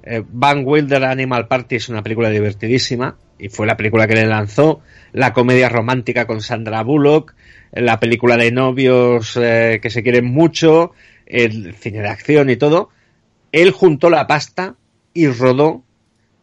eh, 0.02 0.22
Van 0.26 0.62
Wilder 0.64 1.04
Animal 1.04 1.48
Party 1.48 1.76
es 1.76 1.88
una 1.88 2.02
película 2.02 2.30
divertidísima 2.30 3.16
y 3.38 3.48
fue 3.48 3.66
la 3.66 3.76
película 3.76 4.06
que 4.06 4.14
le 4.14 4.26
lanzó, 4.26 4.80
la 5.12 5.32
comedia 5.32 5.68
romántica 5.68 6.26
con 6.26 6.40
Sandra 6.40 6.82
Bullock, 6.82 7.34
la 7.72 8.00
película 8.00 8.36
de 8.36 8.50
novios 8.50 9.36
eh, 9.36 9.78
que 9.82 9.90
se 9.90 10.02
quieren 10.02 10.26
mucho, 10.26 10.92
el 11.26 11.74
cine 11.74 12.00
de 12.00 12.08
acción 12.08 12.50
y 12.50 12.56
todo. 12.56 12.90
Él 13.52 13.70
juntó 13.70 14.10
la 14.10 14.26
pasta 14.26 14.76
y 15.12 15.28
rodó 15.28 15.82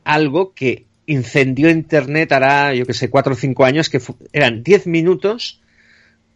algo 0.04 0.54
que 0.54 0.86
incendió 1.08 1.70
Internet 1.70 2.32
hará, 2.32 2.74
yo 2.74 2.86
que 2.86 2.94
sé, 2.94 3.10
cuatro 3.10 3.34
o 3.34 3.36
cinco 3.36 3.66
años, 3.66 3.90
que 3.90 4.02
eran 4.34 4.64
10 4.64 4.88
minutos 4.88 5.62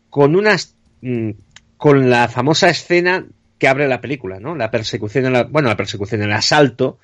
con 0.09 0.35
unas, 0.35 0.75
mm, 1.01 1.31
con 1.77 2.09
la 2.09 2.27
famosa 2.27 2.69
escena 2.69 3.25
que 3.57 3.67
abre 3.67 3.87
la 3.87 4.01
película, 4.01 4.39
¿no? 4.39 4.55
La 4.55 4.71
persecución, 4.71 5.25
en 5.25 5.33
la- 5.33 5.43
bueno, 5.43 5.69
la 5.69 5.77
persecución, 5.77 6.21
el 6.23 6.31
asalto 6.31 6.97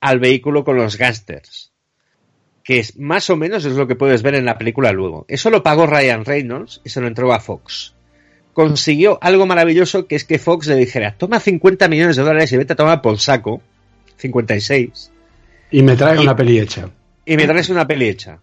al 0.00 0.18
vehículo 0.20 0.64
con 0.64 0.76
los 0.76 0.96
gángsters. 0.96 1.72
Que 2.64 2.78
es 2.80 2.98
más 2.98 3.30
o 3.30 3.36
menos 3.36 3.64
es 3.64 3.74
lo 3.74 3.86
que 3.86 3.94
puedes 3.96 4.22
ver 4.22 4.34
en 4.34 4.44
la 4.44 4.58
película 4.58 4.92
luego. 4.92 5.24
Eso 5.28 5.50
lo 5.50 5.62
pagó 5.62 5.86
Ryan 5.86 6.24
Reynolds 6.24 6.80
y 6.84 6.90
se 6.90 7.00
lo 7.00 7.06
entregó 7.06 7.32
a 7.32 7.40
Fox. 7.40 7.94
Consiguió 8.52 9.18
algo 9.22 9.46
maravilloso 9.46 10.06
que 10.06 10.16
es 10.16 10.24
que 10.24 10.38
Fox 10.38 10.66
le 10.66 10.76
dijera, 10.76 11.14
toma 11.16 11.40
50 11.40 11.88
millones 11.88 12.16
de 12.16 12.22
dólares 12.22 12.52
y 12.52 12.56
vete 12.56 12.72
a 12.72 12.76
tomar 12.76 13.00
por 13.02 13.18
saco. 13.18 13.62
56 14.16 15.10
Y 15.70 15.82
me 15.82 15.96
trae 15.96 16.16
Y- 16.16 16.22
una 16.22 16.34
peli 16.34 16.58
hecha. 16.58 16.90
y 17.24 17.36
me 17.36 17.46
traes 17.46 17.68
una 17.68 17.86
peli 17.86 18.08
hecha. 18.08 18.38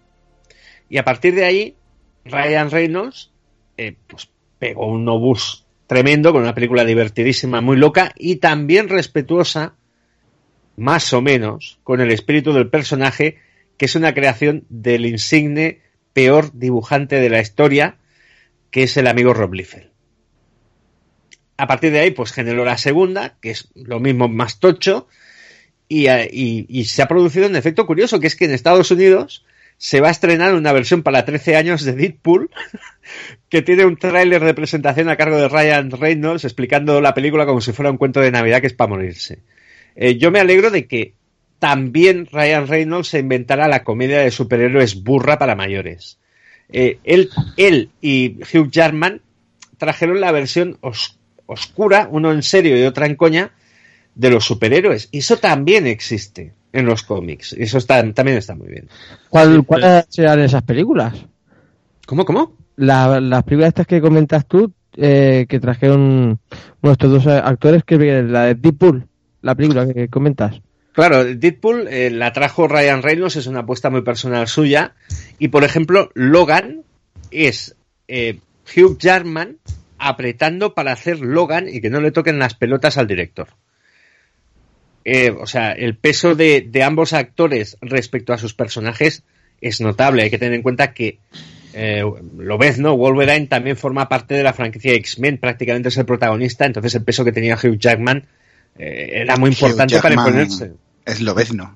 Y 0.90 0.98
a 0.98 1.04
partir 1.04 1.34
de 1.36 1.44
ahí, 1.46 1.76
Ryan 2.24 2.70
Reynolds 2.72 3.32
eh, 3.78 3.96
pues 4.08 4.30
pegó 4.60 4.88
un 4.88 5.08
obús 5.08 5.66
tremendo 5.88 6.32
con 6.32 6.42
una 6.42 6.56
película 6.56 6.84
divertidísima, 6.86 7.62
muy 7.62 7.78
loca 7.78 8.12
y 8.16 8.38
también 8.38 8.90
respetuosa, 8.90 9.76
más 10.78 11.14
o 11.14 11.22
menos, 11.22 11.80
con 11.84 12.02
el 12.02 12.12
espíritu 12.12 12.54
del 12.54 12.70
personaje, 12.70 13.38
que 13.78 13.86
es 13.86 13.96
una 13.96 14.14
creación 14.14 14.66
del 14.70 15.06
insigne 15.06 15.82
peor 16.14 16.52
dibujante 16.54 17.20
de 17.20 17.30
la 17.30 17.40
historia, 17.42 17.98
que 18.72 18.84
es 18.84 18.98
el 18.98 19.08
amigo 19.08 19.34
Rob 19.34 19.54
Liefeld. 19.54 19.90
A 21.58 21.68
partir 21.68 21.92
de 21.92 22.00
ahí, 22.00 22.12
pues 22.12 22.32
generó 22.32 22.66
la 22.66 22.78
segunda, 22.78 23.38
que 23.40 23.52
es 23.52 23.70
lo 23.76 24.00
mismo 24.00 24.28
más 24.28 24.60
tocho, 24.60 25.08
y, 25.88 26.08
eh, 26.08 26.30
y- 26.32 26.66
y 26.68 26.86
se 26.86 27.02
ha 27.02 27.08
producido 27.08 27.48
un 27.48 27.56
efecto 27.56 27.86
curioso, 27.86 28.20
que 28.20 28.28
es 28.28 28.36
que 28.36 28.46
en 28.46 28.52
Estados 28.52 28.92
Unidos 28.92 29.46
se 29.86 30.02
va 30.02 30.08
a 30.08 30.12
estrenar 30.12 30.56
una 30.56 30.74
versión 30.74 31.04
para 31.04 31.26
13 31.26 31.56
años 31.58 31.84
de 31.84 31.94
Deadpool, 31.94 32.50
que 33.50 33.62
tiene 33.62 33.86
un 33.86 33.98
tráiler 33.98 34.44
de 34.44 34.56
presentación 34.56 35.10
a 35.10 35.16
cargo 35.16 35.38
de 35.38 35.48
Ryan 35.48 35.92
Reynolds 35.92 36.44
explicando 36.44 37.02
la 37.02 37.14
película 37.14 37.46
como 37.46 37.62
si 37.62 37.72
fuera 37.72 37.92
un 37.92 37.98
cuento 37.98 38.20
de 38.20 38.32
Navidad 38.32 38.62
que 38.62 38.68
es 38.68 38.74
para 38.74 38.90
morirse. 38.90 39.44
Eh, 39.96 40.18
yo 40.18 40.32
me 40.32 40.40
alegro 40.40 40.72
de 40.72 40.88
que 40.88 41.14
también 41.60 42.26
Ryan 42.32 42.68
Reynolds 42.68 43.10
se 43.10 43.20
inventará 43.20 43.68
la 43.68 43.84
comedia 43.84 44.22
de 44.22 44.32
superhéroes 44.32 45.04
burra 45.04 45.38
para 45.38 45.54
mayores. 45.56 46.18
Eh, 46.70 46.98
él, 47.04 47.30
él 47.56 47.92
y 48.02 48.38
Hugh 48.42 48.72
Jackman 48.72 49.22
trajeron 49.78 50.20
la 50.20 50.32
versión 50.32 50.80
os- 50.82 51.20
oscura, 51.46 52.08
uno 52.10 52.32
en 52.32 52.42
serio 52.42 52.76
y 52.76 52.82
otra 52.88 53.06
en 53.06 53.16
coña, 53.16 53.52
de 54.16 54.32
los 54.32 54.46
superhéroes. 54.46 55.10
Y 55.12 55.20
eso 55.20 55.38
también 55.38 55.86
existe 55.86 56.54
en 56.76 56.86
los 56.86 57.04
cómics. 57.04 57.54
Eso 57.54 57.78
está, 57.78 58.02
también 58.14 58.38
está 58.38 58.56
muy 58.56 58.68
bien. 58.68 58.88
¿Cuál, 59.30 59.66
¿Cuáles 59.66 60.06
serán 60.10 60.40
esas 60.42 60.64
películas? 60.64 61.14
¿Cómo, 62.06 62.26
cómo? 62.26 62.56
La- 62.76 63.20
las 63.20 63.44
películas 63.44 63.70
estas 63.70 63.88
que 63.88 64.02
comentas 64.02 64.46
tú, 64.48 64.74
eh, 64.98 65.46
que 65.48 65.60
trajeron 65.60 66.40
bueno, 66.82 66.94
estos 66.94 67.12
dos 67.12 67.28
actores, 67.28 67.84
que 67.84 67.98
la 68.24 68.46
de 68.46 68.56
Deadpool, 68.56 69.08
la 69.42 69.56
película 69.56 69.92
que 69.92 70.08
comentas. 70.10 70.62
Claro, 70.94 71.26
Deadpool 71.26 71.88
eh, 71.90 72.10
la 72.10 72.32
trajo 72.32 72.68
Ryan 72.68 73.02
Reynolds, 73.02 73.36
es 73.36 73.48
una 73.48 73.62
apuesta 73.62 73.90
muy 73.90 74.02
personal 74.02 74.48
suya. 74.48 74.94
Y 75.40 75.50
por 75.50 75.64
ejemplo, 75.64 76.10
Logan 76.14 76.84
es 77.32 77.76
eh, 78.08 78.40
Hugh 78.76 78.98
Jackman 78.98 79.58
apretando 79.98 80.74
para 80.74 80.92
hacer 80.92 81.20
Logan 81.20 81.68
y 81.68 81.82
que 81.82 81.90
no 81.90 82.00
le 82.00 82.12
toquen 82.12 82.40
las 82.40 82.54
pelotas 82.54 82.98
al 82.98 83.08
director. 83.08 83.48
Eh, 85.06 85.30
o 85.30 85.46
sea, 85.46 85.72
el 85.72 85.96
peso 85.96 86.34
de, 86.34 86.68
de, 86.68 86.84
ambos 86.84 87.14
actores 87.14 87.78
respecto 87.80 88.34
a 88.34 88.40
sus 88.40 88.56
personajes 88.56 89.24
es 89.62 89.80
notable. 89.80 90.24
Hay 90.24 90.30
que 90.32 90.40
tener 90.40 90.56
en 90.56 90.64
cuenta 90.64 90.94
que 90.94 91.20
eh, 91.74 92.04
lo 92.38 92.58
ves, 92.58 92.80
¿no? 92.80 92.96
Wolverine 92.96 93.48
también 93.48 93.76
forma 93.76 94.10
parte 94.10 94.34
de 94.34 94.44
la 94.44 94.54
franquicia 94.54 94.94
X-Men, 94.94 95.38
prácticamente 95.38 95.90
es 95.90 95.98
el 95.98 96.06
protagonista, 96.06 96.66
entonces 96.66 96.96
el 96.96 97.04
peso 97.04 97.26
que 97.26 97.34
tenía 97.34 97.56
Hugh 97.56 97.78
Jackman 97.78 98.26
eh, 98.80 99.10
era 99.12 99.36
muy 99.36 99.50
importante 99.50 100.00
para 100.00 100.16
imponerse. 100.16 100.72
Es 101.06 101.20
lo 101.20 101.36
ves, 101.36 101.54
¿no? 101.54 101.76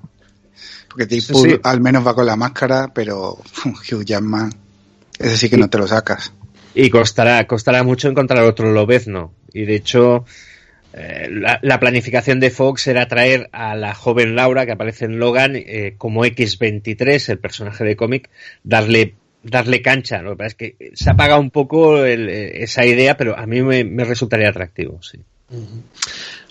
Porque 0.88 1.06
Deadpool 1.06 1.60
al 1.62 1.80
menos 1.80 2.04
va 2.04 2.14
con 2.14 2.24
la 2.24 2.34
máscara, 2.34 2.90
pero 2.92 3.38
Hugh 3.92 4.04
Jackman, 4.04 4.50
ese 5.18 5.36
sí 5.36 5.50
que 5.50 5.56
no 5.58 5.68
te 5.68 5.78
lo 5.78 5.86
sacas. 5.86 6.32
Y 6.74 6.88
costará, 6.88 7.46
costará 7.46 7.82
mucho 7.82 8.08
encontrar 8.08 8.42
otro 8.44 8.72
Lobezno. 8.72 9.34
Y 9.52 9.66
de 9.66 9.74
hecho, 9.74 10.24
eh, 10.92 11.28
la, 11.30 11.80
planificación 11.80 12.40
de 12.40 12.50
Fox 12.50 12.86
era 12.88 13.06
traer 13.06 13.48
a 13.52 13.76
la 13.76 13.94
joven 13.94 14.34
Laura 14.34 14.66
que 14.66 14.72
aparece 14.72 15.04
en 15.04 15.18
Logan 15.18 15.54
eh, 15.54 15.94
como 15.96 16.24
X23, 16.24 17.28
el 17.28 17.38
personaje 17.38 17.84
de 17.84 17.96
cómic, 17.96 18.28
darle 18.64 19.14
darle 19.42 19.82
cancha. 19.82 20.20
Lo 20.22 20.30
que 20.32 20.36
pasa 20.36 20.48
es 20.48 20.54
que 20.54 20.90
se 20.94 21.10
apaga 21.10 21.38
un 21.38 21.50
poco 21.50 22.04
esa 22.04 22.84
idea, 22.84 23.16
pero 23.16 23.38
a 23.38 23.46
mí 23.46 23.62
me, 23.62 24.04
resultaría 24.04 24.50
atractivo, 24.50 25.00
sí. 25.02 25.18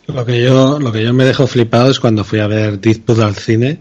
Lo 0.08 0.26
que 0.26 0.42
yo, 0.42 0.80
lo 0.80 0.92
que 0.92 1.04
yo 1.04 1.14
me 1.14 1.26
dejo 1.26 1.46
flipado 1.46 1.92
es 1.92 2.00
cuando 2.00 2.24
fui 2.24 2.40
a 2.40 2.48
ver 2.48 2.80
Deadpool 2.80 3.22
al 3.22 3.36
cine 3.36 3.80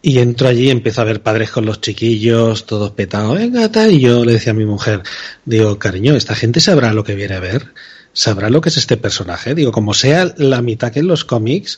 y 0.00 0.20
entro 0.20 0.46
allí 0.46 0.68
y 0.68 0.70
empiezo 0.70 1.00
a 1.00 1.04
ver 1.04 1.22
padres 1.22 1.50
con 1.50 1.66
los 1.66 1.80
chiquillos, 1.80 2.66
todos 2.66 2.92
petados, 2.92 3.36
venga, 3.36 3.68
tal, 3.72 3.90
y 3.90 4.00
yo 4.00 4.24
le 4.24 4.34
decía 4.34 4.52
a 4.52 4.54
mi 4.54 4.64
mujer, 4.64 5.02
digo, 5.44 5.80
cariño, 5.80 6.14
esta 6.14 6.36
gente 6.36 6.60
sabrá 6.60 6.92
lo 6.92 7.02
que 7.02 7.16
viene 7.16 7.34
a 7.34 7.40
ver, 7.40 7.72
sabrá 8.16 8.48
lo 8.48 8.62
que 8.62 8.70
es 8.70 8.78
este 8.78 8.96
personaje, 8.96 9.54
digo, 9.54 9.70
como 9.70 9.92
sea 9.92 10.32
la 10.38 10.62
mitad 10.62 10.90
que 10.90 11.00
en 11.00 11.06
los 11.06 11.24
cómics, 11.24 11.76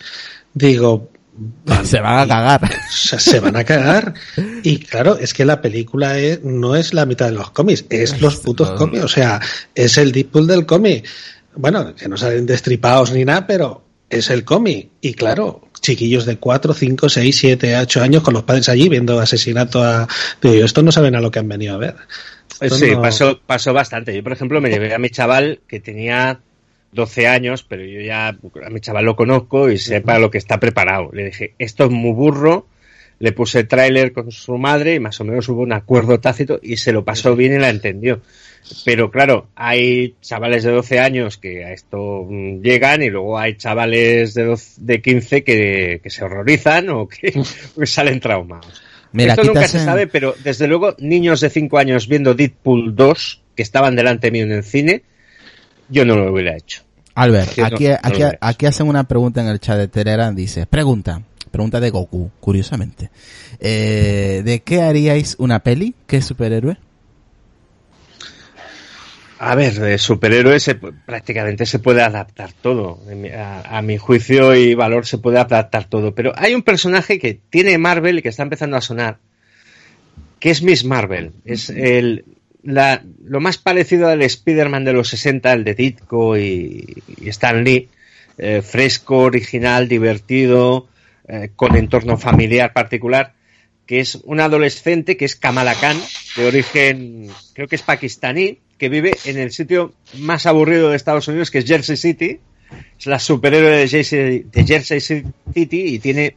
digo, 0.54 1.10
se 1.84 2.00
van 2.00 2.20
a 2.20 2.26
cagar. 2.28 2.70
Se 2.90 3.40
van 3.40 3.56
a 3.56 3.64
cagar. 3.64 4.14
Y 4.62 4.78
claro, 4.78 5.18
es 5.18 5.34
que 5.34 5.44
la 5.44 5.60
película 5.60 6.16
no 6.42 6.76
es 6.76 6.94
la 6.94 7.06
mitad 7.06 7.26
de 7.26 7.32
los 7.32 7.50
cómics, 7.50 7.84
es 7.90 8.20
los 8.20 8.36
putos 8.36 8.70
cómics. 8.72 9.04
O 9.04 9.08
sea, 9.08 9.40
es 9.74 9.98
el 9.98 10.12
Deadpool 10.12 10.46
del 10.46 10.66
cómic. 10.66 11.06
Bueno, 11.54 11.94
que 11.94 12.08
no 12.08 12.16
salen 12.16 12.46
destripados 12.46 13.12
ni 13.12 13.24
nada, 13.24 13.46
pero 13.46 13.84
es 14.08 14.30
el 14.30 14.44
cómic. 14.44 14.90
Y 15.00 15.14
claro, 15.14 15.68
chiquillos 15.80 16.24
de 16.24 16.38
4, 16.38 16.74
5, 16.74 17.08
6, 17.08 17.36
7, 17.36 17.76
8 17.76 18.02
años 18.02 18.22
con 18.22 18.34
los 18.34 18.44
padres 18.44 18.68
allí 18.68 18.88
viendo 18.88 19.20
asesinato 19.20 19.82
a... 19.82 20.08
Digo, 20.40 20.64
esto 20.64 20.82
no 20.82 20.92
saben 20.92 21.14
a 21.14 21.20
lo 21.20 21.30
que 21.30 21.38
han 21.38 21.48
venido 21.48 21.74
a 21.74 21.78
ver. 21.78 21.96
Sí, 22.48 22.92
pasó, 23.00 23.40
pasó 23.44 23.72
bastante. 23.72 24.14
Yo, 24.14 24.22
por 24.22 24.32
ejemplo, 24.32 24.60
me 24.60 24.70
llevé 24.70 24.94
a 24.94 24.98
mi 24.98 25.10
chaval 25.10 25.60
que 25.66 25.80
tenía 25.80 26.40
12 26.92 27.26
años, 27.26 27.62
pero 27.62 27.84
yo 27.84 28.00
ya 28.00 28.28
a 28.28 28.70
mi 28.70 28.80
chaval 28.80 29.04
lo 29.04 29.16
conozco 29.16 29.70
y 29.70 29.78
sé 29.78 30.00
para 30.00 30.18
lo 30.18 30.30
que 30.30 30.38
está 30.38 30.58
preparado. 30.58 31.10
Le 31.12 31.24
dije, 31.24 31.54
esto 31.58 31.84
es 31.84 31.90
muy 31.90 32.12
burro. 32.12 32.66
Le 33.20 33.32
puse 33.32 33.60
el 33.60 33.68
tráiler 33.68 34.12
con 34.12 34.30
su 34.30 34.58
madre 34.58 34.94
y 34.94 35.00
más 35.00 35.20
o 35.20 35.24
menos 35.24 35.48
hubo 35.48 35.62
un 35.62 35.72
acuerdo 35.72 36.20
tácito 36.20 36.60
y 36.62 36.76
se 36.76 36.92
lo 36.92 37.04
pasó 37.04 37.34
bien 37.34 37.54
y 37.54 37.58
la 37.58 37.68
entendió. 37.68 38.20
Pero 38.84 39.10
claro, 39.10 39.48
hay 39.54 40.14
chavales 40.20 40.62
de 40.62 40.72
12 40.72 40.98
años 40.98 41.38
que 41.38 41.64
a 41.64 41.72
esto 41.72 42.26
mm, 42.28 42.60
llegan 42.60 43.02
y 43.02 43.10
luego 43.10 43.38
hay 43.38 43.56
chavales 43.56 44.34
de, 44.34 44.56
de 44.78 45.02
15 45.02 45.42
que, 45.44 46.00
se 46.04 46.24
horrorizan 46.24 46.90
o 46.90 47.08
que, 47.08 47.42
salen 47.86 48.20
traumados. 48.20 48.82
Mira, 49.12 49.34
esto 49.34 49.44
nunca 49.44 49.66
se 49.68 49.78
sabe, 49.78 50.06
pero 50.06 50.34
desde 50.44 50.66
luego 50.66 50.94
niños 50.98 51.40
de 51.40 51.50
5 51.50 51.78
años 51.78 52.08
viendo 52.08 52.34
Deadpool 52.34 52.94
2 52.94 53.42
que 53.54 53.62
estaban 53.62 53.96
delante 53.96 54.30
mío 54.30 54.44
en 54.44 54.52
el 54.52 54.64
cine, 54.64 55.02
yo 55.88 56.04
no 56.04 56.16
lo 56.16 56.32
hubiera 56.32 56.56
hecho. 56.56 56.82
Albert, 57.14 57.58
aquí, 57.58 57.88
aquí, 57.88 58.22
aquí, 58.40 58.66
hacen 58.66 58.86
una 58.86 59.04
pregunta 59.04 59.40
en 59.40 59.48
el 59.48 59.58
chat 59.58 59.76
de 59.76 59.88
Telegram, 59.88 60.32
dice, 60.34 60.66
pregunta, 60.66 61.20
pregunta 61.50 61.80
de 61.80 61.90
Goku, 61.90 62.30
curiosamente. 62.38 63.10
Eh, 63.58 64.42
¿De 64.44 64.60
qué 64.60 64.82
haríais 64.82 65.34
una 65.38 65.58
peli? 65.58 65.94
¿Qué 66.06 66.22
superhéroe? 66.22 66.76
A 69.40 69.54
ver, 69.54 69.74
de 69.74 69.98
superhéroes 69.98 70.68
prácticamente 71.06 71.64
se 71.64 71.78
puede 71.78 72.02
adaptar 72.02 72.52
todo. 72.52 73.00
A, 73.36 73.82
mi 73.82 73.96
juicio 73.96 74.56
y 74.56 74.74
valor 74.74 75.06
se 75.06 75.18
puede 75.18 75.38
adaptar 75.38 75.84
todo. 75.84 76.12
Pero 76.12 76.32
hay 76.36 76.54
un 76.54 76.62
personaje 76.62 77.20
que 77.20 77.34
tiene 77.34 77.78
Marvel 77.78 78.18
y 78.18 78.22
que 78.22 78.30
está 78.30 78.42
empezando 78.42 78.76
a 78.76 78.80
sonar, 78.80 79.18
que 80.40 80.50
es 80.50 80.62
Miss 80.62 80.84
Marvel. 80.84 81.32
Es 81.44 81.70
el, 81.70 82.24
lo 82.64 83.40
más 83.40 83.58
parecido 83.58 84.08
al 84.08 84.22
Spider-Man 84.22 84.84
de 84.84 84.92
los 84.92 85.08
60, 85.08 85.52
el 85.52 85.62
de 85.62 85.74
Ditko 85.74 86.36
y, 86.36 87.02
Stan 87.26 87.62
Lee. 87.62 87.88
Eh, 88.40 88.62
fresco, 88.62 89.18
original, 89.18 89.88
divertido, 89.88 90.88
eh, 91.26 91.50
con 91.56 91.76
entorno 91.76 92.16
familiar 92.18 92.72
particular 92.72 93.34
que 93.84 94.00
es 94.00 94.16
un 94.16 94.38
adolescente 94.38 95.16
que 95.16 95.24
es 95.24 95.34
Kamala 95.34 95.74
Khan, 95.74 95.96
de 96.36 96.46
origen, 96.46 97.30
creo 97.54 97.66
que 97.66 97.76
es 97.76 97.82
pakistaní, 97.82 98.58
que 98.78 98.88
vive 98.88 99.16
en 99.24 99.38
el 99.38 99.50
sitio 99.50 99.92
más 100.18 100.46
aburrido 100.46 100.90
de 100.90 100.96
Estados 100.96 101.28
Unidos, 101.28 101.50
que 101.50 101.58
es 101.58 101.66
Jersey 101.66 101.96
City. 101.96 102.40
Es 102.98 103.06
la 103.06 103.18
superhéroe 103.18 103.70
de 103.70 103.88
Jersey, 103.88 104.44
de 104.50 104.66
Jersey 104.66 105.00
City 105.00 105.80
y 105.86 105.98
tiene 105.98 106.36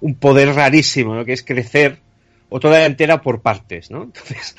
un 0.00 0.14
poder 0.14 0.54
rarísimo, 0.54 1.14
¿no? 1.14 1.24
que 1.24 1.32
es 1.32 1.42
crecer 1.42 1.98
o 2.50 2.60
toda 2.60 2.86
entera 2.86 3.20
por 3.20 3.42
partes, 3.42 3.90
¿no? 3.90 4.04
Entonces, 4.04 4.56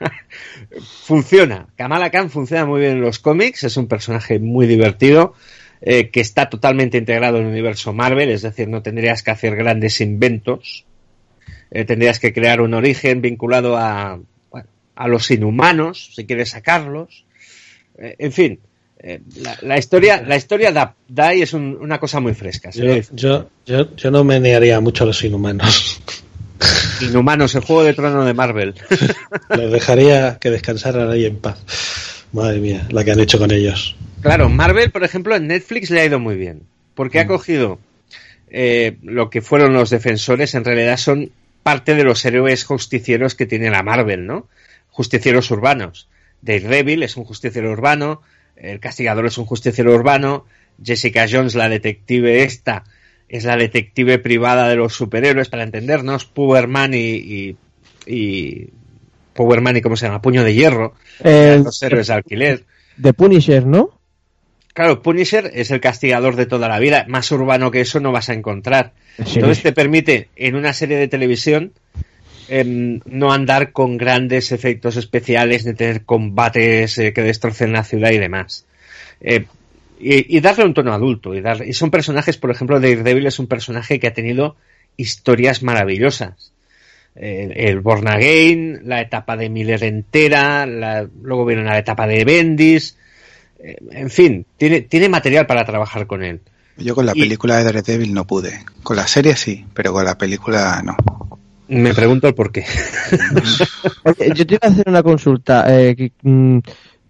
funciona. 1.04 1.66
Kamala 1.76 2.10
Khan 2.10 2.30
funciona 2.30 2.64
muy 2.64 2.80
bien 2.80 2.92
en 2.92 3.00
los 3.02 3.18
cómics, 3.18 3.64
es 3.64 3.76
un 3.76 3.86
personaje 3.86 4.38
muy 4.38 4.66
divertido, 4.66 5.34
eh, 5.82 6.08
que 6.08 6.20
está 6.20 6.48
totalmente 6.48 6.96
integrado 6.96 7.36
en 7.36 7.44
el 7.44 7.50
universo 7.50 7.92
Marvel, 7.92 8.30
es 8.30 8.40
decir, 8.40 8.68
no 8.68 8.82
tendrías 8.82 9.22
que 9.22 9.30
hacer 9.30 9.56
grandes 9.56 10.00
inventos, 10.00 10.86
eh, 11.70 11.84
tendrías 11.84 12.18
que 12.18 12.32
crear 12.32 12.62
un 12.62 12.72
origen 12.72 13.20
vinculado 13.20 13.76
a, 13.76 14.18
a 14.94 15.08
los 15.08 15.30
inhumanos, 15.30 16.10
si 16.14 16.26
quieres 16.26 16.50
sacarlos. 16.50 17.24
Eh, 17.98 18.16
en 18.18 18.32
fin, 18.32 18.60
eh, 18.98 19.20
la, 19.62 19.78
historia, 19.78 20.22
la 20.22 20.36
historia 20.36 20.72
da, 20.72 20.94
da 21.08 21.34
y 21.34 21.42
es 21.42 21.52
una 21.54 21.98
cosa 21.98 22.20
muy 22.20 22.34
fresca. 22.34 22.70
Yo, 22.70 23.02
yo, 23.66 23.96
yo, 23.96 24.10
no 24.10 24.24
me 24.24 24.40
negaría 24.40 24.80
mucho 24.80 25.04
a 25.04 25.08
los 25.08 25.22
inhumanos. 25.24 26.00
Inhumanos, 27.00 27.54
el 27.56 27.62
juego 27.62 27.82
de 27.82 27.94
trono 27.94 28.24
de 28.24 28.34
Marvel. 28.34 28.74
Los 29.48 29.72
dejaría 29.72 30.38
que 30.38 30.50
descansaran 30.50 31.10
ahí 31.10 31.24
en 31.24 31.36
paz. 31.38 31.58
Madre 32.32 32.60
mía, 32.60 32.86
la 32.90 33.02
que 33.02 33.10
han 33.10 33.18
hecho 33.18 33.38
con 33.38 33.50
ellos. 33.50 33.96
Claro, 34.20 34.48
Marvel, 34.48 34.92
por 34.92 35.02
ejemplo, 35.02 35.34
en 35.34 35.48
Netflix 35.48 35.90
le 35.90 36.02
ha 36.02 36.04
ido 36.04 36.20
muy 36.20 36.36
bien. 36.36 36.62
Porque 36.94 37.18
ha 37.18 37.24
mm. 37.24 37.28
cogido 37.28 37.80
lo 39.02 39.30
que 39.30 39.42
fueron 39.42 39.72
los 39.72 39.90
defensores, 39.90 40.54
en 40.54 40.64
realidad 40.64 40.96
son 40.98 41.32
parte 41.62 41.94
de 41.94 42.04
los 42.04 42.24
héroes 42.24 42.64
justicieros 42.64 43.34
que 43.34 43.46
tiene 43.46 43.70
la 43.70 43.82
Marvel, 43.82 44.26
¿no? 44.26 44.46
Justicieros 44.92 45.50
urbanos. 45.50 46.08
Daredevil 46.42 47.02
es 47.02 47.16
un 47.16 47.24
justiciero 47.24 47.70
urbano, 47.70 48.22
el 48.56 48.78
castigador 48.78 49.26
es 49.26 49.38
un 49.38 49.46
justiciero 49.46 49.94
urbano, 49.94 50.46
Jessica 50.82 51.26
Jones, 51.30 51.54
la 51.54 51.68
detective 51.68 52.44
esta, 52.44 52.84
es 53.28 53.44
la 53.44 53.56
detective 53.56 54.18
privada 54.18 54.68
de 54.68 54.76
los 54.76 54.94
superhéroes, 54.94 55.48
para 55.48 55.62
entendernos, 55.62 56.26
Powerman 56.26 56.94
y, 56.94 57.56
y, 58.06 58.68
Powerman 59.34 59.76
y 59.76 59.80
cómo 59.80 59.96
se 59.96 60.06
llama, 60.06 60.22
Puño 60.22 60.44
de 60.44 60.54
Hierro, 60.54 60.94
los 61.24 61.82
héroes 61.82 62.08
de 62.08 62.14
alquiler. 62.14 62.64
De 62.96 63.12
Punisher, 63.12 63.66
¿no? 63.66 63.98
Claro, 64.74 65.02
Punisher 65.02 65.50
es 65.54 65.70
el 65.70 65.80
castigador 65.80 66.36
de 66.36 66.46
toda 66.46 66.68
la 66.68 66.78
vida. 66.78 67.04
Más 67.08 67.30
urbano 67.30 67.70
que 67.70 67.82
eso 67.82 68.00
no 68.00 68.10
vas 68.10 68.30
a 68.30 68.34
encontrar. 68.34 68.92
Entonces 69.18 69.62
te 69.62 69.72
permite 69.72 70.28
en 70.34 70.54
una 70.54 70.72
serie 70.72 70.96
de 70.96 71.08
televisión 71.08 71.72
em, 72.48 73.00
no 73.06 73.32
andar 73.32 73.72
con 73.72 73.96
grandes 73.96 74.52
efectos 74.52 74.96
especiales, 74.96 75.66
ni 75.66 75.74
tener 75.74 76.04
combates 76.04 76.98
eh, 76.98 77.12
que 77.12 77.22
destrocen 77.22 77.72
la 77.72 77.84
ciudad 77.84 78.10
y 78.10 78.18
demás. 78.18 78.66
Eh, 79.20 79.46
y, 80.04 80.40
darle 80.40 80.64
un 80.64 80.74
tono 80.74 80.92
adulto. 80.92 81.34
Y, 81.34 81.40
dar, 81.40 81.64
y 81.64 81.72
son 81.74 81.90
personajes, 81.90 82.36
por 82.36 82.50
ejemplo, 82.50 82.80
Daredevil 82.80 83.26
es 83.26 83.38
un 83.38 83.46
personaje 83.46 84.00
que 84.00 84.08
ha 84.08 84.12
tenido 84.12 84.56
historias 84.96 85.62
maravillosas. 85.62 86.52
el 87.14 87.80
Born 87.80 88.08
Again, 88.08 88.80
la 88.84 89.00
etapa 89.00 89.36
de 89.36 89.48
Miller 89.48 89.84
entera, 89.84 90.66
luego 90.66 91.44
viene 91.44 91.62
la 91.62 91.78
etapa 91.78 92.06
de 92.06 92.24
Bendis 92.24 92.96
eh, 93.62 93.76
en 93.92 94.10
fin, 94.10 94.44
tiene, 94.56 94.82
tiene 94.82 95.08
material 95.08 95.46
para 95.46 95.64
trabajar 95.64 96.06
con 96.06 96.22
él. 96.22 96.40
Yo 96.76 96.94
con 96.94 97.06
la 97.06 97.12
película 97.12 97.58
de 97.58 97.64
Daredevil 97.64 98.12
no 98.12 98.26
pude. 98.26 98.64
Con 98.82 98.96
la 98.96 99.06
serie 99.06 99.36
sí, 99.36 99.64
pero 99.72 99.92
con 99.92 100.04
la 100.04 100.18
película 100.18 100.82
no. 100.84 100.96
Me 101.72 101.94
pregunto 101.94 102.28
el 102.28 102.34
por 102.34 102.52
qué. 102.52 102.64
yo 104.34 104.46
te 104.46 104.54
iba 104.54 104.60
a 104.62 104.68
hacer 104.68 104.88
una 104.88 105.02
consulta. 105.02 105.64
Eh, 105.68 106.10
mm, 106.22 106.58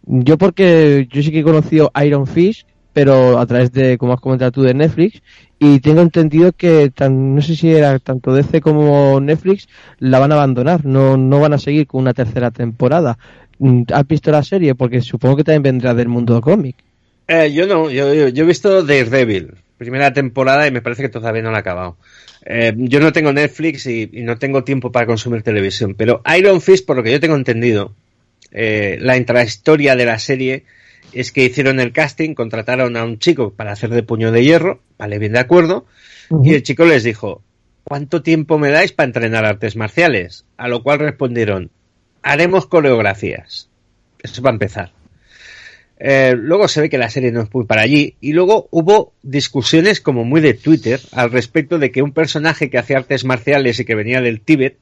yo 0.05 0.39
porque 0.39 1.09
yo 1.10 1.22
sí 1.22 1.32
que 1.32 1.40
he 1.40 1.44
conocido 1.44 1.90
Iron 2.05 2.28
Fist, 2.28 2.68
pero 2.93 3.39
a 3.39 3.47
través 3.47 3.72
de, 3.72 3.98
como 3.98 4.12
has 4.12 4.20
comentado 4.20 4.52
tú, 4.52 4.62
de 4.62 4.74
Netflix, 4.74 5.20
y 5.59 5.80
tengo 5.80 6.01
entendido 6.01 6.52
que 6.52 6.90
tan, 6.94 7.34
no 7.34 7.43
sé 7.43 7.56
si 7.56 7.70
era 7.70 7.98
tanto 7.98 8.32
DC 8.32 8.60
como 8.60 9.20
Netflix 9.20 9.68
la 9.98 10.20
van 10.20 10.30
a 10.30 10.36
abandonar, 10.36 10.84
no, 10.84 11.16
no 11.16 11.40
van 11.40 11.55
a 11.55 11.59
seguir 11.59 11.89
con 11.89 12.02
una 12.02 12.14
tercera 12.14 12.52
temporada. 12.52 13.18
Mm, 13.59 13.82
¿Has 13.93 14.06
visto 14.06 14.30
la 14.30 14.44
serie? 14.44 14.76
Porque 14.76 15.01
supongo 15.01 15.36
que 15.36 15.44
también 15.44 15.62
vendrá 15.62 15.93
del 15.93 16.09
mundo 16.09 16.40
cómic. 16.40 16.76
Eh, 17.26 17.52
yo 17.52 17.66
no, 17.66 17.90
yo, 17.90 18.09
he 18.09 18.44
visto 18.44 18.84
Daredevil, 18.84 19.55
primera 19.82 20.12
temporada 20.12 20.66
y 20.66 20.70
me 20.70 20.82
parece 20.82 21.02
que 21.02 21.09
todavía 21.09 21.42
no 21.42 21.50
la 21.50 21.59
ha 21.59 21.60
acabado. 21.60 21.96
Eh, 22.44 22.72
yo 22.76 23.00
no 23.00 23.12
tengo 23.12 23.32
Netflix 23.32 23.86
y, 23.86 24.09
no 24.12 24.38
tengo 24.38 24.64
tiempo 24.64 24.90
para 24.90 25.06
consumir 25.06 25.42
televisión, 25.42 25.94
pero 25.94 26.22
Iron 26.36 26.60
Fist, 26.60 26.86
por 26.86 26.96
lo 26.96 27.02
que 27.02 27.12
yo 27.12 27.20
tengo 27.20 27.36
entendido, 27.36 27.94
eh, 28.50 28.98
la 29.00 29.16
intrahistoria 29.16 29.96
de 29.96 30.06
la 30.06 30.18
serie 30.18 30.64
es 31.12 31.32
que 31.32 31.44
hicieron 31.44 31.80
el 31.80 31.92
casting, 31.92 32.34
contrataron 32.34 32.96
a 32.96 33.04
un 33.04 33.18
chico 33.18 33.52
para 33.52 33.72
hacer 33.72 33.90
de 33.90 34.02
puño 34.02 34.32
de 34.32 34.44
hierro, 34.44 34.80
vale, 34.98 35.18
bien 35.18 35.32
de 35.32 35.40
acuerdo, 35.40 35.86
y 36.42 36.54
el 36.54 36.62
chico 36.62 36.84
les 36.84 37.04
dijo, 37.04 37.42
¿cuánto 37.84 38.22
tiempo 38.22 38.59
me 38.59 38.70
dais 38.70 38.92
para 38.92 39.06
entrenar 39.06 39.44
artes 39.44 39.76
marciales? 39.76 40.46
A 40.56 40.68
lo 40.68 40.82
cual 40.82 41.00
respondieron, 41.00 41.70
haremos 42.22 42.66
coreografías. 42.66 43.68
Eso 44.22 44.40
va 44.40 44.50
a 44.50 44.54
empezar. 44.54 44.92
Eh, 46.04 46.34
luego 46.36 46.66
se 46.66 46.80
ve 46.80 46.90
que 46.90 46.98
la 46.98 47.08
serie 47.08 47.30
no 47.30 47.42
es 47.42 47.54
muy 47.54 47.64
para 47.64 47.82
allí. 47.82 48.16
Y 48.20 48.32
luego 48.32 48.66
hubo 48.72 49.12
discusiones 49.22 50.00
como 50.00 50.24
muy 50.24 50.40
de 50.40 50.52
Twitter 50.54 51.00
al 51.12 51.30
respecto 51.30 51.78
de 51.78 51.92
que 51.92 52.02
un 52.02 52.10
personaje 52.12 52.70
que 52.70 52.78
hacía 52.78 52.98
artes 52.98 53.24
marciales 53.24 53.78
y 53.78 53.84
que 53.84 53.94
venía 53.94 54.20
del 54.20 54.40
Tíbet, 54.40 54.78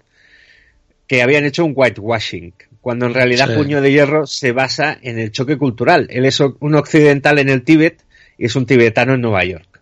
que 1.07 1.21
habían 1.21 1.45
hecho 1.45 1.67
un 1.67 1.75
whitewashing, 1.77 2.55
cuando 2.81 3.05
en 3.05 3.13
realidad 3.13 3.55
Puño 3.55 3.83
de 3.83 3.93
Hierro 3.93 4.27
se 4.27 4.53
basa 4.53 4.99
en 5.03 5.19
el 5.19 5.31
choque 5.31 5.59
cultural. 5.59 6.07
Él 6.09 6.25
es 6.25 6.41
un 6.41 6.75
occidental 6.75 7.39
en 7.39 7.51
el 7.51 7.65
Tíbet 7.65 8.03
y 8.39 8.47
es 8.47 8.57
un 8.57 8.65
tibetano 8.65 9.13
en 9.13 9.21
Nueva 9.21 9.45
York. 9.45 9.79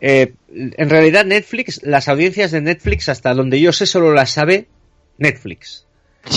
Eh, 0.00 0.34
en 0.54 0.90
realidad 0.90 1.24
Netflix, 1.24 1.82
las 1.82 2.06
audiencias 2.06 2.52
de 2.52 2.60
Netflix, 2.60 3.08
hasta 3.08 3.34
donde 3.34 3.60
yo 3.60 3.72
sé, 3.72 3.84
solo 3.84 4.12
las 4.14 4.30
sabe 4.30 4.68
Netflix. 5.18 5.86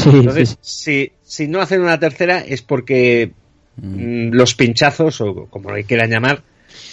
Entonces, 0.05 0.57
Si, 0.61 1.11
si 1.21 1.47
no 1.47 1.61
hacen 1.61 1.81
una 1.81 1.99
tercera 1.99 2.39
es 2.39 2.63
porque 2.63 3.33
Mm, 3.75 4.31
los 4.31 4.55
pinchazos, 4.55 5.21
o 5.21 5.47
como 5.49 5.71
lo 5.71 5.83
quieran 5.83 6.09
llamar, 6.09 6.43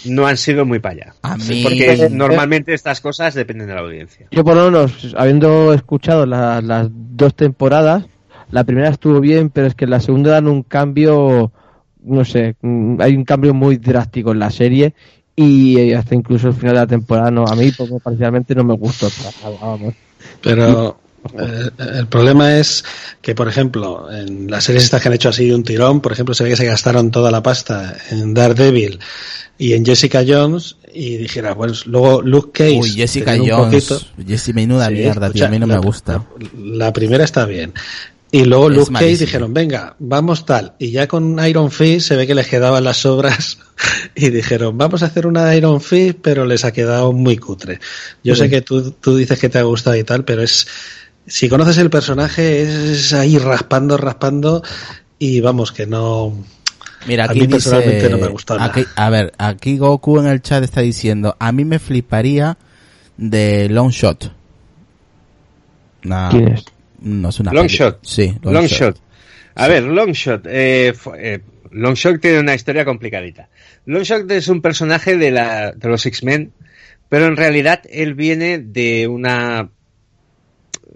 no 0.05 0.25
han 0.25 0.37
sido 0.37 0.65
muy 0.65 0.79
para 0.79 0.95
allá. 0.95 1.13
Porque 1.63 2.09
normalmente 2.11 2.73
estas 2.73 3.01
cosas 3.01 3.33
dependen 3.33 3.67
de 3.67 3.75
la 3.75 3.81
audiencia. 3.81 4.27
Yo 4.31 4.43
por 4.43 4.55
lo 4.55 4.65
menos, 4.65 5.15
habiendo 5.17 5.73
escuchado 5.73 6.25
las 6.25 6.89
dos 6.91 7.35
temporadas, 7.35 8.05
la 8.51 8.63
primera 8.63 8.89
estuvo 8.89 9.19
bien, 9.19 9.49
pero 9.49 9.67
es 9.67 9.75
que 9.75 9.87
la 9.87 9.99
segunda 9.99 10.31
dan 10.31 10.47
un 10.47 10.63
cambio, 10.63 11.51
no 12.03 12.25
sé, 12.25 12.55
mm, 12.61 12.99
hay 12.99 13.15
un 13.15 13.23
cambio 13.23 13.53
muy 13.53 13.77
drástico 13.77 14.31
en 14.31 14.39
la 14.39 14.49
serie 14.49 14.93
y 15.35 15.93
hasta 15.93 16.15
incluso 16.15 16.49
el 16.49 16.53
final 16.53 16.75
de 16.75 16.81
la 16.81 16.87
temporada 16.87 17.31
no, 17.31 17.45
a 17.45 17.55
mí 17.55 17.71
pues, 17.71 17.89
parcialmente 18.03 18.53
no 18.53 18.63
me 18.63 18.75
gustó. 18.75 19.07
Pero 20.41 20.97
eh, 21.39 21.69
el 21.97 22.07
problema 22.07 22.57
es 22.57 22.83
que, 23.21 23.35
por 23.35 23.47
ejemplo, 23.47 24.11
en 24.11 24.49
las 24.49 24.63
series 24.63 24.83
estas 24.83 25.01
que 25.01 25.07
han 25.09 25.13
hecho 25.13 25.29
así 25.29 25.47
de 25.47 25.55
un 25.55 25.63
tirón, 25.63 26.01
por 26.01 26.11
ejemplo, 26.11 26.33
se 26.33 26.43
ve 26.43 26.51
que 26.51 26.55
se 26.55 26.65
gastaron 26.65 27.11
toda 27.11 27.31
la 27.31 27.43
pasta 27.43 27.95
en 28.09 28.33
Daredevil 28.33 28.99
y 29.57 29.73
en 29.73 29.85
Jessica 29.85 30.23
Jones 30.27 30.77
y 30.93 31.17
dijera, 31.17 31.53
bueno, 31.53 31.73
luego 31.85 32.21
Luke 32.21 32.51
Cage. 32.51 32.79
Uy, 32.79 32.89
Jessica 32.91 33.37
Jones. 33.37 34.05
Jessica 34.27 34.55
menuda 34.55 34.89
mierda, 34.89 35.31
tío, 35.31 35.45
a 35.45 35.49
mí 35.49 35.59
no 35.59 35.67
me 35.67 35.77
gusta. 35.77 36.25
La, 36.57 36.91
primera 36.91 37.23
está 37.23 37.45
bien. 37.45 37.73
Y 38.31 38.45
luego 38.45 38.69
Luke 38.69 38.93
Cage 38.93 39.17
dijeron, 39.17 39.53
venga, 39.53 39.95
vamos 39.99 40.45
tal. 40.45 40.73
Y 40.79 40.91
ya 40.91 41.07
con 41.07 41.37
Iron 41.45 41.69
Fist 41.69 42.07
se 42.07 42.15
ve 42.15 42.25
que 42.25 42.33
les 42.33 42.47
quedaban 42.47 42.83
las 42.83 43.05
obras 43.05 43.59
y 44.15 44.29
dijeron, 44.29 44.77
vamos 44.77 45.03
a 45.03 45.07
hacer 45.07 45.27
una 45.27 45.53
Iron 45.55 45.81
Fist, 45.81 46.17
pero 46.21 46.45
les 46.45 46.65
ha 46.65 46.71
quedado 46.71 47.13
muy 47.13 47.37
cutre. 47.37 47.79
Yo 48.23 48.35
sé 48.35 48.49
que 48.49 48.61
tú, 48.61 48.91
tú 48.91 49.15
dices 49.15 49.37
que 49.37 49.49
te 49.49 49.59
ha 49.59 49.63
gustado 49.63 49.95
y 49.97 50.03
tal, 50.03 50.23
pero 50.23 50.41
es, 50.41 50.65
si 51.27 51.49
conoces 51.49 51.77
el 51.77 51.89
personaje, 51.89 52.63
es 52.63 53.13
ahí 53.13 53.37
raspando, 53.37 53.97
raspando, 53.97 54.63
y 55.19 55.39
vamos, 55.39 55.71
que 55.71 55.85
no. 55.85 56.33
Mira, 57.07 57.25
aquí 57.25 57.39
a 57.39 57.41
mí 57.43 57.47
personalmente 57.47 58.09
no 58.09 58.17
me 58.17 58.27
gusta 58.27 58.71
A 58.95 59.09
ver, 59.09 59.31
aquí 59.37 59.77
Goku 59.77 60.19
en 60.19 60.27
el 60.27 60.41
chat 60.41 60.63
está 60.63 60.81
diciendo, 60.81 61.35
a 61.39 61.51
mí 61.51 61.65
me 61.65 61.79
fliparía 61.79 62.57
de 63.17 63.69
Long 63.69 63.91
Shot. 63.91 64.31
¿Quién 66.01 66.47
es? 66.49 66.65
No 66.99 67.29
es 67.29 67.39
una 67.39 67.53
Long 67.53 67.67
Shot. 67.67 67.99
Sí, 68.03 68.35
Long, 68.43 68.65
Shot. 68.65 68.97
A 69.55 69.67
ver, 69.67 69.83
Long 69.83 70.11
Shot. 70.11 70.45
Eh, 70.47 70.93
eh, 71.17 71.39
Long 71.71 71.95
Shot 71.95 72.19
tiene 72.19 72.39
una 72.39 72.53
historia 72.53 72.85
complicadita. 72.85 73.49
Long 73.85 74.03
Shot 74.03 74.29
es 74.31 74.47
un 74.47 74.61
personaje 74.61 75.17
de, 75.17 75.31
la, 75.31 75.71
de 75.71 75.89
los 75.89 76.05
X-Men, 76.05 76.51
pero 77.09 77.25
en 77.25 77.37
realidad 77.37 77.81
él 77.89 78.13
viene 78.13 78.59
de 78.59 79.07
una 79.07 79.69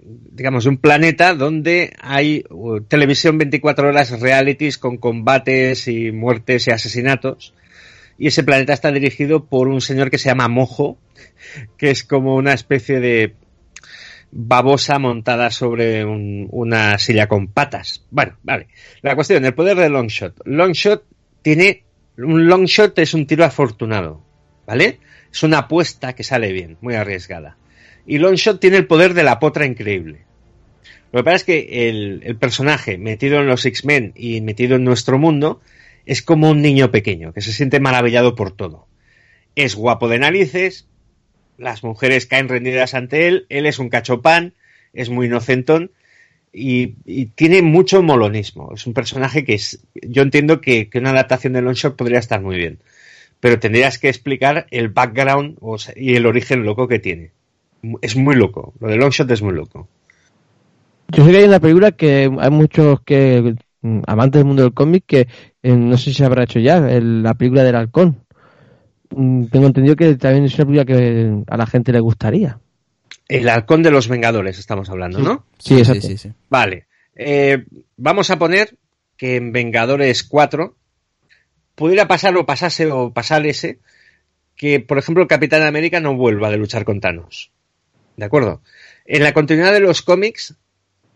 digamos, 0.06 0.66
un 0.66 0.76
planeta 0.78 1.34
donde 1.34 1.92
hay 2.00 2.44
uh, 2.50 2.80
televisión 2.80 3.38
24 3.38 3.88
horas, 3.88 4.20
realities 4.20 4.78
con 4.78 4.98
combates 4.98 5.88
y 5.88 6.12
muertes 6.12 6.68
y 6.68 6.70
asesinatos. 6.70 7.54
Y 8.18 8.28
ese 8.28 8.44
planeta 8.44 8.72
está 8.72 8.92
dirigido 8.92 9.44
por 9.44 9.68
un 9.68 9.80
señor 9.80 10.10
que 10.10 10.18
se 10.18 10.28
llama 10.28 10.48
Mojo, 10.48 10.98
que 11.76 11.90
es 11.90 12.04
como 12.04 12.36
una 12.36 12.52
especie 12.52 13.00
de 13.00 13.34
babosa 14.30 14.98
montada 14.98 15.50
sobre 15.50 16.04
una 16.04 16.98
silla 16.98 17.26
con 17.26 17.48
patas. 17.48 18.04
Bueno, 18.10 18.36
vale. 18.42 18.68
La 19.02 19.14
cuestión, 19.14 19.44
el 19.44 19.54
poder 19.54 19.76
de 19.76 19.88
Longshot. 19.88 20.42
Longshot 20.44 21.04
tiene, 21.42 21.84
un 22.18 22.46
Longshot 22.46 22.98
es 22.98 23.14
un 23.14 23.26
tiro 23.26 23.44
afortunado, 23.44 24.22
¿vale? 24.66 25.00
Es 25.32 25.42
una 25.42 25.58
apuesta 25.58 26.14
que 26.14 26.22
sale 26.22 26.52
bien, 26.52 26.76
muy 26.80 26.94
arriesgada. 26.94 27.56
Y 28.06 28.18
Longshot 28.18 28.60
tiene 28.60 28.76
el 28.76 28.86
poder 28.86 29.14
de 29.14 29.24
la 29.24 29.40
potra 29.40 29.66
increíble. 29.66 30.26
Lo 31.12 31.20
que 31.20 31.24
pasa 31.24 31.36
es 31.36 31.44
que 31.44 31.88
el, 31.88 32.36
personaje 32.36 32.98
metido 32.98 33.40
en 33.40 33.46
los 33.46 33.64
X-Men 33.64 34.12
y 34.14 34.40
metido 34.40 34.76
en 34.76 34.84
nuestro 34.84 35.18
mundo 35.18 35.60
es 36.04 36.22
como 36.22 36.50
un 36.50 36.62
niño 36.62 36.90
pequeño 36.90 37.32
que 37.32 37.40
se 37.40 37.52
siente 37.52 37.80
maravillado 37.80 38.34
por 38.34 38.52
todo. 38.52 38.86
Es 39.54 39.74
guapo 39.74 40.08
de 40.08 40.18
narices, 40.18 40.86
las 41.58 41.82
mujeres 41.82 42.26
caen 42.26 42.48
rendidas 42.48 42.94
ante 42.94 43.28
él, 43.28 43.46
él 43.48 43.66
es 43.66 43.78
un 43.78 43.88
cachopán, 43.88 44.54
es 44.92 45.08
muy 45.08 45.26
inocentón 45.26 45.90
y, 46.52 46.96
tiene 47.34 47.62
mucho 47.62 48.02
molonismo. 48.02 48.72
Es 48.74 48.86
un 48.86 48.94
personaje 48.94 49.44
que 49.44 49.54
es, 49.54 49.80
yo 49.94 50.22
entiendo 50.22 50.60
que, 50.60 50.90
una 50.94 51.10
adaptación 51.10 51.54
de 51.54 51.62
Longshot 51.62 51.96
podría 51.96 52.18
estar 52.18 52.40
muy 52.40 52.56
bien, 52.56 52.78
pero 53.40 53.58
tendrías 53.58 53.98
que 53.98 54.08
explicar 54.08 54.66
el 54.70 54.90
background 54.90 55.58
y 55.96 56.14
el 56.14 56.26
origen 56.26 56.64
loco 56.64 56.88
que 56.88 56.98
tiene 56.98 57.32
es 58.02 58.16
muy 58.16 58.36
loco. 58.36 58.74
Lo 58.80 58.88
de 58.88 58.96
Longshot 58.96 59.30
es 59.30 59.42
muy 59.42 59.54
loco. 59.54 59.88
Yo 61.08 61.24
sé 61.24 61.30
que 61.30 61.38
hay 61.38 61.44
una 61.44 61.60
película 61.60 61.92
que 61.92 62.30
hay 62.38 62.50
muchos 62.50 63.00
que 63.02 63.54
mm, 63.82 64.00
amantes 64.06 64.40
del 64.40 64.46
mundo 64.46 64.62
del 64.62 64.74
cómic 64.74 65.04
que 65.06 65.28
eh, 65.62 65.76
no 65.76 65.96
sé 65.96 66.04
si 66.04 66.14
se 66.14 66.24
habrá 66.24 66.44
hecho 66.44 66.58
ya, 66.58 66.80
la 66.80 67.34
película 67.34 67.62
del 67.62 67.76
halcón. 67.76 68.24
Mm, 69.10 69.46
tengo 69.46 69.66
entendido 69.66 69.96
que 69.96 70.16
también 70.16 70.44
es 70.44 70.54
una 70.54 70.64
película 70.66 70.84
que 70.84 71.42
a 71.46 71.56
la 71.56 71.66
gente 71.66 71.92
le 71.92 72.00
gustaría. 72.00 72.58
El 73.28 73.48
halcón 73.48 73.82
de 73.82 73.90
los 73.90 74.08
Vengadores 74.08 74.58
estamos 74.58 74.88
hablando, 74.90 75.18
¿no? 75.18 75.46
Sí, 75.58 75.84
sí, 75.84 76.00
sí, 76.00 76.16
sí, 76.16 76.32
Vale. 76.48 76.86
Eh, 77.14 77.64
vamos 77.96 78.30
a 78.30 78.38
poner 78.38 78.76
que 79.16 79.36
en 79.36 79.52
Vengadores 79.52 80.22
4 80.22 80.76
pudiera 81.74 82.06
pasar 82.06 82.36
o 82.36 82.46
pasase 82.46 82.90
o 82.90 83.12
pasar 83.12 83.46
ese 83.46 83.80
que, 84.56 84.80
por 84.80 84.98
ejemplo, 84.98 85.22
el 85.22 85.28
Capitán 85.28 85.62
América 85.62 86.00
no 86.00 86.16
vuelva 86.16 86.50
de 86.50 86.56
luchar 86.56 86.84
con 86.84 87.00
Thanos. 87.00 87.52
¿De 88.16 88.24
acuerdo? 88.24 88.62
En 89.04 89.22
la 89.22 89.32
continuidad 89.32 89.72
de 89.72 89.80
los 89.80 90.02
cómics, 90.02 90.56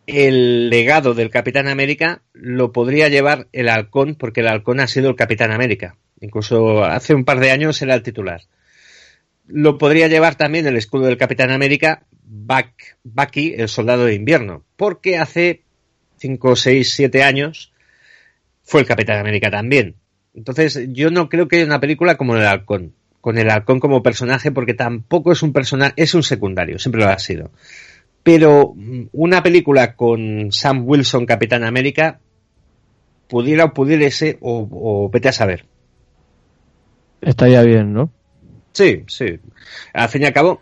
el 0.06 0.68
legado 0.70 1.14
del 1.14 1.30
Capitán 1.30 1.68
América 1.68 2.22
lo 2.32 2.72
podría 2.72 3.08
llevar 3.08 3.48
el 3.52 3.68
Halcón, 3.68 4.16
porque 4.16 4.40
el 4.40 4.48
Halcón 4.48 4.80
ha 4.80 4.86
sido 4.86 5.08
el 5.08 5.16
Capitán 5.16 5.50
América. 5.50 5.96
Incluso 6.20 6.84
hace 6.84 7.14
un 7.14 7.24
par 7.24 7.40
de 7.40 7.50
años 7.50 7.80
era 7.80 7.94
el 7.94 8.02
titular. 8.02 8.42
Lo 9.46 9.78
podría 9.78 10.08
llevar 10.08 10.36
también 10.36 10.66
el 10.66 10.76
escudo 10.76 11.06
del 11.06 11.16
Capitán 11.16 11.50
América, 11.50 12.04
Bucky, 12.22 13.54
el 13.56 13.68
soldado 13.68 14.04
de 14.04 14.14
invierno, 14.14 14.64
porque 14.76 15.16
hace 15.16 15.62
5, 16.18 16.54
6, 16.54 16.92
7 16.92 17.22
años 17.22 17.72
fue 18.62 18.82
el 18.82 18.86
Capitán 18.86 19.18
América 19.18 19.50
también. 19.50 19.96
Entonces, 20.34 20.78
yo 20.88 21.10
no 21.10 21.28
creo 21.28 21.48
que 21.48 21.56
haya 21.56 21.64
una 21.64 21.80
película 21.80 22.16
como 22.16 22.36
el 22.36 22.46
Halcón 22.46 22.94
con 23.20 23.38
el 23.38 23.50
halcón 23.50 23.80
como 23.80 24.02
personaje 24.02 24.50
porque 24.50 24.74
tampoco 24.74 25.32
es 25.32 25.42
un 25.42 25.52
personaje, 25.52 25.94
es 25.96 26.14
un 26.14 26.22
secundario, 26.22 26.78
siempre 26.78 27.02
lo 27.02 27.08
ha 27.08 27.18
sido. 27.18 27.50
Pero 28.22 28.74
mm, 28.74 29.08
una 29.12 29.42
película 29.42 29.94
con 29.94 30.52
Sam 30.52 30.82
Wilson, 30.86 31.26
Capitán 31.26 31.64
América, 31.64 32.20
pudiera 33.28 33.64
o 33.64 33.74
pudiese, 33.74 34.38
o, 34.40 34.68
o 34.70 35.10
vete 35.10 35.28
a 35.28 35.32
saber. 35.32 35.64
Estaría 37.20 37.62
bien, 37.62 37.92
¿no? 37.92 38.10
Sí, 38.72 39.04
sí. 39.08 39.38
Al 39.92 40.08
fin 40.08 40.22
y 40.22 40.26
al 40.26 40.32
cabo, 40.32 40.60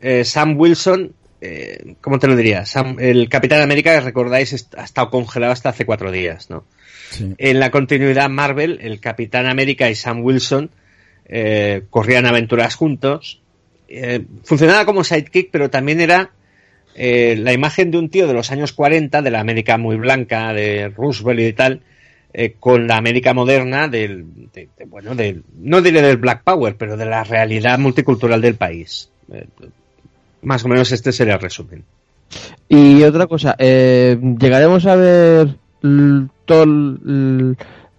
eh, 0.00 0.24
Sam 0.24 0.58
Wilson, 0.58 1.14
eh, 1.40 1.96
¿cómo 2.00 2.18
te 2.18 2.28
lo 2.28 2.36
diría? 2.36 2.64
el 2.98 3.28
Capitán 3.28 3.62
América, 3.62 3.98
recordáis, 4.00 4.68
ha 4.76 4.84
estado 4.84 5.10
congelado 5.10 5.52
hasta 5.52 5.70
hace 5.70 5.86
cuatro 5.86 6.10
días, 6.10 6.50
¿no? 6.50 6.64
En 7.38 7.60
la 7.60 7.70
continuidad 7.70 8.28
Marvel, 8.28 8.78
el 8.82 9.00
Capitán 9.00 9.46
América 9.46 9.88
y 9.88 9.94
Sam 9.94 10.22
Wilson 10.22 10.70
eh, 11.28 11.82
corrían 11.90 12.26
aventuras 12.26 12.74
juntos. 12.74 13.40
Eh, 13.88 14.24
funcionaba 14.44 14.84
como 14.84 15.04
sidekick, 15.04 15.50
pero 15.50 15.70
también 15.70 16.00
era 16.00 16.30
eh, 16.94 17.36
la 17.38 17.52
imagen 17.52 17.90
de 17.90 17.98
un 17.98 18.08
tío 18.08 18.26
de 18.26 18.34
los 18.34 18.50
años 18.50 18.72
40, 18.72 19.22
de 19.22 19.30
la 19.30 19.40
América 19.40 19.76
muy 19.76 19.96
blanca, 19.96 20.52
de 20.52 20.88
Roosevelt 20.88 21.40
y 21.40 21.52
tal, 21.52 21.80
con 22.60 22.86
la 22.86 22.98
América 22.98 23.32
moderna 23.32 23.88
del, 23.88 24.26
bueno, 24.88 25.14
del, 25.14 25.42
no 25.58 25.80
diré 25.80 26.02
del 26.02 26.18
Black 26.18 26.42
Power, 26.44 26.76
pero 26.76 26.98
de 26.98 27.06
la 27.06 27.24
realidad 27.24 27.78
multicultural 27.78 28.42
del 28.42 28.56
país. 28.56 29.08
Más 30.42 30.62
o 30.62 30.68
menos 30.68 30.92
este 30.92 31.12
sería 31.12 31.34
el 31.34 31.40
resumen. 31.40 31.82
Y 32.68 33.02
otra 33.04 33.26
cosa, 33.26 33.56
llegaremos 33.56 34.84
a 34.84 34.96
ver 34.96 35.56
toda 36.44 36.66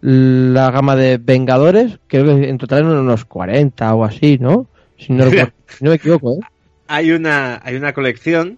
la 0.09 0.71
gama 0.71 0.95
de 0.95 1.17
Vengadores, 1.17 1.99
creo 2.07 2.23
que 2.23 2.47
en 2.47 2.57
total 2.57 2.85
eran 2.85 2.99
unos 2.99 3.25
40 3.25 3.93
o 3.93 4.05
así, 4.05 4.37
¿no? 4.39 4.67
Si 4.97 5.13
no, 5.13 5.25
me 5.81 5.93
equivoco, 5.93 6.33
¿eh? 6.33 6.39
Hay 6.87 7.11
una, 7.11 7.61
hay 7.63 7.75
una 7.75 7.93
colección 7.93 8.57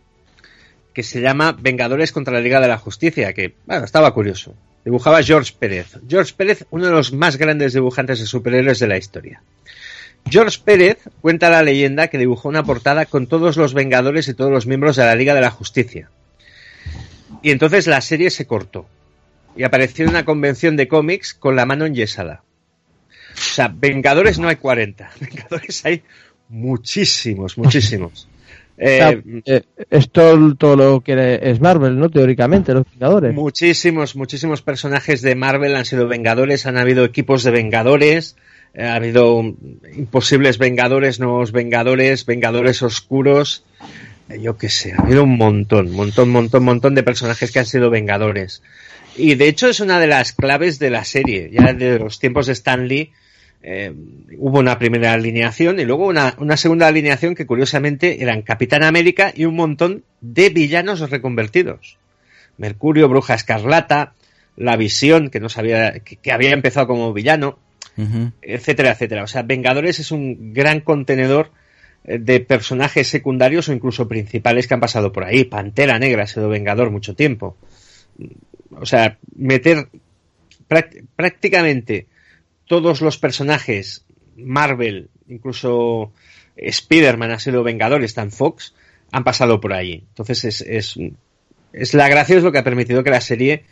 que 0.94 1.04
se 1.04 1.22
llama 1.22 1.58
Vengadores 1.60 2.14
contra 2.14 2.36
la 2.36 2.40
Liga 2.40 2.62
de 2.62 2.70
la 2.70 2.78
Justicia, 2.78 3.34
que, 3.34 3.56
bueno, 3.66 3.84
estaba 3.84 4.14
curioso. 4.14 4.54
Dibujaba 4.86 5.22
George 5.22 5.54
Pérez. 5.58 5.98
George 6.08 6.34
Pérez, 6.38 6.66
uno 6.70 6.86
de 6.86 6.92
los 6.92 7.12
más 7.12 7.36
grandes 7.36 7.74
dibujantes 7.74 8.20
de 8.20 8.26
superhéroes 8.26 8.80
de 8.80 8.88
la 8.88 8.98
historia. 8.98 9.42
George 10.30 10.60
Pérez 10.64 11.00
cuenta 11.20 11.50
la 11.50 11.64
leyenda 11.64 12.08
que 12.08 12.20
dibujó 12.20 12.48
una 12.48 12.64
portada 12.64 13.06
con 13.06 13.28
todos 13.28 13.58
los 13.58 13.74
Vengadores 13.74 14.30
y 14.30 14.34
todos 14.34 14.52
los 14.52 14.66
miembros 14.68 14.96
de 14.96 15.04
la 15.04 15.16
Liga 15.16 15.34
de 15.34 15.42
la 15.42 15.52
Justicia. 15.52 16.10
Y 17.42 17.52
entonces 17.52 17.88
la 17.88 18.00
serie 18.00 18.30
se 18.30 18.46
cortó. 18.46 18.86
Y 19.56 19.64
apareció 19.64 20.06
en 20.06 20.12
una 20.12 20.26
convención 20.26 20.78
de 20.78 20.88
cómics 20.88 21.34
con 21.34 21.56
la 21.56 21.66
mano 21.66 21.86
enyesada. 21.86 22.44
O 23.34 23.42
sea, 23.42 23.68
Vengadores 23.74 24.40
no 24.40 24.48
hay 24.48 24.58
40. 24.58 25.12
Vengadores 25.20 25.86
hay 25.86 26.04
muchísimos, 26.50 27.58
muchísimos. 27.58 28.28
Eh, 28.82 29.22
eh, 29.46 29.64
es 29.90 30.10
todo, 30.10 30.38
lo 30.78 31.02
que 31.02 31.40
es 31.42 31.60
Marvel, 31.60 32.00
¿no? 32.00 32.10
Teóricamente, 32.10 32.74
los 32.74 32.86
Vengadores. 32.90 33.36
Muchísimos, 33.36 34.16
muchísimos 34.16 34.62
personajes 34.62 35.22
de 35.22 35.36
Marvel 35.36 35.76
han 35.76 35.84
sido 35.84 36.08
Vengadores, 36.08 36.66
han 36.66 36.78
habido 36.78 37.04
equipos 37.04 37.44
de 37.44 37.52
Vengadores, 37.52 38.38
eh, 38.74 38.86
ha 38.86 38.96
habido 38.96 39.42
imposibles 39.42 40.60
Vengadores, 40.60 41.20
nuevos 41.20 41.52
Vengadores, 41.52 42.26
Vengadores 42.26 42.82
oscuros, 42.82 43.66
yo 44.40 44.56
qué 44.56 44.70
sé, 44.70 44.94
ha 44.94 45.02
habido 45.02 45.26
un 45.26 45.36
montón, 45.36 45.92
montón, 45.92 46.30
montón, 46.30 46.64
montón 46.64 46.96
de 46.96 47.04
personajes 47.04 47.52
que 47.52 47.60
han 47.60 47.66
sido 47.66 47.90
Vengadores. 47.90 48.64
Y 49.16 49.36
de 49.36 49.48
hecho 49.48 49.68
es 49.68 49.80
una 49.80 50.00
de 50.00 50.08
las 50.08 50.34
claves 50.34 50.80
de 50.80 50.90
la 50.90 51.04
serie, 51.04 51.50
ya 51.52 51.74
de 51.74 52.00
los 52.00 52.20
tiempos 52.20 52.48
de 52.48 52.54
Stanley 52.54 53.12
eh, 53.62 53.94
hubo 54.38 54.60
una 54.60 54.80
primera 54.80 55.12
alineación 55.12 55.80
y 55.80 55.86
luego 55.86 56.08
una, 56.08 56.58
segunda 56.58 56.88
alineación 56.88 57.36
que 57.36 57.46
curiosamente 57.46 58.24
eran 58.24 58.42
Capitán 58.42 58.84
América 58.84 59.34
y 59.36 59.46
un 59.46 59.56
montón 59.56 60.04
de 60.22 60.50
villanos 60.50 61.02
reconvertidos. 61.10 61.98
Mercurio, 62.58 63.10
Bruja 63.10 63.34
Escarlata, 63.34 64.14
La 64.56 64.78
Visión, 64.78 65.30
que 65.30 65.42
no 65.42 65.50
sabía, 65.50 66.00
que, 66.00 66.32
había 66.32 66.52
empezado 66.52 66.88
como 66.88 67.12
villano, 67.14 67.60
etcétera, 68.42 68.92
etcétera. 68.92 69.24
O 69.24 69.28
sea, 69.28 69.42
Vengadores 69.42 70.00
es 70.00 70.12
un 70.12 70.54
gran 70.54 70.80
contenedor 70.80 71.52
eh, 72.06 72.18
de 72.18 72.40
personajes 72.40 73.10
secundarios 73.10 73.68
o 73.68 73.74
incluso 73.74 74.08
principales 74.08 74.68
que 74.68 74.74
han 74.74 74.80
pasado 74.80 75.12
por 75.12 75.26
ahí. 75.26 75.44
Pantera 75.44 76.00
Negra 76.00 76.24
ha 76.24 76.28
sido 76.28 76.48
Vengador 76.48 76.92
mucho 76.92 77.14
tiempo. 77.14 77.58
O 78.72 78.86
sea, 78.86 79.18
meter 79.36 79.90
prácticamente 81.16 82.08
todos 82.66 83.02
los 83.02 83.18
personajes 83.18 84.06
Marvel, 84.38 85.10
incluso 85.28 86.12
Spider-Man 86.56 87.32
ha 87.32 87.40
sido 87.40 87.64
Vengador, 87.64 88.04
está 88.04 88.30
Fox, 88.30 88.74
han 89.12 89.24
pasado 89.24 89.60
por 89.60 89.74
ahí. 89.74 90.04
Entonces 90.10 90.46
es, 90.46 90.62
es, 90.62 90.96
es, 91.74 91.94
la 91.94 92.10
gracia 92.10 92.38
es 92.38 92.44
lo 92.44 92.52
que 92.52 92.60
ha 92.60 92.64
permitido 92.64 93.04
que 93.04 93.10
la 93.10 93.22
serie 93.22 93.64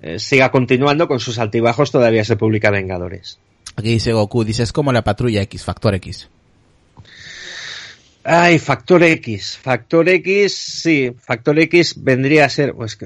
eh, 0.00 0.18
siga 0.18 0.50
continuando 0.50 1.08
con 1.08 1.20
sus 1.20 1.38
altibajos, 1.38 1.90
todavía 1.90 2.24
se 2.24 2.36
publica 2.36 2.70
Vengadores. 2.70 3.38
Aquí 3.74 3.90
dice 3.90 4.12
Goku, 4.12 4.44
dice 4.44 4.62
es 4.62 4.72
como 4.72 4.92
la 4.92 5.04
patrulla 5.04 5.42
X, 5.42 5.64
Factor 5.64 5.94
X. 5.96 6.28
Ay, 8.24 8.58
Factor 8.58 9.02
X. 9.02 9.58
Factor 9.58 10.08
X, 10.08 10.54
sí. 10.54 11.14
Factor 11.16 11.58
X 11.60 12.02
vendría 12.02 12.46
a 12.46 12.48
ser, 12.48 12.74
pues 12.74 12.98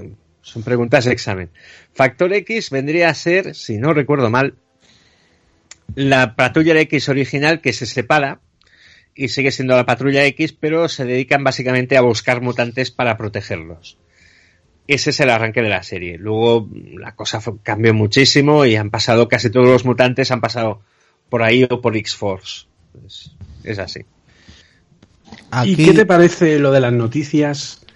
son 0.42 0.62
preguntas 0.62 1.04
de 1.04 1.12
examen. 1.12 1.50
Factor 1.92 2.32
X 2.32 2.70
vendría 2.70 3.08
a 3.08 3.14
ser, 3.14 3.54
si 3.54 3.78
no 3.78 3.92
recuerdo 3.92 4.30
mal, 4.30 4.54
la 5.94 6.36
patrulla 6.36 6.78
X 6.80 7.08
original 7.08 7.60
que 7.60 7.72
se 7.72 7.86
separa 7.86 8.40
y 9.14 9.28
sigue 9.28 9.50
siendo 9.50 9.76
la 9.76 9.86
patrulla 9.86 10.24
X, 10.24 10.52
pero 10.52 10.88
se 10.88 11.04
dedican 11.04 11.44
básicamente 11.44 11.96
a 11.96 12.02
buscar 12.02 12.40
mutantes 12.40 12.90
para 12.90 13.16
protegerlos. 13.16 13.98
Ese 14.86 15.10
es 15.10 15.20
el 15.20 15.30
arranque 15.30 15.62
de 15.62 15.68
la 15.68 15.82
serie. 15.82 16.18
Luego 16.18 16.68
la 16.98 17.14
cosa 17.14 17.40
cambió 17.62 17.94
muchísimo 17.94 18.64
y 18.64 18.76
han 18.76 18.90
pasado 18.90 19.28
casi 19.28 19.50
todos 19.50 19.68
los 19.68 19.84
mutantes 19.84 20.30
han 20.30 20.40
pasado 20.40 20.80
por 21.28 21.42
ahí 21.42 21.64
o 21.68 21.80
por 21.80 21.96
X-Force. 21.96 22.66
Es, 23.62 23.78
así. 23.78 24.00
¿Y 25.64 25.76
qué 25.76 25.92
te 25.92 26.06
parece 26.06 26.58
lo 26.58 26.72
de 26.72 26.80
las 26.80 26.92
noticias 26.92 27.86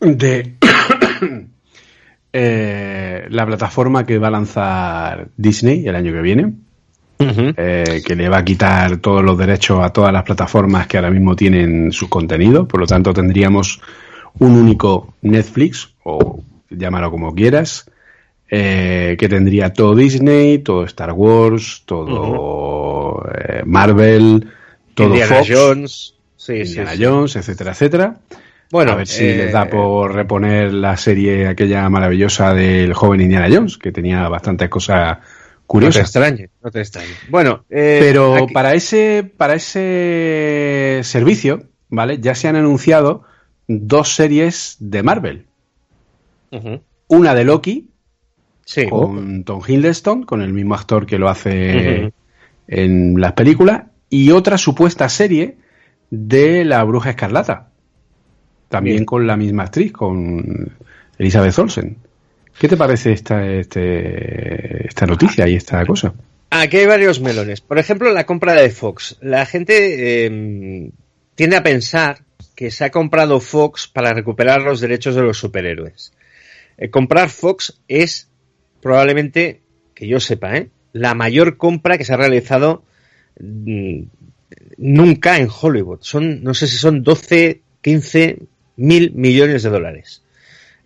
de 0.00 0.56
eh, 2.38 3.26
la 3.30 3.46
plataforma 3.46 4.04
que 4.04 4.18
va 4.18 4.28
a 4.28 4.30
lanzar 4.30 5.28
Disney 5.38 5.88
el 5.88 5.96
año 5.96 6.12
que 6.12 6.20
viene? 6.20 6.52
Eh, 7.18 8.02
que 8.04 8.14
le 8.14 8.28
va 8.28 8.38
a 8.38 8.44
quitar 8.44 8.98
todos 8.98 9.24
los 9.24 9.38
derechos 9.38 9.82
a 9.82 9.90
todas 9.90 10.12
las 10.12 10.22
plataformas 10.22 10.86
que 10.86 10.98
ahora 10.98 11.10
mismo 11.10 11.34
tienen 11.34 11.92
sus 11.92 12.10
contenidos. 12.10 12.68
Por 12.68 12.80
lo 12.80 12.86
tanto, 12.86 13.14
tendríamos 13.14 13.80
un 14.38 14.52
único 14.52 15.14
Netflix, 15.22 15.94
o 16.04 16.42
llámalo 16.68 17.10
como 17.10 17.34
quieras, 17.34 17.90
eh, 18.50 19.16
que 19.18 19.30
tendría 19.30 19.72
todo 19.72 19.94
Disney, 19.94 20.58
todo 20.58 20.84
Star 20.84 21.12
Wars, 21.12 21.84
todo 21.86 23.24
Marvel, 23.64 24.46
todo 24.92 25.08
Indiana 25.08 25.40
Jones, 25.48 26.14
Indiana 26.46 26.92
Jones, 27.00 27.36
etcétera, 27.36 27.70
etcétera. 27.70 28.16
Bueno, 28.70 28.92
a 28.92 28.96
ver 28.96 29.06
si 29.06 29.24
les 29.24 29.52
da 29.52 29.68
por 29.68 30.14
reponer 30.14 30.72
la 30.72 30.96
serie 30.96 31.46
aquella 31.46 31.88
maravillosa 31.88 32.52
del 32.52 32.94
joven 32.94 33.20
Indiana 33.20 33.48
Jones, 33.50 33.78
que 33.78 33.92
tenía 33.92 34.28
bastantes 34.28 34.68
cosas 34.68 35.18
Curioso. 35.66 35.98
No 35.98 36.02
te 36.02 36.06
extrañe, 36.06 36.50
no 36.62 36.70
te 36.70 36.80
extrañe. 36.80 37.08
Bueno, 37.28 37.64
eh, 37.68 37.98
pero 38.00 38.46
para 38.52 38.74
ese 38.74 39.28
para 39.36 39.54
ese 39.54 41.00
servicio, 41.02 41.64
¿vale? 41.88 42.18
Ya 42.20 42.34
se 42.36 42.46
han 42.46 42.54
anunciado 42.54 43.24
dos 43.66 44.14
series 44.14 44.76
de 44.78 45.02
Marvel. 45.02 45.46
Una 47.08 47.34
de 47.34 47.44
Loki 47.44 47.90
con 48.88 49.44
Tom 49.44 49.60
Hiddleston, 49.66 50.22
con 50.22 50.40
el 50.40 50.52
mismo 50.52 50.74
actor 50.74 51.04
que 51.04 51.18
lo 51.18 51.28
hace 51.28 52.12
en 52.68 53.20
las 53.20 53.32
películas, 53.32 53.84
y 54.08 54.30
otra 54.30 54.58
supuesta 54.58 55.08
serie 55.08 55.58
de 56.10 56.64
la 56.64 56.82
Bruja 56.84 57.10
Escarlata, 57.10 57.70
también 58.68 59.04
con 59.04 59.26
la 59.26 59.36
misma 59.36 59.64
actriz, 59.64 59.92
con 59.92 60.72
Elizabeth 61.18 61.58
Olsen. 61.58 61.96
¿Qué 62.58 62.68
te 62.68 62.76
parece 62.76 63.12
esta, 63.12 63.46
este, 63.46 64.86
esta 64.86 65.06
noticia 65.06 65.46
y 65.46 65.56
esta 65.56 65.84
cosa? 65.84 66.14
Aquí 66.50 66.78
hay 66.78 66.86
varios 66.86 67.20
melones. 67.20 67.60
Por 67.60 67.78
ejemplo, 67.78 68.12
la 68.12 68.24
compra 68.24 68.54
de 68.54 68.70
Fox. 68.70 69.16
La 69.20 69.44
gente 69.44 70.26
eh, 70.26 70.90
tiende 71.34 71.56
a 71.56 71.62
pensar 71.62 72.20
que 72.54 72.70
se 72.70 72.84
ha 72.84 72.90
comprado 72.90 73.40
Fox 73.40 73.88
para 73.88 74.14
recuperar 74.14 74.62
los 74.62 74.80
derechos 74.80 75.14
de 75.14 75.22
los 75.22 75.38
superhéroes. 75.38 76.12
Eh, 76.78 76.88
comprar 76.88 77.28
Fox 77.28 77.80
es 77.88 78.28
probablemente, 78.80 79.60
que 79.94 80.06
yo 80.06 80.20
sepa, 80.20 80.56
¿eh? 80.56 80.70
la 80.92 81.14
mayor 81.14 81.58
compra 81.58 81.98
que 81.98 82.04
se 82.04 82.14
ha 82.14 82.16
realizado 82.16 82.84
mm, 83.38 84.02
nunca 84.78 85.38
en 85.38 85.48
Hollywood. 85.50 85.98
Son, 86.00 86.42
no 86.42 86.54
sé 86.54 86.66
si 86.66 86.76
son 86.76 87.02
12, 87.02 87.60
15 87.82 88.38
mil 88.76 89.12
millones 89.12 89.62
de 89.62 89.70
dólares. 89.70 90.22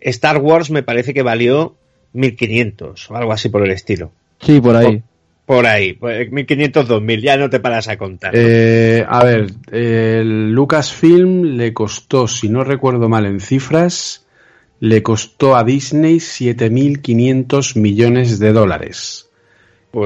Star 0.00 0.38
Wars 0.38 0.70
me 0.70 0.82
parece 0.82 1.12
que 1.12 1.22
valió 1.22 1.76
1500 2.12 3.10
o 3.10 3.16
algo 3.16 3.32
así 3.32 3.48
por 3.48 3.62
el 3.62 3.70
estilo. 3.70 4.12
Sí, 4.40 4.60
por 4.60 4.76
ahí. 4.76 5.02
Por, 5.44 5.66
ahí, 5.66 5.98
1500, 6.30 6.86
2000, 6.86 7.22
ya 7.22 7.36
no 7.36 7.50
te 7.50 7.58
paras 7.58 7.88
a 7.88 7.96
contar. 7.96 8.32
Eh, 8.36 9.04
a 9.06 9.24
ver, 9.24 9.50
el 9.72 10.52
Lucasfilm 10.52 11.56
le 11.56 11.74
costó, 11.74 12.28
si 12.28 12.48
no 12.48 12.62
recuerdo 12.62 13.08
mal 13.08 13.26
en 13.26 13.40
cifras, 13.40 14.24
le 14.78 15.02
costó 15.02 15.56
a 15.56 15.64
Disney 15.64 16.18
7.500 16.18 17.76
millones 17.76 18.38
de 18.38 18.52
dólares. 18.52 19.28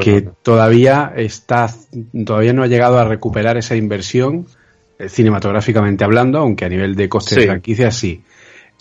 que 0.00 0.26
todavía 0.42 1.12
está, 1.14 1.68
todavía 2.24 2.54
no 2.54 2.62
ha 2.62 2.66
llegado 2.66 2.98
a 2.98 3.04
recuperar 3.04 3.58
esa 3.58 3.76
inversión 3.76 4.46
eh, 4.46 4.54
cinematográficamente 5.08 6.04
hablando, 6.04 6.38
aunque 6.38 6.64
a 6.64 6.68
nivel 6.68 6.94
de 6.94 7.08
coste 7.08 7.36
de 7.36 7.46
franquicia 7.46 7.90
sí. 7.90 8.22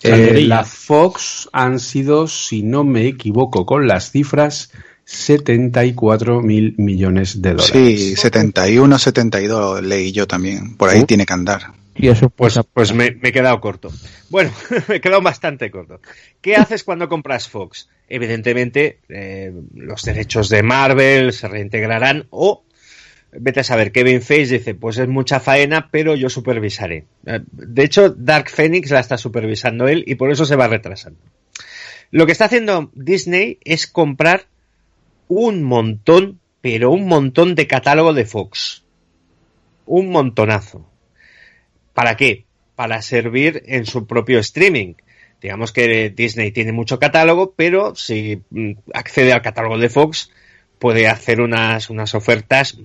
Eh, 0.02 0.42
la 0.46 0.64
Fox 0.64 1.48
han 1.52 1.78
sido, 1.78 2.26
si 2.26 2.62
no 2.62 2.84
me 2.84 3.06
equivoco 3.06 3.64
con 3.64 3.86
las 3.86 4.10
cifras, 4.10 4.70
74 5.04 6.40
millones 6.42 7.40
de 7.40 7.50
dólares. 7.50 7.70
Sí, 7.72 8.16
71, 8.16 8.98
72 8.98 9.82
leí 9.82 10.12
yo 10.12 10.26
también. 10.26 10.76
Por 10.76 10.90
ahí 10.90 11.04
tiene 11.04 11.26
que 11.26 11.32
andar. 11.32 11.72
Y 11.96 12.08
eso 12.08 12.28
pues, 12.28 12.58
pues 12.72 12.92
me, 12.92 13.18
he 13.22 13.32
quedado 13.32 13.60
corto. 13.60 13.92
Bueno, 14.28 14.50
me 14.88 14.96
he 14.96 15.00
quedado 15.00 15.22
bastante 15.22 15.70
corto. 15.70 16.00
¿Qué 16.40 16.56
haces 16.56 16.82
cuando 16.84 17.08
compras 17.08 17.48
Fox? 17.48 17.88
Evidentemente, 18.08 19.00
eh, 19.08 19.52
los 19.74 20.02
derechos 20.02 20.48
de 20.48 20.62
Marvel 20.62 21.32
se 21.32 21.48
reintegrarán 21.48 22.26
o 22.30 22.64
vete 23.38 23.60
a 23.60 23.64
saber, 23.64 23.92
Kevin 23.92 24.22
Feige 24.22 24.58
dice, 24.58 24.74
pues 24.74 24.98
es 24.98 25.08
mucha 25.08 25.40
faena, 25.40 25.88
pero 25.90 26.14
yo 26.14 26.28
supervisaré. 26.28 27.04
Eh, 27.26 27.40
de 27.50 27.84
hecho, 27.84 28.10
Dark 28.10 28.48
Phoenix 28.48 28.90
la 28.90 29.00
está 29.00 29.18
supervisando 29.18 29.88
él 29.88 30.04
y 30.06 30.14
por 30.14 30.30
eso 30.30 30.44
se 30.44 30.56
va 30.56 30.68
retrasando. 30.68 31.18
Lo 32.10 32.26
que 32.26 32.32
está 32.32 32.46
haciendo 32.46 32.90
Disney 32.94 33.58
es 33.64 33.86
comprar 33.86 34.46
un 35.28 35.62
montón, 35.62 36.40
pero 36.60 36.90
un 36.92 37.06
montón 37.06 37.54
de 37.54 37.66
catálogo 37.66 38.12
de 38.12 38.24
Fox. 38.24 38.84
Un 39.86 40.10
montonazo. 40.10 40.88
¿Para 41.92 42.16
qué? 42.16 42.44
Para 42.76 43.02
servir 43.02 43.62
en 43.66 43.86
su 43.86 44.06
propio 44.06 44.38
streaming. 44.38 44.94
Digamos 45.40 45.72
que 45.72 46.10
Disney 46.10 46.52
tiene 46.52 46.72
mucho 46.72 46.98
catálogo, 46.98 47.52
pero 47.54 47.94
si 47.94 48.42
mm, 48.50 48.72
accede 48.94 49.32
al 49.32 49.42
catálogo 49.42 49.78
de 49.78 49.90
Fox, 49.90 50.30
puede 50.78 51.08
hacer 51.08 51.40
unas, 51.40 51.90
unas 51.90 52.14
ofertas 52.14 52.78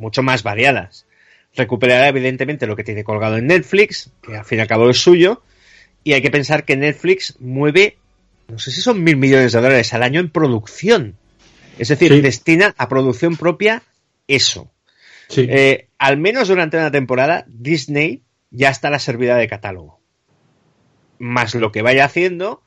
mucho 0.00 0.22
más 0.22 0.42
variadas. 0.42 1.06
Recuperará 1.54 2.08
evidentemente 2.08 2.66
lo 2.66 2.76
que 2.76 2.84
tiene 2.84 3.04
colgado 3.04 3.36
en 3.36 3.46
Netflix, 3.46 4.10
que 4.22 4.36
al 4.36 4.44
fin 4.44 4.58
y 4.58 4.62
al 4.62 4.68
cabo 4.68 4.90
es 4.90 4.98
suyo, 4.98 5.42
y 6.02 6.14
hay 6.14 6.22
que 6.22 6.30
pensar 6.30 6.64
que 6.64 6.76
Netflix 6.76 7.36
mueve, 7.38 7.98
no 8.48 8.58
sé 8.58 8.70
si 8.70 8.80
son 8.80 9.04
mil 9.04 9.16
millones 9.16 9.52
de 9.52 9.60
dólares 9.60 9.92
al 9.92 10.02
año 10.02 10.20
en 10.20 10.30
producción. 10.30 11.16
Es 11.78 11.88
decir, 11.88 12.20
destina 12.22 12.74
a 12.76 12.88
producción 12.88 13.36
propia 13.36 13.82
eso. 14.26 14.70
Eh, 15.36 15.88
al 15.98 16.16
menos 16.16 16.48
durante 16.48 16.76
una 16.76 16.90
temporada, 16.90 17.44
Disney 17.46 18.22
ya 18.50 18.70
estará 18.70 18.98
servida 18.98 19.36
de 19.36 19.48
catálogo. 19.48 20.00
Más 21.18 21.54
lo 21.54 21.70
que 21.70 21.82
vaya 21.82 22.04
haciendo, 22.04 22.62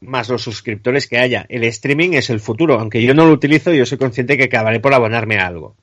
más 0.00 0.28
los 0.28 0.42
suscriptores 0.42 1.06
que 1.06 1.18
haya. 1.18 1.46
El 1.48 1.64
streaming 1.64 2.12
es 2.12 2.30
el 2.30 2.40
futuro. 2.40 2.78
Aunque 2.78 3.02
yo 3.02 3.14
no 3.14 3.26
lo 3.26 3.32
utilizo, 3.32 3.72
yo 3.72 3.86
soy 3.86 3.98
consciente 3.98 4.36
que 4.36 4.44
acabaré 4.44 4.80
por 4.80 4.94
abonarme 4.94 5.38
a 5.38 5.46
algo. 5.46 5.76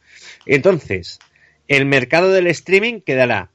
Entonces, 0.45 1.19
el 1.67 1.85
mercado 1.85 2.31
del 2.31 2.47
streaming 2.47 3.01
quedará 3.01 3.49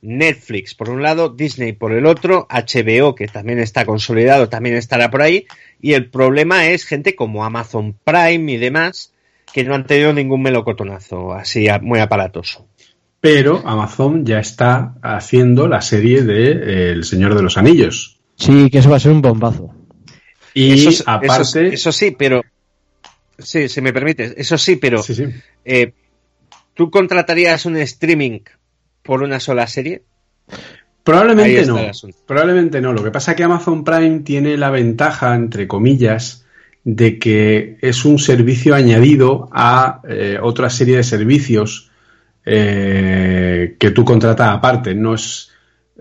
Netflix 0.00 0.74
por 0.74 0.90
un 0.90 1.02
lado, 1.02 1.30
Disney 1.30 1.72
por 1.72 1.92
el 1.92 2.06
otro, 2.06 2.46
HBO 2.50 3.14
que 3.14 3.26
también 3.26 3.58
está 3.58 3.86
consolidado 3.86 4.48
también 4.48 4.76
estará 4.76 5.10
por 5.10 5.22
ahí 5.22 5.46
y 5.80 5.94
el 5.94 6.10
problema 6.10 6.66
es 6.68 6.84
gente 6.84 7.16
como 7.16 7.44
Amazon 7.44 7.96
Prime 8.04 8.52
y 8.52 8.56
demás 8.58 9.14
que 9.52 9.64
no 9.64 9.74
han 9.74 9.86
tenido 9.86 10.12
ningún 10.12 10.42
melocotonazo 10.42 11.32
así 11.32 11.66
muy 11.80 12.00
aparatoso. 12.00 12.66
Pero 13.20 13.62
Amazon 13.64 14.26
ya 14.26 14.40
está 14.40 14.96
haciendo 15.00 15.66
la 15.66 15.80
serie 15.80 16.22
de 16.22 16.50
eh, 16.50 16.90
El 16.90 17.04
Señor 17.04 17.34
de 17.34 17.42
los 17.42 17.56
Anillos. 17.56 18.20
Sí, 18.36 18.68
que 18.68 18.78
eso 18.78 18.90
va 18.90 18.96
a 18.96 19.00
ser 19.00 19.12
un 19.12 19.22
bombazo. 19.22 19.74
Y 20.52 20.94
aparte... 21.06 21.68
Eso, 21.68 21.90
sí, 21.90 22.14
pero... 22.18 22.42
Sí, 23.38 23.68
si 23.68 23.80
me 23.80 23.92
permites, 23.94 24.34
eso 24.36 24.58
sí, 24.58 24.76
pero... 24.76 25.00
Eh, 25.64 25.92
¿Tú 26.74 26.90
contratarías 26.90 27.66
un 27.66 27.76
streaming 27.76 28.40
por 29.02 29.22
una 29.22 29.38
sola 29.38 29.66
serie? 29.66 30.02
Probablemente 31.04 31.66
no. 31.66 31.78
Probablemente 32.26 32.80
no. 32.80 32.92
Lo 32.92 33.04
que 33.04 33.10
pasa 33.10 33.32
es 33.32 33.36
que 33.36 33.44
Amazon 33.44 33.84
Prime 33.84 34.20
tiene 34.20 34.56
la 34.56 34.70
ventaja, 34.70 35.34
entre 35.34 35.68
comillas, 35.68 36.44
de 36.82 37.18
que 37.18 37.76
es 37.80 38.04
un 38.04 38.18
servicio 38.18 38.74
añadido 38.74 39.48
a 39.52 40.00
eh, 40.08 40.38
otra 40.42 40.70
serie 40.70 40.96
de 40.96 41.04
servicios 41.04 41.90
eh, 42.44 43.76
que 43.78 43.90
tú 43.90 44.04
contratas 44.04 44.48
aparte. 44.48 44.94
No 44.94 45.14
es. 45.14 45.50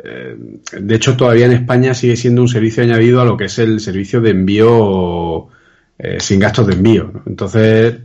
Eh, 0.04 0.36
de 0.80 0.96
hecho, 0.96 1.16
todavía 1.16 1.46
en 1.46 1.52
España 1.52 1.94
sigue 1.94 2.16
siendo 2.16 2.42
un 2.42 2.48
servicio 2.48 2.82
añadido 2.82 3.22
a 3.22 3.26
lo 3.26 3.38
que 3.38 3.46
es 3.46 3.60
el 3.60 3.80
servicio 3.80 4.22
de 4.22 4.32
envío 4.32 5.50
sin 6.20 6.40
gastos 6.40 6.68
de 6.68 6.74
envío. 6.74 7.24
Entonces, 7.26 7.96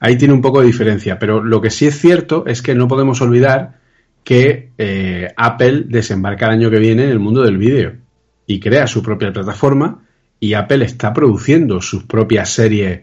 Ahí 0.00 0.16
tiene 0.16 0.34
un 0.34 0.40
poco 0.40 0.60
de 0.60 0.66
diferencia, 0.66 1.18
pero 1.18 1.42
lo 1.42 1.60
que 1.60 1.70
sí 1.70 1.86
es 1.86 2.00
cierto 2.00 2.44
es 2.46 2.62
que 2.62 2.74
no 2.74 2.88
podemos 2.88 3.20
olvidar 3.20 3.78
que 4.24 4.70
eh, 4.78 5.28
Apple 5.36 5.84
desembarca 5.86 6.46
el 6.46 6.52
año 6.52 6.70
que 6.70 6.78
viene 6.78 7.04
en 7.04 7.10
el 7.10 7.18
mundo 7.18 7.42
del 7.42 7.58
vídeo 7.58 7.96
y 8.46 8.60
crea 8.60 8.86
su 8.86 9.02
propia 9.02 9.32
plataforma 9.32 10.02
y 10.40 10.54
Apple 10.54 10.84
está 10.84 11.12
produciendo 11.12 11.82
sus 11.82 12.04
propias 12.04 12.50
series. 12.50 13.02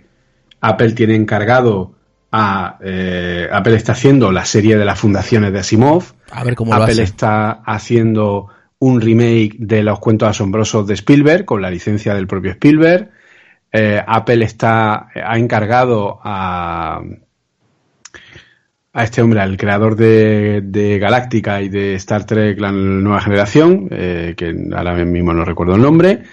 Apple 0.59 0.93
tiene 0.93 1.15
encargado 1.15 1.93
a 2.31 2.77
eh, 2.81 3.47
Apple 3.51 3.75
está 3.75 3.93
haciendo 3.93 4.31
la 4.31 4.45
serie 4.45 4.77
de 4.77 4.85
las 4.85 4.99
fundaciones 4.99 5.53
de 5.53 5.59
Asimov. 5.59 6.03
A 6.31 6.43
ver 6.43 6.55
cómo 6.55 6.73
Apple 6.73 7.01
está 7.01 7.51
haciendo 7.51 8.47
un 8.79 9.01
remake 9.01 9.55
de 9.59 9.83
los 9.83 9.99
cuentos 9.99 10.29
asombrosos 10.29 10.87
de 10.87 10.95
Spielberg 10.95 11.45
con 11.45 11.61
la 11.61 11.69
licencia 11.69 12.13
del 12.13 12.27
propio 12.27 12.51
Spielberg. 12.51 13.11
Eh, 13.79 14.03
Apple 14.05 14.43
está, 14.43 15.09
ha 15.13 15.37
encargado 15.37 16.19
a, 16.23 16.99
a 18.91 19.03
este 19.03 19.21
hombre, 19.21 19.39
al 19.41 19.55
creador 19.55 19.95
de, 19.95 20.61
de 20.63 20.97
Galáctica 20.97 21.61
y 21.61 21.69
de 21.69 21.93
Star 21.93 22.25
Trek, 22.25 22.59
la 22.59 22.71
nueva 22.71 23.21
generación, 23.21 23.87
eh, 23.91 24.33
que 24.35 24.51
ahora 24.75 24.95
mismo 25.05 25.31
no 25.31 25.45
recuerdo 25.45 25.75
el 25.75 25.83
nombre, 25.83 26.23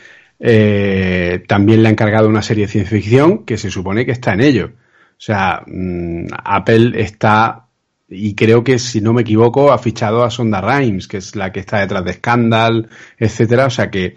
eh, 0.41 1.43
también 1.47 1.83
le 1.83 1.89
ha 1.89 1.93
encargado 1.93 2.31
una 2.31 2.41
serie 2.41 2.65
de 2.65 2.73
ciencia 2.73 2.97
ficción 2.97 3.45
que 3.45 3.59
se 3.59 3.71
supone 3.71 4.07
que 4.07 4.12
está 4.12 4.33
en 4.33 4.41
ello. 4.41 4.73
O 5.11 5.21
sea, 5.21 5.62
mm, 5.66 6.29
Apple 6.45 6.93
está, 6.99 7.66
y 8.09 8.35
creo 8.35 8.65
que 8.65 8.79
si 8.79 9.03
no 9.03 9.12
me 9.12 9.21
equivoco, 9.21 9.71
ha 9.71 9.79
fichado 9.79 10.25
a 10.25 10.31
Sonda 10.31 10.62
Rhimes, 10.62 11.09
que 11.09 11.19
es 11.19 11.37
la 11.37 11.53
que 11.53 11.61
está 11.61 11.81
detrás 11.81 12.07
de 12.07 12.15
Scandal, 12.15 12.89
etcétera. 13.19 13.66
O 13.66 13.71
sea 13.71 13.91
que. 13.91 14.16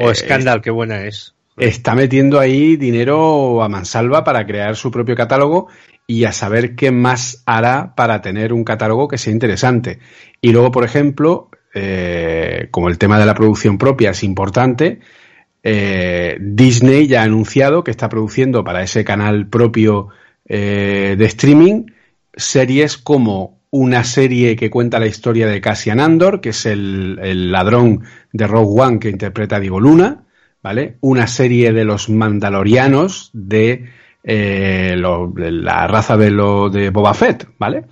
O 0.00 0.12
Scandal, 0.12 0.60
qué 0.60 0.70
buena 0.70 1.04
es 1.04 1.37
está 1.58 1.94
metiendo 1.94 2.38
ahí 2.38 2.76
dinero 2.76 3.62
a 3.62 3.68
mansalva 3.68 4.24
para 4.24 4.46
crear 4.46 4.76
su 4.76 4.90
propio 4.90 5.14
catálogo 5.14 5.68
y 6.06 6.24
a 6.24 6.32
saber 6.32 6.74
qué 6.74 6.90
más 6.90 7.42
hará 7.46 7.94
para 7.94 8.22
tener 8.22 8.52
un 8.52 8.64
catálogo 8.64 9.08
que 9.08 9.18
sea 9.18 9.32
interesante. 9.32 9.98
Y 10.40 10.52
luego, 10.52 10.70
por 10.70 10.84
ejemplo, 10.84 11.50
eh, 11.74 12.68
como 12.70 12.88
el 12.88 12.98
tema 12.98 13.18
de 13.18 13.26
la 13.26 13.34
producción 13.34 13.76
propia 13.76 14.10
es 14.10 14.24
importante, 14.24 15.00
eh, 15.62 16.38
Disney 16.40 17.06
ya 17.06 17.20
ha 17.20 17.24
anunciado 17.24 17.84
que 17.84 17.90
está 17.90 18.08
produciendo 18.08 18.64
para 18.64 18.82
ese 18.82 19.04
canal 19.04 19.48
propio 19.48 20.08
eh, 20.46 21.14
de 21.18 21.24
streaming 21.26 21.86
series 22.34 22.96
como 22.96 23.58
una 23.70 24.02
serie 24.04 24.56
que 24.56 24.70
cuenta 24.70 24.98
la 24.98 25.06
historia 25.06 25.46
de 25.46 25.60
Cassian 25.60 26.00
Andor, 26.00 26.40
que 26.40 26.50
es 26.50 26.64
el, 26.64 27.18
el 27.22 27.52
ladrón 27.52 28.04
de 28.32 28.46
Rogue 28.46 28.80
One 28.80 28.98
que 28.98 29.10
interpreta 29.10 29.60
Diego 29.60 29.78
Luna, 29.78 30.24
¿vale? 30.62 30.96
Una 31.00 31.26
serie 31.26 31.72
de 31.72 31.84
los 31.84 32.08
mandalorianos 32.08 33.30
de 33.32 33.86
eh, 34.24 34.96
la 34.96 35.86
raza 35.86 36.16
de, 36.16 36.30
lo, 36.30 36.70
de 36.70 36.90
Boba 36.90 37.14
Fett, 37.14 37.48
¿vale? 37.58 37.84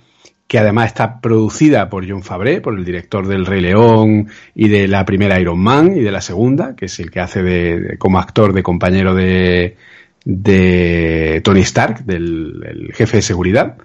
Que 0.47 0.59
además 0.59 0.87
está 0.87 1.19
producida 1.19 1.89
por 1.89 2.07
John 2.09 2.23
Fabre, 2.23 2.61
por 2.61 2.77
el 2.77 2.85
director 2.85 3.27
del 3.27 3.45
Rey 3.45 3.61
León 3.61 4.29
y 4.55 4.69
de 4.69 4.87
la 4.87 5.03
primera 5.05 5.39
Iron 5.39 5.59
Man 5.59 5.97
y 5.97 6.01
de 6.01 6.11
la 6.11 6.21
segunda, 6.21 6.75
que 6.75 6.85
es 6.85 6.99
el 6.99 7.11
que 7.11 7.19
hace 7.19 7.41
de, 7.43 7.97
como 7.97 8.19
actor 8.19 8.53
de 8.53 8.63
compañero 8.63 9.13
de, 9.13 9.75
de 10.23 11.41
Tony 11.43 11.61
Stark, 11.61 12.05
del 12.05 12.91
jefe 12.93 13.17
de 13.17 13.23
seguridad. 13.23 13.77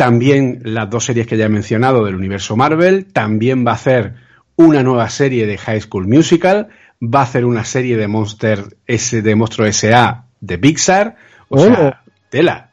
También 0.00 0.62
las 0.64 0.88
dos 0.88 1.04
series 1.04 1.26
que 1.26 1.36
ya 1.36 1.44
he 1.44 1.50
mencionado 1.50 2.06
del 2.06 2.14
universo 2.14 2.56
Marvel. 2.56 3.04
También 3.12 3.66
va 3.66 3.72
a 3.72 3.74
hacer 3.74 4.14
una 4.56 4.82
nueva 4.82 5.10
serie 5.10 5.46
de 5.46 5.58
High 5.58 5.82
School 5.82 6.08
Musical 6.08 6.68
va 7.02 7.20
a 7.20 7.24
hacer 7.24 7.44
una 7.44 7.64
serie 7.64 7.96
de 7.96 8.06
Monster 8.06 8.76
S 8.86 9.22
de 9.22 9.34
Monstruo 9.34 9.66
S.A. 9.66 10.24
de 10.40 10.58
Pixar. 10.58 11.16
O 11.48 11.58
sea, 11.58 12.02
tela. 12.28 12.70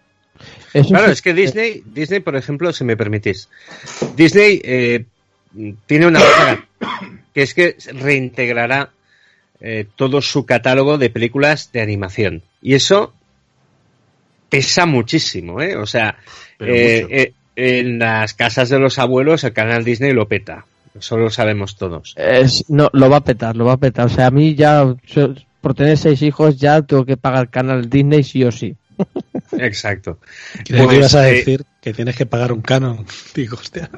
claro, 0.87 1.11
es 1.11 1.21
que 1.21 1.33
Disney, 1.33 1.83
Disney, 1.85 2.19
por 2.19 2.35
ejemplo, 2.35 2.71
si 2.73 2.83
me 2.83 2.97
permitís, 2.97 3.49
Disney 4.15 4.61
eh, 4.63 5.05
tiene 5.85 6.07
una 6.07 6.19
cosa 6.19 6.67
que 7.33 7.41
es 7.41 7.53
que 7.53 7.77
reintegrará 7.93 8.91
eh, 9.59 9.87
todo 9.95 10.21
su 10.21 10.45
catálogo 10.45 10.97
de 10.97 11.09
películas 11.09 11.71
de 11.71 11.81
animación. 11.81 12.43
Y 12.61 12.75
eso 12.75 13.13
pesa 14.49 14.85
muchísimo, 14.85 15.61
¿eh? 15.61 15.75
O 15.75 15.85
sea, 15.85 16.17
eh, 16.59 17.33
en 17.55 17.99
las 17.99 18.33
casas 18.35 18.69
de 18.69 18.77
los 18.77 18.99
abuelos 18.99 19.43
el 19.43 19.53
canal 19.53 19.83
Disney 19.83 20.13
lo 20.13 20.27
peta. 20.27 20.65
Eso 20.99 21.17
lo 21.17 21.29
sabemos 21.29 21.75
todos. 21.75 22.13
Es, 22.17 22.65
no, 22.69 22.89
lo 22.93 23.09
va 23.09 23.17
a 23.17 23.23
petar, 23.23 23.55
lo 23.55 23.65
va 23.65 23.73
a 23.73 23.77
petar. 23.77 24.07
O 24.07 24.09
sea, 24.09 24.27
a 24.27 24.31
mí 24.31 24.55
ya, 24.55 24.95
por 25.61 25.73
tener 25.73 25.97
seis 25.97 26.21
hijos, 26.21 26.57
ya 26.57 26.81
tengo 26.81 27.05
que 27.05 27.17
pagar 27.17 27.43
el 27.43 27.49
canal 27.49 27.89
Disney 27.89 28.23
sí 28.23 28.43
o 28.43 28.51
sí. 28.51 28.75
Exacto. 29.59 30.19
¿Qué 30.65 30.75
pues, 30.75 30.97
ibas 30.97 31.15
a 31.15 31.29
eh, 31.29 31.33
decir? 31.33 31.65
que 31.81 31.93
tienes 31.93 32.15
que 32.15 32.25
pagar 32.25 32.51
un 32.51 32.61
canon. 32.61 33.05
Digo, 33.35 33.57
hostia. 33.57 33.89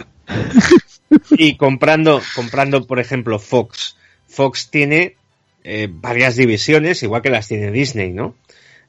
Y 1.32 1.58
comprando, 1.58 2.22
comprando, 2.36 2.86
por 2.86 3.00
ejemplo, 3.00 3.40
Fox. 3.40 3.96
Fox 4.28 4.70
tiene 4.70 5.16
eh, 5.64 5.88
varias 5.92 6.36
divisiones, 6.36 7.02
igual 7.04 7.22
que 7.22 7.30
las 7.30 7.48
tiene 7.48 7.72
Disney, 7.72 8.12
¿no? 8.12 8.36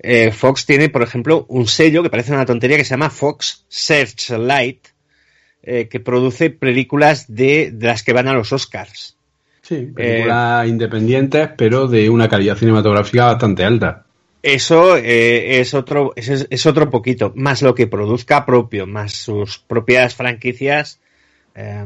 Eh, 0.03 0.33
Fox 0.33 0.67
tiene, 0.67 0.89
por 0.89 1.03
ejemplo, 1.03 1.45
un 1.49 1.67
sello 1.67 2.03
que 2.03 2.11
parece 2.11 2.33
una 2.33 2.47
tontería 2.47 2.77
que 2.77 2.85
se 2.85 2.91
llama 2.91 3.11
Fox 3.11 3.65
Searchlight, 3.69 4.89
eh, 5.63 5.89
que 5.89 6.01
produce 6.01 6.51
películas 6.51 7.27
de, 7.29 7.73
las 7.81 8.03
que 8.03 8.13
van 8.13 8.29
a 8.29 8.35
los 8.35 8.53
Oscars. 8.53 9.17
Sí, 9.63 9.89
películas 9.95 10.67
independientes, 10.69 11.51
pero 11.57 11.87
de 11.87 12.09
una 12.11 12.29
calidad 12.29 12.57
cinematográfica 12.57 13.27
bastante 13.27 13.65
alta. 13.65 14.05
Eso 14.43 14.97
es 14.97 15.75
otro 15.75 16.15
es, 16.17 16.47
es, 16.49 16.67
otro 16.67 16.89
poquito, 16.89 17.33
más 17.37 17.61
lo 17.61 17.75
que 17.75 17.87
produzca 17.87 18.47
propio, 18.47 18.87
más 18.87 19.13
sus 19.13 19.59
propias 19.59 20.15
franquicias, 20.15 20.99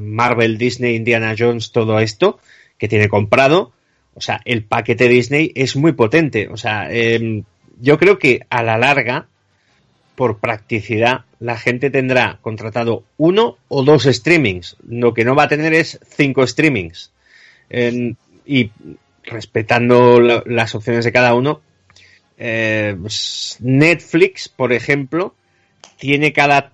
Marvel, 0.00 0.56
Disney, 0.56 0.94
Indiana 0.94 1.34
Jones, 1.36 1.72
todo 1.72 1.98
esto 1.98 2.38
que 2.78 2.86
tiene 2.86 3.08
comprado. 3.08 3.72
O 4.14 4.20
sea, 4.20 4.40
el 4.44 4.64
paquete 4.64 5.08
Disney 5.08 5.50
es 5.56 5.74
muy 5.74 5.92
potente. 5.92 6.48
O 6.48 6.56
sea, 6.56 6.88
yo 7.80 7.98
creo 7.98 8.18
que 8.18 8.46
a 8.50 8.62
la 8.62 8.78
larga, 8.78 9.26
por 10.14 10.38
practicidad, 10.38 11.24
la 11.40 11.58
gente 11.58 11.90
tendrá 11.90 12.38
contratado 12.40 13.04
uno 13.16 13.56
o 13.68 13.82
dos 13.84 14.04
streamings. 14.04 14.76
Lo 14.88 15.12
que 15.14 15.24
no 15.24 15.34
va 15.34 15.44
a 15.44 15.48
tener 15.48 15.74
es 15.74 15.98
cinco 16.08 16.46
streamings. 16.46 17.10
y 18.46 18.70
respetando 19.24 20.20
las 20.20 20.74
opciones 20.74 21.04
de 21.04 21.12
cada 21.12 21.34
uno, 21.34 21.60
eh, 22.36 22.96
pues, 23.00 23.58
Netflix, 23.60 24.48
por 24.48 24.72
ejemplo, 24.72 25.34
tiene 25.98 26.32
cada 26.32 26.72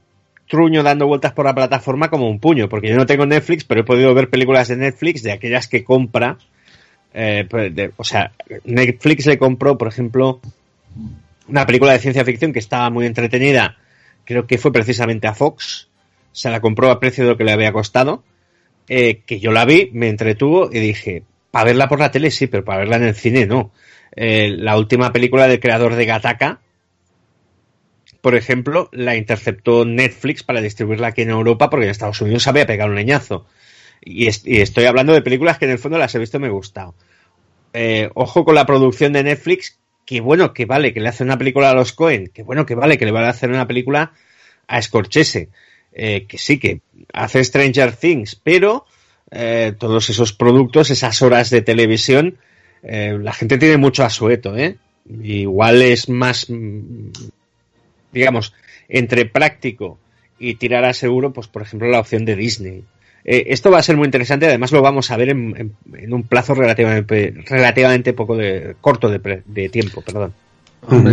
truño 0.48 0.82
dando 0.82 1.06
vueltas 1.06 1.32
por 1.32 1.44
la 1.44 1.54
plataforma 1.54 2.10
como 2.10 2.28
un 2.28 2.40
puño, 2.40 2.68
porque 2.68 2.88
yo 2.88 2.96
no 2.96 3.06
tengo 3.06 3.24
Netflix, 3.26 3.64
pero 3.64 3.82
he 3.82 3.84
podido 3.84 4.12
ver 4.14 4.30
películas 4.30 4.68
de 4.68 4.76
Netflix 4.76 5.22
de 5.22 5.32
aquellas 5.32 5.68
que 5.68 5.84
compra. 5.84 6.38
Eh, 7.14 7.46
pues, 7.48 7.72
o 7.96 8.04
sea, 8.04 8.32
Netflix 8.64 9.26
le 9.26 9.38
compró, 9.38 9.78
por 9.78 9.88
ejemplo, 9.88 10.40
una 11.50 11.66
película 11.66 11.92
de 11.92 11.98
ciencia 11.98 12.24
ficción 12.24 12.52
que 12.52 12.58
estaba 12.58 12.90
muy 12.90 13.06
entretenida, 13.06 13.78
creo 14.24 14.46
que 14.46 14.58
fue 14.58 14.72
precisamente 14.72 15.26
a 15.26 15.34
Fox, 15.34 15.88
se 16.32 16.50
la 16.50 16.60
compró 16.60 16.90
a 16.90 17.00
precio 17.00 17.24
de 17.24 17.30
lo 17.30 17.36
que 17.36 17.44
le 17.44 17.52
había 17.52 17.72
costado, 17.72 18.24
eh, 18.88 19.22
que 19.26 19.40
yo 19.40 19.52
la 19.52 19.64
vi, 19.64 19.90
me 19.92 20.08
entretuvo 20.08 20.70
y 20.72 20.78
dije, 20.78 21.24
para 21.50 21.66
verla 21.66 21.88
por 21.88 22.00
la 22.00 22.10
tele 22.10 22.30
sí, 22.30 22.46
pero 22.46 22.64
para 22.64 22.80
verla 22.80 22.96
en 22.96 23.04
el 23.04 23.14
cine 23.14 23.46
no. 23.46 23.72
Eh, 24.16 24.54
la 24.56 24.76
última 24.76 25.12
película 25.12 25.46
del 25.46 25.60
creador 25.60 25.94
de 25.94 26.06
Gataka, 26.06 26.60
por 28.20 28.34
ejemplo, 28.34 28.88
la 28.92 29.16
interceptó 29.16 29.84
Netflix 29.84 30.42
para 30.42 30.60
distribuirla 30.60 31.08
aquí 31.08 31.22
en 31.22 31.30
Europa 31.30 31.70
porque 31.70 31.86
en 31.86 31.90
Estados 31.90 32.20
Unidos 32.20 32.46
había 32.46 32.66
pegado 32.66 32.90
un 32.90 32.96
leñazo. 32.96 33.46
Y, 34.02 34.28
estoy 34.28 34.84
hablando 34.84 35.12
de 35.12 35.22
películas 35.22 35.58
que 35.58 35.66
en 35.66 35.72
el 35.72 35.78
fondo 35.78 35.98
las 35.98 36.14
he 36.14 36.18
visto 36.18 36.36
y 36.36 36.40
me 36.40 36.46
he 36.48 36.50
gustado. 36.50 36.94
Eh, 37.72 38.10
ojo 38.14 38.44
con 38.44 38.54
la 38.54 38.66
producción 38.66 39.12
de 39.12 39.22
Netflix, 39.22 39.78
que 40.10 40.20
bueno, 40.20 40.52
que 40.52 40.64
vale, 40.64 40.92
que 40.92 40.98
le 40.98 41.08
hace 41.08 41.22
una 41.22 41.38
película 41.38 41.70
a 41.70 41.74
los 41.74 41.92
Cohen, 41.92 42.32
que 42.34 42.42
bueno, 42.42 42.66
que 42.66 42.74
vale, 42.74 42.98
que 42.98 43.04
le 43.04 43.12
va 43.12 43.24
a 43.24 43.30
hacer 43.30 43.48
una 43.48 43.68
película 43.68 44.10
a 44.66 44.82
Scorsese, 44.82 45.50
eh, 45.92 46.26
que 46.26 46.36
sí, 46.36 46.58
que 46.58 46.80
hace 47.12 47.44
Stranger 47.44 47.92
Things, 47.92 48.34
pero 48.34 48.86
eh, 49.30 49.72
todos 49.78 50.10
esos 50.10 50.32
productos, 50.32 50.90
esas 50.90 51.22
horas 51.22 51.50
de 51.50 51.62
televisión, 51.62 52.38
la 52.82 53.32
gente 53.32 53.56
tiene 53.58 53.76
mucho 53.76 54.02
asueto, 54.02 54.56
¿eh? 54.56 54.78
Igual 55.22 55.80
es 55.82 56.08
más, 56.08 56.50
mm, 56.50 57.10
digamos, 58.10 58.52
entre 58.88 59.26
práctico 59.26 60.00
y 60.40 60.56
tirar 60.56 60.84
a 60.86 60.92
seguro, 60.92 61.32
pues 61.32 61.46
por 61.46 61.62
ejemplo 61.62 61.86
la 61.86 62.00
opción 62.00 62.24
de 62.24 62.34
Disney. 62.34 62.82
Eh, 63.24 63.44
esto 63.48 63.70
va 63.70 63.78
a 63.78 63.82
ser 63.82 63.96
muy 63.96 64.06
interesante, 64.06 64.46
además 64.46 64.72
lo 64.72 64.82
vamos 64.82 65.10
a 65.10 65.16
ver 65.16 65.30
en, 65.30 65.74
un 66.10 66.22
plazo 66.24 66.54
relativamente, 66.54 67.34
relativamente 67.46 68.12
poco 68.12 68.36
de, 68.36 68.76
corto 68.80 69.08
de, 69.08 69.68
tiempo, 69.68 70.02
perdón. 70.02 70.32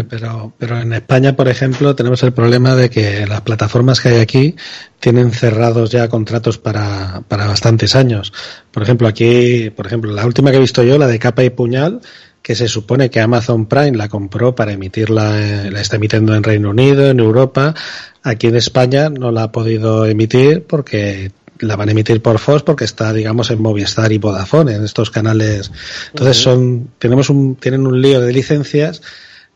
Pero, 0.10 0.54
pero 0.58 0.80
en 0.80 0.94
España, 0.94 1.36
por 1.36 1.50
ejemplo, 1.50 1.94
tenemos 1.94 2.24
el 2.24 2.32
problema 2.32 2.74
de 2.76 2.90
que 2.90 3.28
las 3.28 3.42
plataformas 3.42 4.00
que 4.00 4.10
hay 4.10 4.20
aquí 4.22 4.56
tienen 5.00 5.32
cerrados 5.32 5.92
ya 5.92 6.08
contratos 6.08 6.58
para, 6.58 7.22
para 7.28 7.48
bastantes 7.48 7.94
años. 7.94 8.32
Por 8.72 8.84
ejemplo, 8.84 9.10
aquí, 9.10 9.70
por 9.70 9.86
ejemplo, 9.86 10.14
la 10.14 10.26
última 10.26 10.52
que 10.52 10.58
he 10.58 10.62
visto 10.62 10.84
yo, 10.84 10.98
la 10.98 11.08
de 11.08 11.20
capa 11.20 11.44
y 11.44 11.50
puñal, 11.50 12.00
que 12.48 12.56
se 12.56 12.70
supone 12.70 13.10
que 13.10 13.20
Amazon 13.20 13.66
Prime 13.66 13.98
la 13.98 14.08
compró 14.08 14.56
para 14.56 14.72
emitirla, 14.72 15.38
eh, 15.38 15.70
la 15.70 15.82
está 15.82 15.98
emitiendo 15.98 16.34
en 16.34 16.44
Reino 16.44 16.70
Unido, 16.70 17.10
en 17.10 17.20
Europa. 17.20 17.76
Aquí 18.24 18.48
en 18.48 18.56
España 18.56 19.10
no 19.10 19.32
la 19.32 19.44
ha 19.44 19.52
podido 19.52 20.06
emitir 20.06 20.64
porque 20.64 21.32
la 21.60 21.76
van 21.76 21.90
a 21.90 21.92
emitir 21.92 22.22
por 22.22 22.40
Fox 22.40 22.64
porque 22.64 22.86
está, 22.86 23.14
digamos, 23.14 23.52
en 23.52 23.62
Movistar 23.62 24.12
y 24.12 24.18
Vodafone, 24.18 24.76
en 24.76 24.84
estos 24.84 25.12
canales. 25.12 25.72
Entonces 26.10 26.38
son, 26.38 26.90
tenemos 27.00 27.30
un, 27.30 27.56
tienen 27.56 27.86
un 27.86 28.02
lío 28.02 28.22
de 28.22 28.34
licencias 28.34 29.02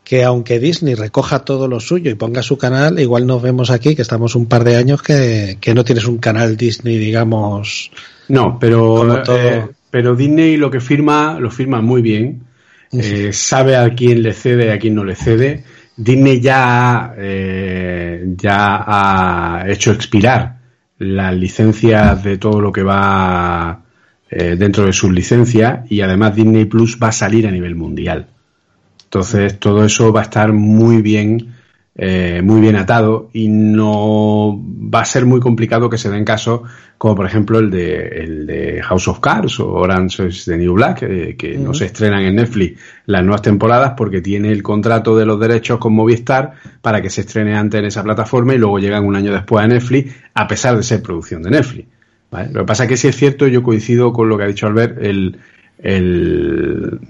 que 0.04 0.24
aunque 0.24 0.58
Disney 0.58 0.94
recoja 0.94 1.40
todo 1.40 1.68
lo 1.68 1.80
suyo 1.80 2.10
y 2.10 2.14
ponga 2.14 2.42
su 2.42 2.58
canal, 2.58 2.98
igual 2.98 3.26
nos 3.26 3.40
vemos 3.40 3.70
aquí 3.70 3.94
que 3.94 4.02
estamos 4.02 4.34
un 4.34 4.46
par 4.46 4.64
de 4.64 4.76
años 4.76 5.02
que, 5.02 5.58
que 5.60 5.74
no 5.74 5.84
tienes 5.84 6.06
un 6.06 6.18
canal 6.18 6.56
Disney, 6.56 6.98
digamos. 6.98 7.90
No, 8.28 8.58
pero, 8.58 9.22
eh, 9.34 9.68
pero 9.90 10.16
Disney 10.16 10.56
lo 10.56 10.70
que 10.70 10.80
firma, 10.80 11.38
lo 11.38 11.50
firma 11.50 11.80
muy 11.80 12.02
bien. 12.02 12.42
Eh, 12.92 13.30
sabe 13.32 13.76
a 13.76 13.94
quién 13.94 14.22
le 14.22 14.34
cede 14.34 14.66
y 14.66 14.68
a 14.68 14.78
quién 14.78 14.94
no 14.94 15.04
le 15.04 15.14
cede. 15.14 15.64
Disney 15.96 16.40
ya, 16.40 17.14
eh, 17.16 18.24
ya 18.36 18.84
ha 18.86 19.64
hecho 19.68 19.92
expirar 19.92 20.61
las 21.02 21.34
licencias 21.34 22.22
de 22.22 22.38
todo 22.38 22.60
lo 22.60 22.72
que 22.72 22.82
va 22.82 23.82
eh, 24.30 24.56
dentro 24.56 24.86
de 24.86 24.92
sus 24.92 25.12
licencias 25.12 25.90
y 25.90 26.00
además 26.00 26.36
Disney 26.36 26.64
Plus 26.64 26.98
va 27.02 27.08
a 27.08 27.12
salir 27.12 27.46
a 27.46 27.50
nivel 27.50 27.74
mundial. 27.74 28.28
Entonces 29.04 29.58
todo 29.58 29.84
eso 29.84 30.12
va 30.12 30.20
a 30.20 30.24
estar 30.24 30.52
muy 30.52 31.02
bien 31.02 31.54
eh, 31.94 32.40
muy 32.42 32.60
bien 32.60 32.76
atado 32.76 33.28
y 33.34 33.48
no 33.48 34.58
va 34.58 35.02
a 35.02 35.04
ser 35.04 35.26
muy 35.26 35.40
complicado 35.40 35.90
que 35.90 35.98
se 35.98 36.08
den 36.08 36.24
casos 36.24 36.62
como 36.96 37.16
por 37.16 37.26
ejemplo 37.26 37.58
el 37.58 37.70
de, 37.70 38.08
el 38.22 38.46
de 38.46 38.80
House 38.82 39.08
of 39.08 39.20
Cards 39.20 39.60
o 39.60 39.68
Orange 39.72 40.28
is 40.28 40.44
the 40.44 40.56
New 40.56 40.72
Black, 40.74 41.02
eh, 41.02 41.36
que 41.36 41.58
no 41.58 41.74
se 41.74 41.86
estrenan 41.86 42.22
en 42.22 42.36
Netflix 42.36 42.80
las 43.06 43.22
nuevas 43.22 43.42
temporadas 43.42 43.94
porque 43.96 44.20
tiene 44.20 44.52
el 44.52 44.62
contrato 44.62 45.16
de 45.16 45.26
los 45.26 45.38
derechos 45.38 45.78
con 45.78 45.94
Movistar 45.94 46.52
para 46.80 47.02
que 47.02 47.10
se 47.10 47.22
estrene 47.22 47.56
antes 47.56 47.80
en 47.80 47.86
esa 47.86 48.02
plataforma 48.02 48.54
y 48.54 48.58
luego 48.58 48.78
llegan 48.78 49.04
un 49.04 49.16
año 49.16 49.32
después 49.32 49.64
a 49.64 49.66
Netflix, 49.66 50.14
a 50.32 50.46
pesar 50.46 50.76
de 50.76 50.84
ser 50.84 51.02
producción 51.02 51.42
de 51.42 51.50
Netflix. 51.50 51.88
Lo 52.30 52.60
que 52.60 52.66
pasa 52.66 52.84
es 52.84 52.88
que 52.88 52.96
si 52.96 53.08
es 53.08 53.16
cierto, 53.16 53.46
yo 53.48 53.62
coincido 53.62 54.12
con 54.12 54.28
lo 54.28 54.38
que 54.38 54.44
ha 54.44 54.46
dicho 54.46 54.66
Albert, 54.66 55.02
el, 55.02 55.38
el 55.78 57.00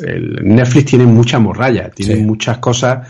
el 0.00 0.40
Netflix 0.42 0.90
tiene 0.90 1.06
mucha 1.06 1.38
morralla, 1.38 1.90
tiene 1.90 2.16
muchas 2.16 2.58
cosas 2.58 3.08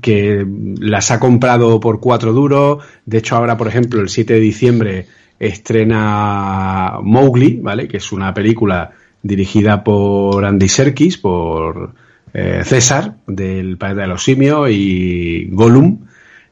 que 0.00 0.46
las 0.80 1.10
ha 1.10 1.18
comprado 1.18 1.80
por 1.80 2.00
cuatro 2.00 2.32
duros. 2.32 2.84
De 3.04 3.18
hecho, 3.18 3.36
ahora, 3.36 3.56
por 3.56 3.68
ejemplo, 3.68 4.00
el 4.00 4.08
7 4.08 4.34
de 4.34 4.40
diciembre 4.40 5.06
estrena 5.38 6.98
Mowgli, 7.02 7.60
¿vale? 7.62 7.88
Que 7.88 7.98
es 7.98 8.12
una 8.12 8.32
película 8.34 8.92
dirigida 9.22 9.82
por 9.82 10.44
Andy 10.44 10.68
Serkis, 10.68 11.18
por 11.18 11.94
eh, 12.32 12.62
César, 12.64 13.16
del 13.26 13.76
País 13.76 13.96
de 13.96 14.06
los 14.06 14.22
Simios, 14.22 14.70
y 14.70 15.48
Gollum, 15.50 16.06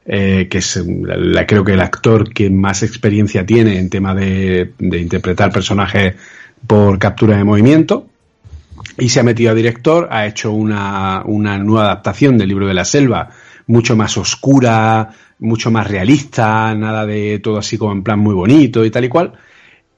eh, 0.05 0.47
que 0.51 0.59
es 0.59 0.85
la, 0.87 1.47
creo 1.47 1.65
que 1.65 1.73
el 1.73 1.81
actor 1.81 2.33
que 2.33 2.51
más 2.51 2.83
experiencia 2.83 3.45
tiene 3.45 3.79
en 3.79 3.91
tema 3.91 4.15
de, 4.15 4.73
de 4.79 4.99
interpretar 4.99 5.53
personajes 5.53 6.15
por 6.67 6.99
captura 6.99 7.37
de 7.37 7.45
movimiento 7.45 8.09
y 8.99 9.09
se 9.09 9.21
ha 9.21 9.23
metido 9.23 9.51
a 9.51 9.55
director, 9.55 10.09
ha 10.11 10.27
hecho 10.27 10.53
una, 10.53 11.23
una 11.25 11.59
nueva 11.59 11.85
adaptación 11.85 12.39
del 12.39 12.49
libro 12.49 12.67
de 12.67 12.75
la 12.75 12.85
selva, 12.85 13.31
mucho 13.67 13.97
más 13.97 14.17
oscura, 14.17 15.11
mucho 15.39 15.71
más 15.71 15.89
realista, 15.89 16.75
nada 16.75 17.05
de 17.05 17.39
todo 17.41 17.59
así 17.59 17.77
como 17.77 17.93
en 17.93 18.03
plan 18.03 18.19
muy 18.19 18.35
bonito 18.35 18.85
y 18.85 18.91
tal 18.91 19.05
y 19.05 19.09
cual. 19.09 19.33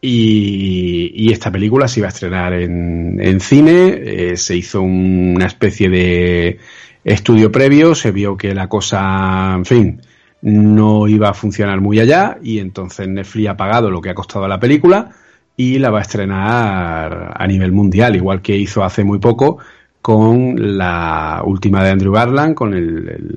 Y, 0.00 1.12
y 1.14 1.32
esta 1.32 1.50
película 1.50 1.88
se 1.88 2.00
iba 2.00 2.06
a 2.06 2.10
estrenar 2.10 2.52
en, 2.52 3.20
en 3.20 3.40
cine, 3.40 4.00
eh, 4.04 4.36
se 4.36 4.56
hizo 4.56 4.80
una 4.80 5.46
especie 5.46 5.88
de 5.88 6.58
estudio 7.04 7.50
previo, 7.50 7.94
se 7.94 8.12
vio 8.12 8.36
que 8.36 8.54
la 8.54 8.68
cosa, 8.68 9.54
en 9.56 9.64
fin, 9.64 10.00
no 10.42 11.08
iba 11.08 11.30
a 11.30 11.34
funcionar 11.34 11.80
muy 11.80 11.98
allá 11.98 12.38
y 12.42 12.58
entonces 12.58 13.08
Netflix 13.08 13.48
ha 13.48 13.56
pagado 13.56 13.90
lo 13.90 14.00
que 14.00 14.10
ha 14.10 14.14
costado 14.14 14.46
la 14.46 14.60
película 14.60 15.10
y 15.58 15.80
la 15.80 15.90
va 15.90 15.98
a 15.98 16.02
estrenar 16.02 17.34
a 17.36 17.46
nivel 17.48 17.72
mundial, 17.72 18.14
igual 18.14 18.40
que 18.40 18.56
hizo 18.56 18.84
hace 18.84 19.02
muy 19.02 19.18
poco 19.18 19.58
con 20.00 20.78
la 20.78 21.42
última 21.44 21.82
de 21.82 21.90
Andrew 21.90 22.12
Garland, 22.12 22.54
con 22.54 22.74
el, 22.74 23.28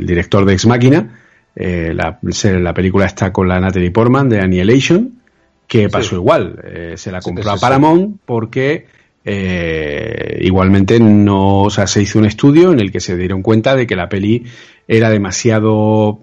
director 0.00 0.46
de 0.46 0.54
Ex 0.54 0.64
Máquina. 0.64 1.20
Eh, 1.54 1.92
la, 1.94 2.18
la, 2.58 2.74
película 2.74 3.04
está 3.04 3.30
con 3.30 3.46
la 3.46 3.60
Natalie 3.60 3.90
Portman 3.90 4.26
de 4.30 4.40
Annihilation, 4.40 5.20
que 5.68 5.90
pasó 5.90 6.16
igual. 6.16 6.58
Eh, 6.64 6.94
se 6.96 7.12
la 7.12 7.20
compró 7.20 7.50
a 7.50 7.58
Paramount 7.58 8.20
porque 8.24 8.86
eh, 9.22 10.38
igualmente 10.40 10.98
no, 10.98 11.64
o 11.64 11.70
sea, 11.70 11.86
se 11.86 12.00
hizo 12.00 12.18
un 12.18 12.24
estudio 12.24 12.72
en 12.72 12.80
el 12.80 12.90
que 12.90 13.00
se 13.00 13.18
dieron 13.18 13.42
cuenta 13.42 13.76
de 13.76 13.86
que 13.86 13.96
la 13.96 14.08
peli 14.08 14.46
era 14.88 15.10
demasiado 15.10 16.20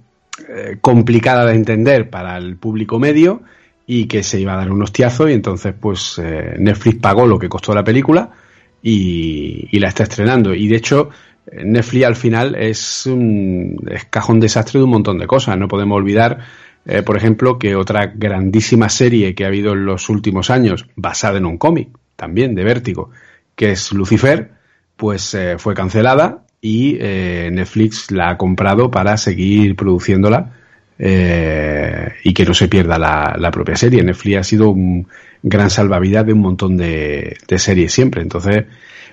complicada 0.81 1.45
de 1.45 1.53
entender 1.53 2.09
para 2.09 2.38
el 2.38 2.55
público 2.55 2.97
medio 2.97 3.43
y 3.85 4.05
que 4.05 4.23
se 4.23 4.39
iba 4.39 4.53
a 4.53 4.57
dar 4.57 4.72
un 4.72 4.81
hostiazo 4.81 5.27
y 5.30 5.34
entonces 5.34 5.73
pues 5.80 6.19
eh, 6.23 6.55
Netflix 6.57 6.99
pagó 6.99 7.26
lo 7.26 7.38
que 7.38 7.49
costó 7.49 7.73
la 7.73 7.84
película 7.84 8.30
y, 8.81 9.77
la 9.80 9.89
está 9.89 10.03
estrenando. 10.03 10.53
Y 10.53 10.68
de 10.68 10.76
hecho 10.76 11.10
Netflix 11.51 12.05
al 12.05 12.15
final 12.15 12.55
es 12.55 13.05
un 13.05 13.77
es 13.89 14.05
cajón 14.05 14.39
desastre 14.39 14.80
de 14.80 14.85
un 14.85 14.91
montón 14.91 15.18
de 15.18 15.27
cosas. 15.27 15.57
No 15.57 15.68
podemos 15.68 15.97
olvidar 15.97 16.39
eh, 16.85 17.01
por 17.01 17.15
ejemplo, 17.15 17.57
que 17.57 17.76
otra 17.76 18.07
grandísima 18.07 18.89
serie 18.89 19.34
que 19.35 19.45
ha 19.45 19.47
habido 19.47 19.73
en 19.73 19.85
los 19.85 20.10
últimos 20.10 20.49
años, 20.49 20.88
basada 20.95 21.38
en 21.38 21.45
un 21.45 21.57
cómic, 21.57 21.89
también 22.15 22.55
de 22.55 22.64
Vértigo, 22.64 23.10
que 23.55 23.72
es 23.72 23.93
Lucifer, 23.93 24.51
pues 24.97 25.34
eh, 25.34 25.55
fue 25.57 25.73
cancelada 25.73 26.45
y 26.60 26.97
eh, 26.99 27.49
Netflix 27.51 28.11
la 28.11 28.31
ha 28.31 28.38
comprado 28.38 28.91
para 28.91 29.18
seguir 29.18 29.76
produciéndola 29.76 30.53
y 30.99 32.33
que 32.33 32.45
no 32.45 32.53
se 32.53 32.67
pierda 32.67 32.97
la, 32.97 33.51
propia 33.51 33.75
serie. 33.75 34.03
Netflix 34.03 34.37
ha 34.37 34.43
sido 34.43 34.69
un 34.69 35.07
gran 35.41 35.69
salvavidas 35.69 36.25
de 36.25 36.33
un 36.33 36.39
montón 36.39 36.77
de, 36.77 37.37
de 37.47 37.59
series 37.59 37.91
siempre, 37.91 38.21
entonces, 38.21 38.65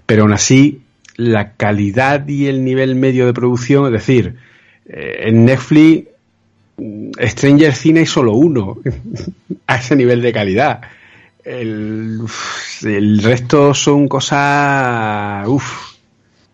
pero 0.07 0.23
aún 0.23 0.32
así 0.32 0.82
la 1.16 1.52
calidad 1.52 2.27
y 2.28 2.47
el 2.47 2.65
nivel 2.65 2.94
medio 2.94 3.27
de 3.27 3.32
producción, 3.32 3.86
es 3.86 3.93
decir, 3.93 4.36
en 4.86 5.44
Netflix 5.44 6.11
Stranger 7.20 7.74
Cine 7.74 8.01
hay 8.01 8.07
solo 8.07 8.32
uno 8.32 8.78
a 9.66 9.77
ese 9.77 9.97
nivel 9.97 10.23
de 10.23 10.32
calidad. 10.32 10.81
El, 11.44 12.20
el 12.82 13.23
resto 13.23 13.74
son 13.74 14.09
cosas. 14.09 15.47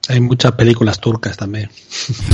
Hay 0.08 0.20
muchas 0.20 0.52
películas 0.52 1.00
turcas 1.00 1.36
también. 1.36 1.70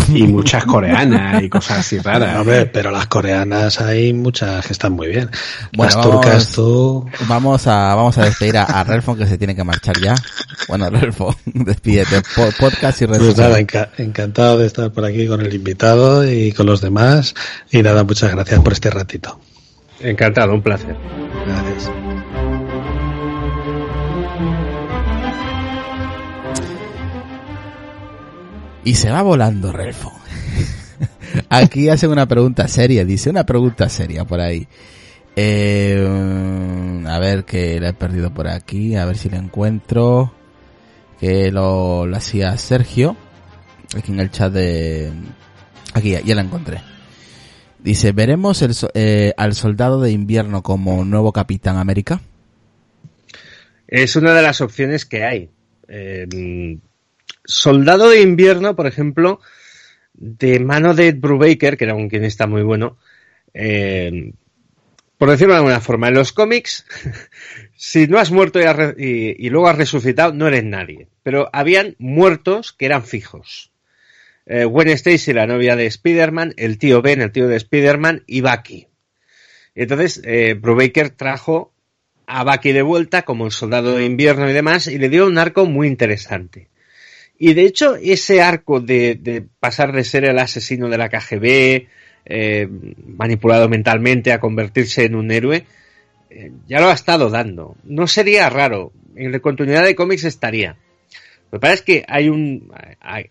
Y 0.08 0.24
muchas 0.24 0.64
coreanas 0.64 1.42
y 1.42 1.48
cosas 1.48 1.78
así 1.78 1.98
raras. 1.98 2.36
A 2.36 2.42
ver, 2.42 2.70
pero 2.70 2.90
las 2.90 3.06
coreanas 3.06 3.80
hay 3.80 4.12
muchas 4.12 4.66
que 4.66 4.72
están 4.72 4.92
muy 4.92 5.08
bien. 5.08 5.30
las 5.72 5.98
turcas 6.00 6.52
tú... 6.52 7.06
Vamos 7.28 7.66
a, 7.66 7.94
vamos 7.94 8.18
a 8.18 8.24
despedir 8.24 8.58
a, 8.58 8.64
a 8.64 8.84
Relfon 8.84 9.16
que 9.16 9.26
se 9.26 9.38
tiene 9.38 9.54
que 9.54 9.64
marchar 9.64 9.98
ya. 10.00 10.14
Bueno, 10.68 10.90
Relfon, 10.90 11.34
despídete. 11.44 12.22
Podcast 12.58 13.02
y 13.02 13.06
pues 13.06 13.36
nada, 13.36 13.58
encantado 13.58 14.58
de 14.58 14.66
estar 14.66 14.92
por 14.92 15.04
aquí 15.04 15.26
con 15.26 15.40
el 15.40 15.54
invitado 15.54 16.30
y 16.30 16.52
con 16.52 16.66
los 16.66 16.80
demás. 16.80 17.34
Y 17.70 17.82
nada, 17.82 18.04
muchas 18.04 18.32
gracias 18.32 18.60
por 18.60 18.72
este 18.72 18.90
ratito. 18.90 19.40
Encantado, 20.00 20.52
un 20.52 20.62
placer. 20.62 20.96
Gracias. 21.46 22.11
Y 28.84 28.94
se 28.94 29.10
va 29.10 29.22
volando 29.22 29.72
Relfo. 29.72 30.12
Aquí 31.48 31.88
hace 31.88 32.08
una 32.08 32.26
pregunta 32.26 32.66
seria, 32.68 33.04
dice 33.04 33.30
una 33.30 33.46
pregunta 33.46 33.88
seria 33.88 34.24
por 34.24 34.40
ahí. 34.40 34.66
Eh, 35.36 37.04
a 37.06 37.18
ver 37.18 37.44
que 37.44 37.80
la 37.80 37.90
he 37.90 37.94
perdido 37.94 38.34
por 38.34 38.48
aquí, 38.48 38.96
a 38.96 39.04
ver 39.06 39.16
si 39.16 39.30
la 39.30 39.38
encuentro. 39.38 40.32
Que 41.20 41.52
lo, 41.52 42.04
hacía 42.14 42.56
Sergio. 42.58 43.16
Aquí 43.96 44.12
en 44.12 44.20
el 44.20 44.30
chat 44.30 44.52
de... 44.52 45.12
Aquí 45.94 46.10
ya, 46.24 46.34
la 46.34 46.42
encontré. 46.42 46.82
Dice, 47.78 48.12
¿veremos 48.12 48.62
el, 48.62 48.74
eh, 48.94 49.32
al 49.36 49.54
soldado 49.54 50.00
de 50.00 50.10
invierno 50.10 50.62
como 50.62 51.04
nuevo 51.04 51.32
Capitán 51.32 51.76
América? 51.76 52.20
Es 53.86 54.16
una 54.16 54.34
de 54.34 54.42
las 54.42 54.60
opciones 54.60 55.04
que 55.04 55.24
hay. 55.24 55.50
Eh, 55.86 56.26
Soldado 57.44 58.10
de 58.10 58.20
Invierno, 58.20 58.76
por 58.76 58.86
ejemplo, 58.86 59.40
de 60.14 60.60
mano 60.60 60.94
de 60.94 61.12
Brubaker, 61.12 61.76
que 61.76 61.84
era 61.84 61.94
un 61.94 62.08
guionista 62.08 62.46
muy 62.46 62.62
bueno, 62.62 62.98
eh, 63.54 64.32
por 65.22 65.30
decirlo 65.30 65.54
de 65.54 65.58
alguna 65.58 65.80
forma, 65.80 66.08
en 66.08 66.14
los 66.14 66.32
cómics, 66.32 66.84
si 67.76 68.08
no 68.08 68.18
has 68.18 68.30
muerto 68.30 68.58
y, 68.98 69.48
luego 69.50 69.68
has 69.68 69.78
resucitado, 69.78 70.32
no 70.32 70.48
eres 70.48 70.64
nadie. 70.64 71.06
Pero 71.22 71.48
habían 71.52 71.94
muertos 71.98 72.72
que 72.72 72.86
eran 72.86 73.04
fijos. 73.04 73.70
Eh, 74.46 74.64
Gwen 74.64 74.88
Stacy, 74.88 75.32
la 75.32 75.46
novia 75.46 75.76
de 75.76 75.86
Spider-Man, 75.86 76.54
el 76.56 76.76
tío 76.76 77.02
Ben, 77.02 77.20
el 77.20 77.30
tío 77.30 77.46
de 77.46 77.56
Spider-Man, 77.56 78.24
y 78.26 78.40
Bucky. 78.40 78.88
Entonces, 79.76 80.20
eh, 80.24 80.54
Brubaker 80.54 81.10
trajo 81.10 81.72
a 82.26 82.42
Bucky 82.42 82.72
de 82.72 82.82
vuelta 82.82 83.22
como 83.22 83.46
el 83.46 83.52
soldado 83.52 83.94
de 83.94 84.04
invierno 84.04 84.50
y 84.50 84.52
demás, 84.52 84.88
y 84.88 84.98
le 84.98 85.08
dio 85.08 85.26
un 85.26 85.38
arco 85.38 85.66
muy 85.66 85.86
interesante. 85.86 86.68
Y 87.44 87.54
de 87.54 87.64
hecho, 87.64 87.96
ese 87.96 88.40
arco 88.40 88.78
de, 88.78 89.44
pasar 89.58 89.90
de 89.90 90.04
ser 90.04 90.24
el 90.24 90.38
asesino 90.38 90.88
de 90.88 90.96
la 90.96 91.08
KGB, 91.08 91.88
eh, 92.24 92.68
manipulado 93.04 93.68
mentalmente 93.68 94.30
a 94.30 94.38
convertirse 94.38 95.06
en 95.06 95.16
un 95.16 95.28
héroe, 95.32 95.66
eh, 96.30 96.52
ya 96.68 96.78
lo 96.78 96.86
ha 96.86 96.92
estado 96.92 97.30
dando. 97.30 97.74
No 97.82 98.06
sería 98.06 98.48
raro. 98.48 98.92
En 99.16 99.32
la 99.32 99.40
continuidad 99.40 99.82
de 99.82 99.96
cómics 99.96 100.22
estaría. 100.22 100.76
Lo 101.50 101.58
que 101.58 101.62
pasa 101.62 101.74
es 101.74 101.82
que 101.82 102.04
hay 102.06 102.28
un, 102.28 102.72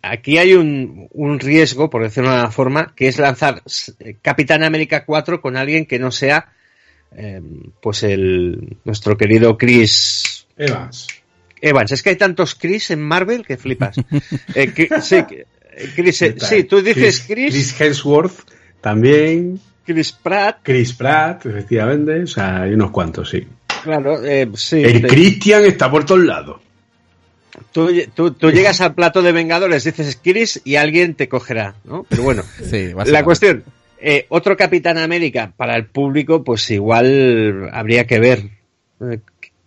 aquí 0.02 0.38
hay 0.38 0.56
un, 0.56 1.40
riesgo, 1.40 1.90
por 1.90 2.04
decirlo 2.04 2.32
de 2.32 2.40
una 2.40 2.52
forma, 2.52 2.94
que 2.94 3.08
es 3.08 3.18
lanzar 3.18 3.64
Capitán 4.22 4.64
América 4.64 5.06
4 5.06 5.40
con 5.40 5.56
alguien 5.56 5.86
que 5.86 6.00
no 6.00 6.12
sea, 6.12 6.52
eh, 7.16 7.42
pues 7.82 8.04
el, 8.04 8.76
nuestro 8.84 9.16
querido 9.16 9.58
Chris 9.58 10.48
Evans. 10.58 11.21
Evans, 11.62 11.92
es 11.92 12.02
que 12.02 12.10
hay 12.10 12.16
tantos 12.16 12.56
Chris 12.56 12.92
en 12.92 13.02
Marvel 13.02 13.46
que 13.46 13.58
flipas. 13.58 13.96
Eh, 14.56 14.74
sí, 15.02 15.24
Chris, 15.96 16.22
eh, 16.22 16.36
sí, 16.38 16.64
tú 16.66 16.82
dices 16.82 17.24
Chris. 17.26 17.54
Chris 17.54 17.80
Hemsworth 17.80 18.40
también. 18.82 19.60
Chris 19.86 20.12
Pratt. 20.12 20.60
Chris 20.64 20.94
Pratt, 20.94 21.46
efectivamente. 21.46 22.24
O 22.24 22.28
sea, 22.28 22.64
hay 22.64 22.74
unos 22.74 22.92
cuantos, 22.92 23.30
sí. 23.30 23.48
Claro, 23.84 24.24
eh, 24.26 24.50
sí. 24.56 24.82
El 24.84 25.08
Christian 25.08 25.64
está 25.64 25.90
por 25.90 26.06
todos 26.06 26.24
lados. 26.24 26.62
Tú, 27.72 27.90
tú, 28.32 28.52
llegas 28.52 28.82
al 28.82 28.94
plato 28.94 29.22
de 29.22 29.32
Vengadores, 29.32 29.84
dices 29.84 30.20
Chris 30.22 30.62
y 30.64 30.76
alguien 30.76 31.16
te 31.16 31.30
cogerá, 31.30 31.76
¿no? 31.84 32.06
Pero 32.10 32.24
bueno, 32.24 32.44
sí, 32.64 32.92
la 33.06 33.24
cuestión, 33.24 33.64
otro 34.30 34.58
Capitán 34.58 34.98
América 34.98 35.54
para 35.56 35.76
el 35.76 35.86
público, 35.86 36.44
pues 36.44 36.70
igual 36.72 37.70
habría 37.72 38.06
que 38.08 38.20
ver 38.20 38.50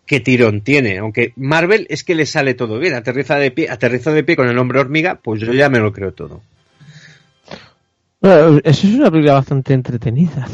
qué 0.06 0.20
tirón 0.20 0.60
tiene. 0.60 0.98
Aunque 0.98 1.32
Marvel 1.36 1.86
es 1.90 2.04
que 2.04 2.14
le 2.14 2.26
sale 2.26 2.54
todo 2.54 2.78
bien. 2.78 2.94
Aterriza 2.94 3.36
de 3.36 3.50
pie, 3.50 3.68
aterriza 3.70 4.12
de 4.12 4.24
pie 4.24 4.36
con 4.36 4.48
el 4.48 4.58
hombre 4.58 4.80
hormiga, 4.80 5.16
pues 5.22 5.40
yo 5.40 5.52
ya 5.52 5.68
me 5.68 5.78
lo 5.78 5.92
creo 5.92 6.12
todo. 6.12 6.42
eso 8.22 8.60
es 8.64 8.94
una 8.94 9.10
película 9.10 9.34
bastante 9.34 9.74
entretenida. 9.74 10.46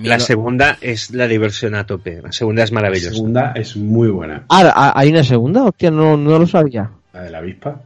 La 0.00 0.18
segunda 0.18 0.78
es 0.80 1.10
la 1.10 1.28
diversión 1.28 1.74
a 1.74 1.84
tope. 1.84 2.22
La 2.22 2.32
segunda 2.32 2.64
es 2.64 2.72
maravillosa. 2.72 3.10
La 3.10 3.16
segunda 3.16 3.52
es 3.54 3.76
muy 3.76 4.08
buena. 4.08 4.44
Ah, 4.48 4.92
¿hay 4.96 5.10
una 5.10 5.24
segunda? 5.24 5.64
Hostia, 5.64 5.90
no, 5.90 6.16
no 6.16 6.38
lo 6.38 6.46
sabía. 6.46 6.90
La 7.12 7.22
de 7.22 7.30
la 7.30 7.38
avispa. 7.38 7.82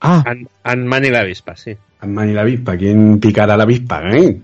Ah. 0.00 0.22
Ant-Man 0.62 1.04
y 1.06 1.10
la 1.10 1.20
avispa, 1.20 1.56
sí. 1.56 1.74
Ant-Man 2.00 2.28
y 2.28 2.32
la 2.34 2.42
avispa. 2.42 2.76
¿Quién 2.76 3.18
picará 3.20 3.56
la 3.56 3.62
avispa? 3.62 4.02
¿eh? 4.10 4.38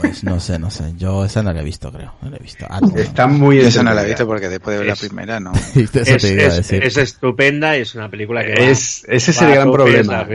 Pues 0.00 0.22
no 0.22 0.38
sé, 0.38 0.58
no 0.58 0.70
sé. 0.70 0.94
Yo 0.96 1.24
esa 1.24 1.42
no 1.42 1.52
la 1.52 1.60
he 1.60 1.64
visto, 1.64 1.90
creo. 1.90 2.14
No 2.22 2.30
la 2.30 2.36
he 2.36 2.40
visto. 2.40 2.64
Ah, 2.70 2.80
Está 2.94 3.26
muy 3.26 3.58
Esa 3.58 3.82
no 3.82 3.92
la 3.92 4.04
he 4.04 4.06
visto 4.06 4.24
porque 4.26 4.48
después 4.48 4.76
de 4.76 4.84
ver 4.84 4.88
la 4.88 4.96
primera 4.96 5.40
no. 5.40 5.52
es, 5.74 6.96
estupenda 6.96 7.76
y 7.76 7.80
es 7.80 7.94
una 7.96 8.08
película 8.08 8.44
que. 8.44 8.70
Es, 8.70 9.04
ese 9.08 9.32
es 9.32 9.42
el 9.42 9.52
gran 9.52 9.72
problema. 9.72 10.26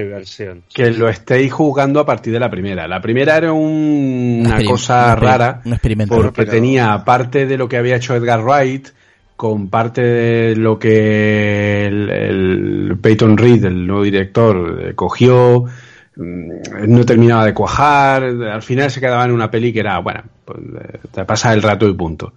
Que 0.73 0.91
lo 0.91 1.07
estéis 1.07 1.53
jugando 1.53 2.01
a 2.01 2.05
partir 2.05 2.33
de 2.33 2.39
la 2.39 2.49
primera. 2.49 2.87
La 2.87 3.01
primera 3.01 3.37
era 3.37 3.53
una 3.53 4.61
cosa 4.65 5.15
rara. 5.15 5.61
Un 5.63 5.73
experimento. 5.73 6.15
Porque 6.15 6.45
tenía 6.45 7.03
parte 7.05 7.45
de 7.45 7.57
lo 7.57 7.69
que 7.69 7.77
había 7.77 7.95
hecho 7.95 8.15
Edgar 8.15 8.43
Wright 8.43 8.89
con 9.37 9.69
parte 9.69 10.01
de 10.01 10.55
lo 10.55 10.77
que 10.77 11.85
el, 11.85 12.09
el 12.09 12.97
Peyton 13.01 13.37
Reed, 13.37 13.65
el 13.65 13.87
nuevo 13.87 14.03
director, 14.03 14.81
eh, 14.81 14.93
cogió 14.95 15.65
no 16.15 17.05
terminaba 17.05 17.45
de 17.45 17.53
cuajar, 17.53 18.23
al 18.23 18.61
final 18.61 18.91
se 18.91 18.99
quedaba 18.99 19.25
en 19.25 19.31
una 19.31 19.49
peli 19.49 19.73
que 19.73 19.79
era, 19.79 19.97
bueno, 19.99 20.23
pues, 20.45 20.59
eh, 20.59 20.99
te 21.11 21.25
pasa 21.25 21.53
el 21.53 21.61
rato 21.61 21.87
y 21.87 21.93
punto. 21.93 22.33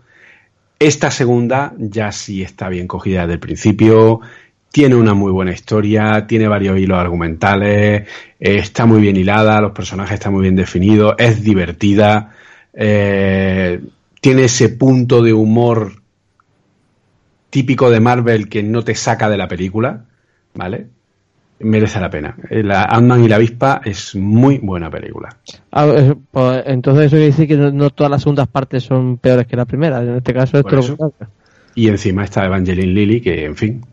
Esta 0.79 1.11
segunda 1.11 1.73
ya 1.79 2.13
sí 2.13 2.43
está 2.43 2.69
bien 2.69 2.87
cogida 2.87 3.23
desde 3.23 3.35
el 3.35 3.41
principio, 3.41 4.21
tiene 4.71 4.95
una 4.95 5.15
muy 5.15 5.33
buena 5.33 5.53
historia, 5.53 6.27
tiene 6.27 6.49
varios 6.49 6.79
hilos 6.79 6.99
argumentales, 6.99 8.03
eh, 8.03 8.07
está 8.39 8.85
muy 8.85 9.01
bien 9.01 9.17
hilada, 9.17 9.61
los 9.61 9.73
personajes 9.73 10.15
están 10.15 10.35
muy 10.35 10.43
bien 10.43 10.57
definidos, 10.57 11.15
es 11.19 11.43
divertida, 11.43 12.35
eh, 12.75 13.81
tiene 14.21 14.45
ese 14.45 14.69
punto 14.69 15.23
de 15.23 15.33
humor 15.33 16.03
típico 17.49 17.91
de 17.91 18.01
Marvel 18.01 18.51
que 18.51 18.63
no 18.63 18.85
te 18.85 18.95
saca 18.95 19.31
de 19.31 19.39
la 19.39 19.49
película, 19.49 20.05
¿vale? 20.55 20.89
Merece 21.61 22.01
la 22.01 22.11
pena. 22.11 22.37
La 22.51 22.83
Ant-Man 22.85 23.25
y 23.25 23.29
la 23.29 23.37
avispa 23.37 23.81
es 23.85 24.15
muy 24.15 24.59
buena 24.59 24.91
película. 24.91 25.37
Ah, 25.73 26.15
pues, 26.31 26.63
entonces 26.67 27.07
eso 27.07 27.17
quiere 27.17 27.27
decir 27.27 27.49
que 27.49 27.57
no, 27.57 27.91
todas 27.91 28.11
las 28.11 28.23
segundas 28.23 28.49
partes 28.49 28.85
son 28.85 29.19
peores 29.19 29.47
que 29.47 29.57
la 29.57 29.65
primera. 29.65 30.03
En 30.03 30.17
este 30.17 30.35
caso 30.35 30.59
esto 30.59 31.15
Y 31.75 31.89
encima 31.89 32.25
está 32.25 32.45
Evangeline 32.45 32.93
Lilly, 32.93 33.21
que 33.21 33.45
en 33.45 33.57
fin. 33.57 33.85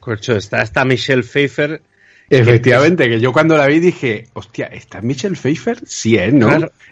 Corcho, 0.00 0.36
está, 0.36 0.62
está 0.62 0.84
Michelle 0.84 1.22
Pfeiffer. 1.22 1.82
Efectivamente, 2.30 3.08
que 3.08 3.20
yo 3.20 3.32
cuando 3.32 3.56
la 3.56 3.66
vi 3.66 3.80
dije, 3.80 4.28
hostia, 4.32 4.66
¿está 4.66 5.00
Michelle 5.02 5.36
Pfeiffer? 5.36 5.78
Sí, 5.86 6.16
¿eh? 6.16 6.32
¿No? 6.32 6.50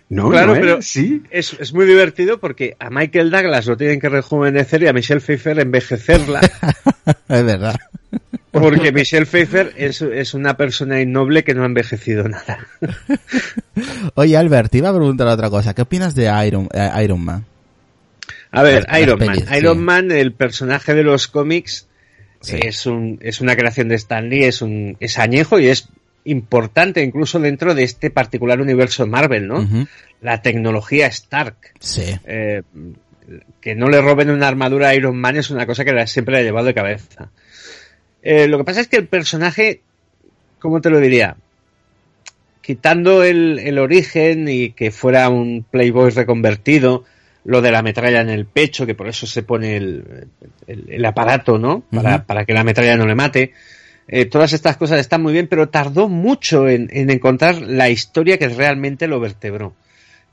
no, 0.09 0.30
claro, 0.30 0.54
pero 0.54 0.82
sí. 0.82 1.22
Es, 1.30 1.56
es, 1.59 1.72
muy 1.72 1.86
divertido 1.86 2.38
porque 2.38 2.76
a 2.78 2.90
Michael 2.90 3.30
Douglas 3.30 3.66
lo 3.66 3.76
tienen 3.76 3.98
que 3.98 4.09
rejuvenecer 4.09 4.82
y 4.82 4.88
a 4.88 4.92
Michelle 4.92 5.20
Pfeiffer 5.20 5.59
envejecerla. 5.59 6.40
es 7.28 7.44
verdad. 7.44 7.76
Porque 8.50 8.92
Michelle 8.92 9.24
Pfeiffer 9.24 9.72
es, 9.76 10.02
es, 10.02 10.34
una 10.34 10.59
persona 10.59 11.00
innoble 11.00 11.42
que 11.42 11.54
no 11.54 11.62
ha 11.62 11.66
envejecido 11.66 12.28
nada. 12.28 12.66
Oye, 14.14 14.36
Albert, 14.36 14.70
te 14.70 14.78
iba 14.78 14.90
a 14.90 14.94
preguntar 14.94 15.26
otra 15.26 15.48
cosa. 15.48 15.72
¿Qué 15.74 15.82
opinas 15.82 16.14
de 16.14 16.30
Iron, 16.46 16.68
eh, 16.74 16.90
Iron 17.02 17.24
Man? 17.24 17.46
A 18.50 18.62
ver, 18.62 18.86
Iron 19.00 19.18
Man. 19.18 19.38
Iron 19.56 19.82
Man, 19.82 20.10
el 20.10 20.32
personaje 20.32 20.94
de 20.94 21.02
los 21.02 21.26
cómics, 21.26 21.88
es, 22.48 22.86
un, 22.86 23.19
es 23.23 23.40
una 23.40 23.56
creación 23.56 23.89
de 23.89 23.94
Stan 23.97 24.28
Lee, 24.28 24.44
es, 24.44 24.62
un, 24.62 24.97
es 25.01 25.19
añejo 25.19 25.59
y 25.59 25.69
es 25.69 25.89
importante 26.24 27.02
incluso 27.02 27.40
dentro 27.40 27.74
de 27.74 27.82
este 27.82 28.10
particular 28.10 28.60
universo 28.60 29.06
Marvel, 29.06 29.48
¿no? 29.48 29.69
La 30.20 30.43
tecnología 30.43 31.06
Stark. 31.06 31.56
Sí. 31.81 32.14
Eh, 32.24 32.62
que 33.60 33.74
no 33.74 33.89
le 33.89 34.01
roben 34.01 34.31
una 34.31 34.48
armadura 34.48 34.89
a 34.89 34.94
Iron 34.94 35.16
Man 35.16 35.36
es 35.36 35.51
una 35.51 35.66
cosa 35.66 35.85
que 35.85 36.06
siempre 36.06 36.35
le 36.35 36.40
ha 36.40 36.44
llevado 36.44 36.66
de 36.66 36.74
cabeza. 36.74 37.31
Eh, 38.23 38.48
lo 38.48 38.59
que 38.59 38.64
pasa 38.64 38.81
es 38.81 38.89
que 38.89 38.97
el 38.97 39.06
personaje, 39.06 39.81
¿cómo 40.59 40.81
te 40.81 40.90
lo 40.90 41.01
diría? 41.01 41.36
Quitando 42.60 43.24
el, 43.24 43.59
el, 43.59 43.78
origen 43.78 44.48
y 44.48 44.70
que 44.70 44.90
fuera 44.90 45.28
un 45.28 45.64
Playboy 45.69 46.10
reconvertido, 46.10 47.05
lo 47.44 47.60
de 47.60 47.73
la 47.73 47.82
metralla 47.82 48.20
en 48.20 48.31
el 48.31 48.47
pecho, 48.47 48.86
que 48.86 48.94
por 48.94 49.09
eso 49.09 49.27
se 49.27 49.43
pone 49.43 49.77
el, 49.77 50.28
el, 50.66 51.05
aparato, 51.05 51.59
¿no? 51.59 51.82
Para, 51.90 52.24
para, 52.24 52.44
que 52.44 52.52
la 52.52 52.64
metralla 52.64 52.97
no 52.97 53.06
le 53.06 53.14
mate. 53.14 53.52
Eh, 54.09 54.27
todas 54.27 54.52
estas 54.52 54.77
cosas 54.77 55.01
están 55.01 55.23
muy 55.23 55.32
bien, 55.32 55.48
pero 55.48 55.69
tardó 55.69 56.09
mucho 56.09 56.69
en, 56.69 56.89
en, 56.93 57.10
encontrar 57.10 57.60
la 57.60 57.90
historia 57.90 58.39
que 58.39 58.48
realmente 58.48 59.06
lo 59.06 59.20
vertebró, 59.20 59.74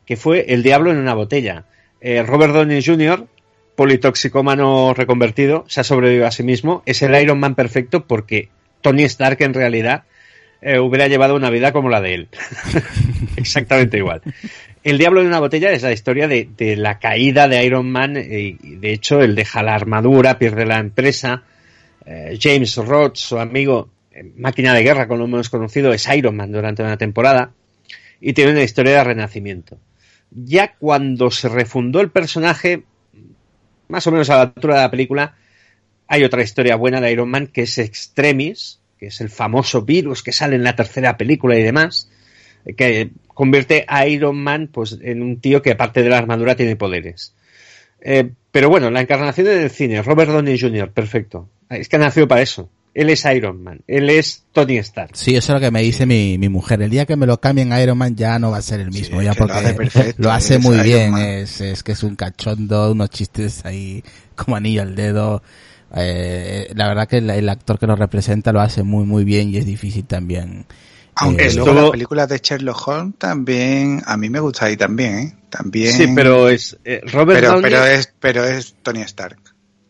que 0.06 0.18
fue 0.18 0.45
El 0.49 0.64
Diablo 0.64 0.91
en 0.91 0.98
una 0.98 1.14
botella. 1.14 1.65
Eh, 2.02 2.23
Robert 2.23 2.53
Downey 2.53 2.84
Jr., 2.84 3.27
politoxicómano 3.76 4.94
reconvertido, 4.94 5.65
se 5.68 5.81
ha 5.81 5.84
sobrevivido 5.84 6.27
a 6.27 6.31
sí 6.31 6.44
mismo, 6.44 6.84
es 6.86 7.02
el 7.02 7.15
Iron 7.22 7.40
Man 7.40 7.56
perfecto 7.56 8.06
porque 8.06 8.49
Tony 8.81 9.03
Stark 9.03 9.41
en 9.41 9.53
realidad 9.53 10.03
eh, 10.61 10.80
hubiera 10.80 11.07
llevado 11.07 11.36
una 11.36 11.49
vida 11.49 11.72
como 11.72 11.90
la 11.90 12.02
de 12.02 12.14
él. 12.14 12.30
Exactamente 13.38 13.98
igual. 13.98 14.22
El 14.84 14.98
Diablo 14.98 15.22
en 15.22 15.27
una 15.27 15.40
botella 15.40 15.72
es 15.72 15.84
la 15.84 15.91
historia 15.91 16.27
de, 16.27 16.49
de 16.57 16.76
la 16.76 16.99
caída 16.99 17.48
de 17.48 17.64
Iron 17.65 17.91
Man 17.91 18.18
y 18.18 18.53
de 18.53 18.94
hecho 18.94 19.22
él 19.22 19.36
deja 19.36 19.64
la 19.64 19.76
armadura, 19.76 20.40
pierde 20.40 20.65
la 20.65 20.80
empresa. 20.80 21.44
Eh, 22.06 22.40
James 22.41 22.76
Roth, 22.77 23.18
su 23.18 23.38
amigo, 23.38 23.90
eh, 24.11 24.23
máquina 24.36 24.73
de 24.73 24.84
guerra 24.84 25.07
como 25.07 25.19
lo 25.19 25.26
hemos 25.26 25.49
conocido, 25.49 25.94
es 25.94 26.07
Iron 26.07 26.36
Man 26.36 26.52
durante 26.52 26.81
una 26.81 26.98
temporada 26.98 27.52
y 28.19 28.34
tiene 28.34 28.52
una 28.52 28.64
historia 28.64 28.98
de 28.98 29.03
renacimiento. 29.03 29.77
Ya 30.31 30.76
cuando 30.76 31.31
se 31.31 31.49
refundó 31.49 32.02
el 32.02 32.10
personaje, 32.10 32.84
más 33.88 34.07
o 34.07 34.11
menos 34.11 34.30
a 34.30 34.36
la 34.36 34.41
altura 34.41 34.76
de 34.76 34.81
la 34.81 34.91
película, 34.91 35.36
hay 36.07 36.23
otra 36.23 36.41
historia 36.41 36.76
buena 36.76 36.99
de 36.99 37.11
Iron 37.11 37.30
Man 37.30 37.48
que 37.48 37.64
es 37.64 37.77
Extremis, 37.77 38.78
que 38.99 39.07
es 39.07 39.21
el 39.21 39.30
famoso 39.30 39.84
virus 39.84 40.21
que 40.21 40.31
sale 40.31 40.55
en 40.55 40.63
la 40.63 40.76
tercera 40.76 41.17
película 41.17 41.57
y 41.57 41.63
demás, 41.63 42.09
que 42.76 43.11
convierte 43.27 43.85
a 43.88 44.05
Iron 44.07 44.38
Man 44.38 44.69
pues, 44.71 44.97
en 45.01 45.21
un 45.21 45.39
tío 45.39 45.61
que 45.61 45.71
aparte 45.71 46.03
de 46.03 46.09
la 46.09 46.17
armadura 46.17 46.55
tiene 46.55 46.76
poderes. 46.76 47.34
Eh, 48.01 48.31
pero 48.51 48.69
bueno, 48.69 48.89
la 48.91 49.01
encarnación 49.01 49.47
del 49.47 49.69
cine, 49.69 50.01
Robert 50.01 50.31
Downey 50.31 50.59
Jr., 50.59 50.91
perfecto. 50.91 51.49
Es 51.69 51.88
que 51.88 51.95
ha 51.95 51.99
nacido 51.99 52.27
para 52.27 52.41
eso. 52.41 52.69
Él 52.93 53.09
es 53.09 53.23
Iron 53.26 53.63
Man, 53.63 53.81
él 53.88 54.09
es 54.09 54.45
Tony 54.51 54.77
Stark. 54.77 55.11
Sí, 55.13 55.35
eso 55.35 55.53
es 55.53 55.61
lo 55.61 55.65
que 55.65 55.71
me 55.71 55.81
dice 55.81 56.05
mi, 56.05 56.38
mi 56.38 56.49
mujer. 56.49 56.81
El 56.81 56.89
día 56.89 57.05
que 57.05 57.15
me 57.15 57.27
lo 57.27 57.39
cambien 57.39 57.71
a 57.71 57.81
Iron 57.81 57.97
Man 57.97 58.15
ya 58.15 58.39
no 58.39 58.51
va 58.51 58.57
a 58.57 58.61
ser 58.61 58.80
el 58.80 58.89
mismo, 58.89 59.19
Sí, 59.19 59.26
ya 59.26 59.31
lo 59.31 59.38
porque 59.38 59.53
hace 59.53 59.73
perfecto, 59.76 60.15
lo 60.23 60.31
hace 60.31 60.57
muy 60.57 60.76
Iron 60.76 60.85
bien. 60.85 61.17
Es, 61.17 61.61
es 61.61 61.84
que 61.84 61.91
es 61.91 62.03
un 62.03 62.15
cachondo, 62.15 62.91
unos 62.91 63.11
chistes 63.11 63.63
ahí 63.63 64.03
como 64.35 64.57
anillo 64.57 64.81
al 64.81 64.95
dedo. 64.95 65.43
Eh, 65.95 66.71
la 66.75 66.87
verdad 66.87 67.07
que 67.07 67.17
el, 67.17 67.29
el 67.29 67.49
actor 67.49 67.79
que 67.79 67.87
lo 67.87 67.95
representa 67.95 68.51
lo 68.51 68.61
hace 68.61 68.83
muy 68.83 69.05
muy 69.05 69.23
bien 69.23 69.49
y 69.49 69.57
es 69.57 69.65
difícil 69.65 70.05
también. 70.05 70.65
Aunque 71.15 71.47
eh, 71.47 71.53
luego 71.53 71.73
las 71.73 71.91
películas 71.91 72.29
de 72.29 72.39
Sherlock 72.41 72.87
Holmes 72.87 73.15
también, 73.17 74.01
a 74.05 74.15
mí 74.15 74.29
me 74.29 74.39
gusta 74.39 74.65
ahí 74.65 74.77
también, 74.77 75.19
¿eh? 75.19 75.35
También. 75.49 75.91
Sí, 75.91 76.07
pero 76.15 76.47
es 76.47 76.77
eh, 76.85 77.01
Robert 77.05 77.41
pero, 77.41 77.53
Downey. 77.53 77.71
pero 77.71 77.85
es, 77.85 78.13
pero 78.19 78.43
es 78.45 78.75
Tony 78.81 79.01
Stark. 79.01 79.39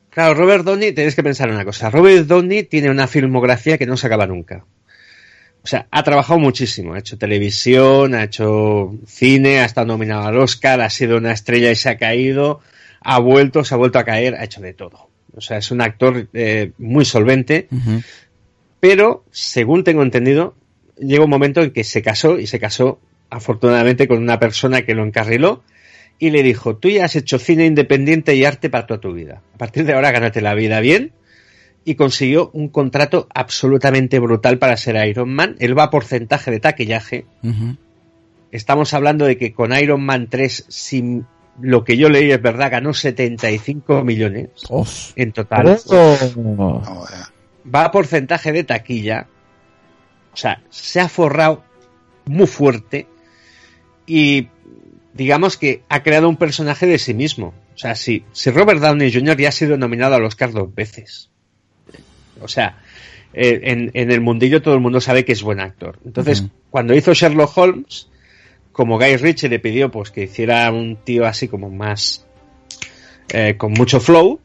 Claro, 0.09 0.33
Robert 0.33 0.65
Downey, 0.65 0.91
tenéis 0.91 1.15
que 1.15 1.23
pensar 1.23 1.49
una 1.49 1.63
cosa. 1.63 1.89
Robert 1.89 2.25
Downey 2.25 2.63
tiene 2.63 2.89
una 2.89 3.07
filmografía 3.07 3.77
que 3.77 3.85
no 3.85 3.95
se 3.95 4.07
acaba 4.07 4.25
nunca. 4.25 4.65
O 5.61 5.67
sea, 5.67 5.87
ha 5.91 6.03
trabajado 6.03 6.39
muchísimo. 6.39 6.93
Ha 6.93 6.99
hecho 6.99 7.17
televisión, 7.17 8.15
ha 8.15 8.23
hecho 8.23 8.95
cine, 9.05 9.59
ha 9.59 9.65
estado 9.65 9.87
nominado 9.87 10.23
al 10.25 10.37
Oscar, 10.37 10.81
ha 10.81 10.89
sido 10.89 11.17
una 11.17 11.31
estrella 11.31 11.69
y 11.69 11.75
se 11.75 11.89
ha 11.89 11.97
caído, 11.97 12.61
ha 13.01 13.19
vuelto, 13.19 13.63
se 13.63 13.75
ha 13.75 13.77
vuelto 13.77 13.99
a 13.99 14.03
caer, 14.03 14.35
ha 14.35 14.43
hecho 14.43 14.61
de 14.61 14.73
todo. 14.73 15.08
O 15.39 15.41
sea, 15.41 15.57
es 15.57 15.71
un 15.71 15.79
actor 15.79 16.27
eh, 16.33 16.71
muy 16.77 17.05
solvente, 17.05 17.69
pero 18.81 19.23
según 19.31 19.85
tengo 19.85 20.03
entendido, 20.03 20.55
llega 20.97 21.23
un 21.23 21.29
momento 21.29 21.61
en 21.61 21.71
que 21.71 21.85
se 21.85 22.01
casó 22.01 22.39
y 22.39 22.45
se 22.45 22.59
casó 22.59 22.99
afortunadamente 23.29 24.07
con 24.09 24.21
una 24.21 24.37
persona 24.37 24.81
que 24.81 24.95
lo 24.95 25.05
encarriló 25.05 25.63
y 26.19 26.31
le 26.31 26.43
dijo, 26.43 26.75
tú 26.75 26.89
ya 26.89 27.05
has 27.05 27.15
hecho 27.15 27.39
cine 27.39 27.65
independiente 27.65 28.35
y 28.35 28.43
arte 28.43 28.69
para 28.69 28.85
toda 28.85 28.99
tu 28.99 29.13
vida. 29.13 29.41
A 29.55 29.57
partir 29.57 29.85
de 29.85 29.93
ahora 29.93 30.11
gánate 30.11 30.41
la 30.41 30.53
vida 30.55 30.81
bien 30.81 31.13
y 31.85 31.95
consiguió 31.95 32.51
un 32.51 32.67
contrato 32.67 33.29
absolutamente 33.33 34.19
brutal 34.19 34.59
para 34.59 34.75
ser 34.75 35.07
Iron 35.07 35.29
Man. 35.29 35.55
Él 35.59 35.77
va 35.77 35.83
a 35.83 35.89
porcentaje 35.89 36.51
de 36.51 36.59
taquillaje. 36.59 37.25
Estamos 38.51 38.93
hablando 38.93 39.23
de 39.23 39.37
que 39.37 39.53
con 39.53 39.71
Iron 39.71 40.01
Man 40.01 40.27
3, 40.29 40.65
si 40.67 41.23
lo 41.61 41.83
que 41.83 41.97
yo 41.97 42.09
leí 42.09 42.31
es 42.31 42.41
verdad, 42.41 42.71
ganó 42.71 42.93
75 42.93 44.03
millones 44.03 44.49
en 45.15 45.31
total. 45.31 45.79
Va 47.73 47.85
a 47.85 47.91
porcentaje 47.91 48.51
de 48.51 48.63
taquilla. 48.63 49.27
O 50.33 50.37
sea, 50.37 50.61
se 50.69 50.99
ha 50.99 51.09
forrado 51.09 51.63
muy 52.25 52.47
fuerte 52.47 53.07
y 54.05 54.47
digamos 55.13 55.57
que 55.57 55.83
ha 55.89 56.01
creado 56.03 56.29
un 56.29 56.37
personaje 56.37 56.85
de 56.85 56.97
sí 56.97 57.13
mismo. 57.13 57.53
O 57.75 57.77
sea, 57.77 57.95
si, 57.95 58.25
si 58.31 58.51
Robert 58.51 58.81
Downey 58.81 59.11
Jr. 59.11 59.37
ya 59.37 59.49
ha 59.49 59.53
sido 59.53 59.77
nominado 59.77 60.15
al 60.15 60.23
Oscar 60.23 60.51
dos 60.51 60.73
veces. 60.73 61.29
O 62.41 62.47
sea, 62.47 62.77
eh, 63.33 63.59
en, 63.63 63.91
en 63.93 64.11
el 64.11 64.21
mundillo 64.21 64.61
todo 64.61 64.73
el 64.73 64.79
mundo 64.79 65.01
sabe 65.01 65.25
que 65.25 65.33
es 65.33 65.43
buen 65.43 65.59
actor. 65.59 65.99
Entonces, 66.05 66.45
cuando 66.69 66.93
hizo 66.93 67.13
Sherlock 67.13 67.57
Holmes, 67.57 68.09
como 68.79 68.97
Guy 68.97 69.17
Ritchie 69.17 69.49
le 69.49 69.59
pidió 69.59 69.91
pues 69.91 70.09
que 70.09 70.23
hiciera 70.23 70.71
un 70.71 70.95
tío 70.95 71.25
así 71.25 71.49
como 71.49 71.69
más 71.69 72.25
eh, 73.27 73.57
con 73.57 73.73
mucho 73.73 73.99
flow, 73.99 74.39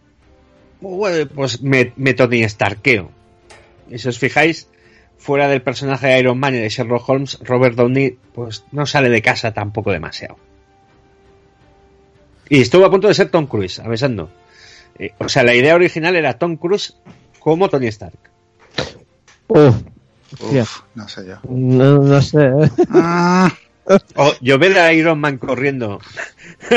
bueno, 0.80 1.30
pues 1.32 1.62
me, 1.62 1.92
me 1.94 2.14
Tony 2.14 2.42
Starkeo. 2.48 3.12
Y 3.88 3.98
si 3.98 4.08
os 4.08 4.18
fijáis, 4.18 4.66
fuera 5.18 5.46
del 5.46 5.62
personaje 5.62 6.08
de 6.08 6.18
Iron 6.18 6.40
Man 6.40 6.56
y 6.56 6.58
de 6.58 6.68
Sherlock 6.68 7.08
Holmes, 7.08 7.38
Robert 7.44 7.76
Downey 7.76 8.18
pues 8.34 8.64
no 8.72 8.86
sale 8.86 9.08
de 9.08 9.22
casa 9.22 9.54
tampoco 9.54 9.92
demasiado. 9.92 10.36
Y 12.48 12.60
estuvo 12.62 12.84
a 12.86 12.90
punto 12.90 13.06
de 13.06 13.14
ser 13.14 13.28
Tom 13.28 13.46
Cruise, 13.46 13.78
avisando. 13.78 14.30
Eh, 14.98 15.12
o 15.20 15.28
sea, 15.28 15.44
la 15.44 15.54
idea 15.54 15.76
original 15.76 16.16
era 16.16 16.40
Tom 16.40 16.56
Cruise 16.56 16.96
como 17.38 17.68
Tony 17.68 17.86
Stark. 17.86 18.18
Uf, 19.46 19.76
no 20.96 21.08
sé 21.08 21.24
yo. 21.24 21.36
No, 21.48 21.98
no 21.98 22.20
sé. 22.20 22.50
Ah, 22.90 23.48
O 24.16 24.32
yo 24.40 24.58
ver 24.58 24.78
a 24.78 24.92
Iron 24.92 25.18
Man 25.20 25.38
corriendo. 25.38 26.00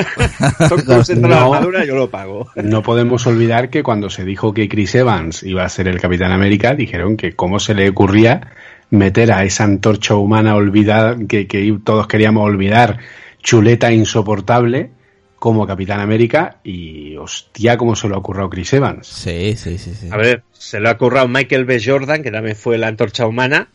De 1.07 1.15
la 1.15 1.27
No. 1.27 1.53
armadura, 1.53 1.85
yo 1.85 1.95
lo 1.95 2.09
pago. 2.09 2.47
No 2.55 2.83
podemos 2.83 3.25
olvidar 3.27 3.69
que 3.69 3.83
cuando 3.83 4.09
se 4.09 4.25
dijo 4.25 4.53
que 4.53 4.67
Chris 4.67 4.95
Evans 4.95 5.43
iba 5.43 5.63
a 5.63 5.69
ser 5.69 5.87
el 5.87 5.99
Capitán 6.01 6.31
América, 6.31 6.73
dijeron 6.75 7.15
que 7.17 7.33
cómo 7.33 7.59
se 7.59 7.73
le 7.73 7.89
ocurría 7.89 8.51
meter 8.89 9.31
a 9.31 9.43
esa 9.43 9.63
antorcha 9.63 10.15
humana 10.15 10.55
olvidada, 10.55 11.15
que, 11.27 11.47
que 11.47 11.77
todos 11.83 12.07
queríamos 12.07 12.43
olvidar, 12.45 12.99
chuleta 13.41 13.91
insoportable, 13.91 14.91
como 15.39 15.67
Capitán 15.67 15.99
América, 15.99 16.57
y 16.63 17.15
hostia, 17.17 17.77
cómo 17.77 17.95
se 17.95 18.07
lo 18.09 18.17
ocurrió 18.17 18.45
a 18.45 18.49
Chris 18.49 18.73
Evans. 18.73 19.07
Sí, 19.07 19.55
sí, 19.55 19.77
sí, 19.77 19.93
sí. 19.93 20.09
A 20.11 20.17
ver, 20.17 20.43
se 20.51 20.79
lo 20.79 20.89
ha 20.89 20.97
currado 20.97 21.27
Michael 21.27 21.65
B. 21.65 21.81
Jordan, 21.83 22.23
que 22.23 22.31
también 22.31 22.55
fue 22.55 22.77
la 22.77 22.87
antorcha 22.87 23.27
humana, 23.27 23.69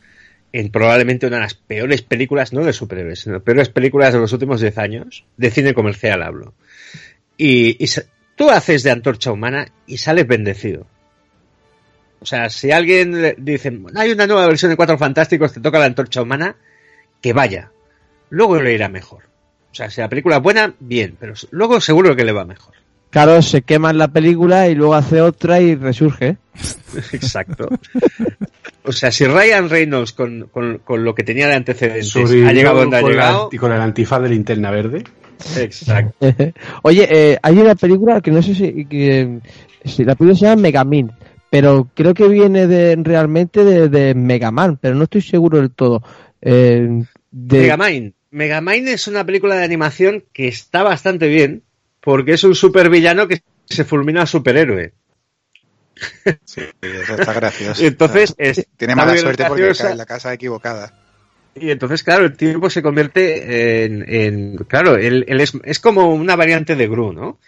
en 0.53 0.71
probablemente 0.71 1.27
una 1.27 1.37
de 1.37 1.43
las 1.43 1.55
peores 1.55 2.03
películas, 2.03 2.53
no 2.53 2.65
de 2.65 2.73
superhéroes, 2.73 3.21
sino 3.21 3.41
peores 3.41 3.69
películas 3.71 4.13
de 4.13 4.21
los 4.21 4.33
últimos 4.33 4.61
10 4.61 4.79
años, 4.79 5.25
de 5.37 5.51
cine 5.51 5.75
comercial 5.75 6.23
hablo. 6.23 6.55
Y, 7.37 7.83
y 7.83 7.89
tú 8.37 8.51
haces 8.51 8.83
de 8.83 8.91
antorcha 8.91 9.33
humana 9.33 9.73
y 9.87 9.99
sales 9.99 10.27
bendecido. 10.27 10.87
O 12.21 12.27
sea, 12.27 12.51
si 12.51 12.71
alguien 12.71 13.35
dice, 13.39 13.81
hay 13.97 14.13
una 14.13 14.27
nueva 14.27 14.47
versión 14.47 14.71
de 14.71 14.77
Cuatro 14.77 14.99
Fantásticos, 14.99 15.53
te 15.53 15.61
toca 15.61 15.79
la 15.79 15.87
antorcha 15.87 16.23
humana, 16.23 16.57
que 17.21 17.33
vaya. 17.33 17.73
Luego 18.31 18.61
le 18.61 18.75
irá 18.75 18.89
mejor. 18.89 19.25
O 19.73 19.75
sea, 19.75 19.91
si 19.91 20.01
la 20.01 20.09
película 20.09 20.37
es 20.37 20.43
buena, 20.43 20.75
bien, 20.79 21.17
pero 21.19 21.35
luego 21.51 21.81
seguro 21.81 22.15
que 22.15 22.25
le 22.25 22.33
va 22.33 22.45
mejor. 22.45 22.75
Claro, 23.13 23.43
se 23.43 23.61
quema 23.61 23.91
en 23.91 23.99
la 23.99 24.09
película 24.09 24.69
y 24.71 24.75
luego 24.75 24.95
hace 24.95 25.21
otra 25.21 25.61
y 25.61 25.75
resurge. 25.75 26.39
Exacto. 27.13 27.69
O 28.85 28.91
sea, 28.91 29.13
si 29.13 29.27
Ryan 29.27 29.69
Reynolds 29.69 30.13
con, 30.13 30.49
con- 30.51 30.79
con 30.79 31.05
lo 31.05 31.15
que 31.15 31.23
tenía 31.23 31.47
de 31.47 31.55
antecedentes 31.55 32.17
ha 32.17 32.53
llegado 32.53 32.81
donde 32.81 32.97
ha 32.97 33.01
con, 33.03 33.11
llegado. 33.11 33.51
la, 33.53 33.59
con 33.59 33.71
el 33.73 33.81
antifaz 33.83 34.23
de 34.23 34.31
linterna 34.31 34.71
verde. 34.71 35.05
Exacto. 35.59 36.27
Oye, 36.83 37.07
eh, 37.11 37.39
hay 37.43 37.59
una 37.59 37.75
película 37.75 38.23
que 38.23 38.31
no 38.31 38.43
sé 38.43 38.55
si, 38.55 38.87
que, 38.87 39.41
si 39.85 40.05
la 40.05 40.15
película 40.15 40.35
se 40.39 40.47
llama 40.47 40.63
Megamin, 40.63 41.13
pero 41.51 41.91
creo 41.95 42.15
que 42.15 42.29
viene 42.29 42.67
de 42.67 42.97
realmente 42.97 43.63
de, 43.63 43.91
de 43.91 44.15
Mega 44.15 44.51
Man, 44.51 44.79
pero 44.81 44.95
no 44.95 45.05
estoy 45.05 45.21
seguro 45.21 45.59
del 45.59 45.71
todo. 45.71 46.03
Eh, 46.41 46.89
de... 47.31 47.61
Megamind. 47.61 48.15
Megamind 48.31 48.89
es 48.89 49.07
una 49.07 49.25
película 49.27 49.57
de 49.57 49.65
animación 49.65 50.25
que 50.33 50.49
está 50.49 50.83
bastante 50.83 51.29
bien, 51.29 51.63
porque 52.03 52.35
es 52.35 52.45
un 52.45 52.55
supervillano 52.55 53.27
que 53.29 53.43
se 53.65 53.85
fulmina 53.85 54.23
a 54.23 54.27
superhéroe. 54.27 54.93
Sí, 56.45 56.63
eso 56.81 57.15
está 57.15 57.33
gracioso. 57.33 57.83
Entonces, 57.87 58.35
es- 58.39 58.67
Tiene 58.77 58.95
mala 58.95 59.17
suerte 59.17 59.45
porque 59.47 59.73
cae 59.77 59.93
en 59.93 59.99
la 59.99 60.07
casa 60.07 60.33
equivocada. 60.33 60.99
Y 61.55 61.71
entonces, 61.71 62.03
claro, 62.03 62.25
el 62.25 62.35
tipo 62.37 62.71
se 62.71 62.83
convierte 62.83 63.85
en. 63.85 64.05
en- 64.09 64.57
claro, 64.57 64.97
él, 64.97 65.27
él 65.29 65.39
es, 65.41 65.53
es 65.65 65.79
como 65.81 66.09
una 66.15 66.35
variante 66.35 66.77
de 66.77 66.89
Gru, 66.89 67.13
¿no? 67.13 67.39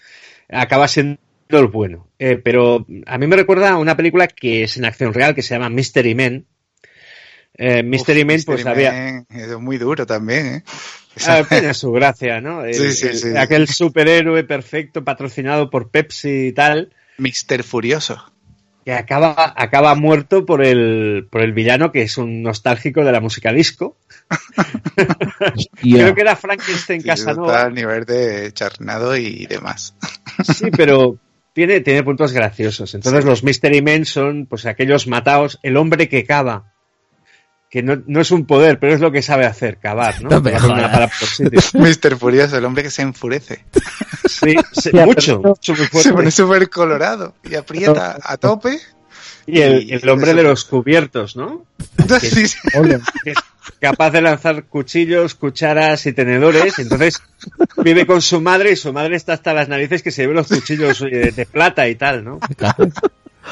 Acaba 0.51 0.89
siendo 0.89 1.19
el 1.49 1.69
bueno. 1.69 2.11
Eh, 2.19 2.37
pero 2.37 2.87
a 3.07 3.17
mí 3.19 3.27
me 3.27 3.37
recuerda 3.37 3.71
a 3.71 3.79
una 3.79 3.97
película 3.97 4.27
que 4.29 4.65
es 4.65 4.77
en 4.77 4.85
acción 4.85 5.15
real 5.15 5.35
que 5.35 5.41
se 5.41 5.55
llama 5.55 5.71
Mystery 5.71 6.15
Men. 6.15 6.47
Eh, 7.57 7.83
Mystery 7.83 8.21
Uf, 8.21 8.27
Men, 8.27 8.35
Mystery 8.37 8.57
pues 8.63 8.67
había. 8.67 8.93
Man, 8.93 9.27
Es 9.31 9.59
muy 9.59 9.79
duro 9.79 10.05
también, 10.05 10.47
¿eh? 10.47 10.63
Ah, 11.27 11.43
tiene 11.49 11.75
su 11.75 11.93
gracia, 11.93 12.41
¿no? 12.41 12.65
El- 12.65 12.75
Sí, 12.75 12.93
sí, 12.93 13.07
el- 13.09 13.17
sí. 13.17 13.37
Aquel 13.37 13.69
superhéroe 13.69 14.45
perfecto 14.45 15.05
patrocinado 15.05 15.71
por 15.71 15.91
Pepsi 15.91 16.49
y 16.49 16.53
tal, 16.53 16.93
Mister 17.19 17.63
Furioso. 17.63 18.33
que 18.85 18.93
acaba, 18.93 19.55
acaba 19.57 19.95
muerto 19.95 20.45
por 20.45 20.63
el, 20.65 21.27
por 21.31 21.41
el 21.43 21.53
villano 21.55 21.91
que 21.91 22.03
es 22.03 22.19
un 22.19 22.43
nostálgico 22.43 23.03
de 23.05 23.13
la 23.13 23.21
música 23.21 23.53
disco. 23.53 23.97
Creo 25.81 26.15
que 26.15 26.21
era 26.21 26.37
Frankenstein 26.37 27.01
Sí, 27.03 27.09
eso 27.09 27.15
está 27.15 27.31
Casanova. 27.33 27.63
al 27.63 27.75
nivel 27.75 28.05
de 28.05 28.53
Charnado 28.53 29.17
y 29.17 29.47
demás. 29.47 29.95
Sí, 30.55 30.71
pero 30.77 31.19
tiene, 31.53 31.81
tiene 31.81 32.03
puntos 32.03 32.33
graciosos. 32.33 32.95
Entonces 32.95 33.23
Sí. 33.23 33.29
los 33.31 33.43
Mystery 33.45 33.81
Men 33.83 34.05
son 34.05 34.47
pues 34.47 34.67
aquellos 34.67 35.07
mataos, 35.07 35.59
el 35.63 35.77
hombre 35.77 36.09
que 36.09 36.25
cava. 36.25 36.74
Que 37.75 37.83
no, 37.83 38.01
no 38.07 38.21
es 38.21 38.31
un 38.31 38.47
poder, 38.47 38.79
pero 38.79 38.95
es 38.95 39.01
lo 39.01 39.11
que 39.11 39.21
sabe 39.21 39.47
hacer, 39.47 39.79
cavar, 39.79 40.23
¿no? 40.23 40.29
No 40.31 40.41
me 40.41 40.53
sitios. 41.11 41.75
Mister 41.75 42.17
Furioso, 42.17 42.57
el 42.57 42.65
hombre 42.65 42.85
que 42.85 42.91
se 42.91 43.03
enfurece. 43.03 43.65
Sí, 44.29 44.55
sí, 44.71 44.91
Ya, 44.93 45.05
mucho, 45.05 45.41
mucho 45.41 45.75
muy 45.93 46.01
Se 46.01 46.13
pone 46.13 46.31
súper 46.31 46.71
colorado 46.71 47.35
y 47.43 47.57
aprieta 47.57 48.17
a 48.23 48.37
tope. 48.37 48.79
Y 49.49 49.61
el, 49.61 49.91
y- 49.91 49.93
el 49.93 50.09
hombre 50.09 50.35
de 50.35 50.45
los 50.45 50.65
cubiertos, 50.65 51.35
¿no? 51.35 51.67
Sí, 52.21 52.47
sí. 52.47 52.59
Que 53.25 53.33
es 53.33 53.39
capaz 53.81 54.13
de 54.13 54.23
lanzar 54.23 54.67
cuchillos, 54.67 55.35
cucharas 55.35 56.07
y 56.07 56.13
tenedores. 56.13 56.79
Entonces 56.79 57.21
vive 57.79 58.07
con 58.07 58.23
su 58.23 58.41
madre 58.41 58.71
y 58.71 58.77
su 58.77 58.93
madre 58.93 59.17
está 59.17 59.33
hasta 59.33 59.53
las 59.53 59.69
narices 59.69 60.01
que 60.05 60.13
se 60.13 60.23
lleve 60.23 60.35
los 60.35 60.47
cuchillos 60.47 61.03
eh, 61.03 61.33
de 61.35 61.45
plata 61.45 61.89
y 61.89 61.97
tal, 61.97 62.23
¿no? 62.23 62.39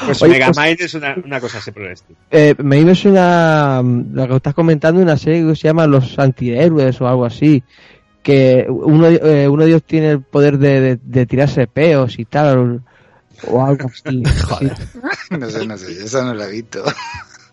Pues 0.05 0.21
Oye, 0.23 0.33
Megamind 0.33 0.81
es 0.81 0.93
una, 0.95 1.15
una 1.23 1.39
cosa 1.39 1.59
así 1.59 1.71
por 1.71 1.83
el 1.83 1.91
estilo. 1.91 2.17
Eh, 2.31 2.55
mm, 2.57 4.15
lo 4.15 4.27
que 4.27 4.35
estás 4.35 4.53
comentando 4.53 5.01
una 5.01 5.17
serie 5.17 5.45
que 5.47 5.55
se 5.55 5.67
llama 5.67 5.85
Los 5.87 6.17
Antihéroes 6.17 6.99
o 7.01 7.07
algo 7.07 7.25
así. 7.25 7.63
Que 8.21 8.65
uno, 8.69 9.07
eh, 9.07 9.47
uno 9.47 9.63
de 9.63 9.69
ellos 9.69 9.83
tiene 9.83 10.11
el 10.11 10.21
poder 10.21 10.57
de, 10.57 10.79
de- 10.79 10.99
de 11.03 11.25
tirarse 11.25 11.67
peos 11.67 12.17
y 12.19 12.25
tal. 12.25 12.81
O 13.47 13.65
algo 13.65 13.89
así. 13.89 14.23
Joder. 14.47 14.73
No 15.37 15.49
sé, 15.49 15.67
no 15.67 15.77
sé, 15.77 15.91
eso 16.03 16.23
no 16.23 16.33
lo 16.33 16.43
he 16.43 16.51
visto. 16.51 16.83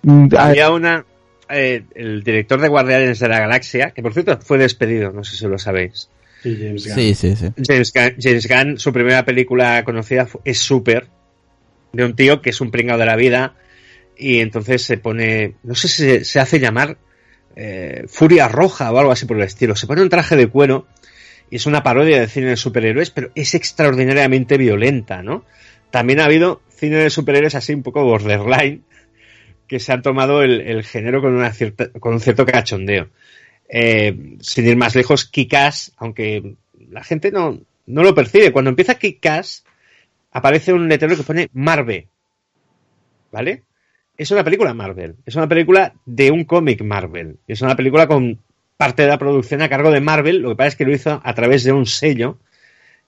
Mm, 0.03 0.29
Había 0.39 0.71
una. 0.71 1.05
eh, 1.49 1.85
el 1.95 2.23
director 2.23 2.61
de 2.61 2.69
Guardianes 2.69 3.19
de 3.19 3.29
la 3.29 3.41
Galaxia, 3.41 3.91
que 3.91 4.01
por 4.03 4.13
cierto 4.15 4.39
fue 4.41 4.59
despedido, 4.59 5.11
no 5.13 5.25
sé 5.25 5.37
si 5.37 5.47
lo 5.47 5.59
sabéis. 5.59 6.09
Sí, 6.43 6.57
James 6.59 6.87
Gunn. 6.87 6.95
Sí, 6.95 7.15
sí, 7.15 7.37
sí. 7.37 7.47
James 7.67 7.93
Gunn, 7.93 8.15
James 8.19 8.49
Gunn, 8.49 8.79
su 8.79 8.93
primera 8.93 9.25
película 9.25 9.85
conocida 9.85 10.27
es 10.45 10.59
Super, 10.59 11.09
de 11.93 12.05
un 12.05 12.15
tío 12.15 12.43
que 12.43 12.51
es 12.51 12.61
un 12.61 12.71
pringado 12.71 13.01
de 13.01 13.07
la 13.07 13.17
vida 13.17 13.55
y 14.17 14.41
entonces 14.41 14.83
se 14.83 14.99
pone, 14.99 15.55
no 15.63 15.75
sé 15.75 15.89
si 15.89 16.25
se, 16.25 16.41
hace 16.41 16.61
llamar 16.61 16.99
eh, 17.57 18.05
Furia 18.07 18.49
Roja 18.49 18.93
o 18.93 18.99
algo 18.99 19.13
así 19.13 19.27
por 19.27 19.39
el 19.39 19.45
estilo. 19.45 19.75
Se 19.75 19.87
pone 19.87 20.03
un 20.03 20.09
traje 20.09 20.37
de 20.37 20.47
cuero 20.47 20.87
y 21.51 21.57
es 21.57 21.67
una 21.67 21.83
parodia 21.83 22.21
de 22.21 22.29
cine 22.29 22.47
de 22.47 22.57
superhéroes, 22.57 23.11
pero 23.11 23.31
es 23.35 23.55
extraordinariamente 23.55 24.59
violenta, 24.59 25.23
¿no? 25.23 25.45
También 25.91 26.21
ha 26.21 26.27
habido 26.27 26.63
cine 26.69 26.97
de 26.97 27.11
superhéroes 27.11 27.55
así 27.55 27.73
un 27.75 27.83
poco 27.83 28.05
borderline 28.05 28.83
que 29.67 29.81
se 29.81 29.93
han 29.93 30.03
tomado 30.03 30.43
el, 30.43 30.61
el 30.61 30.85
género 30.85 31.21
con, 31.21 31.35
una 31.35 31.53
cierta, 31.53 31.91
con 31.93 32.15
un 32.15 32.21
cierto 32.21 32.45
cachondeo. 32.45 33.09
Eh, 33.69 34.37
sin 34.41 34.67
ir 34.67 34.77
más 34.77 34.97
lejos, 34.97 35.25
Kikas, 35.25 35.93
aunque 35.97 36.57
la 36.91 37.05
gente 37.05 37.31
no, 37.31 37.61
no 37.87 38.03
lo 38.03 38.15
percibe, 38.15 38.51
cuando 38.51 38.71
empieza 38.71 38.97
Kikas 38.97 39.65
aparece 40.33 40.73
un 40.73 40.89
letrero 40.89 41.17
que 41.17 41.23
pone 41.23 41.49
Marvel. 41.53 42.09
¿Vale? 43.33 43.65
Es 44.17 44.31
una 44.31 44.45
película 44.45 44.75
Marvel. 44.75 45.17
Es 45.25 45.35
una 45.37 45.49
película 45.49 45.95
de 46.05 46.31
un 46.31 46.45
cómic 46.45 46.83
Marvel. 46.83 47.39
Es 47.47 47.63
una 47.63 47.77
película 47.77 48.07
con 48.07 48.39
parte 48.77 49.03
de 49.03 49.09
la 49.09 49.19
producción 49.19 49.63
a 49.63 49.69
cargo 49.69 49.91
de 49.91 50.01
Marvel. 50.01 50.39
Lo 50.43 50.51
que 50.51 50.57
pasa 50.57 50.69
es 50.69 50.77
que 50.77 50.85
lo 50.85 50.93
hizo 50.93 51.21
a 51.23 51.35
través 51.35 51.65
de 51.65 51.73
un 51.73 51.87
sello 51.87 52.39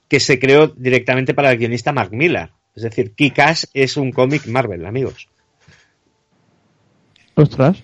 que 0.07 0.19
se 0.19 0.39
creó 0.39 0.67
directamente 0.67 1.33
para 1.33 1.51
el 1.51 1.57
guionista 1.57 1.91
Mark 1.91 2.11
Millar. 2.13 2.51
Es 2.75 2.83
decir, 2.83 3.13
Kikas 3.13 3.69
es 3.73 3.97
un 3.97 4.11
cómic 4.11 4.47
Marvel, 4.47 4.85
amigos. 4.85 5.27
ostras. 7.35 7.83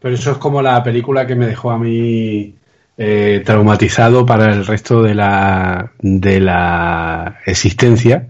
Pero 0.00 0.14
eso 0.14 0.32
es 0.32 0.38
como 0.38 0.62
la 0.62 0.82
película 0.82 1.26
que 1.26 1.34
me 1.34 1.46
dejó 1.46 1.70
a 1.70 1.78
mí 1.78 2.54
eh, 2.96 3.42
traumatizado 3.44 4.24
para 4.24 4.52
el 4.52 4.66
resto 4.66 5.02
de 5.02 5.14
la, 5.14 5.92
de 6.00 6.40
la 6.40 7.38
existencia 7.46 8.28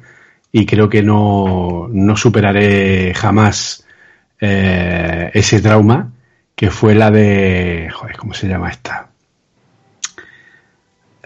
y 0.52 0.66
creo 0.66 0.88
que 0.88 1.02
no, 1.02 1.88
no 1.90 2.16
superaré 2.16 3.14
jamás 3.14 3.86
eh, 4.40 5.30
ese 5.32 5.60
trauma 5.60 6.12
que 6.54 6.70
fue 6.70 6.94
la 6.94 7.10
de... 7.10 7.88
Joder, 7.92 8.16
¿cómo 8.16 8.34
se 8.34 8.48
llama 8.48 8.70
esta? 8.70 9.08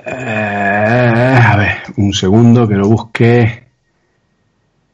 Eh, 0.06 1.38
a 1.42 1.56
ver, 1.56 1.78
un 1.96 2.12
segundo 2.12 2.68
que 2.68 2.74
lo 2.74 2.88
busque. 2.88 3.64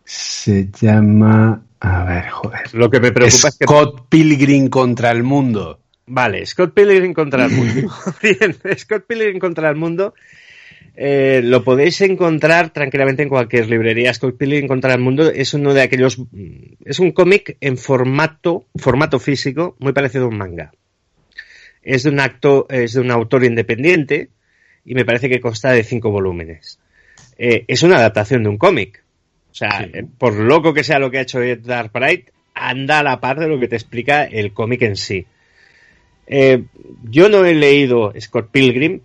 Se 0.05 0.69
llama... 0.81 1.63
A 1.81 2.05
ver, 2.05 2.29
joder. 2.29 2.75
Lo 2.75 2.91
que 2.91 3.01
me 3.01 3.11
preocupa 3.11 3.49
es 3.49 3.59
que 3.59 3.65
Scott 3.65 4.07
Pilgrim 4.09 4.69
contra 4.69 5.11
el 5.11 5.23
mundo. 5.23 5.81
Vale, 6.07 6.45
Scott 6.45 6.73
Pilgrim 6.75 7.15
contra 7.15 7.47
el 7.47 7.53
mundo. 7.53 7.93
Bien, 8.23 8.57
Scott 8.77 9.05
Pilgrim 9.07 9.39
contra 9.39 9.71
el 9.71 9.77
mundo. 9.77 10.15
Eh, 11.03 11.41
lo 11.43 11.65
podéis 11.65 11.99
encontrar 12.03 12.75
tranquilamente 12.75 13.23
en 13.23 13.31
cualquier 13.31 13.71
librería. 13.71 14.13
Scott 14.13 14.37
Pilgrim 14.37 14.69
contra 14.69 14.93
el 14.93 15.01
mundo 15.01 15.31
es 15.31 15.55
uno 15.55 15.73
de 15.73 15.81
aquellos. 15.81 16.19
mm, 16.19 16.75
Es 16.85 16.99
un 17.01 17.13
cómic 17.13 17.57
en 17.63 17.79
formato, 17.79 18.67
formato 18.77 19.19
físico, 19.19 19.77
muy 19.79 19.95
parecido 19.95 20.25
a 20.27 20.29
un 20.29 20.37
manga. 20.37 20.73
Es 21.83 22.03
de 22.03 22.11
un 22.11 22.21
acto, 22.21 22.67
es 22.69 22.93
de 22.93 23.01
un 23.01 23.11
autor 23.11 23.45
independiente 23.45 24.29
y 24.85 24.95
me 24.95 25.07
parece 25.07 25.31
que 25.31 25.41
consta 25.41 25.71
de 25.73 25.85
cinco 25.85 26.11
volúmenes. 26.11 26.79
Eh, 27.39 27.65
es 27.67 27.83
una 27.83 27.97
adaptación 27.97 28.43
de 28.43 28.51
un 28.51 28.59
cómic. 28.59 29.03
O 29.51 29.55
sea, 29.55 29.79
Sí. 29.85 29.91
eh, 29.95 30.05
por 30.19 30.35
loco 30.35 30.75
que 30.75 30.85
sea 30.85 30.99
lo 30.99 31.11
que 31.11 31.17
ha 31.19 31.23
hecho 31.23 31.41
Edgar 31.43 31.91
Bright, 31.91 32.29
anda 32.55 32.99
a 32.99 33.03
la 33.03 33.21
par 33.21 33.41
de 33.41 33.49
lo 33.49 33.59
que 33.59 33.69
te 33.69 33.77
explica 33.77 34.25
el 34.25 34.53
cómic 34.53 34.83
en 34.83 34.97
sí. 34.97 35.25
Eh, 36.27 36.65
yo 37.05 37.31
no 37.31 37.47
he 37.47 37.55
leído 37.55 38.13
Scott 38.21 38.51
Pilgrim, 38.51 39.01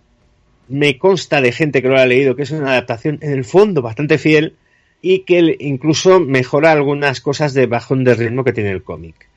me 0.68 0.98
consta 0.98 1.40
de 1.40 1.52
gente 1.52 1.82
que 1.82 1.88
lo 1.88 1.98
ha 1.98 2.06
leído 2.06 2.36
que 2.36 2.42
es 2.42 2.50
una 2.50 2.72
adaptación 2.72 3.18
en 3.22 3.32
el 3.32 3.44
fondo 3.44 3.82
bastante 3.82 4.18
fiel 4.18 4.54
y 5.02 5.20
que 5.20 5.56
incluso 5.60 6.20
mejora 6.20 6.72
algunas 6.72 7.20
cosas 7.20 7.54
de 7.54 7.66
bajón 7.66 8.04
de 8.04 8.14
ritmo 8.14 8.44
que 8.44 8.52
tiene 8.52 8.70
el 8.70 8.82
cómic. 8.82 9.28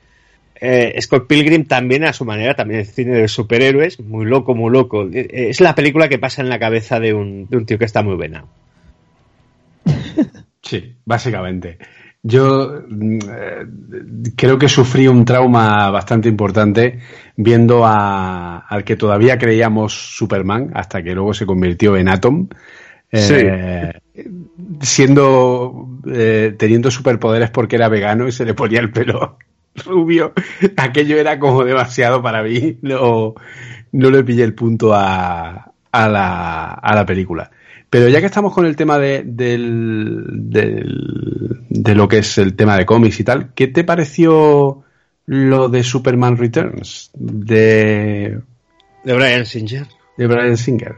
Eh, 0.62 0.94
Scott 1.00 1.26
Pilgrim 1.26 1.64
también 1.64 2.04
a 2.04 2.12
su 2.12 2.24
manera, 2.24 2.54
también 2.54 2.80
es 2.80 2.92
cine 2.92 3.12
de 3.12 3.28
superhéroes, 3.28 3.98
muy 4.00 4.26
loco, 4.26 4.54
muy 4.54 4.70
loco. 4.70 5.08
Eh, 5.10 5.48
Es 5.50 5.60
la 5.60 5.74
película 5.74 6.08
que 6.08 6.18
pasa 6.18 6.42
en 6.42 6.50
la 6.50 6.58
cabeza 6.58 7.00
de 7.00 7.14
un, 7.14 7.48
de 7.48 7.56
un 7.56 7.64
tío 7.64 7.78
que 7.78 7.86
está 7.86 8.02
muy 8.02 8.16
venado. 8.16 8.48
Sí, 10.62 10.94
básicamente. 11.06 11.78
Yo 12.22 12.82
mm, 12.86 13.18
eh, 13.30 13.66
creo 14.36 14.58
que 14.58 14.68
sufrí 14.68 15.08
un 15.08 15.24
trauma 15.24 15.90
bastante 15.90 16.28
importante 16.28 16.98
viendo 17.36 17.84
a, 17.86 18.58
al 18.58 18.84
que 18.84 18.96
todavía 18.96 19.38
creíamos 19.38 19.92
Superman 20.16 20.70
hasta 20.74 21.02
que 21.02 21.14
luego 21.14 21.32
se 21.32 21.46
convirtió 21.46 21.96
en 21.96 22.08
Atom. 22.08 22.48
Eh, 23.12 23.92
Siendo, 24.82 25.98
eh, 26.06 26.54
teniendo 26.58 26.90
superpoderes 26.90 27.50
porque 27.50 27.76
era 27.76 27.88
vegano 27.88 28.28
y 28.28 28.32
se 28.32 28.44
le 28.44 28.54
ponía 28.54 28.80
el 28.80 28.90
pelo 28.92 29.38
rubio. 29.84 30.32
Aquello 30.76 31.16
era 31.18 31.38
como 31.38 31.64
demasiado 31.64 32.22
para 32.22 32.42
mí. 32.42 32.78
No, 32.82 33.34
no 33.92 34.10
le 34.10 34.24
pillé 34.24 34.44
el 34.44 34.54
punto 34.54 34.92
a, 34.94 35.72
a, 35.90 36.08
la, 36.08 36.74
a 36.74 36.94
la 36.94 37.06
película. 37.06 37.50
Pero 37.90 38.08
ya 38.08 38.20
que 38.20 38.26
estamos 38.26 38.54
con 38.54 38.66
el 38.66 38.76
tema 38.76 38.98
de, 38.98 39.22
del, 39.24 40.24
del- 40.30 41.60
de 41.68 41.94
lo 41.94 42.06
que 42.08 42.18
es 42.18 42.38
el 42.38 42.54
tema 42.54 42.76
de 42.76 42.86
cómics 42.86 43.18
y 43.20 43.24
tal, 43.24 43.52
¿qué 43.54 43.66
te 43.66 43.82
pareció 43.84 44.84
lo 45.26 45.68
de 45.68 45.82
Superman 45.82 46.36
Returns 46.36 47.10
de, 47.14 48.38
De 49.04 49.14
Brian 49.14 49.44
Singer. 49.44 49.86
de 50.16 50.26
Brian 50.26 50.56
Singer? 50.56 50.94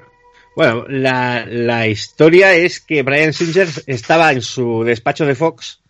Bueno, 0.54 0.84
la, 0.88 1.46
la 1.46 1.88
historia 1.88 2.54
es 2.54 2.78
que 2.80 3.02
Brian 3.02 3.32
Singer 3.32 3.68
estaba 3.86 4.32
en 4.32 4.42
su 4.42 4.84
despacho 4.84 5.24
de 5.24 5.34
Fox 5.34 5.80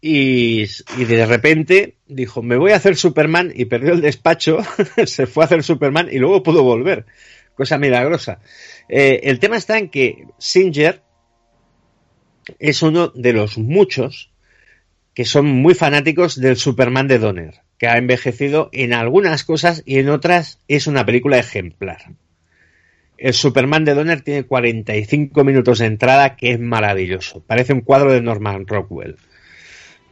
y, 0.00 0.62
y, 0.98 1.04
de 1.04 1.26
repente 1.26 1.96
dijo, 2.06 2.42
me 2.42 2.56
voy 2.56 2.70
a 2.72 2.76
hacer 2.76 2.94
Superman 2.96 3.52
y 3.54 3.64
perdió 3.64 3.92
el 3.94 4.00
despacho, 4.02 4.58
se 5.06 5.26
fue 5.26 5.42
a 5.42 5.46
hacer 5.46 5.64
Superman 5.64 6.08
y 6.12 6.18
luego 6.18 6.44
pudo 6.44 6.62
volver. 6.62 7.06
Cosa 7.56 7.78
milagrosa. 7.78 8.38
Eh, 8.88 9.20
el 9.24 9.38
tema 9.38 9.56
está 9.56 9.78
en 9.78 9.88
que 9.88 10.26
Singer 10.38 11.02
es 12.58 12.82
uno 12.82 13.08
de 13.08 13.32
los 13.32 13.58
muchos 13.58 14.30
que 15.14 15.24
son 15.24 15.46
muy 15.46 15.74
fanáticos 15.74 16.38
del 16.38 16.56
Superman 16.56 17.08
de 17.08 17.18
Donner, 17.18 17.62
que 17.78 17.88
ha 17.88 17.96
envejecido 17.96 18.68
en 18.72 18.92
algunas 18.92 19.44
cosas 19.44 19.82
y 19.86 19.98
en 19.98 20.10
otras 20.10 20.60
es 20.68 20.86
una 20.86 21.06
película 21.06 21.38
ejemplar. 21.38 22.12
El 23.16 23.32
Superman 23.32 23.86
de 23.86 23.94
Donner 23.94 24.20
tiene 24.20 24.44
45 24.44 25.42
minutos 25.42 25.78
de 25.78 25.86
entrada, 25.86 26.36
que 26.36 26.50
es 26.50 26.60
maravilloso. 26.60 27.42
Parece 27.46 27.72
un 27.72 27.80
cuadro 27.80 28.12
de 28.12 28.20
Norman 28.20 28.66
Rockwell. 28.66 29.16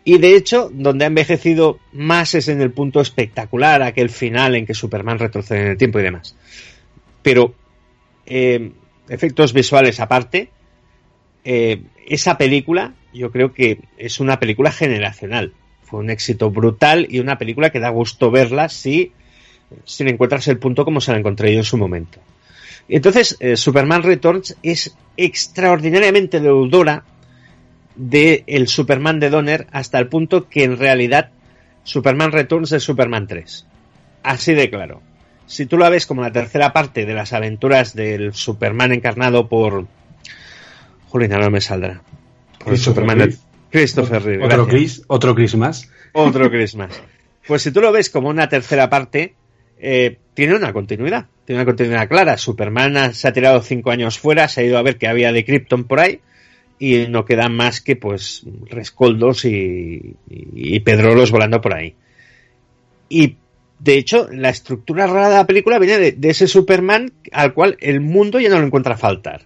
Y 0.04 0.18
de 0.18 0.36
hecho, 0.36 0.70
donde 0.72 1.04
ha 1.04 1.08
envejecido 1.08 1.80
más 1.92 2.34
es 2.34 2.48
en 2.48 2.62
el 2.62 2.70
punto 2.70 3.02
espectacular, 3.02 3.82
aquel 3.82 4.08
final 4.08 4.54
en 4.54 4.64
que 4.64 4.74
Superman 4.74 5.18
retrocede 5.18 5.60
en 5.60 5.66
el 5.72 5.76
tiempo 5.76 6.00
y 6.00 6.02
demás. 6.02 6.34
Pero, 7.22 7.54
eh, 8.26 8.72
efectos 9.08 9.52
visuales 9.52 10.00
aparte, 10.00 10.50
eh, 11.44 11.82
esa 12.06 12.38
película 12.38 12.94
yo 13.12 13.30
creo 13.30 13.52
que 13.52 13.78
es 13.96 14.20
una 14.20 14.40
película 14.40 14.72
generacional. 14.72 15.52
Fue 15.82 16.00
un 16.00 16.10
éxito 16.10 16.50
brutal 16.50 17.06
y 17.08 17.20
una 17.20 17.38
película 17.38 17.70
que 17.70 17.80
da 17.80 17.90
gusto 17.90 18.30
verla 18.30 18.68
si, 18.68 19.12
si 19.84 20.04
encuentras 20.04 20.48
el 20.48 20.58
punto 20.58 20.84
como 20.84 21.00
se 21.00 21.12
la 21.12 21.18
encontré 21.18 21.52
yo 21.52 21.58
en 21.58 21.64
su 21.64 21.76
momento. 21.76 22.18
Entonces, 22.88 23.36
eh, 23.40 23.56
Superman 23.56 24.02
Returns 24.02 24.56
es 24.62 24.96
extraordinariamente 25.16 26.40
deudora 26.40 27.04
del 27.94 28.42
el 28.46 28.68
Superman 28.68 29.20
de 29.20 29.30
Donner 29.30 29.66
hasta 29.70 29.98
el 29.98 30.08
punto 30.08 30.48
que 30.48 30.64
en 30.64 30.78
realidad 30.78 31.30
Superman 31.84 32.32
Returns 32.32 32.72
es 32.72 32.82
Superman 32.82 33.26
3. 33.26 33.66
Así 34.22 34.54
de 34.54 34.68
claro. 34.70 35.02
Si 35.46 35.66
tú 35.66 35.76
la 35.78 35.90
ves 35.90 36.06
como 36.06 36.22
la 36.22 36.32
tercera 36.32 36.72
parte 36.72 37.04
de 37.04 37.14
las 37.14 37.32
aventuras 37.32 37.94
del 37.94 38.34
Superman 38.34 38.92
encarnado 38.92 39.48
por... 39.48 39.86
Julina, 41.08 41.38
no 41.38 41.50
me 41.50 41.60
saldrá. 41.60 42.02
Por 42.58 42.72
el 42.72 42.78
Superman 42.78 43.34
Christopher 43.70 44.22
Reeve. 44.22 44.44
Otro 44.44 44.66
Chris, 44.66 45.02
otro 45.06 45.34
Chris 45.34 45.54
más. 45.56 45.90
Otro 46.12 46.50
Chris 46.50 46.74
más. 46.76 47.02
Pues 47.46 47.62
si 47.62 47.72
tú 47.72 47.80
lo 47.80 47.92
ves 47.92 48.08
como 48.08 48.28
una 48.28 48.48
tercera 48.48 48.88
parte, 48.88 49.34
eh, 49.78 50.18
tiene 50.32 50.54
una 50.54 50.72
continuidad. 50.72 51.26
Tiene 51.44 51.60
una 51.60 51.66
continuidad 51.66 52.08
clara. 52.08 52.38
Superman 52.38 53.12
se 53.12 53.28
ha 53.28 53.32
tirado 53.32 53.60
cinco 53.60 53.90
años 53.90 54.18
fuera, 54.18 54.48
se 54.48 54.60
ha 54.60 54.64
ido 54.64 54.78
a 54.78 54.82
ver 54.82 54.96
que 54.96 55.08
había 55.08 55.32
de 55.32 55.44
Krypton 55.44 55.84
por 55.84 56.00
ahí 56.00 56.20
y 56.78 57.06
no 57.08 57.24
quedan 57.24 57.54
más 57.54 57.80
que 57.80 57.96
pues 57.96 58.44
rescoldos 58.68 59.44
y, 59.44 60.16
y, 60.28 60.80
pedrolos 60.80 61.30
volando 61.30 61.60
por 61.60 61.74
ahí. 61.74 61.94
Y 63.08 63.36
de 63.78 63.98
hecho, 63.98 64.28
la 64.30 64.50
estructura 64.50 65.06
rara 65.06 65.28
de 65.28 65.34
la 65.36 65.46
película 65.46 65.78
viene 65.78 66.12
de, 66.12 66.30
ese 66.30 66.48
Superman 66.48 67.12
al 67.32 67.54
cual 67.54 67.76
el 67.80 68.00
mundo 68.00 68.40
ya 68.40 68.48
no 68.48 68.58
lo 68.58 68.66
encuentra 68.66 68.96
faltar. 68.96 69.42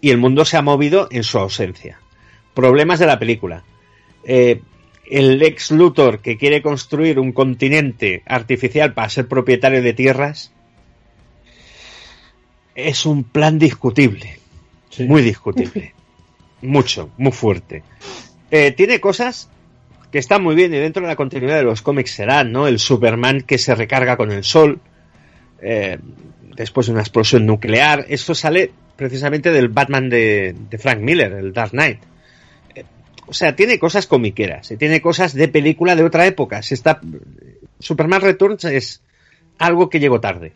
Y 0.00 0.10
el 0.10 0.18
mundo 0.18 0.44
se 0.44 0.56
ha 0.56 0.62
movido 0.62 1.08
en 1.10 1.24
su 1.24 1.38
ausencia. 1.38 2.00
Problemas 2.54 2.98
de 2.98 3.06
la 3.06 3.18
película. 3.18 3.64
Eh, 4.24 4.62
el 5.10 5.42
ex 5.42 5.70
Luthor 5.70 6.20
que 6.20 6.36
quiere 6.36 6.62
construir 6.62 7.18
un 7.18 7.32
continente 7.32 8.22
artificial 8.26 8.94
para 8.94 9.08
ser 9.08 9.26
propietario 9.26 9.82
de 9.82 9.92
tierras 9.92 10.52
es 12.74 13.06
un 13.06 13.24
plan 13.24 13.58
discutible. 13.58 14.38
Muy 15.00 15.22
discutible. 15.22 15.94
mucho, 16.62 17.10
muy 17.16 17.32
fuerte. 17.32 17.82
Eh, 18.50 18.72
tiene 18.72 19.00
cosas 19.00 19.50
que 20.10 20.18
están 20.18 20.42
muy 20.42 20.54
bien 20.54 20.72
y 20.72 20.78
dentro 20.78 21.02
de 21.02 21.08
la 21.08 21.16
continuidad 21.16 21.56
de 21.56 21.64
los 21.64 21.82
cómics 21.82 22.12
serán, 22.12 22.52
¿no? 22.52 22.66
El 22.66 22.78
Superman 22.78 23.42
que 23.42 23.58
se 23.58 23.74
recarga 23.74 24.16
con 24.16 24.30
el 24.32 24.44
sol 24.44 24.80
eh, 25.60 25.98
después 26.56 26.86
de 26.86 26.92
una 26.92 27.02
explosión 27.02 27.46
nuclear. 27.46 28.06
Eso 28.08 28.34
sale 28.34 28.72
precisamente 28.96 29.50
del 29.50 29.68
Batman 29.68 30.08
de, 30.08 30.54
Frank 30.78 31.00
Miller, 31.00 31.32
el 31.32 31.52
Dark 31.52 31.72
Knight. 31.72 32.00
Eh, 32.74 32.84
o 33.26 33.34
sea, 33.34 33.54
tiene 33.54 33.78
cosas 33.78 34.06
comiqueras, 34.06 34.72
tiene 34.78 35.00
cosas 35.00 35.34
de 35.34 35.48
película 35.48 35.94
de 35.94 36.04
otra 36.04 36.26
época. 36.26 36.60
Está... 36.60 37.00
Superman 37.78 38.22
Returns 38.22 38.64
es 38.64 39.02
algo 39.58 39.88
que 39.88 40.00
llegó 40.00 40.20
tarde 40.20 40.52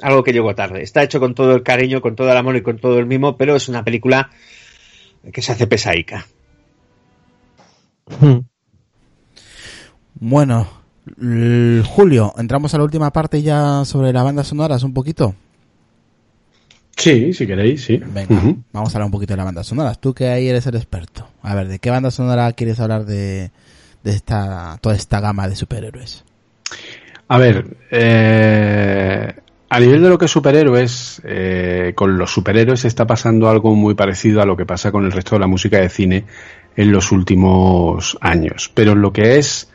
algo 0.00 0.22
que 0.22 0.32
llegó 0.32 0.54
tarde. 0.54 0.82
Está 0.82 1.02
hecho 1.02 1.20
con 1.20 1.34
todo 1.34 1.54
el 1.54 1.62
cariño, 1.62 2.00
con 2.00 2.16
todo 2.16 2.30
el 2.30 2.36
amor 2.36 2.56
y 2.56 2.62
con 2.62 2.78
todo 2.78 2.98
el 2.98 3.06
mimo, 3.06 3.36
pero 3.36 3.56
es 3.56 3.68
una 3.68 3.84
película 3.84 4.30
que 5.32 5.42
se 5.42 5.52
hace 5.52 5.66
pesaica. 5.66 6.26
Hmm. 8.20 8.40
Bueno, 10.14 10.66
Julio, 11.84 12.34
entramos 12.36 12.74
a 12.74 12.78
la 12.78 12.84
última 12.84 13.12
parte 13.12 13.42
ya 13.42 13.84
sobre 13.84 14.12
las 14.12 14.24
bandas 14.24 14.48
sonoras 14.48 14.82
un 14.82 14.92
poquito. 14.92 15.34
Sí, 16.96 17.32
si 17.32 17.46
queréis, 17.46 17.84
sí. 17.84 17.98
Venga, 17.98 18.56
vamos 18.72 18.92
a 18.92 18.98
hablar 18.98 19.06
un 19.06 19.12
poquito 19.12 19.32
de 19.32 19.36
las 19.36 19.46
bandas 19.46 19.66
sonoras. 19.66 20.00
Tú 20.00 20.14
que 20.14 20.28
ahí 20.28 20.48
eres 20.48 20.66
el 20.66 20.74
experto. 20.74 21.28
A 21.42 21.54
ver, 21.54 21.68
¿de 21.68 21.78
qué 21.78 21.90
banda 21.90 22.10
sonora 22.10 22.52
quieres 22.52 22.80
hablar 22.80 23.04
de, 23.04 23.52
de 24.02 24.10
esta, 24.10 24.78
toda 24.80 24.96
esta 24.96 25.20
gama 25.20 25.48
de 25.48 25.54
superhéroes? 25.54 26.24
A 27.28 27.38
ver, 27.38 27.76
eh, 27.92 29.32
a 29.68 29.80
nivel 29.80 30.02
de 30.02 30.08
lo 30.08 30.18
que 30.18 30.24
es 30.24 30.30
superhéroes, 30.30 31.22
eh, 31.24 31.92
con 31.94 32.18
los 32.18 32.32
superhéroes 32.32 32.84
está 32.84 33.06
pasando 33.06 33.48
algo 33.48 33.74
muy 33.74 33.94
parecido 33.94 34.42
a 34.42 34.46
lo 34.46 34.56
que 34.56 34.66
pasa 34.66 34.90
con 34.90 35.04
el 35.04 35.12
resto 35.12 35.36
de 35.36 35.40
la 35.40 35.46
música 35.46 35.78
de 35.78 35.90
cine 35.90 36.24
en 36.78 36.92
los 36.92 37.10
últimos 37.10 38.16
años. 38.20 38.70
Pero 38.72 38.94
lo 38.94 39.12
que 39.12 39.36
es 39.36 39.68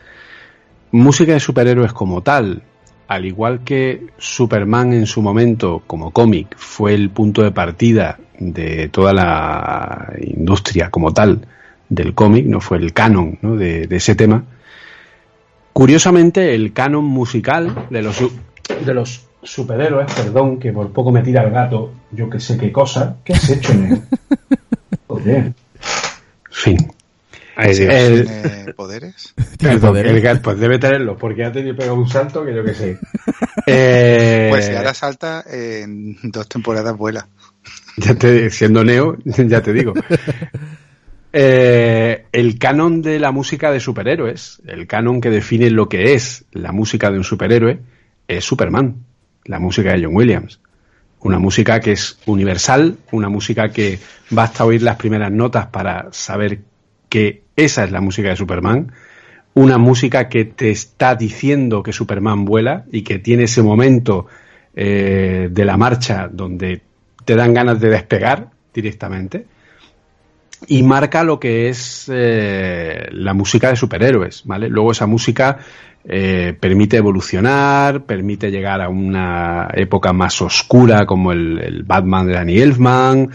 música 0.91 1.33
de 1.33 1.41
superhéroes 1.41 1.91
como 1.91 2.23
tal, 2.23 2.63
al 3.09 3.25
igual 3.25 3.65
que 3.65 4.07
Superman 4.17 4.93
en 4.93 5.05
su 5.05 5.21
momento 5.21 5.83
como 5.85 6.11
cómic 6.11 6.55
fue 6.55 6.93
el 6.93 7.09
punto 7.09 7.43
de 7.43 7.51
partida 7.51 8.17
de 8.39 8.87
toda 8.87 9.11
la 9.11 10.13
industria 10.21 10.89
como 10.89 11.13
tal 11.13 11.45
del 11.89 12.13
cómic, 12.13 12.45
no 12.45 12.61
fue 12.61 12.77
el 12.77 12.93
canon 12.93 13.37
de, 13.41 13.85
de, 13.85 13.95
ese 13.97 14.15
tema. 14.15 14.45
Curiosamente, 15.73 16.55
el 16.55 16.71
canon 16.71 17.03
musical 17.03 17.87
de 17.89 18.01
los, 18.01 18.23
de 18.85 18.93
los 18.93 19.27
superhéroes, 19.43 20.09
perdón, 20.13 20.57
que 20.57 20.71
por 20.71 20.89
poco 20.93 21.11
me 21.11 21.21
tira 21.21 21.43
el 21.43 21.51
gato, 21.51 21.91
yo 22.13 22.29
que 22.29 22.39
sé 22.39 22.57
qué 22.57 22.71
cosa. 22.71 23.17
¿Qué 23.25 23.33
has 23.33 23.49
hecho, 23.49 23.73
Fin. 26.53 26.77
¿Tiene 27.55 28.73
poderes? 28.75 29.33
¿Tiene 29.57 29.77
poderes? 29.77 30.23
El 30.23 30.41
pues 30.41 30.59
debe 30.59 30.79
tenerlo, 30.79 31.17
porque 31.17 31.43
ha 31.43 31.51
tenido 31.51 31.75
pegado 31.75 31.95
un 31.95 32.07
salto 32.07 32.45
que 32.45 32.55
yo 32.55 32.63
que 32.63 32.73
sé. 32.73 32.97
Eh, 33.67 34.47
pues 34.49 34.65
si 34.65 34.75
ahora 34.75 34.93
salta, 34.93 35.43
en 35.47 36.17
dos 36.23 36.47
temporadas 36.47 36.97
vuela. 36.97 37.27
Ya 37.97 38.15
te, 38.15 38.49
siendo 38.49 38.83
Neo, 38.83 39.17
ya 39.23 39.61
te 39.61 39.73
digo. 39.73 39.93
Eh, 41.31 42.25
el 42.31 42.59
canon 42.59 43.01
de 43.01 43.19
la 43.19 43.31
música 43.31 43.71
de 43.71 43.79
superhéroes, 43.79 44.61
el 44.65 44.87
canon 44.87 45.21
que 45.21 45.29
define 45.29 45.69
lo 45.69 45.89
que 45.89 46.13
es 46.13 46.45
la 46.51 46.71
música 46.71 47.11
de 47.11 47.17
un 47.17 47.23
superhéroe, 47.23 47.79
es 48.27 48.43
Superman 48.43 48.95
la 49.45 49.59
música 49.59 49.93
de 49.93 50.05
John 50.05 50.15
Williams. 50.15 50.59
Una 51.23 51.39
música 51.39 51.79
que 51.79 51.93
es 51.93 52.19
universal, 52.25 52.97
una 53.11 53.29
música 53.29 53.69
que 53.69 53.99
basta 54.29 54.65
oír 54.65 54.81
las 54.81 54.97
primeras 54.97 55.31
notas 55.31 55.67
para 55.67 56.07
saber 56.11 56.59
que 57.09 57.43
esa 57.55 57.83
es 57.83 57.91
la 57.91 58.01
música 58.01 58.29
de 58.29 58.35
Superman. 58.35 58.91
Una 59.53 59.77
música 59.77 60.27
que 60.27 60.45
te 60.45 60.71
está 60.71 61.15
diciendo 61.15 61.81
que 61.81 61.93
Superman 61.93 62.43
vuela 62.43 62.85
y 62.91 63.03
que 63.03 63.19
tiene 63.19 63.43
ese 63.43 63.61
momento 63.61 64.27
eh, 64.75 65.49
de 65.51 65.65
la 65.65 65.77
marcha 65.77 66.27
donde 66.31 66.81
te 67.23 67.35
dan 67.35 67.53
ganas 67.53 67.79
de 67.79 67.89
despegar 67.89 68.49
directamente 68.73 69.45
y 70.67 70.83
marca 70.83 71.23
lo 71.23 71.39
que 71.39 71.69
es 71.69 72.09
eh, 72.11 73.07
la 73.11 73.33
música 73.33 73.69
de 73.69 73.75
superhéroes, 73.75 74.43
¿vale? 74.45 74.69
Luego 74.69 74.91
esa 74.91 75.07
música 75.07 75.59
eh, 76.05 76.53
permite 76.59 76.97
evolucionar, 76.97 78.03
permite 78.03 78.51
llegar 78.51 78.81
a 78.81 78.89
una 78.89 79.69
época 79.73 80.11
más 80.11 80.41
oscura 80.41 81.05
como 81.05 81.31
el, 81.31 81.83
Batman 81.85 82.27
de 82.27 82.33
Danny 82.33 82.57
Elfman 82.59 83.29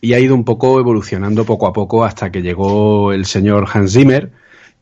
y 0.00 0.12
ha 0.12 0.20
ido 0.20 0.36
un 0.36 0.44
poco 0.44 0.78
evolucionando 0.78 1.44
poco 1.44 1.66
a 1.66 1.72
poco 1.72 2.04
hasta 2.04 2.30
que 2.30 2.40
llegó 2.40 3.12
el 3.12 3.26
señor 3.26 3.66
Hans 3.72 3.94
Zimmer. 3.94 4.30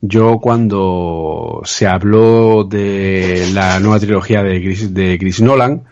Yo 0.02 0.40
cuando 0.40 1.62
se 1.64 1.86
habló 1.86 2.64
de 2.64 3.48
la 3.54 3.80
nueva 3.80 4.00
trilogía 4.00 4.42
de 4.42 4.60
Chris, 4.60 4.92
de 4.92 5.16
Chris 5.18 5.40
Nolan, 5.40 5.84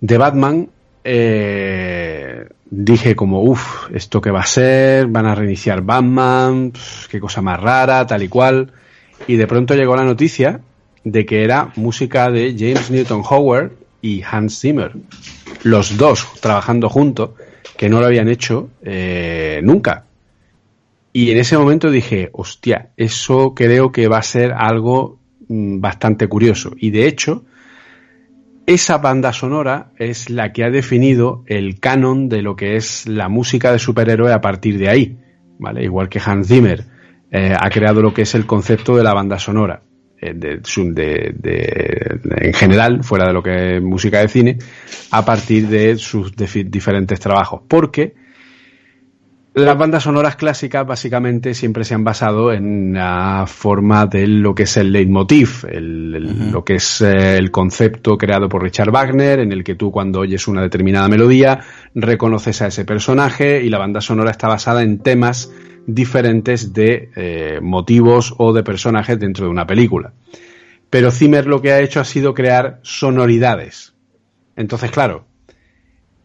de 0.00 0.18
Batman, 0.18 0.70
eh, 1.04 2.46
dije 2.70 3.16
como, 3.16 3.42
uff, 3.42 3.90
¿esto 3.92 4.20
qué 4.20 4.30
va 4.30 4.40
a 4.40 4.46
ser? 4.46 5.08
¿Van 5.08 5.26
a 5.26 5.34
reiniciar 5.34 5.82
Batman? 5.82 6.72
¿Qué 7.10 7.20
cosa 7.20 7.42
más 7.42 7.60
rara? 7.60 8.06
Tal 8.06 8.22
y 8.22 8.28
cual 8.28 8.72
y 9.26 9.36
de 9.36 9.46
pronto 9.46 9.74
llegó 9.74 9.96
la 9.96 10.04
noticia 10.04 10.60
de 11.04 11.26
que 11.26 11.44
era 11.44 11.72
música 11.76 12.30
de 12.30 12.54
James 12.58 12.90
Newton 12.90 13.22
Howard 13.28 13.72
y 14.00 14.22
Hans 14.22 14.60
Zimmer, 14.60 14.92
los 15.62 15.96
dos 15.96 16.26
trabajando 16.40 16.88
juntos, 16.88 17.30
que 17.76 17.88
no 17.88 18.00
lo 18.00 18.06
habían 18.06 18.28
hecho 18.28 18.70
eh, 18.82 19.60
nunca. 19.62 20.04
Y 21.12 21.30
en 21.30 21.38
ese 21.38 21.56
momento 21.56 21.90
dije, 21.90 22.30
hostia, 22.32 22.90
eso 22.96 23.54
creo 23.54 23.90
que 23.92 24.08
va 24.08 24.18
a 24.18 24.22
ser 24.22 24.52
algo 24.52 25.18
mm, 25.48 25.80
bastante 25.80 26.28
curioso. 26.28 26.72
Y 26.76 26.90
de 26.90 27.06
hecho, 27.06 27.44
esa 28.66 28.98
banda 28.98 29.32
sonora 29.32 29.92
es 29.96 30.28
la 30.28 30.52
que 30.52 30.64
ha 30.64 30.70
definido 30.70 31.42
el 31.46 31.80
canon 31.80 32.28
de 32.28 32.42
lo 32.42 32.54
que 32.54 32.76
es 32.76 33.08
la 33.08 33.28
música 33.28 33.72
de 33.72 33.78
superhéroe 33.78 34.32
a 34.32 34.40
partir 34.40 34.78
de 34.78 34.88
ahí. 34.88 35.16
¿vale? 35.58 35.84
Igual 35.84 36.08
que 36.08 36.20
Hans 36.24 36.48
Zimmer 36.48 36.84
eh, 37.30 37.54
ha 37.58 37.70
creado 37.70 38.02
lo 38.02 38.14
que 38.14 38.22
es 38.22 38.34
el 38.34 38.46
concepto 38.46 38.96
de 38.96 39.04
la 39.04 39.14
banda 39.14 39.38
sonora. 39.38 39.82
Eh, 40.20 40.34
de, 40.34 40.60
en 42.38 42.52
general, 42.52 43.04
fuera 43.04 43.26
de 43.26 43.32
lo 43.32 43.42
que 43.42 43.76
es 43.76 43.82
música 43.82 44.20
de 44.20 44.28
cine, 44.28 44.58
a 45.10 45.24
partir 45.24 45.68
de 45.68 45.96
sus 45.96 46.32
diferentes 46.34 47.20
trabajos. 47.20 47.62
Porque 47.68 48.14
las 49.54 49.76
bandas 49.76 50.04
sonoras 50.04 50.36
clásicas 50.36 50.86
básicamente 50.86 51.54
siempre 51.54 51.84
se 51.84 51.94
han 51.94 52.04
basado 52.04 52.52
en 52.52 52.94
la 52.94 53.44
forma 53.46 54.06
de 54.06 54.26
lo 54.26 54.54
que 54.54 54.64
es 54.64 54.76
el 54.76 54.92
leitmotiv, 54.92 55.64
lo 55.70 56.64
que 56.64 56.76
es 56.76 57.00
eh, 57.00 57.36
el 57.36 57.50
concepto 57.50 58.16
creado 58.16 58.48
por 58.48 58.62
Richard 58.62 58.90
Wagner, 58.90 59.40
en 59.40 59.52
el 59.52 59.64
que 59.64 59.74
tú 59.74 59.90
cuando 59.90 60.20
oyes 60.20 60.46
una 60.48 60.62
determinada 60.62 61.08
melodía 61.08 61.60
reconoces 61.94 62.62
a 62.62 62.68
ese 62.68 62.84
personaje 62.84 63.62
y 63.62 63.68
la 63.68 63.78
banda 63.78 64.00
sonora 64.00 64.30
está 64.30 64.48
basada 64.48 64.82
en 64.82 64.98
temas 64.98 65.52
diferentes 65.88 66.74
de 66.74 67.10
eh, 67.16 67.60
motivos 67.62 68.34
o 68.36 68.52
de 68.52 68.62
personajes 68.62 69.18
dentro 69.18 69.46
de 69.46 69.50
una 69.50 69.66
película. 69.66 70.12
Pero 70.90 71.10
Zimmer 71.10 71.46
lo 71.46 71.62
que 71.62 71.72
ha 71.72 71.80
hecho 71.80 72.00
ha 72.00 72.04
sido 72.04 72.34
crear 72.34 72.78
sonoridades. 72.82 73.94
Entonces, 74.54 74.90
claro, 74.90 75.24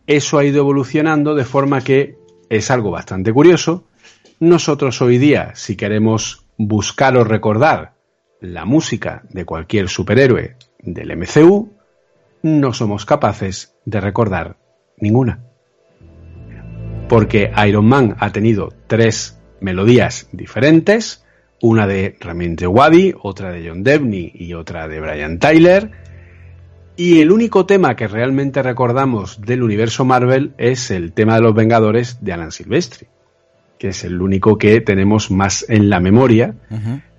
eso 0.06 0.38
ha 0.38 0.44
ido 0.44 0.60
evolucionando 0.60 1.34
de 1.34 1.46
forma 1.46 1.82
que 1.82 2.18
es 2.50 2.70
algo 2.72 2.92
bastante 2.92 3.32
curioso. 3.32 3.86
Nosotros 4.40 5.02
hoy 5.02 5.18
día, 5.18 5.52
si 5.56 5.78
queremos 5.78 6.46
buscar 6.58 7.16
o 7.16 7.24
recordar 7.24 7.94
la 8.42 8.66
música 8.66 9.24
de 9.30 9.46
cualquier 9.46 9.88
superhéroe 9.88 10.58
del 10.80 11.16
MCU, 11.16 11.72
no 12.42 12.74
somos 12.74 13.06
capaces 13.06 13.76
de 13.86 14.02
recordar 14.02 14.58
ninguna. 14.98 15.40
Porque 17.08 17.50
Iron 17.66 17.88
Man 17.88 18.18
ha 18.20 18.32
tenido 18.34 18.74
tres 18.88 19.40
melodías 19.64 20.28
diferentes, 20.32 21.24
una 21.62 21.88
de 21.88 22.16
Ramin 22.20 22.56
Djawadi, 22.56 23.16
otra 23.22 23.52
de 23.52 23.68
John 23.68 23.84
Debney 23.84 24.32
y 24.36 24.54
otra 24.54 24.88
de 24.88 25.00
Brian 25.00 25.40
Tyler. 25.40 25.92
Y 26.96 27.22
el 27.22 27.32
único 27.32 27.66
tema 27.66 27.96
que 27.96 28.08
realmente 28.08 28.62
recordamos 28.62 29.42
del 29.42 29.64
universo 29.64 30.06
Marvel 30.06 30.54
es 30.58 30.92
el 30.92 31.14
tema 31.14 31.36
de 31.36 31.42
los 31.42 31.56
Vengadores 31.56 32.18
de 32.22 32.34
Alan 32.34 32.52
Silvestri, 32.52 33.08
que 33.80 33.88
es 33.88 34.04
el 34.04 34.22
único 34.22 34.58
que 34.58 34.82
tenemos 34.82 35.32
más 35.32 35.66
en 35.70 35.90
la 35.90 36.00
memoria 36.00 36.54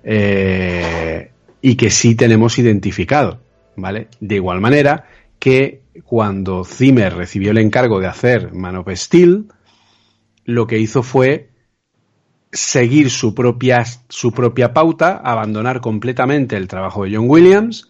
eh, 0.03 1.31
y 1.61 1.75
que 1.75 1.89
sí 1.89 2.15
tenemos 2.15 2.57
identificado, 2.59 3.41
¿vale? 3.75 4.07
De 4.21 4.35
igual 4.35 4.61
manera 4.61 5.07
que 5.39 5.81
cuando 6.03 6.63
Zimmer 6.63 7.15
recibió 7.15 7.51
el 7.51 7.57
encargo 7.57 7.99
de 7.99 8.07
hacer 8.07 8.53
Man 8.53 8.75
of 8.77 8.87
Steel, 8.93 9.47
lo 10.45 10.67
que 10.67 10.77
hizo 10.77 11.03
fue 11.03 11.49
seguir 12.55 13.09
su 13.09 13.35
propia, 13.35 13.83
su 14.07 14.31
propia 14.31 14.73
pauta, 14.73 15.17
abandonar 15.17 15.81
completamente 15.81 16.55
el 16.55 16.67
trabajo 16.69 17.03
de 17.03 17.15
John 17.15 17.25
Williams 17.29 17.89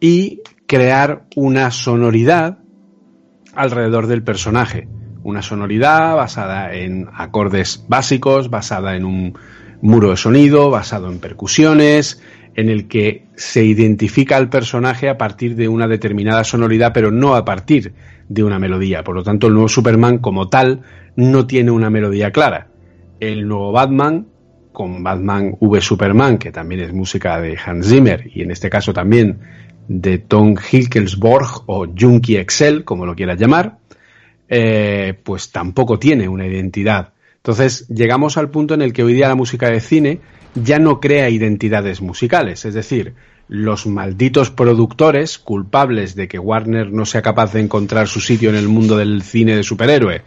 y 0.00 0.40
crear 0.66 1.26
una 1.36 1.70
sonoridad 1.70 2.58
alrededor 3.54 4.06
del 4.06 4.24
personaje. 4.24 4.88
Una 5.22 5.42
sonoridad 5.42 6.16
basada 6.16 6.74
en 6.74 7.06
acordes 7.14 7.84
básicos, 7.86 8.48
basada 8.48 8.96
en 8.96 9.04
un 9.04 9.38
muro 9.82 10.10
de 10.10 10.16
sonido, 10.16 10.70
basado 10.70 11.10
en 11.10 11.18
percusiones, 11.18 12.22
en 12.54 12.70
el 12.70 12.88
que 12.88 13.26
se 13.36 13.64
identifica 13.64 14.38
al 14.38 14.48
personaje 14.48 15.10
a 15.10 15.18
partir 15.18 15.54
de 15.54 15.68
una 15.68 15.86
determinada 15.86 16.44
sonoridad, 16.44 16.92
pero 16.94 17.10
no 17.10 17.34
a 17.34 17.44
partir 17.44 17.92
de 18.28 18.42
una 18.42 18.58
melodía. 18.58 19.04
Por 19.04 19.16
lo 19.16 19.22
tanto, 19.22 19.48
el 19.48 19.52
nuevo 19.52 19.68
Superman 19.68 20.18
como 20.18 20.48
tal 20.48 20.80
no 21.14 21.46
tiene 21.46 21.70
una 21.70 21.90
melodía 21.90 22.32
clara 22.32 22.71
el 23.22 23.46
nuevo 23.46 23.70
Batman, 23.70 24.26
con 24.72 25.04
Batman 25.04 25.56
V 25.60 25.80
Superman, 25.80 26.38
que 26.38 26.50
también 26.50 26.80
es 26.80 26.92
música 26.92 27.40
de 27.40 27.56
Hans 27.64 27.88
Zimmer, 27.88 28.28
y 28.34 28.42
en 28.42 28.50
este 28.50 28.68
caso 28.68 28.92
también 28.92 29.38
de 29.86 30.18
Tom 30.18 30.56
Hickelsborg 30.56 31.62
o 31.66 31.86
Junkie 31.86 32.38
Excel, 32.38 32.82
como 32.82 33.06
lo 33.06 33.14
quieras 33.14 33.38
llamar, 33.38 33.78
eh, 34.48 35.14
pues 35.22 35.52
tampoco 35.52 36.00
tiene 36.00 36.28
una 36.28 36.48
identidad. 36.48 37.12
Entonces 37.36 37.86
llegamos 37.86 38.36
al 38.36 38.50
punto 38.50 38.74
en 38.74 38.82
el 38.82 38.92
que 38.92 39.04
hoy 39.04 39.12
día 39.12 39.28
la 39.28 39.36
música 39.36 39.70
de 39.70 39.78
cine 39.78 40.18
ya 40.56 40.80
no 40.80 40.98
crea 40.98 41.30
identidades 41.30 42.02
musicales, 42.02 42.64
es 42.64 42.74
decir, 42.74 43.14
los 43.46 43.86
malditos 43.86 44.50
productores 44.50 45.38
culpables 45.38 46.16
de 46.16 46.26
que 46.26 46.40
Warner 46.40 46.90
no 46.90 47.06
sea 47.06 47.22
capaz 47.22 47.52
de 47.52 47.60
encontrar 47.60 48.08
su 48.08 48.20
sitio 48.20 48.50
en 48.50 48.56
el 48.56 48.66
mundo 48.66 48.96
del 48.96 49.22
cine 49.22 49.54
de 49.54 49.62
superhéroe, 49.62 50.22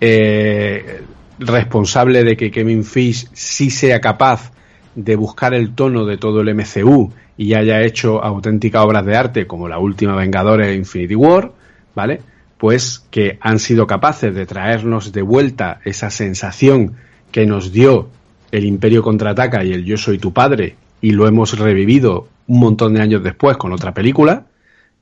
eh, 0.00 1.02
responsable 1.38 2.24
de 2.24 2.36
que 2.36 2.50
Kevin 2.50 2.84
Fish 2.84 3.28
sí 3.32 3.70
sea 3.70 4.00
capaz 4.00 4.52
de 4.94 5.16
buscar 5.16 5.54
el 5.54 5.74
tono 5.74 6.04
de 6.04 6.16
todo 6.16 6.40
el 6.40 6.54
MCU 6.54 7.12
y 7.36 7.54
haya 7.54 7.82
hecho 7.82 8.22
auténticas 8.22 8.84
obras 8.84 9.04
de 9.04 9.16
arte 9.16 9.46
como 9.46 9.68
la 9.68 9.78
última 9.78 10.14
Vengadores 10.14 10.68
e 10.68 10.74
Infinity 10.74 11.16
War, 11.16 11.52
¿vale? 11.94 12.20
Pues 12.58 13.04
que 13.10 13.38
han 13.40 13.58
sido 13.58 13.86
capaces 13.86 14.34
de 14.34 14.46
traernos 14.46 15.12
de 15.12 15.22
vuelta 15.22 15.80
esa 15.84 16.10
sensación 16.10 16.94
que 17.32 17.46
nos 17.46 17.72
dio 17.72 18.08
el 18.52 18.64
Imperio 18.64 19.02
contraataca 19.02 19.64
y 19.64 19.72
el 19.72 19.84
Yo 19.84 19.96
soy 19.96 20.18
tu 20.18 20.32
padre 20.32 20.76
y 21.00 21.10
lo 21.10 21.26
hemos 21.26 21.58
revivido 21.58 22.28
un 22.46 22.60
montón 22.60 22.94
de 22.94 23.00
años 23.00 23.22
después 23.24 23.56
con 23.56 23.72
otra 23.72 23.92
película, 23.92 24.46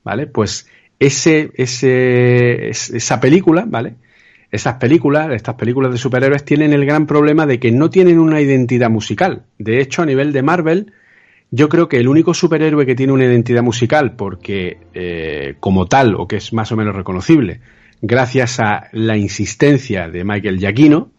¿vale? 0.03 0.25
Pues 0.25 0.67
ese, 0.99 1.51
ese, 1.55 2.69
esa 2.69 3.19
película, 3.19 3.65
¿vale? 3.67 3.95
Esas 4.53 4.75
películas, 4.75 5.31
estas 5.31 5.55
películas 5.55 5.91
de 5.91 5.97
superhéroes, 5.97 6.45
tienen 6.45 6.73
el 6.73 6.85
gran 6.85 7.07
problema 7.07 7.47
de 7.47 7.59
que 7.59 7.71
no 7.71 7.89
tienen 7.89 8.19
una 8.19 8.39
identidad 8.39 8.91
musical. 8.91 9.45
De 9.57 9.81
hecho, 9.81 10.03
a 10.03 10.05
nivel 10.05 10.31
de 10.31 10.43
Marvel, 10.43 10.93
yo 11.49 11.69
creo 11.69 11.89
que 11.89 11.97
el 11.97 12.07
único 12.07 12.35
superhéroe 12.35 12.85
que 12.85 12.93
tiene 12.93 13.13
una 13.13 13.25
identidad 13.25 13.63
musical, 13.63 14.15
porque 14.15 14.77
eh, 14.93 15.55
como 15.59 15.87
tal, 15.87 16.13
o 16.13 16.27
que 16.27 16.35
es 16.35 16.53
más 16.53 16.71
o 16.71 16.75
menos 16.75 16.95
reconocible, 16.95 17.61
gracias 17.99 18.59
a 18.59 18.89
la 18.91 19.17
insistencia 19.17 20.07
de 20.07 20.23
Michael 20.23 20.59
Giacchino, 20.59 21.09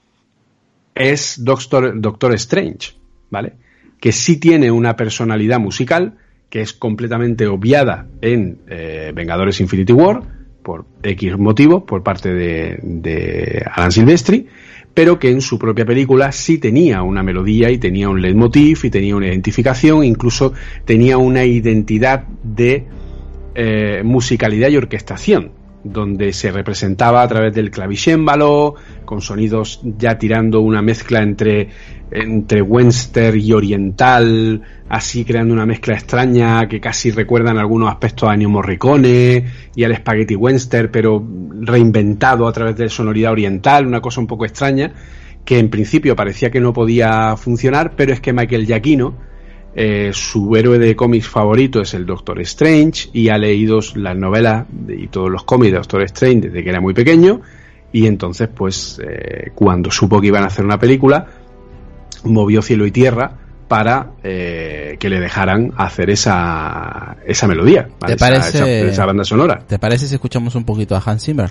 es 0.94 1.43
Doctor, 1.43 2.01
Doctor 2.01 2.35
Strange, 2.35 2.93
¿vale? 3.31 3.55
Que 3.98 4.12
sí 4.12 4.36
tiene 4.36 4.70
una 4.70 4.94
personalidad 4.94 5.59
musical 5.59 6.19
que 6.51 6.61
es 6.61 6.73
completamente 6.73 7.48
obviada 7.48 8.06
en 8.20 8.61
eh, 8.69 9.11
Vengadores 9.12 9.61
Infinity 9.61 9.93
War, 9.93 10.23
por 10.65 10.86
X 11.03 11.39
motivo 11.39 11.85
por 11.85 12.03
parte 12.03 12.32
de, 12.32 13.65
Alan 13.73 13.93
Silvestri, 13.93 14.49
pero 14.93 15.19
que 15.20 15.31
en 15.31 15.41
su 15.41 15.59
propia 15.59 15.85
película 15.85 16.32
sí 16.32 16.59
tenía 16.59 17.03
una 17.03 17.23
melodía 17.23 17.70
y 17.70 17.78
tenía 17.78 18.09
un 18.09 18.20
leitmotiv 18.20 18.81
y 18.85 18.91
tenía 18.91 19.15
una 19.15 19.28
identificación, 19.28 20.03
incluso 20.03 20.53
tenía 20.85 21.19
una 21.19 21.45
identidad 21.45 22.24
de 22.43 22.86
eh, 23.55 24.03
musicalidad 24.05 24.70
y 24.70 24.77
orquestación, 24.77 25.53
donde 25.85 26.32
se 26.32 26.51
representaba 26.51 27.23
a 27.23 27.28
través 27.28 27.55
del 27.55 27.70
clavicémbalo, 27.70 28.74
con 29.05 29.20
sonidos 29.20 29.81
ya 29.85 30.19
tirando 30.19 30.61
una 30.61 30.82
mezcla 30.82 31.23
entre 31.23 31.69
entre 32.11 32.62
western 32.62 33.40
y 33.40 33.52
oriental, 33.52 34.62
así 34.89 35.24
creando 35.24 35.52
una 35.52 35.66
mezcla 35.66 35.94
extraña 35.94 36.69
que 36.69 36.81
casi 36.81 37.11
recuerdan 37.11 37.59
algunos 37.59 37.90
aspectos 37.90 38.28
a 38.28 38.35
Ennio 38.35 38.48
Morricone 38.51 39.44
y 39.74 39.85
al 39.85 39.97
spaghetti 39.97 40.36
western, 40.36 40.90
pero 40.93 41.27
reinventado 41.61 42.47
a 42.47 42.52
través 42.52 42.77
de 42.77 42.89
sonoridad 42.89 43.32
oriental, 43.32 43.86
una 43.86 44.01
cosa 44.01 44.20
un 44.20 44.28
poco 44.28 44.44
extraña, 44.44 44.93
que 45.44 45.59
en 45.59 45.70
principio 45.70 46.15
parecía 46.15 46.51
que 46.51 46.61
no 46.61 46.73
podía 46.73 47.36
funcionar, 47.36 47.94
pero 47.97 48.12
es 48.12 48.20
que 48.20 48.32
Michael 48.32 48.66
Giacchino, 48.66 49.15
eh, 49.77 50.11
su 50.13 50.55
héroe 50.55 50.79
de 50.79 50.95
cómics 50.95 51.29
favorito 51.29 51.81
es 51.81 51.95
el 51.95 52.07
Doctor 52.07 52.41
Strange 52.43 53.09
y 53.13 53.29
ha 53.29 53.39
leído 53.39 53.81
las 53.97 54.17
novelas 54.17 54.67
y 54.89 55.09
todos 55.09 55.31
los 55.31 55.45
cómics 55.45 55.73
de 55.73 55.79
Doctor 55.79 56.03
Strange 56.03 56.49
desde 56.49 56.63
que 56.63 56.71
era 56.71 56.81
muy 56.81 56.95
pequeño 56.95 57.41
y 57.93 58.07
entonces 58.07 58.49
pues 58.55 59.01
eh, 59.05 59.51
cuando 59.55 59.91
supo 59.91 60.21
que 60.21 60.29
iban 60.29 60.45
a 60.45 60.47
hacer 60.47 60.65
una 60.65 60.79
película 60.79 61.27
movió 62.23 62.63
cielo 62.63 62.87
y 62.87 62.93
tierra 62.93 63.39
para 63.67 64.13
eh, 64.23 64.97
que 65.01 65.09
le 65.09 65.19
dejaran 65.19 65.73
hacer 65.77 66.11
esa, 66.11 67.17
esa 67.27 67.49
melodía, 67.49 67.89
¿Te 68.07 68.17
parece, 68.17 68.89
esa, 68.89 69.07
banda 69.07 69.25
sonora. 69.25 69.59
¿Te 69.67 69.79
parece 69.79 70.07
si 70.07 70.15
escuchamos 70.15 70.55
un 70.55 70.65
poquito 70.65 70.95
a 70.95 71.03
Hans 71.05 71.25
Zimmer? 71.25 71.51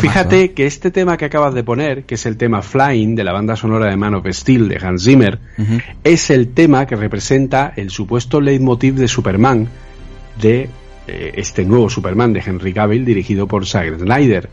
Temazo, 0.00 0.18
fíjate 0.18 0.52
que 0.52 0.66
este 0.66 0.90
tema 0.90 1.16
que 1.16 1.24
acabas 1.24 1.54
de 1.54 1.64
poner, 1.64 2.04
que 2.04 2.14
es 2.16 2.26
el 2.26 2.36
tema 2.36 2.62
Flying 2.62 3.14
de 3.14 3.24
la 3.24 3.32
banda 3.32 3.56
sonora 3.56 3.86
de 3.86 3.96
Man 3.96 4.14
of 4.14 4.26
Steel 4.30 4.68
de 4.68 4.78
Hans 4.80 5.04
Zimmer, 5.04 5.38
es 6.04 6.30
el 6.30 6.48
tema 6.54 6.86
que 6.86 6.96
representa 6.96 7.72
el 7.76 7.90
supuesto 7.90 8.40
leitmotiv 8.40 8.94
de 8.94 9.08
Superman 9.08 9.68
de 10.40 10.68
eh, 11.06 11.32
este 11.36 11.64
nuevo 11.64 11.88
Superman 11.88 12.32
de 12.32 12.42
Henry 12.44 12.72
Cavill 12.72 13.04
dirigido 13.04 13.46
por 13.46 13.66
Zack 13.66 13.98
Snyder. 13.98 14.50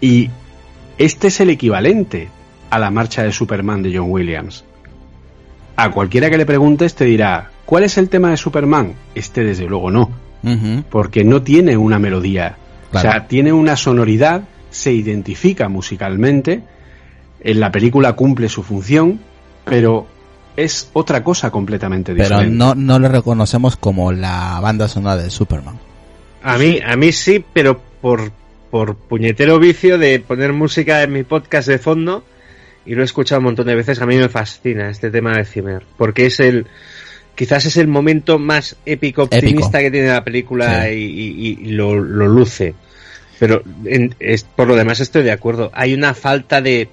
Y 0.00 0.30
este 0.98 1.28
es 1.28 1.40
el 1.40 1.50
equivalente 1.50 2.28
a 2.70 2.78
la 2.78 2.90
marcha 2.90 3.22
de 3.22 3.32
Superman 3.32 3.82
de 3.82 3.96
John 3.96 4.10
Williams. 4.10 4.64
A 5.76 5.90
cualquiera 5.90 6.30
que 6.30 6.38
le 6.38 6.46
preguntes 6.46 6.94
te 6.94 7.06
dirá, 7.06 7.50
¿cuál 7.64 7.84
es 7.84 7.98
el 7.98 8.08
tema 8.08 8.30
de 8.30 8.36
Superman? 8.36 8.94
Este 9.14 9.42
desde 9.42 9.66
luego 9.66 9.90
no, 9.90 10.10
porque 10.90 11.24
no 11.24 11.42
tiene 11.42 11.76
una 11.76 11.98
melodía. 11.98 12.56
Claro. 12.90 13.08
O 13.08 13.12
sea, 13.12 13.26
tiene 13.26 13.52
una 13.52 13.76
sonoridad, 13.76 14.42
se 14.70 14.92
identifica 14.92 15.68
musicalmente, 15.68 16.62
en 17.42 17.60
la 17.60 17.70
película 17.72 18.12
cumple 18.14 18.48
su 18.48 18.62
función, 18.62 19.20
pero 19.64 20.06
es 20.56 20.90
otra 20.92 21.22
cosa 21.24 21.50
completamente 21.50 22.12
Pero 22.14 22.24
diferente. 22.28 22.56
no, 22.56 22.74
no 22.74 22.98
lo 22.98 23.08
reconocemos 23.08 23.76
como 23.76 24.12
la 24.12 24.58
banda 24.60 24.88
sonora 24.88 25.16
de 25.16 25.30
Superman. 25.30 25.78
A 26.42 26.58
mí, 26.58 26.78
a 26.84 26.96
mí 26.96 27.12
sí, 27.12 27.44
pero 27.52 27.80
por, 28.00 28.30
por 28.70 28.96
puñetero 28.96 29.58
vicio 29.58 29.98
de 29.98 30.20
poner 30.20 30.52
música 30.52 31.02
en 31.02 31.12
mi 31.12 31.22
podcast 31.22 31.68
de 31.68 31.78
fondo 31.78 32.24
y 32.86 32.94
lo 32.94 33.02
he 33.02 33.04
escuchado 33.04 33.38
un 33.40 33.44
montón 33.44 33.66
de 33.66 33.74
veces. 33.74 34.00
A 34.00 34.06
mí 34.06 34.16
me 34.16 34.28
fascina 34.28 34.88
este 34.90 35.10
tema 35.10 35.36
de 35.36 35.44
Zimmer, 35.44 35.84
porque 35.96 36.26
es 36.26 36.40
el, 36.40 36.66
quizás 37.34 37.66
es 37.66 37.76
el 37.76 37.88
momento 37.88 38.38
más 38.38 38.76
épico, 38.86 39.22
optimista 39.24 39.80
que 39.80 39.90
tiene 39.90 40.08
la 40.08 40.24
película 40.24 40.84
Sí. 40.86 40.94
y, 40.94 41.48
y- 41.48 41.58
y 41.68 41.72
lo, 41.72 41.94
lo 42.00 42.26
luce. 42.26 42.74
Pero 43.40 43.62
en- 43.84 44.14
es- 44.20 44.44
por 44.44 44.68
lo 44.68 44.76
demás 44.76 45.00
estoy 45.00 45.24
de 45.24 45.32
acuerdo. 45.32 45.70
Hay 45.74 45.92
una 45.94 46.14
falta 46.14 46.60
de 46.60 46.88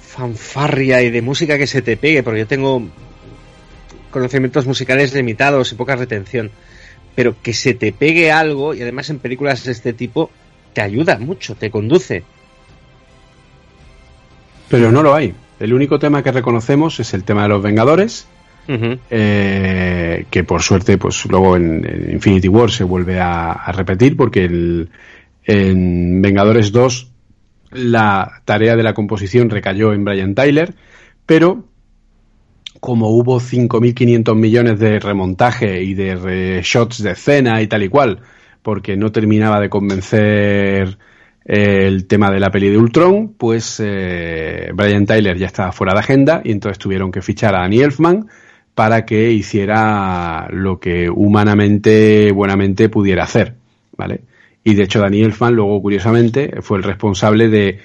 fanfarria 0.00 1.02
y 1.02 1.10
de 1.10 1.22
música 1.22 1.58
que 1.58 1.66
se 1.66 1.82
te 1.82 1.96
pegue, 1.96 2.22
porque 2.22 2.38
yo 2.40 2.46
tengo 2.46 2.80
conocimientos 4.12 4.64
musicales 4.66 5.12
limitados 5.12 5.72
y 5.72 5.74
poca 5.74 5.96
retención 5.96 6.52
pero 7.16 7.36
que 7.42 7.52
se 7.52 7.74
te 7.74 7.92
pegue 7.92 8.32
algo 8.32 8.74
y 8.74 8.82
además 8.82 9.08
en 9.08 9.20
películas 9.20 9.62
de 9.64 9.70
este 9.70 9.92
tipo 9.92 10.30
te 10.72 10.80
ayuda 10.80 11.16
mucho, 11.18 11.54
te 11.54 11.70
conduce. 11.70 12.24
Pero 14.68 14.90
no 14.90 15.00
lo 15.02 15.14
hay. 15.14 15.32
El 15.60 15.72
único 15.74 16.00
tema 16.00 16.22
que 16.24 16.32
reconocemos 16.32 16.98
es 16.98 17.14
el 17.14 17.22
tema 17.22 17.44
de 17.44 17.48
los 17.50 17.62
Vengadores, 17.62 18.26
eh, 19.10 20.24
que 20.30 20.42
por 20.42 20.62
suerte, 20.62 20.98
pues 20.98 21.24
luego 21.26 21.56
en, 21.56 21.84
en 21.88 22.10
Infinity 22.14 22.48
War 22.48 22.70
se 22.72 22.82
vuelve 22.82 23.20
a, 23.20 23.52
a 23.52 23.70
repetir, 23.72 24.16
porque 24.16 24.44
el- 24.46 24.88
en 25.46 26.22
Vengadores 26.22 26.72
2 26.72 27.10
la 27.74 28.42
tarea 28.44 28.76
de 28.76 28.82
la 28.82 28.94
composición 28.94 29.50
recayó 29.50 29.92
en 29.92 30.04
Brian 30.04 30.34
Tyler, 30.34 30.74
pero 31.26 31.64
como 32.80 33.08
hubo 33.08 33.40
5.500 33.40 34.34
millones 34.36 34.78
de 34.78 35.00
remontaje 35.00 35.82
y 35.82 35.94
de 35.94 36.16
reshots 36.16 37.02
de 37.02 37.12
escena 37.12 37.62
y 37.62 37.66
tal 37.66 37.82
y 37.82 37.88
cual, 37.88 38.20
porque 38.62 38.96
no 38.96 39.10
terminaba 39.10 39.58
de 39.58 39.70
convencer 39.70 40.98
el 41.44 42.06
tema 42.06 42.30
de 42.30 42.40
la 42.40 42.50
peli 42.50 42.70
de 42.70 42.78
Ultron, 42.78 43.34
pues 43.36 43.80
eh, 43.84 44.70
Brian 44.74 45.06
Tyler 45.06 45.36
ya 45.36 45.46
estaba 45.46 45.72
fuera 45.72 45.94
de 45.94 46.00
agenda 46.00 46.40
y 46.44 46.52
entonces 46.52 46.78
tuvieron 46.78 47.10
que 47.10 47.22
fichar 47.22 47.54
a 47.54 47.64
Annie 47.64 47.82
Elfman 47.82 48.28
para 48.74 49.04
que 49.04 49.30
hiciera 49.30 50.48
lo 50.50 50.80
que 50.80 51.08
humanamente, 51.10 52.32
buenamente 52.32 52.88
pudiera 52.88 53.24
hacer, 53.24 53.54
¿vale? 53.96 54.20
Y 54.64 54.74
de 54.74 54.84
hecho 54.84 55.00
Danny 55.00 55.22
Elfman 55.22 55.54
luego, 55.54 55.80
curiosamente, 55.82 56.62
fue 56.62 56.78
el 56.78 56.84
responsable 56.84 57.48
de 57.48 57.80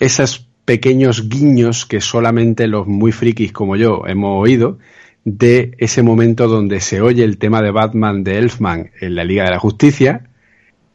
esos 0.00 0.46
pequeños 0.64 1.28
guiños 1.28 1.86
que 1.86 2.00
solamente 2.00 2.66
los 2.66 2.86
muy 2.86 3.12
frikis 3.12 3.52
como 3.52 3.76
yo 3.76 4.02
hemos 4.06 4.42
oído 4.42 4.78
de 5.24 5.74
ese 5.78 6.02
momento 6.02 6.48
donde 6.48 6.80
se 6.80 7.00
oye 7.00 7.22
el 7.24 7.38
tema 7.38 7.60
de 7.62 7.70
Batman 7.70 8.24
de 8.24 8.38
Elfman 8.38 8.90
en 9.00 9.14
la 9.14 9.24
Liga 9.24 9.44
de 9.44 9.50
la 9.50 9.58
Justicia 9.58 10.28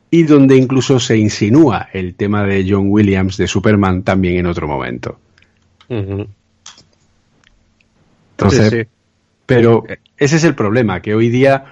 y 0.10 0.24
donde 0.24 0.58
incluso 0.58 1.00
se 1.00 1.18
insinúa 1.18 1.88
el 1.94 2.16
tema 2.16 2.44
de 2.46 2.66
John 2.68 2.88
Williams 2.90 3.38
de 3.38 3.48
Superman 3.48 4.04
también 4.04 4.38
en 4.38 4.46
otro 4.46 4.68
momento. 4.68 5.20
Entonces, 5.90 6.30
Sí, 8.70 8.82
sí. 8.82 8.88
pero 9.46 9.84
ese 10.18 10.36
es 10.36 10.44
el 10.44 10.56
problema, 10.56 11.02
que 11.02 11.14
hoy 11.14 11.30
día 11.30 11.66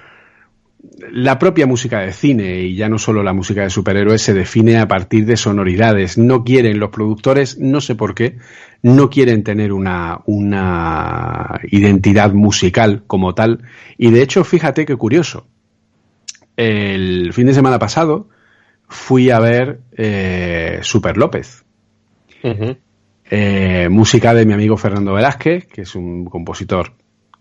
la 1.10 1.38
propia 1.38 1.66
música 1.66 2.00
de 2.00 2.12
cine 2.12 2.62
y 2.62 2.74
ya 2.74 2.88
no 2.88 2.98
solo 2.98 3.22
la 3.22 3.32
música 3.32 3.62
de 3.62 3.70
superhéroes 3.70 4.22
se 4.22 4.34
define 4.34 4.78
a 4.78 4.88
partir 4.88 5.26
de 5.26 5.36
sonoridades. 5.36 6.18
No 6.18 6.44
quieren 6.44 6.78
los 6.78 6.90
productores, 6.90 7.58
no 7.58 7.80
sé 7.80 7.94
por 7.94 8.14
qué, 8.14 8.38
no 8.82 9.10
quieren 9.10 9.44
tener 9.44 9.72
una, 9.72 10.20
una 10.26 11.60
identidad 11.70 12.32
musical 12.32 13.02
como 13.06 13.34
tal. 13.34 13.62
Y 13.98 14.10
de 14.10 14.22
hecho, 14.22 14.44
fíjate 14.44 14.86
qué 14.86 14.96
curioso. 14.96 15.46
El 16.56 17.32
fin 17.32 17.46
de 17.46 17.54
semana 17.54 17.78
pasado 17.78 18.28
fui 18.88 19.30
a 19.30 19.38
ver 19.38 19.80
eh, 19.96 20.80
Super 20.82 21.16
López. 21.16 21.64
Eh, 23.32 23.88
música 23.90 24.34
de 24.34 24.44
mi 24.44 24.54
amigo 24.54 24.76
Fernando 24.76 25.12
Velázquez, 25.12 25.66
que 25.66 25.82
es 25.82 25.94
un 25.94 26.24
compositor 26.24 26.94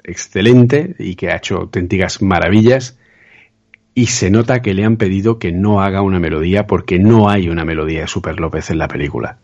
excelente 0.04 0.96
y 1.00 1.16
que 1.16 1.32
ha 1.32 1.38
hecho 1.38 1.58
auténticas 1.58 2.22
maravillas. 2.22 2.99
Y 3.94 4.08
se 4.08 4.30
nota 4.30 4.62
que 4.62 4.74
le 4.74 4.86
han 4.86 4.98
pedido 4.98 5.40
que 5.40 5.52
no 5.52 5.82
haga 5.82 6.02
una 6.02 6.20
melodía 6.20 6.68
porque 6.68 7.00
no 7.00 7.30
hay 7.30 7.50
una 7.50 7.66
melodía 7.66 8.02
de 8.02 8.08
Super 8.08 8.40
López 8.40 8.70
en 8.70 8.78
la 8.78 8.88
película. 8.88 9.38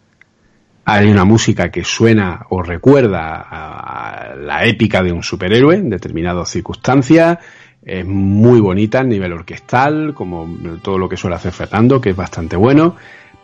Hay 0.86 1.10
una 1.10 1.26
música 1.26 1.72
que 1.72 1.84
suena 1.84 2.46
o 2.50 2.62
recuerda 2.62 3.42
a 3.42 4.36
la 4.36 4.66
épica 4.66 5.02
de 5.02 5.12
un 5.12 5.24
superhéroe 5.24 5.76
en 5.76 5.90
determinadas 5.90 6.50
circunstancias. 6.50 7.40
Es 7.84 8.06
muy 8.06 8.60
bonita 8.62 9.00
a 9.00 9.04
nivel 9.04 9.34
orquestal, 9.34 10.14
como 10.14 10.48
todo 10.82 10.98
lo 10.98 11.10
que 11.10 11.18
suele 11.18 11.36
hacer 11.36 11.52
Fernando, 11.52 12.00
que 12.00 12.12
es 12.12 12.16
bastante 12.16 12.56
bueno 12.56 12.96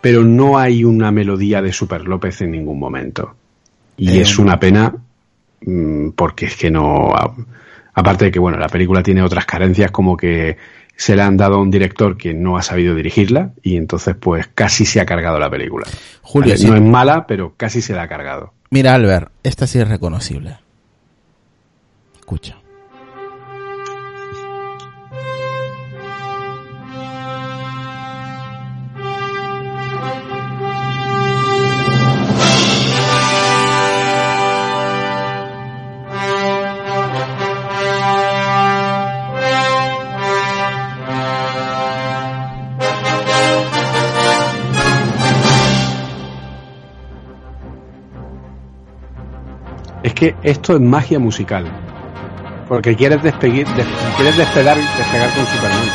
pero 0.01 0.23
no 0.23 0.57
hay 0.57 0.83
una 0.83 1.11
melodía 1.11 1.61
de 1.61 1.71
Super 1.71 2.07
López 2.07 2.41
en 2.41 2.51
ningún 2.51 2.79
momento. 2.79 3.35
Y 3.97 4.17
Eh, 4.17 4.21
es 4.21 4.39
una 4.39 4.59
pena 4.59 4.93
mm, 5.61 6.09
porque 6.09 6.47
es 6.47 6.57
que 6.57 6.71
no... 6.71 7.13
Aparte 7.93 8.25
de 8.25 8.31
que, 8.31 8.39
bueno, 8.39 8.57
la 8.57 8.69
película 8.69 9.03
tiene 9.03 9.21
otras 9.21 9.45
carencias 9.45 9.91
como 9.91 10.17
que 10.17 10.57
se 11.01 11.15
le 11.15 11.23
han 11.23 11.35
dado 11.35 11.55
a 11.55 11.57
un 11.59 11.71
director 11.71 12.15
que 12.15 12.31
no 12.35 12.57
ha 12.57 12.61
sabido 12.61 12.93
dirigirla 12.93 13.53
y 13.63 13.75
entonces 13.75 14.15
pues 14.15 14.45
casi 14.53 14.85
se 14.85 15.01
ha 15.01 15.05
cargado 15.07 15.39
la 15.39 15.49
película. 15.49 15.87
Julio, 16.21 16.49
Vale, 16.49 16.57
sí. 16.59 16.67
No 16.67 16.75
es 16.75 16.81
mala, 16.83 17.25
pero 17.25 17.55
casi 17.57 17.81
se 17.81 17.95
la 17.95 18.03
ha 18.03 18.07
cargado. 18.07 18.53
Mira, 18.69 18.93
Albert, 18.93 19.31
esta 19.41 19.65
sí 19.65 19.79
es 19.79 19.87
reconocible. 19.87 20.59
Escucha. 22.19 22.60
Que 50.21 50.35
esto 50.43 50.75
es 50.75 50.79
magia 50.81 51.17
musical. 51.17 51.65
Porque 52.67 52.95
quieres 52.95 53.23
despeguir, 53.23 53.67
des- 53.69 53.87
quieres 54.17 54.37
despegar, 54.37 54.77
despegar 54.77 55.33
con 55.33 55.45
Superman. 55.47 55.87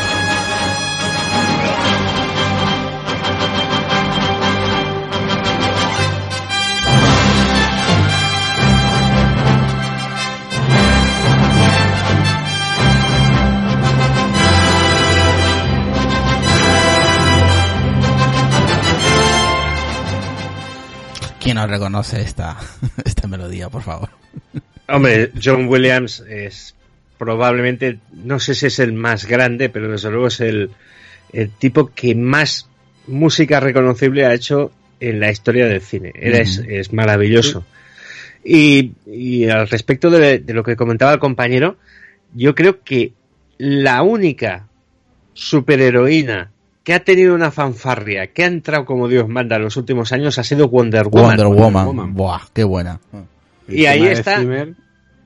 ¿Quién 21.39 21.55
no 21.55 21.67
reconoce 21.67 22.21
esta 22.21 22.57
melodía, 23.27 23.69
por 23.69 23.81
favor? 23.83 24.09
Hombre, 24.87 25.31
John 25.43 25.67
Williams 25.67 26.23
es 26.29 26.75
probablemente, 27.17 27.99
no 28.13 28.39
sé 28.39 28.55
si 28.55 28.67
es 28.67 28.79
el 28.79 28.93
más 28.93 29.25
grande, 29.25 29.69
pero 29.69 29.91
desde 29.91 30.09
luego 30.09 30.27
es 30.27 30.39
el, 30.39 30.71
el 31.33 31.49
tipo 31.49 31.91
que 31.93 32.15
más 32.15 32.69
música 33.07 33.59
reconocible 33.59 34.25
ha 34.25 34.33
hecho 34.33 34.71
en 34.99 35.19
la 35.19 35.31
historia 35.31 35.67
del 35.67 35.81
cine. 35.81 36.11
Es, 36.15 36.59
es 36.67 36.93
maravilloso. 36.93 37.65
Y, 38.43 38.93
y 39.05 39.49
al 39.49 39.67
respecto 39.67 40.09
de, 40.09 40.39
de 40.39 40.53
lo 40.53 40.63
que 40.63 40.75
comentaba 40.75 41.11
el 41.13 41.19
compañero, 41.19 41.77
yo 42.33 42.55
creo 42.55 42.81
que 42.83 43.13
la 43.57 44.03
única 44.03 44.67
superheroína 45.33 46.51
que 46.83 46.93
ha 46.93 47.03
tenido 47.03 47.35
una 47.35 47.51
fanfarria, 47.51 48.27
que 48.27 48.43
ha 48.43 48.47
entrado 48.47 48.85
como 48.85 49.09
Dios 49.09 49.27
manda 49.27 49.57
en 49.57 49.63
los 49.63 49.75
últimos 49.75 50.13
años, 50.13 50.37
ha 50.37 50.43
sido 50.43 50.69
Wonder 50.69 51.09
Woman. 51.09 51.37
Wonder 51.37 51.47
Woman. 51.47 52.13
Buah, 52.13 52.43
qué 52.53 52.63
buena. 52.63 53.01
Y 53.67 53.85
ahí 53.85 54.05
está 54.07 54.41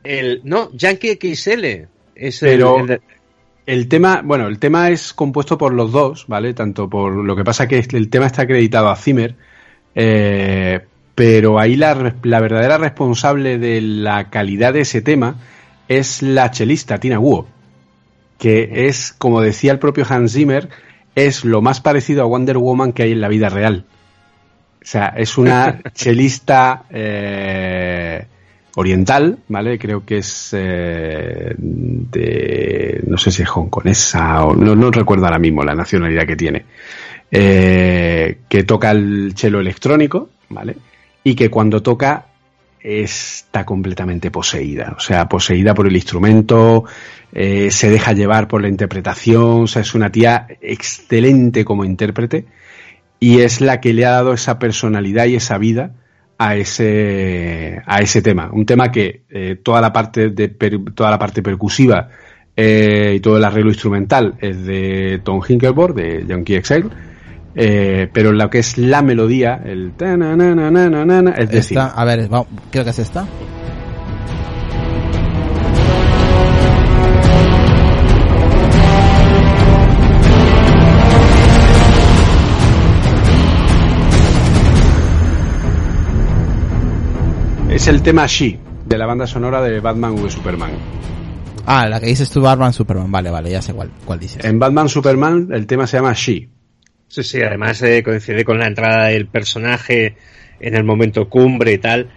el... 0.03 0.41
No, 0.43 0.71
Yankee 0.73 1.17
XL. 1.35 1.65
Es 2.15 2.39
Pero... 2.39 2.79
el, 2.79 3.01
el 3.65 3.87
tema, 3.87 4.21
bueno, 4.23 4.47
el 4.47 4.59
tema 4.59 4.89
es 4.89 5.13
compuesto 5.13 5.57
por 5.57 5.73
los 5.73 5.91
dos, 5.91 6.25
¿vale? 6.27 6.53
Tanto 6.53 6.89
por 6.89 7.13
lo 7.13 7.35
que 7.35 7.43
pasa 7.43 7.67
que 7.67 7.85
el 7.91 8.09
tema 8.09 8.25
está 8.25 8.43
acreditado 8.43 8.89
a 8.89 8.95
Zimmer, 8.95 9.35
eh, 9.95 10.81
pero 11.15 11.59
ahí 11.59 11.75
la, 11.75 12.15
la, 12.23 12.39
verdadera 12.39 12.77
responsable 12.77 13.59
de 13.59 13.81
la 13.81 14.29
calidad 14.29 14.73
de 14.73 14.81
ese 14.81 15.01
tema 15.01 15.35
es 15.87 16.21
la 16.21 16.51
chelista 16.51 16.99
Tina 16.99 17.17
Guo, 17.17 17.47
que 18.39 18.87
es, 18.87 19.13
como 19.17 19.41
decía 19.41 19.71
el 19.71 19.79
propio 19.79 20.05
Hans 20.09 20.33
Zimmer, 20.33 20.69
es 21.15 21.45
lo 21.45 21.61
más 21.61 21.81
parecido 21.81 22.23
a 22.23 22.25
Wonder 22.25 22.57
Woman 22.57 22.93
que 22.93 23.03
hay 23.03 23.11
en 23.11 23.21
la 23.21 23.27
vida 23.27 23.49
real. 23.49 23.85
O 24.82 24.85
sea, 24.85 25.14
es 25.16 25.38
una 25.38 25.80
chelista 25.93 26.84
eh, 26.90 28.26
oriental, 28.76 29.38
¿vale? 29.48 29.77
Creo 29.77 30.06
que 30.06 30.18
es 30.19 30.50
eh, 30.53 31.53
de, 31.58 33.03
no 33.06 33.18
sé 33.18 33.32
si 33.32 33.43
es 33.43 33.50
hongkonesa 33.50 34.45
o 34.45 34.56
no, 34.56 34.76
no 34.76 34.90
recuerdo 34.90 35.26
ahora 35.26 35.40
mismo 35.40 35.64
la 35.64 35.76
nacionalidad 35.76 36.26
que 36.26 36.35
tiene, 36.35 36.66
eh, 37.30 38.40
que 38.48 38.64
toca 38.64 38.92
el 38.92 39.34
chelo 39.35 39.60
electrónico, 39.60 40.30
¿vale? 40.50 40.76
Y 41.24 41.35
que 41.35 41.50
cuando 41.50 41.84
toca 41.84 42.26
está 42.80 43.64
completamente 43.64 44.32
poseída, 44.32 44.95
o 44.98 45.00
sea, 45.00 45.30
poseída 45.30 45.76
por 45.76 45.85
el 45.85 45.95
instrumento, 45.95 46.85
eh, 47.32 47.69
se 47.69 47.90
deja 47.92 48.14
llevar 48.14 48.48
por 48.48 48.61
la 48.61 48.69
interpretación, 48.69 49.64
o 49.64 49.68
sea, 49.68 49.84
es 49.84 49.93
una 49.93 50.11
tía 50.11 50.48
excelente 50.61 51.64
como 51.64 51.85
intérprete 51.85 52.45
y 53.24 53.41
es 53.41 53.61
la 53.61 53.80
que 53.80 53.93
le 53.93 54.06
ha 54.06 54.11
dado 54.11 54.33
esa 54.33 54.58
personalidad 54.58 55.27
y 55.27 55.35
esa 55.35 55.59
vida 55.59 55.91
a 56.40 56.56
ese, 56.56 57.80
a 57.85 58.00
ese 58.00 58.24
tema. 58.24 58.50
Un 58.51 58.66
tema 58.66 58.91
que 58.91 59.22
eh, 59.30 59.58
toda, 59.61 59.80
la 59.80 59.93
parte 59.93 60.32
de 60.32 60.48
toda 60.95 61.11
la 61.11 61.19
parte 61.19 61.43
percusiva 61.43 62.09
eh, 62.58 63.14
y 63.16 63.19
todo 63.19 63.38
el 63.38 63.45
arreglo 63.45 63.69
instrumental 63.69 64.33
es 64.40 64.66
de 64.66 65.22
Tom 65.24 65.40
Hinkelborg, 65.48 65.93
de 65.93 66.25
Yankee 66.27 66.56
Exile, 66.56 66.90
eh, 67.53 68.09
pero 68.11 68.32
lo 68.32 68.50
que 68.50 68.58
es 68.58 68.80
la 68.80 69.03
melodía, 69.03 69.61
el 69.64 69.91
es 71.38 71.50
decir... 71.50 71.77
a 71.77 72.03
ver, 72.03 72.27
creo 72.72 72.83
que 72.83 72.90
es 72.90 73.00
esta. 73.00 73.27
Es 87.72 87.88
el 87.88 88.03
tema 88.03 88.27
She, 88.27 88.59
de 88.85 88.98
la 88.98 89.06
banda 89.06 89.25
sonora 89.25 89.61
de 89.61 89.80
Batman 89.80 90.22
v 90.22 90.30
Superman. 90.30 90.72
Ah, 91.66 91.88
la 91.88 92.01
que 92.01 92.08
dices 92.08 92.30
tú, 92.30 92.41
Batman 92.41 92.74
Superman. 92.74 93.09
Vale, 93.09 93.32
vale, 93.32 93.50
ya 93.50 93.61
sé 93.61 93.74
cuál, 93.74 93.90
cuál 94.03 94.19
dices. 94.19 94.43
En 94.43 94.59
Batman 94.59 94.90
Superman 94.90 95.48
el 95.53 95.66
tema 95.66 95.88
se 95.88 95.95
llama 95.95 96.11
She. 96.11 96.50
Sí, 97.08 97.24
sí, 97.24 97.41
además 97.41 97.82
eh, 97.83 98.03
coincide 98.03 98.43
con 98.43 98.59
la 98.59 98.67
entrada 98.67 99.06
del 99.06 99.27
personaje 99.27 100.17
en 100.59 100.75
el 100.75 100.83
momento 100.83 101.30
cumbre 101.30 101.72
y 101.72 101.77
tal, 101.77 102.09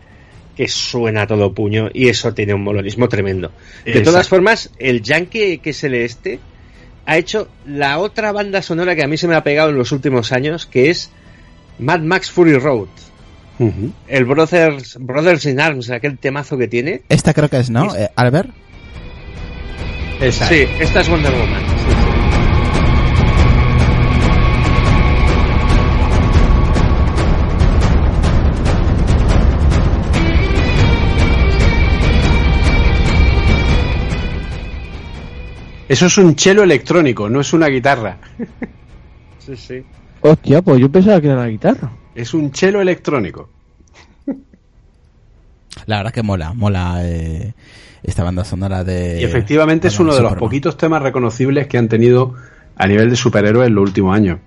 que 0.56 0.66
suena 0.66 1.22
a 1.22 1.26
todo 1.28 1.54
puño 1.54 1.88
y 1.94 2.08
eso 2.08 2.34
tiene 2.34 2.52
un 2.52 2.64
molonismo 2.64 3.08
tremendo. 3.08 3.52
De 3.84 4.00
todas 4.00 4.28
formas, 4.28 4.72
el 4.80 5.02
Yankee 5.02 5.58
que 5.58 5.70
es 5.70 5.84
el 5.84 5.94
este 5.94 6.40
ha 7.06 7.16
hecho 7.16 7.48
la 7.64 8.00
otra 8.00 8.32
banda 8.32 8.60
sonora 8.60 8.96
que 8.96 9.04
a 9.04 9.08
mí 9.08 9.16
se 9.16 9.28
me 9.28 9.36
ha 9.36 9.44
pegado 9.44 9.70
en 9.70 9.78
los 9.78 9.92
últimos 9.92 10.32
años, 10.32 10.66
que 10.66 10.90
es 10.90 11.12
Mad 11.78 12.00
Max 12.00 12.32
Fury 12.32 12.58
Road. 12.58 12.88
El 13.58 14.24
Brothers, 14.24 14.98
Brothers 15.00 15.46
in 15.46 15.60
Arms, 15.60 15.90
aquel 15.90 16.18
temazo 16.18 16.58
que 16.58 16.68
tiene. 16.68 17.02
Esta 17.08 17.32
creo 17.32 17.48
que 17.48 17.58
es, 17.58 17.70
¿no? 17.70 17.94
Eh, 17.94 18.10
Albert. 18.16 18.50
Sí, 20.20 20.66
esta 20.80 21.00
es 21.00 21.08
Wonder 21.08 21.32
Woman. 21.32 21.62
Eso 35.86 36.06
es 36.06 36.18
un 36.18 36.34
chelo 36.34 36.62
electrónico, 36.62 37.28
no 37.28 37.40
es 37.40 37.52
una 37.52 37.68
guitarra. 37.68 38.16
sí, 39.38 39.56
sí. 39.56 39.84
Hostia, 40.22 40.62
pues 40.62 40.80
yo 40.80 40.90
pensaba 40.90 41.20
que 41.20 41.26
era 41.26 41.36
la 41.36 41.48
guitarra. 41.48 41.92
Es 42.14 42.34
un 42.34 42.52
chelo 42.52 42.80
electrónico. 42.80 43.50
La 45.86 45.98
verdad 45.98 46.12
que 46.12 46.22
mola, 46.22 46.52
mola 46.52 47.00
eh, 47.02 47.52
esta 48.02 48.22
banda 48.22 48.44
sonora 48.44 48.84
de... 48.84 49.20
Y 49.20 49.24
efectivamente 49.24 49.88
es 49.88 49.98
uno 49.98 50.14
de 50.14 50.22
los 50.22 50.34
poquitos 50.34 50.76
temas 50.76 51.02
reconocibles 51.02 51.66
que 51.66 51.78
han 51.78 51.88
tenido 51.88 52.34
a 52.76 52.86
nivel 52.86 53.10
de 53.10 53.16
superhéroes 53.16 53.68
en 53.68 53.74
los 53.74 53.82
últimos 53.82 54.16
años. 54.16 54.38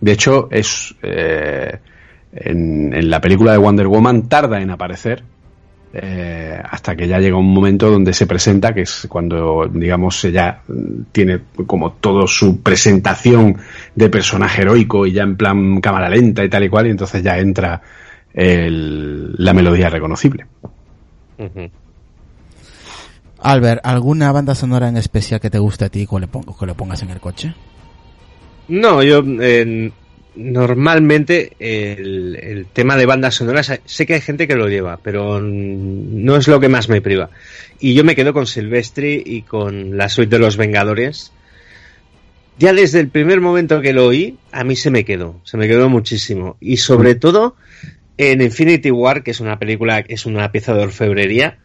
De 0.00 0.12
hecho, 0.12 0.48
es 0.50 0.94
eh, 1.02 1.78
en, 2.32 2.94
en, 2.94 3.10
la 3.10 3.20
película 3.20 3.52
de 3.52 3.58
Wonder 3.58 3.86
Woman 3.86 4.28
tarda 4.28 4.60
en 4.60 4.70
aparecer 4.70 5.24
eh, 5.96 6.60
hasta 6.68 6.96
que 6.96 7.06
ya 7.06 7.20
llega 7.20 7.36
un 7.36 7.54
momento 7.54 7.88
donde 7.88 8.12
se 8.12 8.26
presenta, 8.26 8.74
que 8.74 8.80
es 8.80 9.06
cuando, 9.08 9.70
digamos, 9.72 10.24
ella 10.24 10.60
tiene 11.12 11.40
como 11.66 11.92
todo 11.92 12.26
su 12.26 12.60
presentación 12.62 13.58
de 13.94 14.08
personaje 14.08 14.62
heroico 14.62 15.06
y 15.06 15.12
ya 15.12 15.22
en 15.22 15.36
plan 15.36 15.80
cámara 15.80 16.08
lenta 16.08 16.42
y 16.42 16.48
tal 16.48 16.64
y 16.64 16.68
cual, 16.68 16.88
y 16.88 16.90
entonces 16.90 17.22
ya 17.22 17.38
entra 17.38 17.80
el, 18.32 19.34
la 19.36 19.54
melodía 19.54 19.88
reconocible. 19.88 20.46
Albert, 23.40 23.86
¿alguna 23.86 24.32
banda 24.32 24.56
sonora 24.56 24.88
en 24.88 24.96
especial 24.96 25.40
que 25.40 25.50
te 25.50 25.60
guste 25.60 25.84
a 25.84 25.90
ti 25.90 26.08
que 26.08 26.18
le, 26.18 26.26
que 26.26 26.66
le 26.66 26.74
pongas 26.74 27.02
en 27.02 27.10
el 27.10 27.20
coche? 27.20 27.54
No, 28.66 29.00
yo 29.02 29.22
eh, 29.40 29.92
normalmente 30.36 31.52
el, 31.58 32.66
tema 32.72 32.96
de 32.96 33.06
bandas 33.06 33.36
sonoras, 33.36 33.80
sé 33.84 34.06
que 34.06 34.14
hay 34.14 34.20
gente 34.20 34.48
que 34.48 34.56
lo 34.56 34.68
lleva, 34.68 34.98
pero 35.02 35.40
no 35.40 36.36
es 36.36 36.48
lo 36.48 36.60
que 36.60 36.68
más 36.68 36.88
me 36.88 37.00
priva. 37.00 37.30
Y 37.80 37.94
yo 37.94 38.04
me 38.04 38.14
quedo 38.14 38.32
con 38.32 38.46
Silvestri 38.46 39.22
y 39.24 39.42
con 39.42 39.96
la 39.96 40.08
suite 40.08 40.36
de 40.36 40.38
los 40.38 40.56
Vengadores. 40.56 41.32
Ya 42.58 42.72
desde 42.72 43.00
el 43.00 43.08
primer 43.08 43.40
momento 43.40 43.80
que 43.80 43.92
lo 43.92 44.06
oí, 44.06 44.38
a 44.52 44.64
mí 44.64 44.76
se 44.76 44.90
me 44.90 45.04
quedó, 45.04 45.40
se 45.44 45.56
me 45.56 45.66
quedó 45.66 45.88
muchísimo. 45.88 46.56
Y 46.60 46.76
sobre 46.76 47.14
todo 47.14 47.56
en 48.16 48.42
Infinity 48.42 48.90
War, 48.90 49.22
que 49.22 49.32
es 49.32 49.40
una 49.40 49.58
película, 49.58 49.98
es 50.06 50.26
una 50.26 50.52
pieza 50.52 50.74
de 50.74 50.84
orfebrería, 50.84 51.58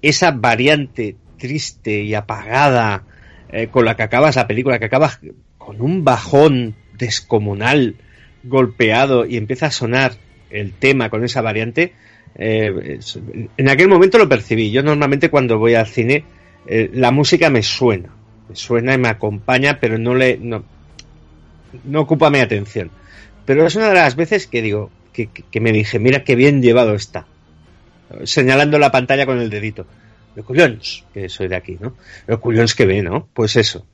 esa 0.00 0.30
variante 0.30 1.16
triste 1.38 2.02
y 2.02 2.14
apagada 2.14 3.04
eh, 3.50 3.68
con 3.68 3.84
la 3.84 3.96
que 3.96 4.02
acabas 4.02 4.36
la 4.36 4.46
película, 4.46 4.78
que 4.78 4.86
acaba 4.86 5.12
con 5.58 5.80
un 5.80 6.04
bajón 6.04 6.74
descomunal, 6.96 7.96
golpeado 8.42 9.26
y 9.26 9.36
empieza 9.36 9.66
a 9.66 9.70
sonar 9.70 10.14
el 10.50 10.72
tema 10.72 11.10
con 11.10 11.24
esa 11.24 11.42
variante, 11.42 11.92
eh, 12.36 12.98
en 13.56 13.68
aquel 13.68 13.88
momento 13.88 14.18
lo 14.18 14.28
percibí. 14.28 14.70
Yo 14.70 14.82
normalmente 14.82 15.30
cuando 15.30 15.58
voy 15.58 15.74
al 15.74 15.86
cine, 15.86 16.24
eh, 16.66 16.90
la 16.92 17.10
música 17.10 17.50
me 17.50 17.62
suena, 17.62 18.10
me 18.48 18.56
suena 18.56 18.94
y 18.94 18.98
me 18.98 19.08
acompaña, 19.08 19.78
pero 19.80 19.98
no 19.98 20.14
le 20.14 20.38
no, 20.38 20.64
no 21.84 22.00
ocupa 22.00 22.30
mi 22.30 22.38
atención. 22.38 22.90
Pero 23.44 23.66
es 23.66 23.74
una 23.76 23.88
de 23.88 23.94
las 23.94 24.16
veces 24.16 24.46
que 24.46 24.62
digo, 24.62 24.90
que, 25.12 25.28
que 25.28 25.60
me 25.60 25.72
dije, 25.72 25.98
mira 25.98 26.24
qué 26.24 26.34
bien 26.34 26.62
llevado 26.62 26.94
está, 26.94 27.26
señalando 28.24 28.78
la 28.78 28.90
pantalla 28.90 29.26
con 29.26 29.38
el 29.40 29.50
dedito. 29.50 29.86
Los 30.34 30.46
culions, 30.46 31.04
que 31.12 31.28
soy 31.28 31.46
de 31.46 31.56
aquí, 31.56 31.76
¿no? 31.80 31.94
Los 32.26 32.40
culions 32.40 32.74
que 32.74 32.86
ve, 32.86 33.02
¿no? 33.02 33.28
Pues 33.32 33.54
eso. 33.56 33.86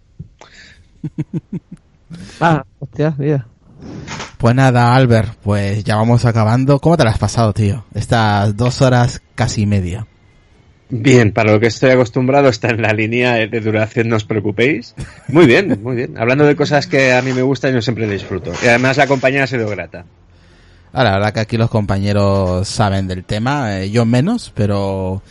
Ah, 2.41 2.65
hostia, 2.79 3.15
mira. 3.19 3.47
Pues 4.39 4.55
nada, 4.55 4.95
Albert, 4.95 5.35
pues 5.43 5.85
ya 5.85 5.97
vamos 5.97 6.25
acabando. 6.25 6.79
¿Cómo 6.79 6.97
te 6.97 7.05
lo 7.05 7.11
has 7.11 7.19
pasado, 7.19 7.53
tío? 7.53 7.85
Estas 7.95 8.57
dos 8.57 8.81
horas 8.81 9.21
casi 9.35 9.67
media. 9.67 10.07
Bien, 10.89 11.33
para 11.33 11.53
lo 11.53 11.61
que 11.61 11.69
estoy 11.69 11.91
acostumbrado 11.91 12.49
está 12.49 12.71
en 12.71 12.83
la 12.83 12.93
línea 12.93 13.35
de 13.35 13.61
duración, 13.61 14.09
no 14.09 14.17
os 14.17 14.25
preocupéis. 14.25 14.95
Muy 15.29 15.47
bien, 15.47 15.79
muy 15.83 15.95
bien. 15.95 16.19
Hablando 16.19 16.45
de 16.45 16.57
cosas 16.57 16.89
que 16.89 17.13
a 17.13 17.23
mí 17.23 17.33
me 17.33 17.43
gustan, 17.43 17.73
yo 17.75 17.81
siempre 17.81 18.09
disfruto. 18.09 18.53
Y 18.63 18.67
además 18.67 18.97
la 18.97 19.07
compañía 19.07 19.45
ha 19.45 19.47
sido 19.47 19.69
grata. 19.69 20.05
Ah, 20.93 21.05
la 21.05 21.13
verdad 21.13 21.33
que 21.33 21.41
aquí 21.41 21.57
los 21.57 21.71
compañeros 21.71 22.67
saben 22.67 23.07
del 23.07 23.25
tema, 23.25 23.79
eh, 23.79 23.91
yo 23.91 24.05
menos, 24.05 24.53
pero 24.53 25.23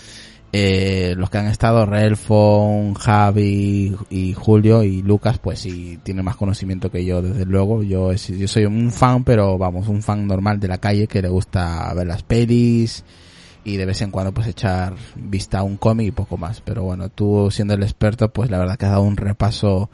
eh, 0.51 1.13
los 1.15 1.29
que 1.29 1.37
han 1.37 1.45
estado, 1.45 1.85
Relfon, 1.85 2.95
Javi 2.95 3.95
y 4.09 4.33
Julio 4.33 4.83
y 4.83 5.03
Lucas, 5.03 5.37
pues 5.37 5.59
sí 5.59 5.99
tienen 6.01 6.25
más 6.25 6.37
conocimiento 6.37 6.89
que 6.89 7.05
yo, 7.05 7.21
desde 7.21 7.45
luego. 7.45 7.83
Yo, 7.83 8.11
yo 8.13 8.47
soy 8.47 8.65
un 8.65 8.91
fan, 8.91 9.23
pero 9.23 9.57
vamos, 9.59 9.87
un 9.87 10.01
fan 10.01 10.25
normal 10.25 10.59
de 10.59 10.67
la 10.67 10.79
calle 10.79 11.07
que 11.07 11.21
le 11.21 11.29
gusta 11.29 11.93
ver 11.93 12.07
las 12.07 12.23
pelis 12.23 13.03
y 13.63 13.77
de 13.77 13.85
vez 13.85 14.01
en 14.01 14.09
cuando 14.09 14.33
pues 14.33 14.47
echar 14.47 14.95
vista 15.15 15.59
a 15.59 15.63
un 15.63 15.77
cómic 15.77 16.07
y 16.07 16.11
poco 16.11 16.37
más. 16.37 16.61
Pero 16.61 16.83
bueno, 16.83 17.09
tú 17.09 17.49
siendo 17.51 17.75
el 17.75 17.83
experto, 17.83 18.29
pues 18.29 18.49
la 18.49 18.57
verdad 18.57 18.77
que 18.77 18.85
has 18.85 18.91
dado 18.91 19.03
un 19.03 19.17
repaso 19.17 19.91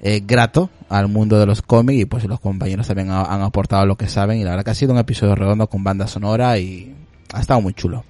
eh, 0.00 0.22
grato 0.26 0.70
al 0.88 1.08
mundo 1.08 1.38
de 1.38 1.44
los 1.44 1.60
cómics 1.60 2.00
y 2.00 2.04
pues 2.06 2.24
los 2.24 2.40
compañeros 2.40 2.86
también 2.86 3.10
han 3.10 3.42
aportado 3.42 3.84
lo 3.84 3.96
que 3.96 4.08
saben 4.08 4.38
y 4.38 4.44
la 4.44 4.50
verdad 4.50 4.64
que 4.64 4.70
ha 4.70 4.74
sido 4.74 4.92
un 4.92 4.98
episodio 4.98 5.34
redondo 5.34 5.68
con 5.68 5.84
banda 5.84 6.06
sonora 6.06 6.58
y 6.58 6.94
ha 7.34 7.40
estado 7.40 7.60
muy 7.60 7.74
chulo. 7.74 8.04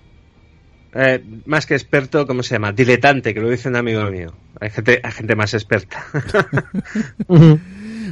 Eh, 0.94 1.24
más 1.46 1.66
que 1.66 1.74
experto, 1.74 2.26
¿cómo 2.26 2.42
se 2.42 2.54
llama? 2.54 2.72
Diletante, 2.72 3.34
que 3.34 3.40
lo 3.40 3.50
dice 3.50 3.68
un 3.68 3.76
amigo 3.76 4.04
mío. 4.10 4.32
Hay 4.60 4.70
gente, 4.70 5.00
hay 5.02 5.12
gente 5.12 5.34
más 5.34 5.52
experta. 5.54 6.04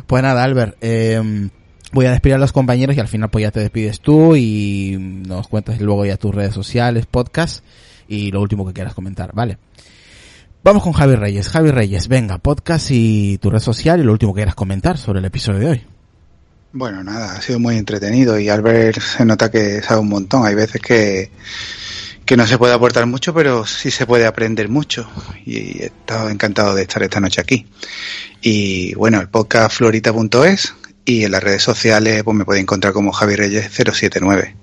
pues 0.06 0.22
nada, 0.22 0.42
Albert, 0.42 0.76
eh, 0.80 1.48
voy 1.92 2.06
a 2.06 2.10
despedir 2.10 2.34
a 2.34 2.38
los 2.38 2.52
compañeros 2.52 2.96
y 2.96 3.00
al 3.00 3.06
final 3.06 3.30
pues 3.30 3.42
ya 3.42 3.50
te 3.52 3.60
despides 3.60 4.00
tú 4.00 4.34
y 4.34 4.96
nos 4.98 5.46
cuentas 5.46 5.80
luego 5.80 6.04
ya 6.04 6.16
tus 6.16 6.34
redes 6.34 6.54
sociales, 6.54 7.06
podcast 7.06 7.64
y 8.08 8.32
lo 8.32 8.40
último 8.40 8.66
que 8.66 8.72
quieras 8.72 8.94
comentar, 8.94 9.32
¿vale? 9.32 9.58
Vamos 10.64 10.82
con 10.82 10.92
Javi 10.92 11.16
Reyes. 11.16 11.48
Javi 11.48 11.70
Reyes, 11.70 12.08
venga, 12.08 12.38
podcast 12.38 12.88
y 12.90 13.38
tu 13.38 13.50
red 13.50 13.60
social 13.60 14.00
y 14.00 14.04
lo 14.04 14.12
último 14.12 14.32
que 14.32 14.38
quieras 14.38 14.54
comentar 14.54 14.98
sobre 14.98 15.20
el 15.20 15.24
episodio 15.24 15.58
de 15.60 15.68
hoy. 15.68 15.86
Bueno, 16.72 17.04
nada, 17.04 17.34
ha 17.34 17.42
sido 17.42 17.58
muy 17.58 17.76
entretenido 17.76 18.38
y 18.38 18.48
Albert 18.48 19.00
se 19.00 19.24
nota 19.24 19.50
que 19.50 19.82
sabe 19.82 20.00
un 20.00 20.08
montón. 20.08 20.46
Hay 20.46 20.54
veces 20.54 20.80
que, 20.80 21.30
que 22.24 22.36
no 22.36 22.46
se 22.46 22.58
puede 22.58 22.74
aportar 22.74 23.06
mucho, 23.06 23.34
pero 23.34 23.66
sí 23.66 23.90
se 23.90 24.06
puede 24.06 24.26
aprender 24.26 24.68
mucho. 24.68 25.08
Y 25.44 25.82
he 25.82 25.86
estado 25.86 26.30
encantado 26.30 26.74
de 26.74 26.82
estar 26.82 27.02
esta 27.02 27.20
noche 27.20 27.40
aquí. 27.40 27.66
Y 28.40 28.94
bueno, 28.94 29.20
el 29.20 29.28
podcast 29.28 29.76
florita.es 29.76 30.74
y 31.04 31.24
en 31.24 31.32
las 31.32 31.42
redes 31.42 31.62
sociales 31.62 32.22
pues 32.22 32.36
me 32.36 32.44
puede 32.44 32.60
encontrar 32.60 32.92
como 32.92 33.12
Javi 33.12 33.36
Reyes 33.36 33.70
079. 33.72 34.56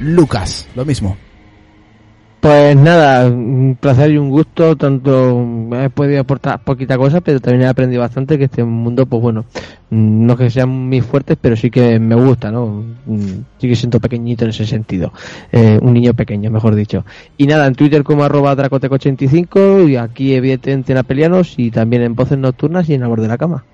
Lucas, 0.00 0.66
lo 0.74 0.84
mismo. 0.84 1.18
Pues 2.40 2.74
nada, 2.74 3.26
un 3.28 3.76
placer 3.78 4.12
y 4.12 4.16
un 4.16 4.30
gusto, 4.30 4.74
tanto 4.74 5.46
he 5.74 5.90
podido 5.90 6.22
aportar 6.22 6.64
poquita 6.64 6.96
cosa, 6.96 7.20
pero 7.20 7.38
también 7.38 7.64
he 7.64 7.68
aprendido 7.68 8.00
bastante 8.00 8.38
que 8.38 8.44
este 8.44 8.64
mundo, 8.64 9.04
pues 9.04 9.20
bueno, 9.20 9.44
no 9.90 10.36
que 10.38 10.48
sean 10.48 10.70
muy 10.70 11.02
fuertes, 11.02 11.36
pero 11.38 11.54
sí 11.54 11.70
que 11.70 11.98
me 11.98 12.14
gusta, 12.14 12.50
¿no? 12.50 12.82
Sí 13.58 13.68
que 13.68 13.76
siento 13.76 14.00
pequeñito 14.00 14.44
en 14.44 14.50
ese 14.50 14.64
sentido, 14.64 15.12
eh, 15.52 15.78
un 15.82 15.92
niño 15.92 16.14
pequeño, 16.14 16.50
mejor 16.50 16.74
dicho. 16.74 17.04
Y 17.36 17.46
nada, 17.46 17.66
en 17.66 17.74
Twitter 17.74 18.02
como 18.02 18.24
arroba 18.24 18.56
dracoteco85 18.56 19.90
y 19.90 19.96
aquí 19.96 20.32
evidentemente 20.34 20.92
en 20.92 20.98
Apelianos 20.98 21.58
y 21.58 21.70
también 21.70 22.00
en 22.02 22.14
Voces 22.14 22.38
Nocturnas 22.38 22.88
y 22.88 22.94
en 22.94 23.06
borde 23.06 23.24
de 23.24 23.28
la 23.28 23.36
cama. 23.36 23.64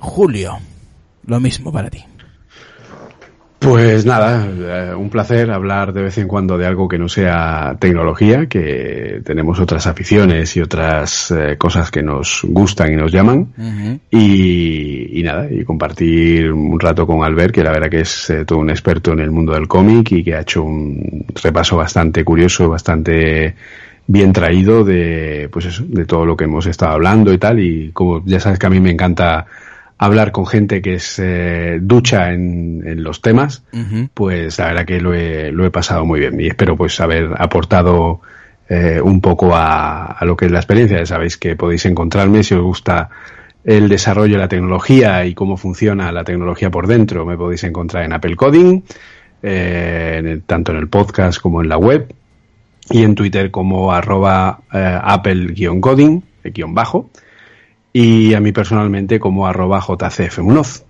Julio 0.00 0.56
lo 1.26 1.40
mismo 1.40 1.72
para 1.72 1.90
ti. 1.90 2.04
Pues 3.58 4.04
nada, 4.04 4.46
eh, 4.46 4.94
un 4.94 5.08
placer 5.08 5.50
hablar 5.50 5.92
de 5.92 6.02
vez 6.02 6.18
en 6.18 6.28
cuando 6.28 6.58
de 6.58 6.66
algo 6.66 6.86
que 6.86 6.98
no 6.98 7.08
sea 7.08 7.74
tecnología, 7.80 8.46
que 8.46 9.22
tenemos 9.24 9.58
otras 9.58 9.86
aficiones 9.86 10.54
y 10.56 10.60
otras 10.60 11.30
eh, 11.30 11.56
cosas 11.56 11.90
que 11.90 12.02
nos 12.02 12.42
gustan 12.44 12.92
y 12.92 12.96
nos 12.96 13.10
llaman. 13.10 13.48
y, 14.10 15.20
nada, 15.24 15.48
y 15.50 15.64
compartir 15.64 16.52
un 16.52 16.78
rato 16.78 17.06
con 17.06 17.24
Albert, 17.24 17.54
que 17.54 17.64
la 17.64 17.72
verdad 17.72 17.88
que 17.88 18.00
es 18.00 18.30
eh, 18.30 18.44
todo 18.44 18.58
un 18.58 18.70
experto 18.70 19.12
en 19.12 19.20
el 19.20 19.30
mundo 19.30 19.52
del 19.52 19.66
cómic 19.66 20.12
y 20.12 20.22
que 20.22 20.34
ha 20.34 20.42
hecho 20.42 20.62
un 20.62 21.24
repaso 21.42 21.76
bastante 21.76 22.24
curioso, 22.24 22.68
bastante 22.68 23.56
bien 24.06 24.32
traído 24.32 24.84
de, 24.84 25.48
pues 25.50 25.64
eso, 25.64 25.82
de 25.88 26.04
todo 26.04 26.24
lo 26.24 26.36
que 26.36 26.44
hemos 26.44 26.66
estado 26.66 26.92
hablando 26.92 27.32
y 27.32 27.38
tal. 27.38 27.58
Y 27.58 27.90
como 27.92 28.22
ya 28.26 28.38
sabes 28.38 28.58
que 28.58 28.66
a 28.66 28.70
mí 28.70 28.80
me 28.80 28.90
encanta 28.90 29.46
hablar 29.98 30.32
con 30.32 30.46
gente 30.46 30.82
que 30.82 30.98
se 30.98 31.78
ducha 31.80 32.32
en, 32.32 33.02
los 33.02 33.22
temas, 33.22 33.62
pues 34.14 34.58
la 34.58 34.66
verdad 34.66 34.84
que 34.84 35.00
lo 35.00 35.14
he, 35.14 35.50
lo 35.52 35.64
he 35.64 35.70
pasado 35.70 36.04
muy 36.04 36.20
bien 36.20 36.40
y 36.40 36.46
espero 36.46 36.76
pues 36.76 37.00
haber 37.00 37.30
aportado 37.38 38.20
eh, 38.68 39.00
un 39.00 39.20
poco 39.20 39.52
a, 39.54 40.18
lo 40.22 40.36
que 40.36 40.46
es 40.46 40.52
la 40.52 40.58
experiencia. 40.58 40.98
Ya 40.98 41.06
sabéis 41.06 41.36
que 41.36 41.56
podéis 41.56 41.86
encontrarme 41.86 42.42
si 42.42 42.54
os 42.54 42.62
gusta 42.62 43.08
el 43.64 43.88
desarrollo 43.88 44.34
de 44.34 44.40
la 44.40 44.48
tecnología 44.48 45.24
y 45.24 45.34
cómo 45.34 45.56
funciona 45.56 46.12
la 46.12 46.24
tecnología 46.24 46.70
por 46.70 46.86
dentro. 46.86 47.24
Me 47.24 47.36
podéis 47.36 47.64
encontrar 47.64 48.04
en 48.04 48.12
Apple 48.12 48.36
Coding, 48.36 48.82
eh, 49.42 50.40
tanto 50.46 50.72
en 50.72 50.78
el 50.78 50.88
podcast 50.88 51.40
como 51.40 51.62
en 51.62 51.68
la 51.68 51.78
web 51.78 52.12
y 52.90 53.02
en 53.02 53.14
Twitter 53.14 53.50
como 53.50 53.92
arroba 53.92 54.60
eh, 54.72 55.00
Apple-coding, 55.02 56.22
guion 56.44 56.74
bajo 56.74 57.10
y 57.98 58.34
a 58.34 58.40
mí 58.40 58.52
personalmente 58.52 59.18
como 59.18 59.46
arroba 59.46 59.80
jcfmunoz. 59.80 60.84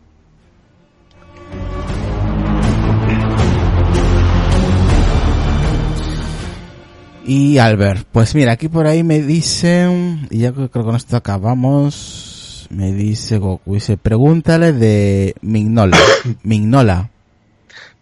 Y 7.24 7.58
Albert, 7.58 8.08
pues 8.10 8.34
mira, 8.34 8.50
aquí 8.50 8.68
por 8.68 8.88
ahí 8.88 9.04
me 9.04 9.22
dicen, 9.22 10.26
y 10.30 10.38
ya 10.38 10.52
creo 10.52 10.68
que 10.68 10.80
con 10.80 10.96
esto 10.96 11.16
acabamos, 11.16 12.66
me 12.70 12.92
dice 12.92 13.38
Goku, 13.38 13.74
dice, 13.74 13.96
pregúntale 13.96 14.72
de 14.72 15.36
Mignola. 15.42 15.96
Mignola. 16.42 17.10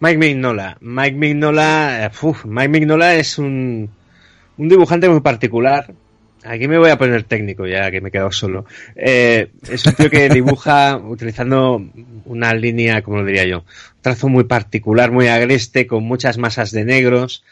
Mike 0.01 0.17
Mignola. 0.17 0.79
Mike 0.81 1.17
Mignola, 1.19 2.11
uf, 2.23 2.47
Mike 2.47 2.69
Mignola 2.71 3.17
es 3.17 3.37
un, 3.37 3.91
un 4.57 4.69
dibujante 4.71 5.11
muy 5.11 5.21
particular, 5.21 5.93
Aquí 6.45 6.69
me 6.69 6.79
voy 6.79 6.91
a 6.91 6.99
poner 6.99 7.25
técnico 7.25 7.67
ya 7.67 7.91
que 7.91 8.01
me 8.01 8.09
he 8.09 8.13
quedado 8.13 8.31
solo. 8.31 8.67
Eh, 8.95 9.51
es 9.69 9.85
un 9.87 9.95
tío 9.95 10.11
que 10.11 10.29
dibuja 10.31 10.99
utilizando 10.99 11.83
una 12.27 12.55
línea, 12.55 13.03
como 13.03 13.19
lo 13.19 13.25
diría 13.25 13.47
yo, 13.47 13.59
un 13.61 14.03
trazo 14.03 14.29
muy 14.29 14.45
particular, 14.45 15.11
muy 15.11 15.29
agreste, 15.29 15.87
con 15.87 16.05
muchas 16.05 16.37
masas 16.39 16.71
de 16.71 16.85
negros. 16.85 17.43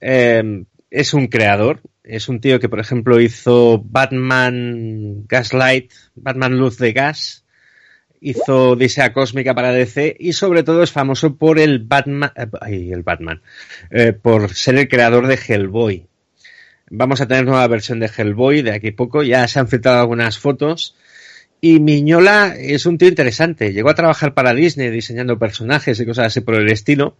Eh, 0.00 0.64
es 0.90 1.14
un 1.14 1.26
creador. 1.26 1.80
Es 2.04 2.28
un 2.28 2.40
tío 2.40 2.58
que, 2.58 2.70
por 2.70 2.80
ejemplo, 2.80 3.20
hizo 3.20 3.82
Batman 3.84 5.26
Gaslight, 5.26 5.92
Batman 6.14 6.56
Luz 6.56 6.78
de 6.78 6.92
Gas, 6.92 7.44
hizo 8.20 8.70
Odisea 8.70 9.12
Cósmica 9.12 9.54
para 9.54 9.72
DC 9.72 10.16
y 10.18 10.32
sobre 10.32 10.62
todo 10.62 10.82
es 10.82 10.90
famoso 10.90 11.36
por 11.36 11.58
el 11.58 11.80
Batman, 11.80 12.32
ay, 12.60 12.92
el 12.92 13.02
Batman, 13.02 13.42
eh, 13.90 14.14
por 14.14 14.54
ser 14.54 14.76
el 14.76 14.88
creador 14.88 15.26
de 15.26 15.36
Hellboy. 15.36 16.07
Vamos 16.90 17.20
a 17.20 17.28
tener 17.28 17.44
nueva 17.44 17.66
versión 17.66 18.00
de 18.00 18.10
Hellboy 18.14 18.62
de 18.62 18.72
aquí 18.72 18.88
a 18.88 18.96
poco. 18.96 19.22
Ya 19.22 19.46
se 19.48 19.58
han 19.58 19.68
filtrado 19.68 20.00
algunas 20.00 20.38
fotos. 20.38 20.96
Y 21.60 21.80
Miñola 21.80 22.54
es 22.56 22.86
un 22.86 22.98
tío 22.98 23.08
interesante. 23.08 23.72
Llegó 23.72 23.90
a 23.90 23.94
trabajar 23.94 24.32
para 24.34 24.54
Disney 24.54 24.90
diseñando 24.90 25.38
personajes 25.38 25.98
y 26.00 26.06
cosas 26.06 26.26
así 26.26 26.40
por 26.40 26.54
el 26.54 26.70
estilo. 26.70 27.16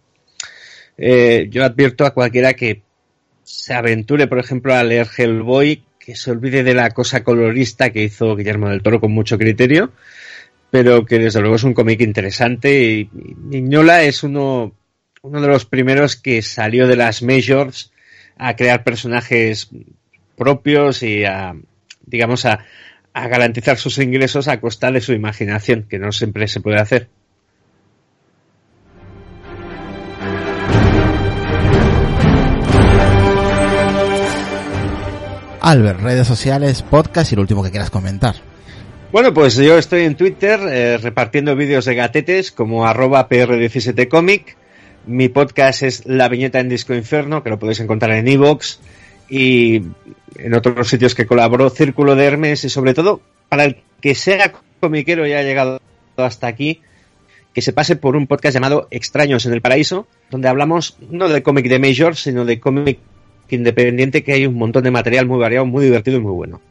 Eh, 0.97 1.47
yo 1.49 1.63
advierto 1.63 2.05
a 2.05 2.13
cualquiera 2.13 2.53
que 2.53 2.81
se 3.43 3.73
aventure, 3.73 4.27
por 4.27 4.39
ejemplo, 4.39 4.73
a 4.73 4.83
leer 4.83 5.07
Hellboy, 5.15 5.83
que 5.99 6.15
se 6.15 6.31
olvide 6.31 6.63
de 6.63 6.73
la 6.73 6.89
cosa 6.91 7.23
colorista 7.23 7.91
que 7.91 8.03
hizo 8.03 8.35
Guillermo 8.35 8.69
del 8.69 8.81
Toro 8.81 8.99
con 8.99 9.11
mucho 9.11 9.37
criterio, 9.37 9.91
pero 10.71 11.05
que 11.05 11.19
desde 11.19 11.41
luego 11.41 11.55
es 11.55 11.63
un 11.63 11.73
cómic 11.73 12.01
interesante. 12.01 12.81
Y 12.81 13.09
Miñola 13.13 14.03
es 14.03 14.23
uno, 14.23 14.73
uno 15.21 15.41
de 15.41 15.47
los 15.47 15.65
primeros 15.65 16.15
que 16.15 16.41
salió 16.41 16.87
de 16.87 16.95
las 16.95 17.21
majors 17.21 17.91
a 18.39 18.55
crear 18.55 18.83
personajes 18.83 19.69
propios 20.35 21.03
y 21.03 21.25
a, 21.25 21.53
digamos, 22.05 22.45
a, 22.45 22.65
a 23.13 23.27
garantizar 23.27 23.77
sus 23.77 23.99
ingresos 23.99 24.47
a 24.47 24.59
costa 24.59 24.91
de 24.91 25.01
su 25.01 25.13
imaginación, 25.13 25.85
que 25.87 25.99
no 25.99 26.11
siempre 26.11 26.47
se 26.47 26.61
puede 26.61 26.79
hacer. 26.79 27.09
Albert, 35.61 35.99
redes 35.99 36.25
sociales, 36.25 36.81
podcast 36.81 37.31
y 37.31 37.35
lo 37.35 37.41
último 37.41 37.61
que 37.61 37.69
quieras 37.69 37.89
comentar. 37.89 38.35
Bueno, 39.11 39.33
pues 39.33 39.55
yo 39.55 39.77
estoy 39.77 40.03
en 40.03 40.15
Twitter 40.15 40.59
eh, 40.61 40.97
repartiendo 40.97 41.55
vídeos 41.55 41.85
de 41.85 41.95
gatetes 41.95 42.51
como 42.51 42.85
arroba 42.85 43.27
pr17comic 43.27 44.55
mi 45.05 45.29
podcast 45.29 45.83
es 45.83 46.05
La 46.05 46.29
Viñeta 46.29 46.59
en 46.59 46.69
Disco 46.69 46.93
Inferno, 46.93 47.43
que 47.43 47.49
lo 47.49 47.59
podéis 47.59 47.79
encontrar 47.79 48.11
en 48.11 48.27
Evox 48.27 48.79
y 49.29 49.81
en 50.35 50.53
otros 50.53 50.87
sitios 50.87 51.15
que 51.15 51.25
colaboró 51.25 51.69
Círculo 51.69 52.15
de 52.15 52.25
Hermes 52.25 52.63
y 52.63 52.69
sobre 52.69 52.93
todo 52.93 53.21
para 53.47 53.65
el 53.65 53.77
que 54.01 54.15
sea 54.15 54.53
comiquero 54.79 55.27
y 55.27 55.33
haya 55.33 55.47
llegado 55.47 55.81
hasta 56.17 56.47
aquí, 56.47 56.81
que 57.53 57.61
se 57.61 57.73
pase 57.73 57.95
por 57.95 58.15
un 58.15 58.27
podcast 58.27 58.53
llamado 58.53 58.87
Extraños 58.91 59.45
en 59.45 59.53
el 59.53 59.61
Paraíso, 59.61 60.07
donde 60.29 60.47
hablamos 60.47 60.97
no 61.09 61.27
de 61.29 61.43
cómic 61.43 61.67
de 61.67 61.79
Major, 61.79 62.15
sino 62.15 62.45
de 62.45 62.59
cómic 62.59 62.99
independiente, 63.49 64.23
que 64.23 64.33
hay 64.33 64.45
un 64.45 64.55
montón 64.55 64.83
de 64.83 64.91
material 64.91 65.25
muy 65.25 65.39
variado, 65.39 65.65
muy 65.65 65.85
divertido 65.85 66.17
y 66.17 66.21
muy 66.21 66.33
bueno. 66.33 66.61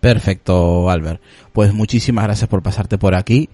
Perfecto, 0.00 0.90
Albert. 0.90 1.22
Pues 1.54 1.72
muchísimas 1.72 2.26
gracias 2.26 2.48
por 2.48 2.62
pasarte 2.62 2.98
por 2.98 3.14
aquí 3.14 3.48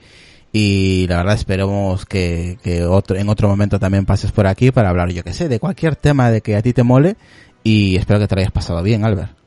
y 0.53 1.07
la 1.09 1.19
verdad 1.19 1.35
esperemos 1.35 2.07
que, 2.07 2.59
que 2.62 2.85
otro, 2.85 3.17
en 3.17 3.29
otro 3.29 3.49
momento 3.49 3.79
también 3.79 4.07
pases 4.07 4.33
por 4.33 4.47
aquí 4.47 4.70
para 4.70 4.91
hablar, 4.91 5.11
yo 5.11 5.23
que 5.23 5.33
sé, 5.33 5.49
de 5.49 5.61
cualquier 5.61 5.97
tema 5.97 6.31
de 6.31 6.41
que 6.41 6.57
a 6.57 6.62
ti 6.62 6.73
te 6.73 6.83
mole 6.83 7.17
y 7.62 7.97
espero 7.97 8.19
que 8.19 8.29
te 8.29 8.39
hayas 8.39 8.53
pasado 8.53 8.83
bien, 8.83 9.05
Albert. 9.05 9.41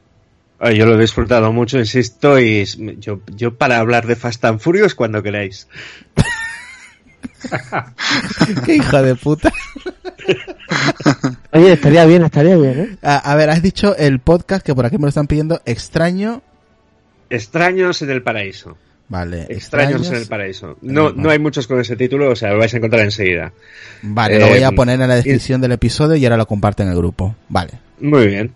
Yo 0.72 0.86
lo 0.86 0.96
he 0.96 1.02
disfrutado 1.02 1.52
mucho, 1.52 1.78
insisto, 1.78 2.40
y 2.40 2.64
yo, 3.00 3.20
yo 3.36 3.56
para 3.56 3.80
hablar 3.80 4.08
de 4.08 4.16
Fast 4.16 4.46
and 4.46 4.60
Furious 4.60 4.96
cuando 4.96 5.22
queráis. 5.22 5.68
Qué 8.66 8.76
hija 8.76 9.02
de 9.02 9.16
puta. 9.16 9.52
Oye, 11.52 11.74
estaría 11.74 12.06
bien, 12.06 12.24
estaría 12.24 12.56
bien, 12.56 12.80
¿eh? 12.80 12.98
A, 13.02 13.36
ver, 13.36 13.50
has 13.50 13.62
dicho 13.62 13.96
el 13.98 14.20
podcast 14.20 14.66
que 14.66 14.74
por 14.74 14.86
aquí 14.86 14.98
me 14.98 15.04
lo 15.04 15.10
están 15.10 15.28
pidiendo, 15.28 15.62
extraño. 15.66 16.42
Extraños 17.30 18.02
en 18.02 18.12
el 18.12 18.24
paraíso. 18.24 18.78
Vale. 19.10 19.46
Extraños, 19.50 20.10
en 20.10 20.16
el 20.16 20.28
paraíso. 20.28 20.78
No, 20.82 21.12
no 21.12 21.30
hay 21.30 21.40
muchos 21.40 21.68
con 21.68 21.80
ese 21.80 21.96
título, 21.96 22.32
o 22.32 22.36
sea, 22.36 22.52
lo 22.52 22.60
vais 22.60 22.74
a 22.74 22.78
encontrar 22.78 23.04
enseguida. 23.04 23.54
Vale, 24.02 24.40
lo 24.40 24.48
voy 24.48 24.64
a 24.64 24.70
eh, 24.70 24.76
poner 24.76 25.00
en 25.00 25.08
la 25.08 25.16
descripción 25.16 25.62
del 25.62 25.74
episodio 25.74 26.16
y 26.16 26.26
ahora 26.26 26.38
lo 26.38 26.48
comparto 26.48 26.84
en 26.84 26.90
el 26.90 26.96
grupo. 26.96 27.36
Vale. 27.50 27.72
Muy 28.00 28.28
bien. 28.28 28.54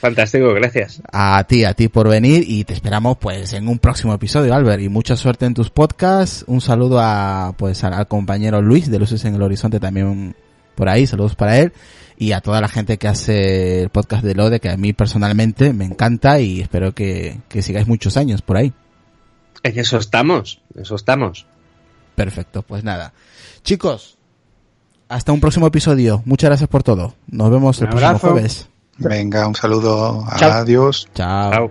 Fantástico, 0.00 0.54
gracias. 0.54 1.02
A 1.12 1.44
ti, 1.44 1.64
a 1.64 1.74
ti 1.74 1.88
por 1.88 2.08
venir 2.08 2.42
y 2.46 2.64
te 2.64 2.72
esperamos 2.72 3.18
pues 3.18 3.52
en 3.52 3.68
un 3.68 3.78
próximo 3.78 4.14
episodio, 4.14 4.54
Albert. 4.54 4.82
Y 4.82 4.88
mucha 4.88 5.14
suerte 5.14 5.44
en 5.44 5.52
tus 5.52 5.68
podcasts. 5.68 6.42
Un 6.46 6.62
saludo 6.62 6.98
a 7.00 7.54
pues 7.58 7.84
al, 7.84 8.08
compañero 8.08 8.62
Luis 8.62 8.90
de 8.90 8.98
Luces 8.98 9.22
en 9.26 9.34
el 9.34 9.42
Horizonte 9.42 9.78
también 9.78 10.34
por 10.74 10.88
ahí, 10.88 11.06
saludos 11.06 11.34
para 11.34 11.58
él. 11.58 11.74
Y 12.16 12.32
a 12.32 12.40
toda 12.40 12.62
la 12.62 12.68
gente 12.68 12.96
que 12.96 13.08
hace 13.08 13.82
el 13.82 13.90
podcast 13.90 14.24
de 14.24 14.34
Lode, 14.34 14.60
que 14.60 14.70
a 14.70 14.76
mí 14.78 14.94
personalmente 14.94 15.74
me 15.74 15.84
encanta 15.84 16.40
y 16.40 16.62
espero 16.62 16.92
que, 16.92 17.38
que 17.48 17.60
sigáis 17.60 17.86
muchos 17.86 18.16
años 18.16 18.40
por 18.40 18.56
ahí. 18.56 18.72
En 19.62 19.78
eso 19.78 19.98
estamos, 19.98 20.60
en 20.74 20.82
eso 20.82 20.94
estamos. 20.94 21.46
Perfecto, 22.14 22.62
pues 22.62 22.84
nada. 22.84 23.12
Chicos, 23.62 24.18
hasta 25.08 25.32
un 25.32 25.40
próximo 25.40 25.66
episodio. 25.66 26.22
Muchas 26.24 26.50
gracias 26.50 26.68
por 26.68 26.82
todo. 26.82 27.14
Nos 27.26 27.50
vemos 27.50 27.80
el 27.80 27.88
próximo 27.88 28.18
jueves. 28.18 28.68
Venga, 28.98 29.46
un 29.46 29.54
saludo. 29.54 30.24
Adiós. 30.28 31.08
Chao. 31.14 31.70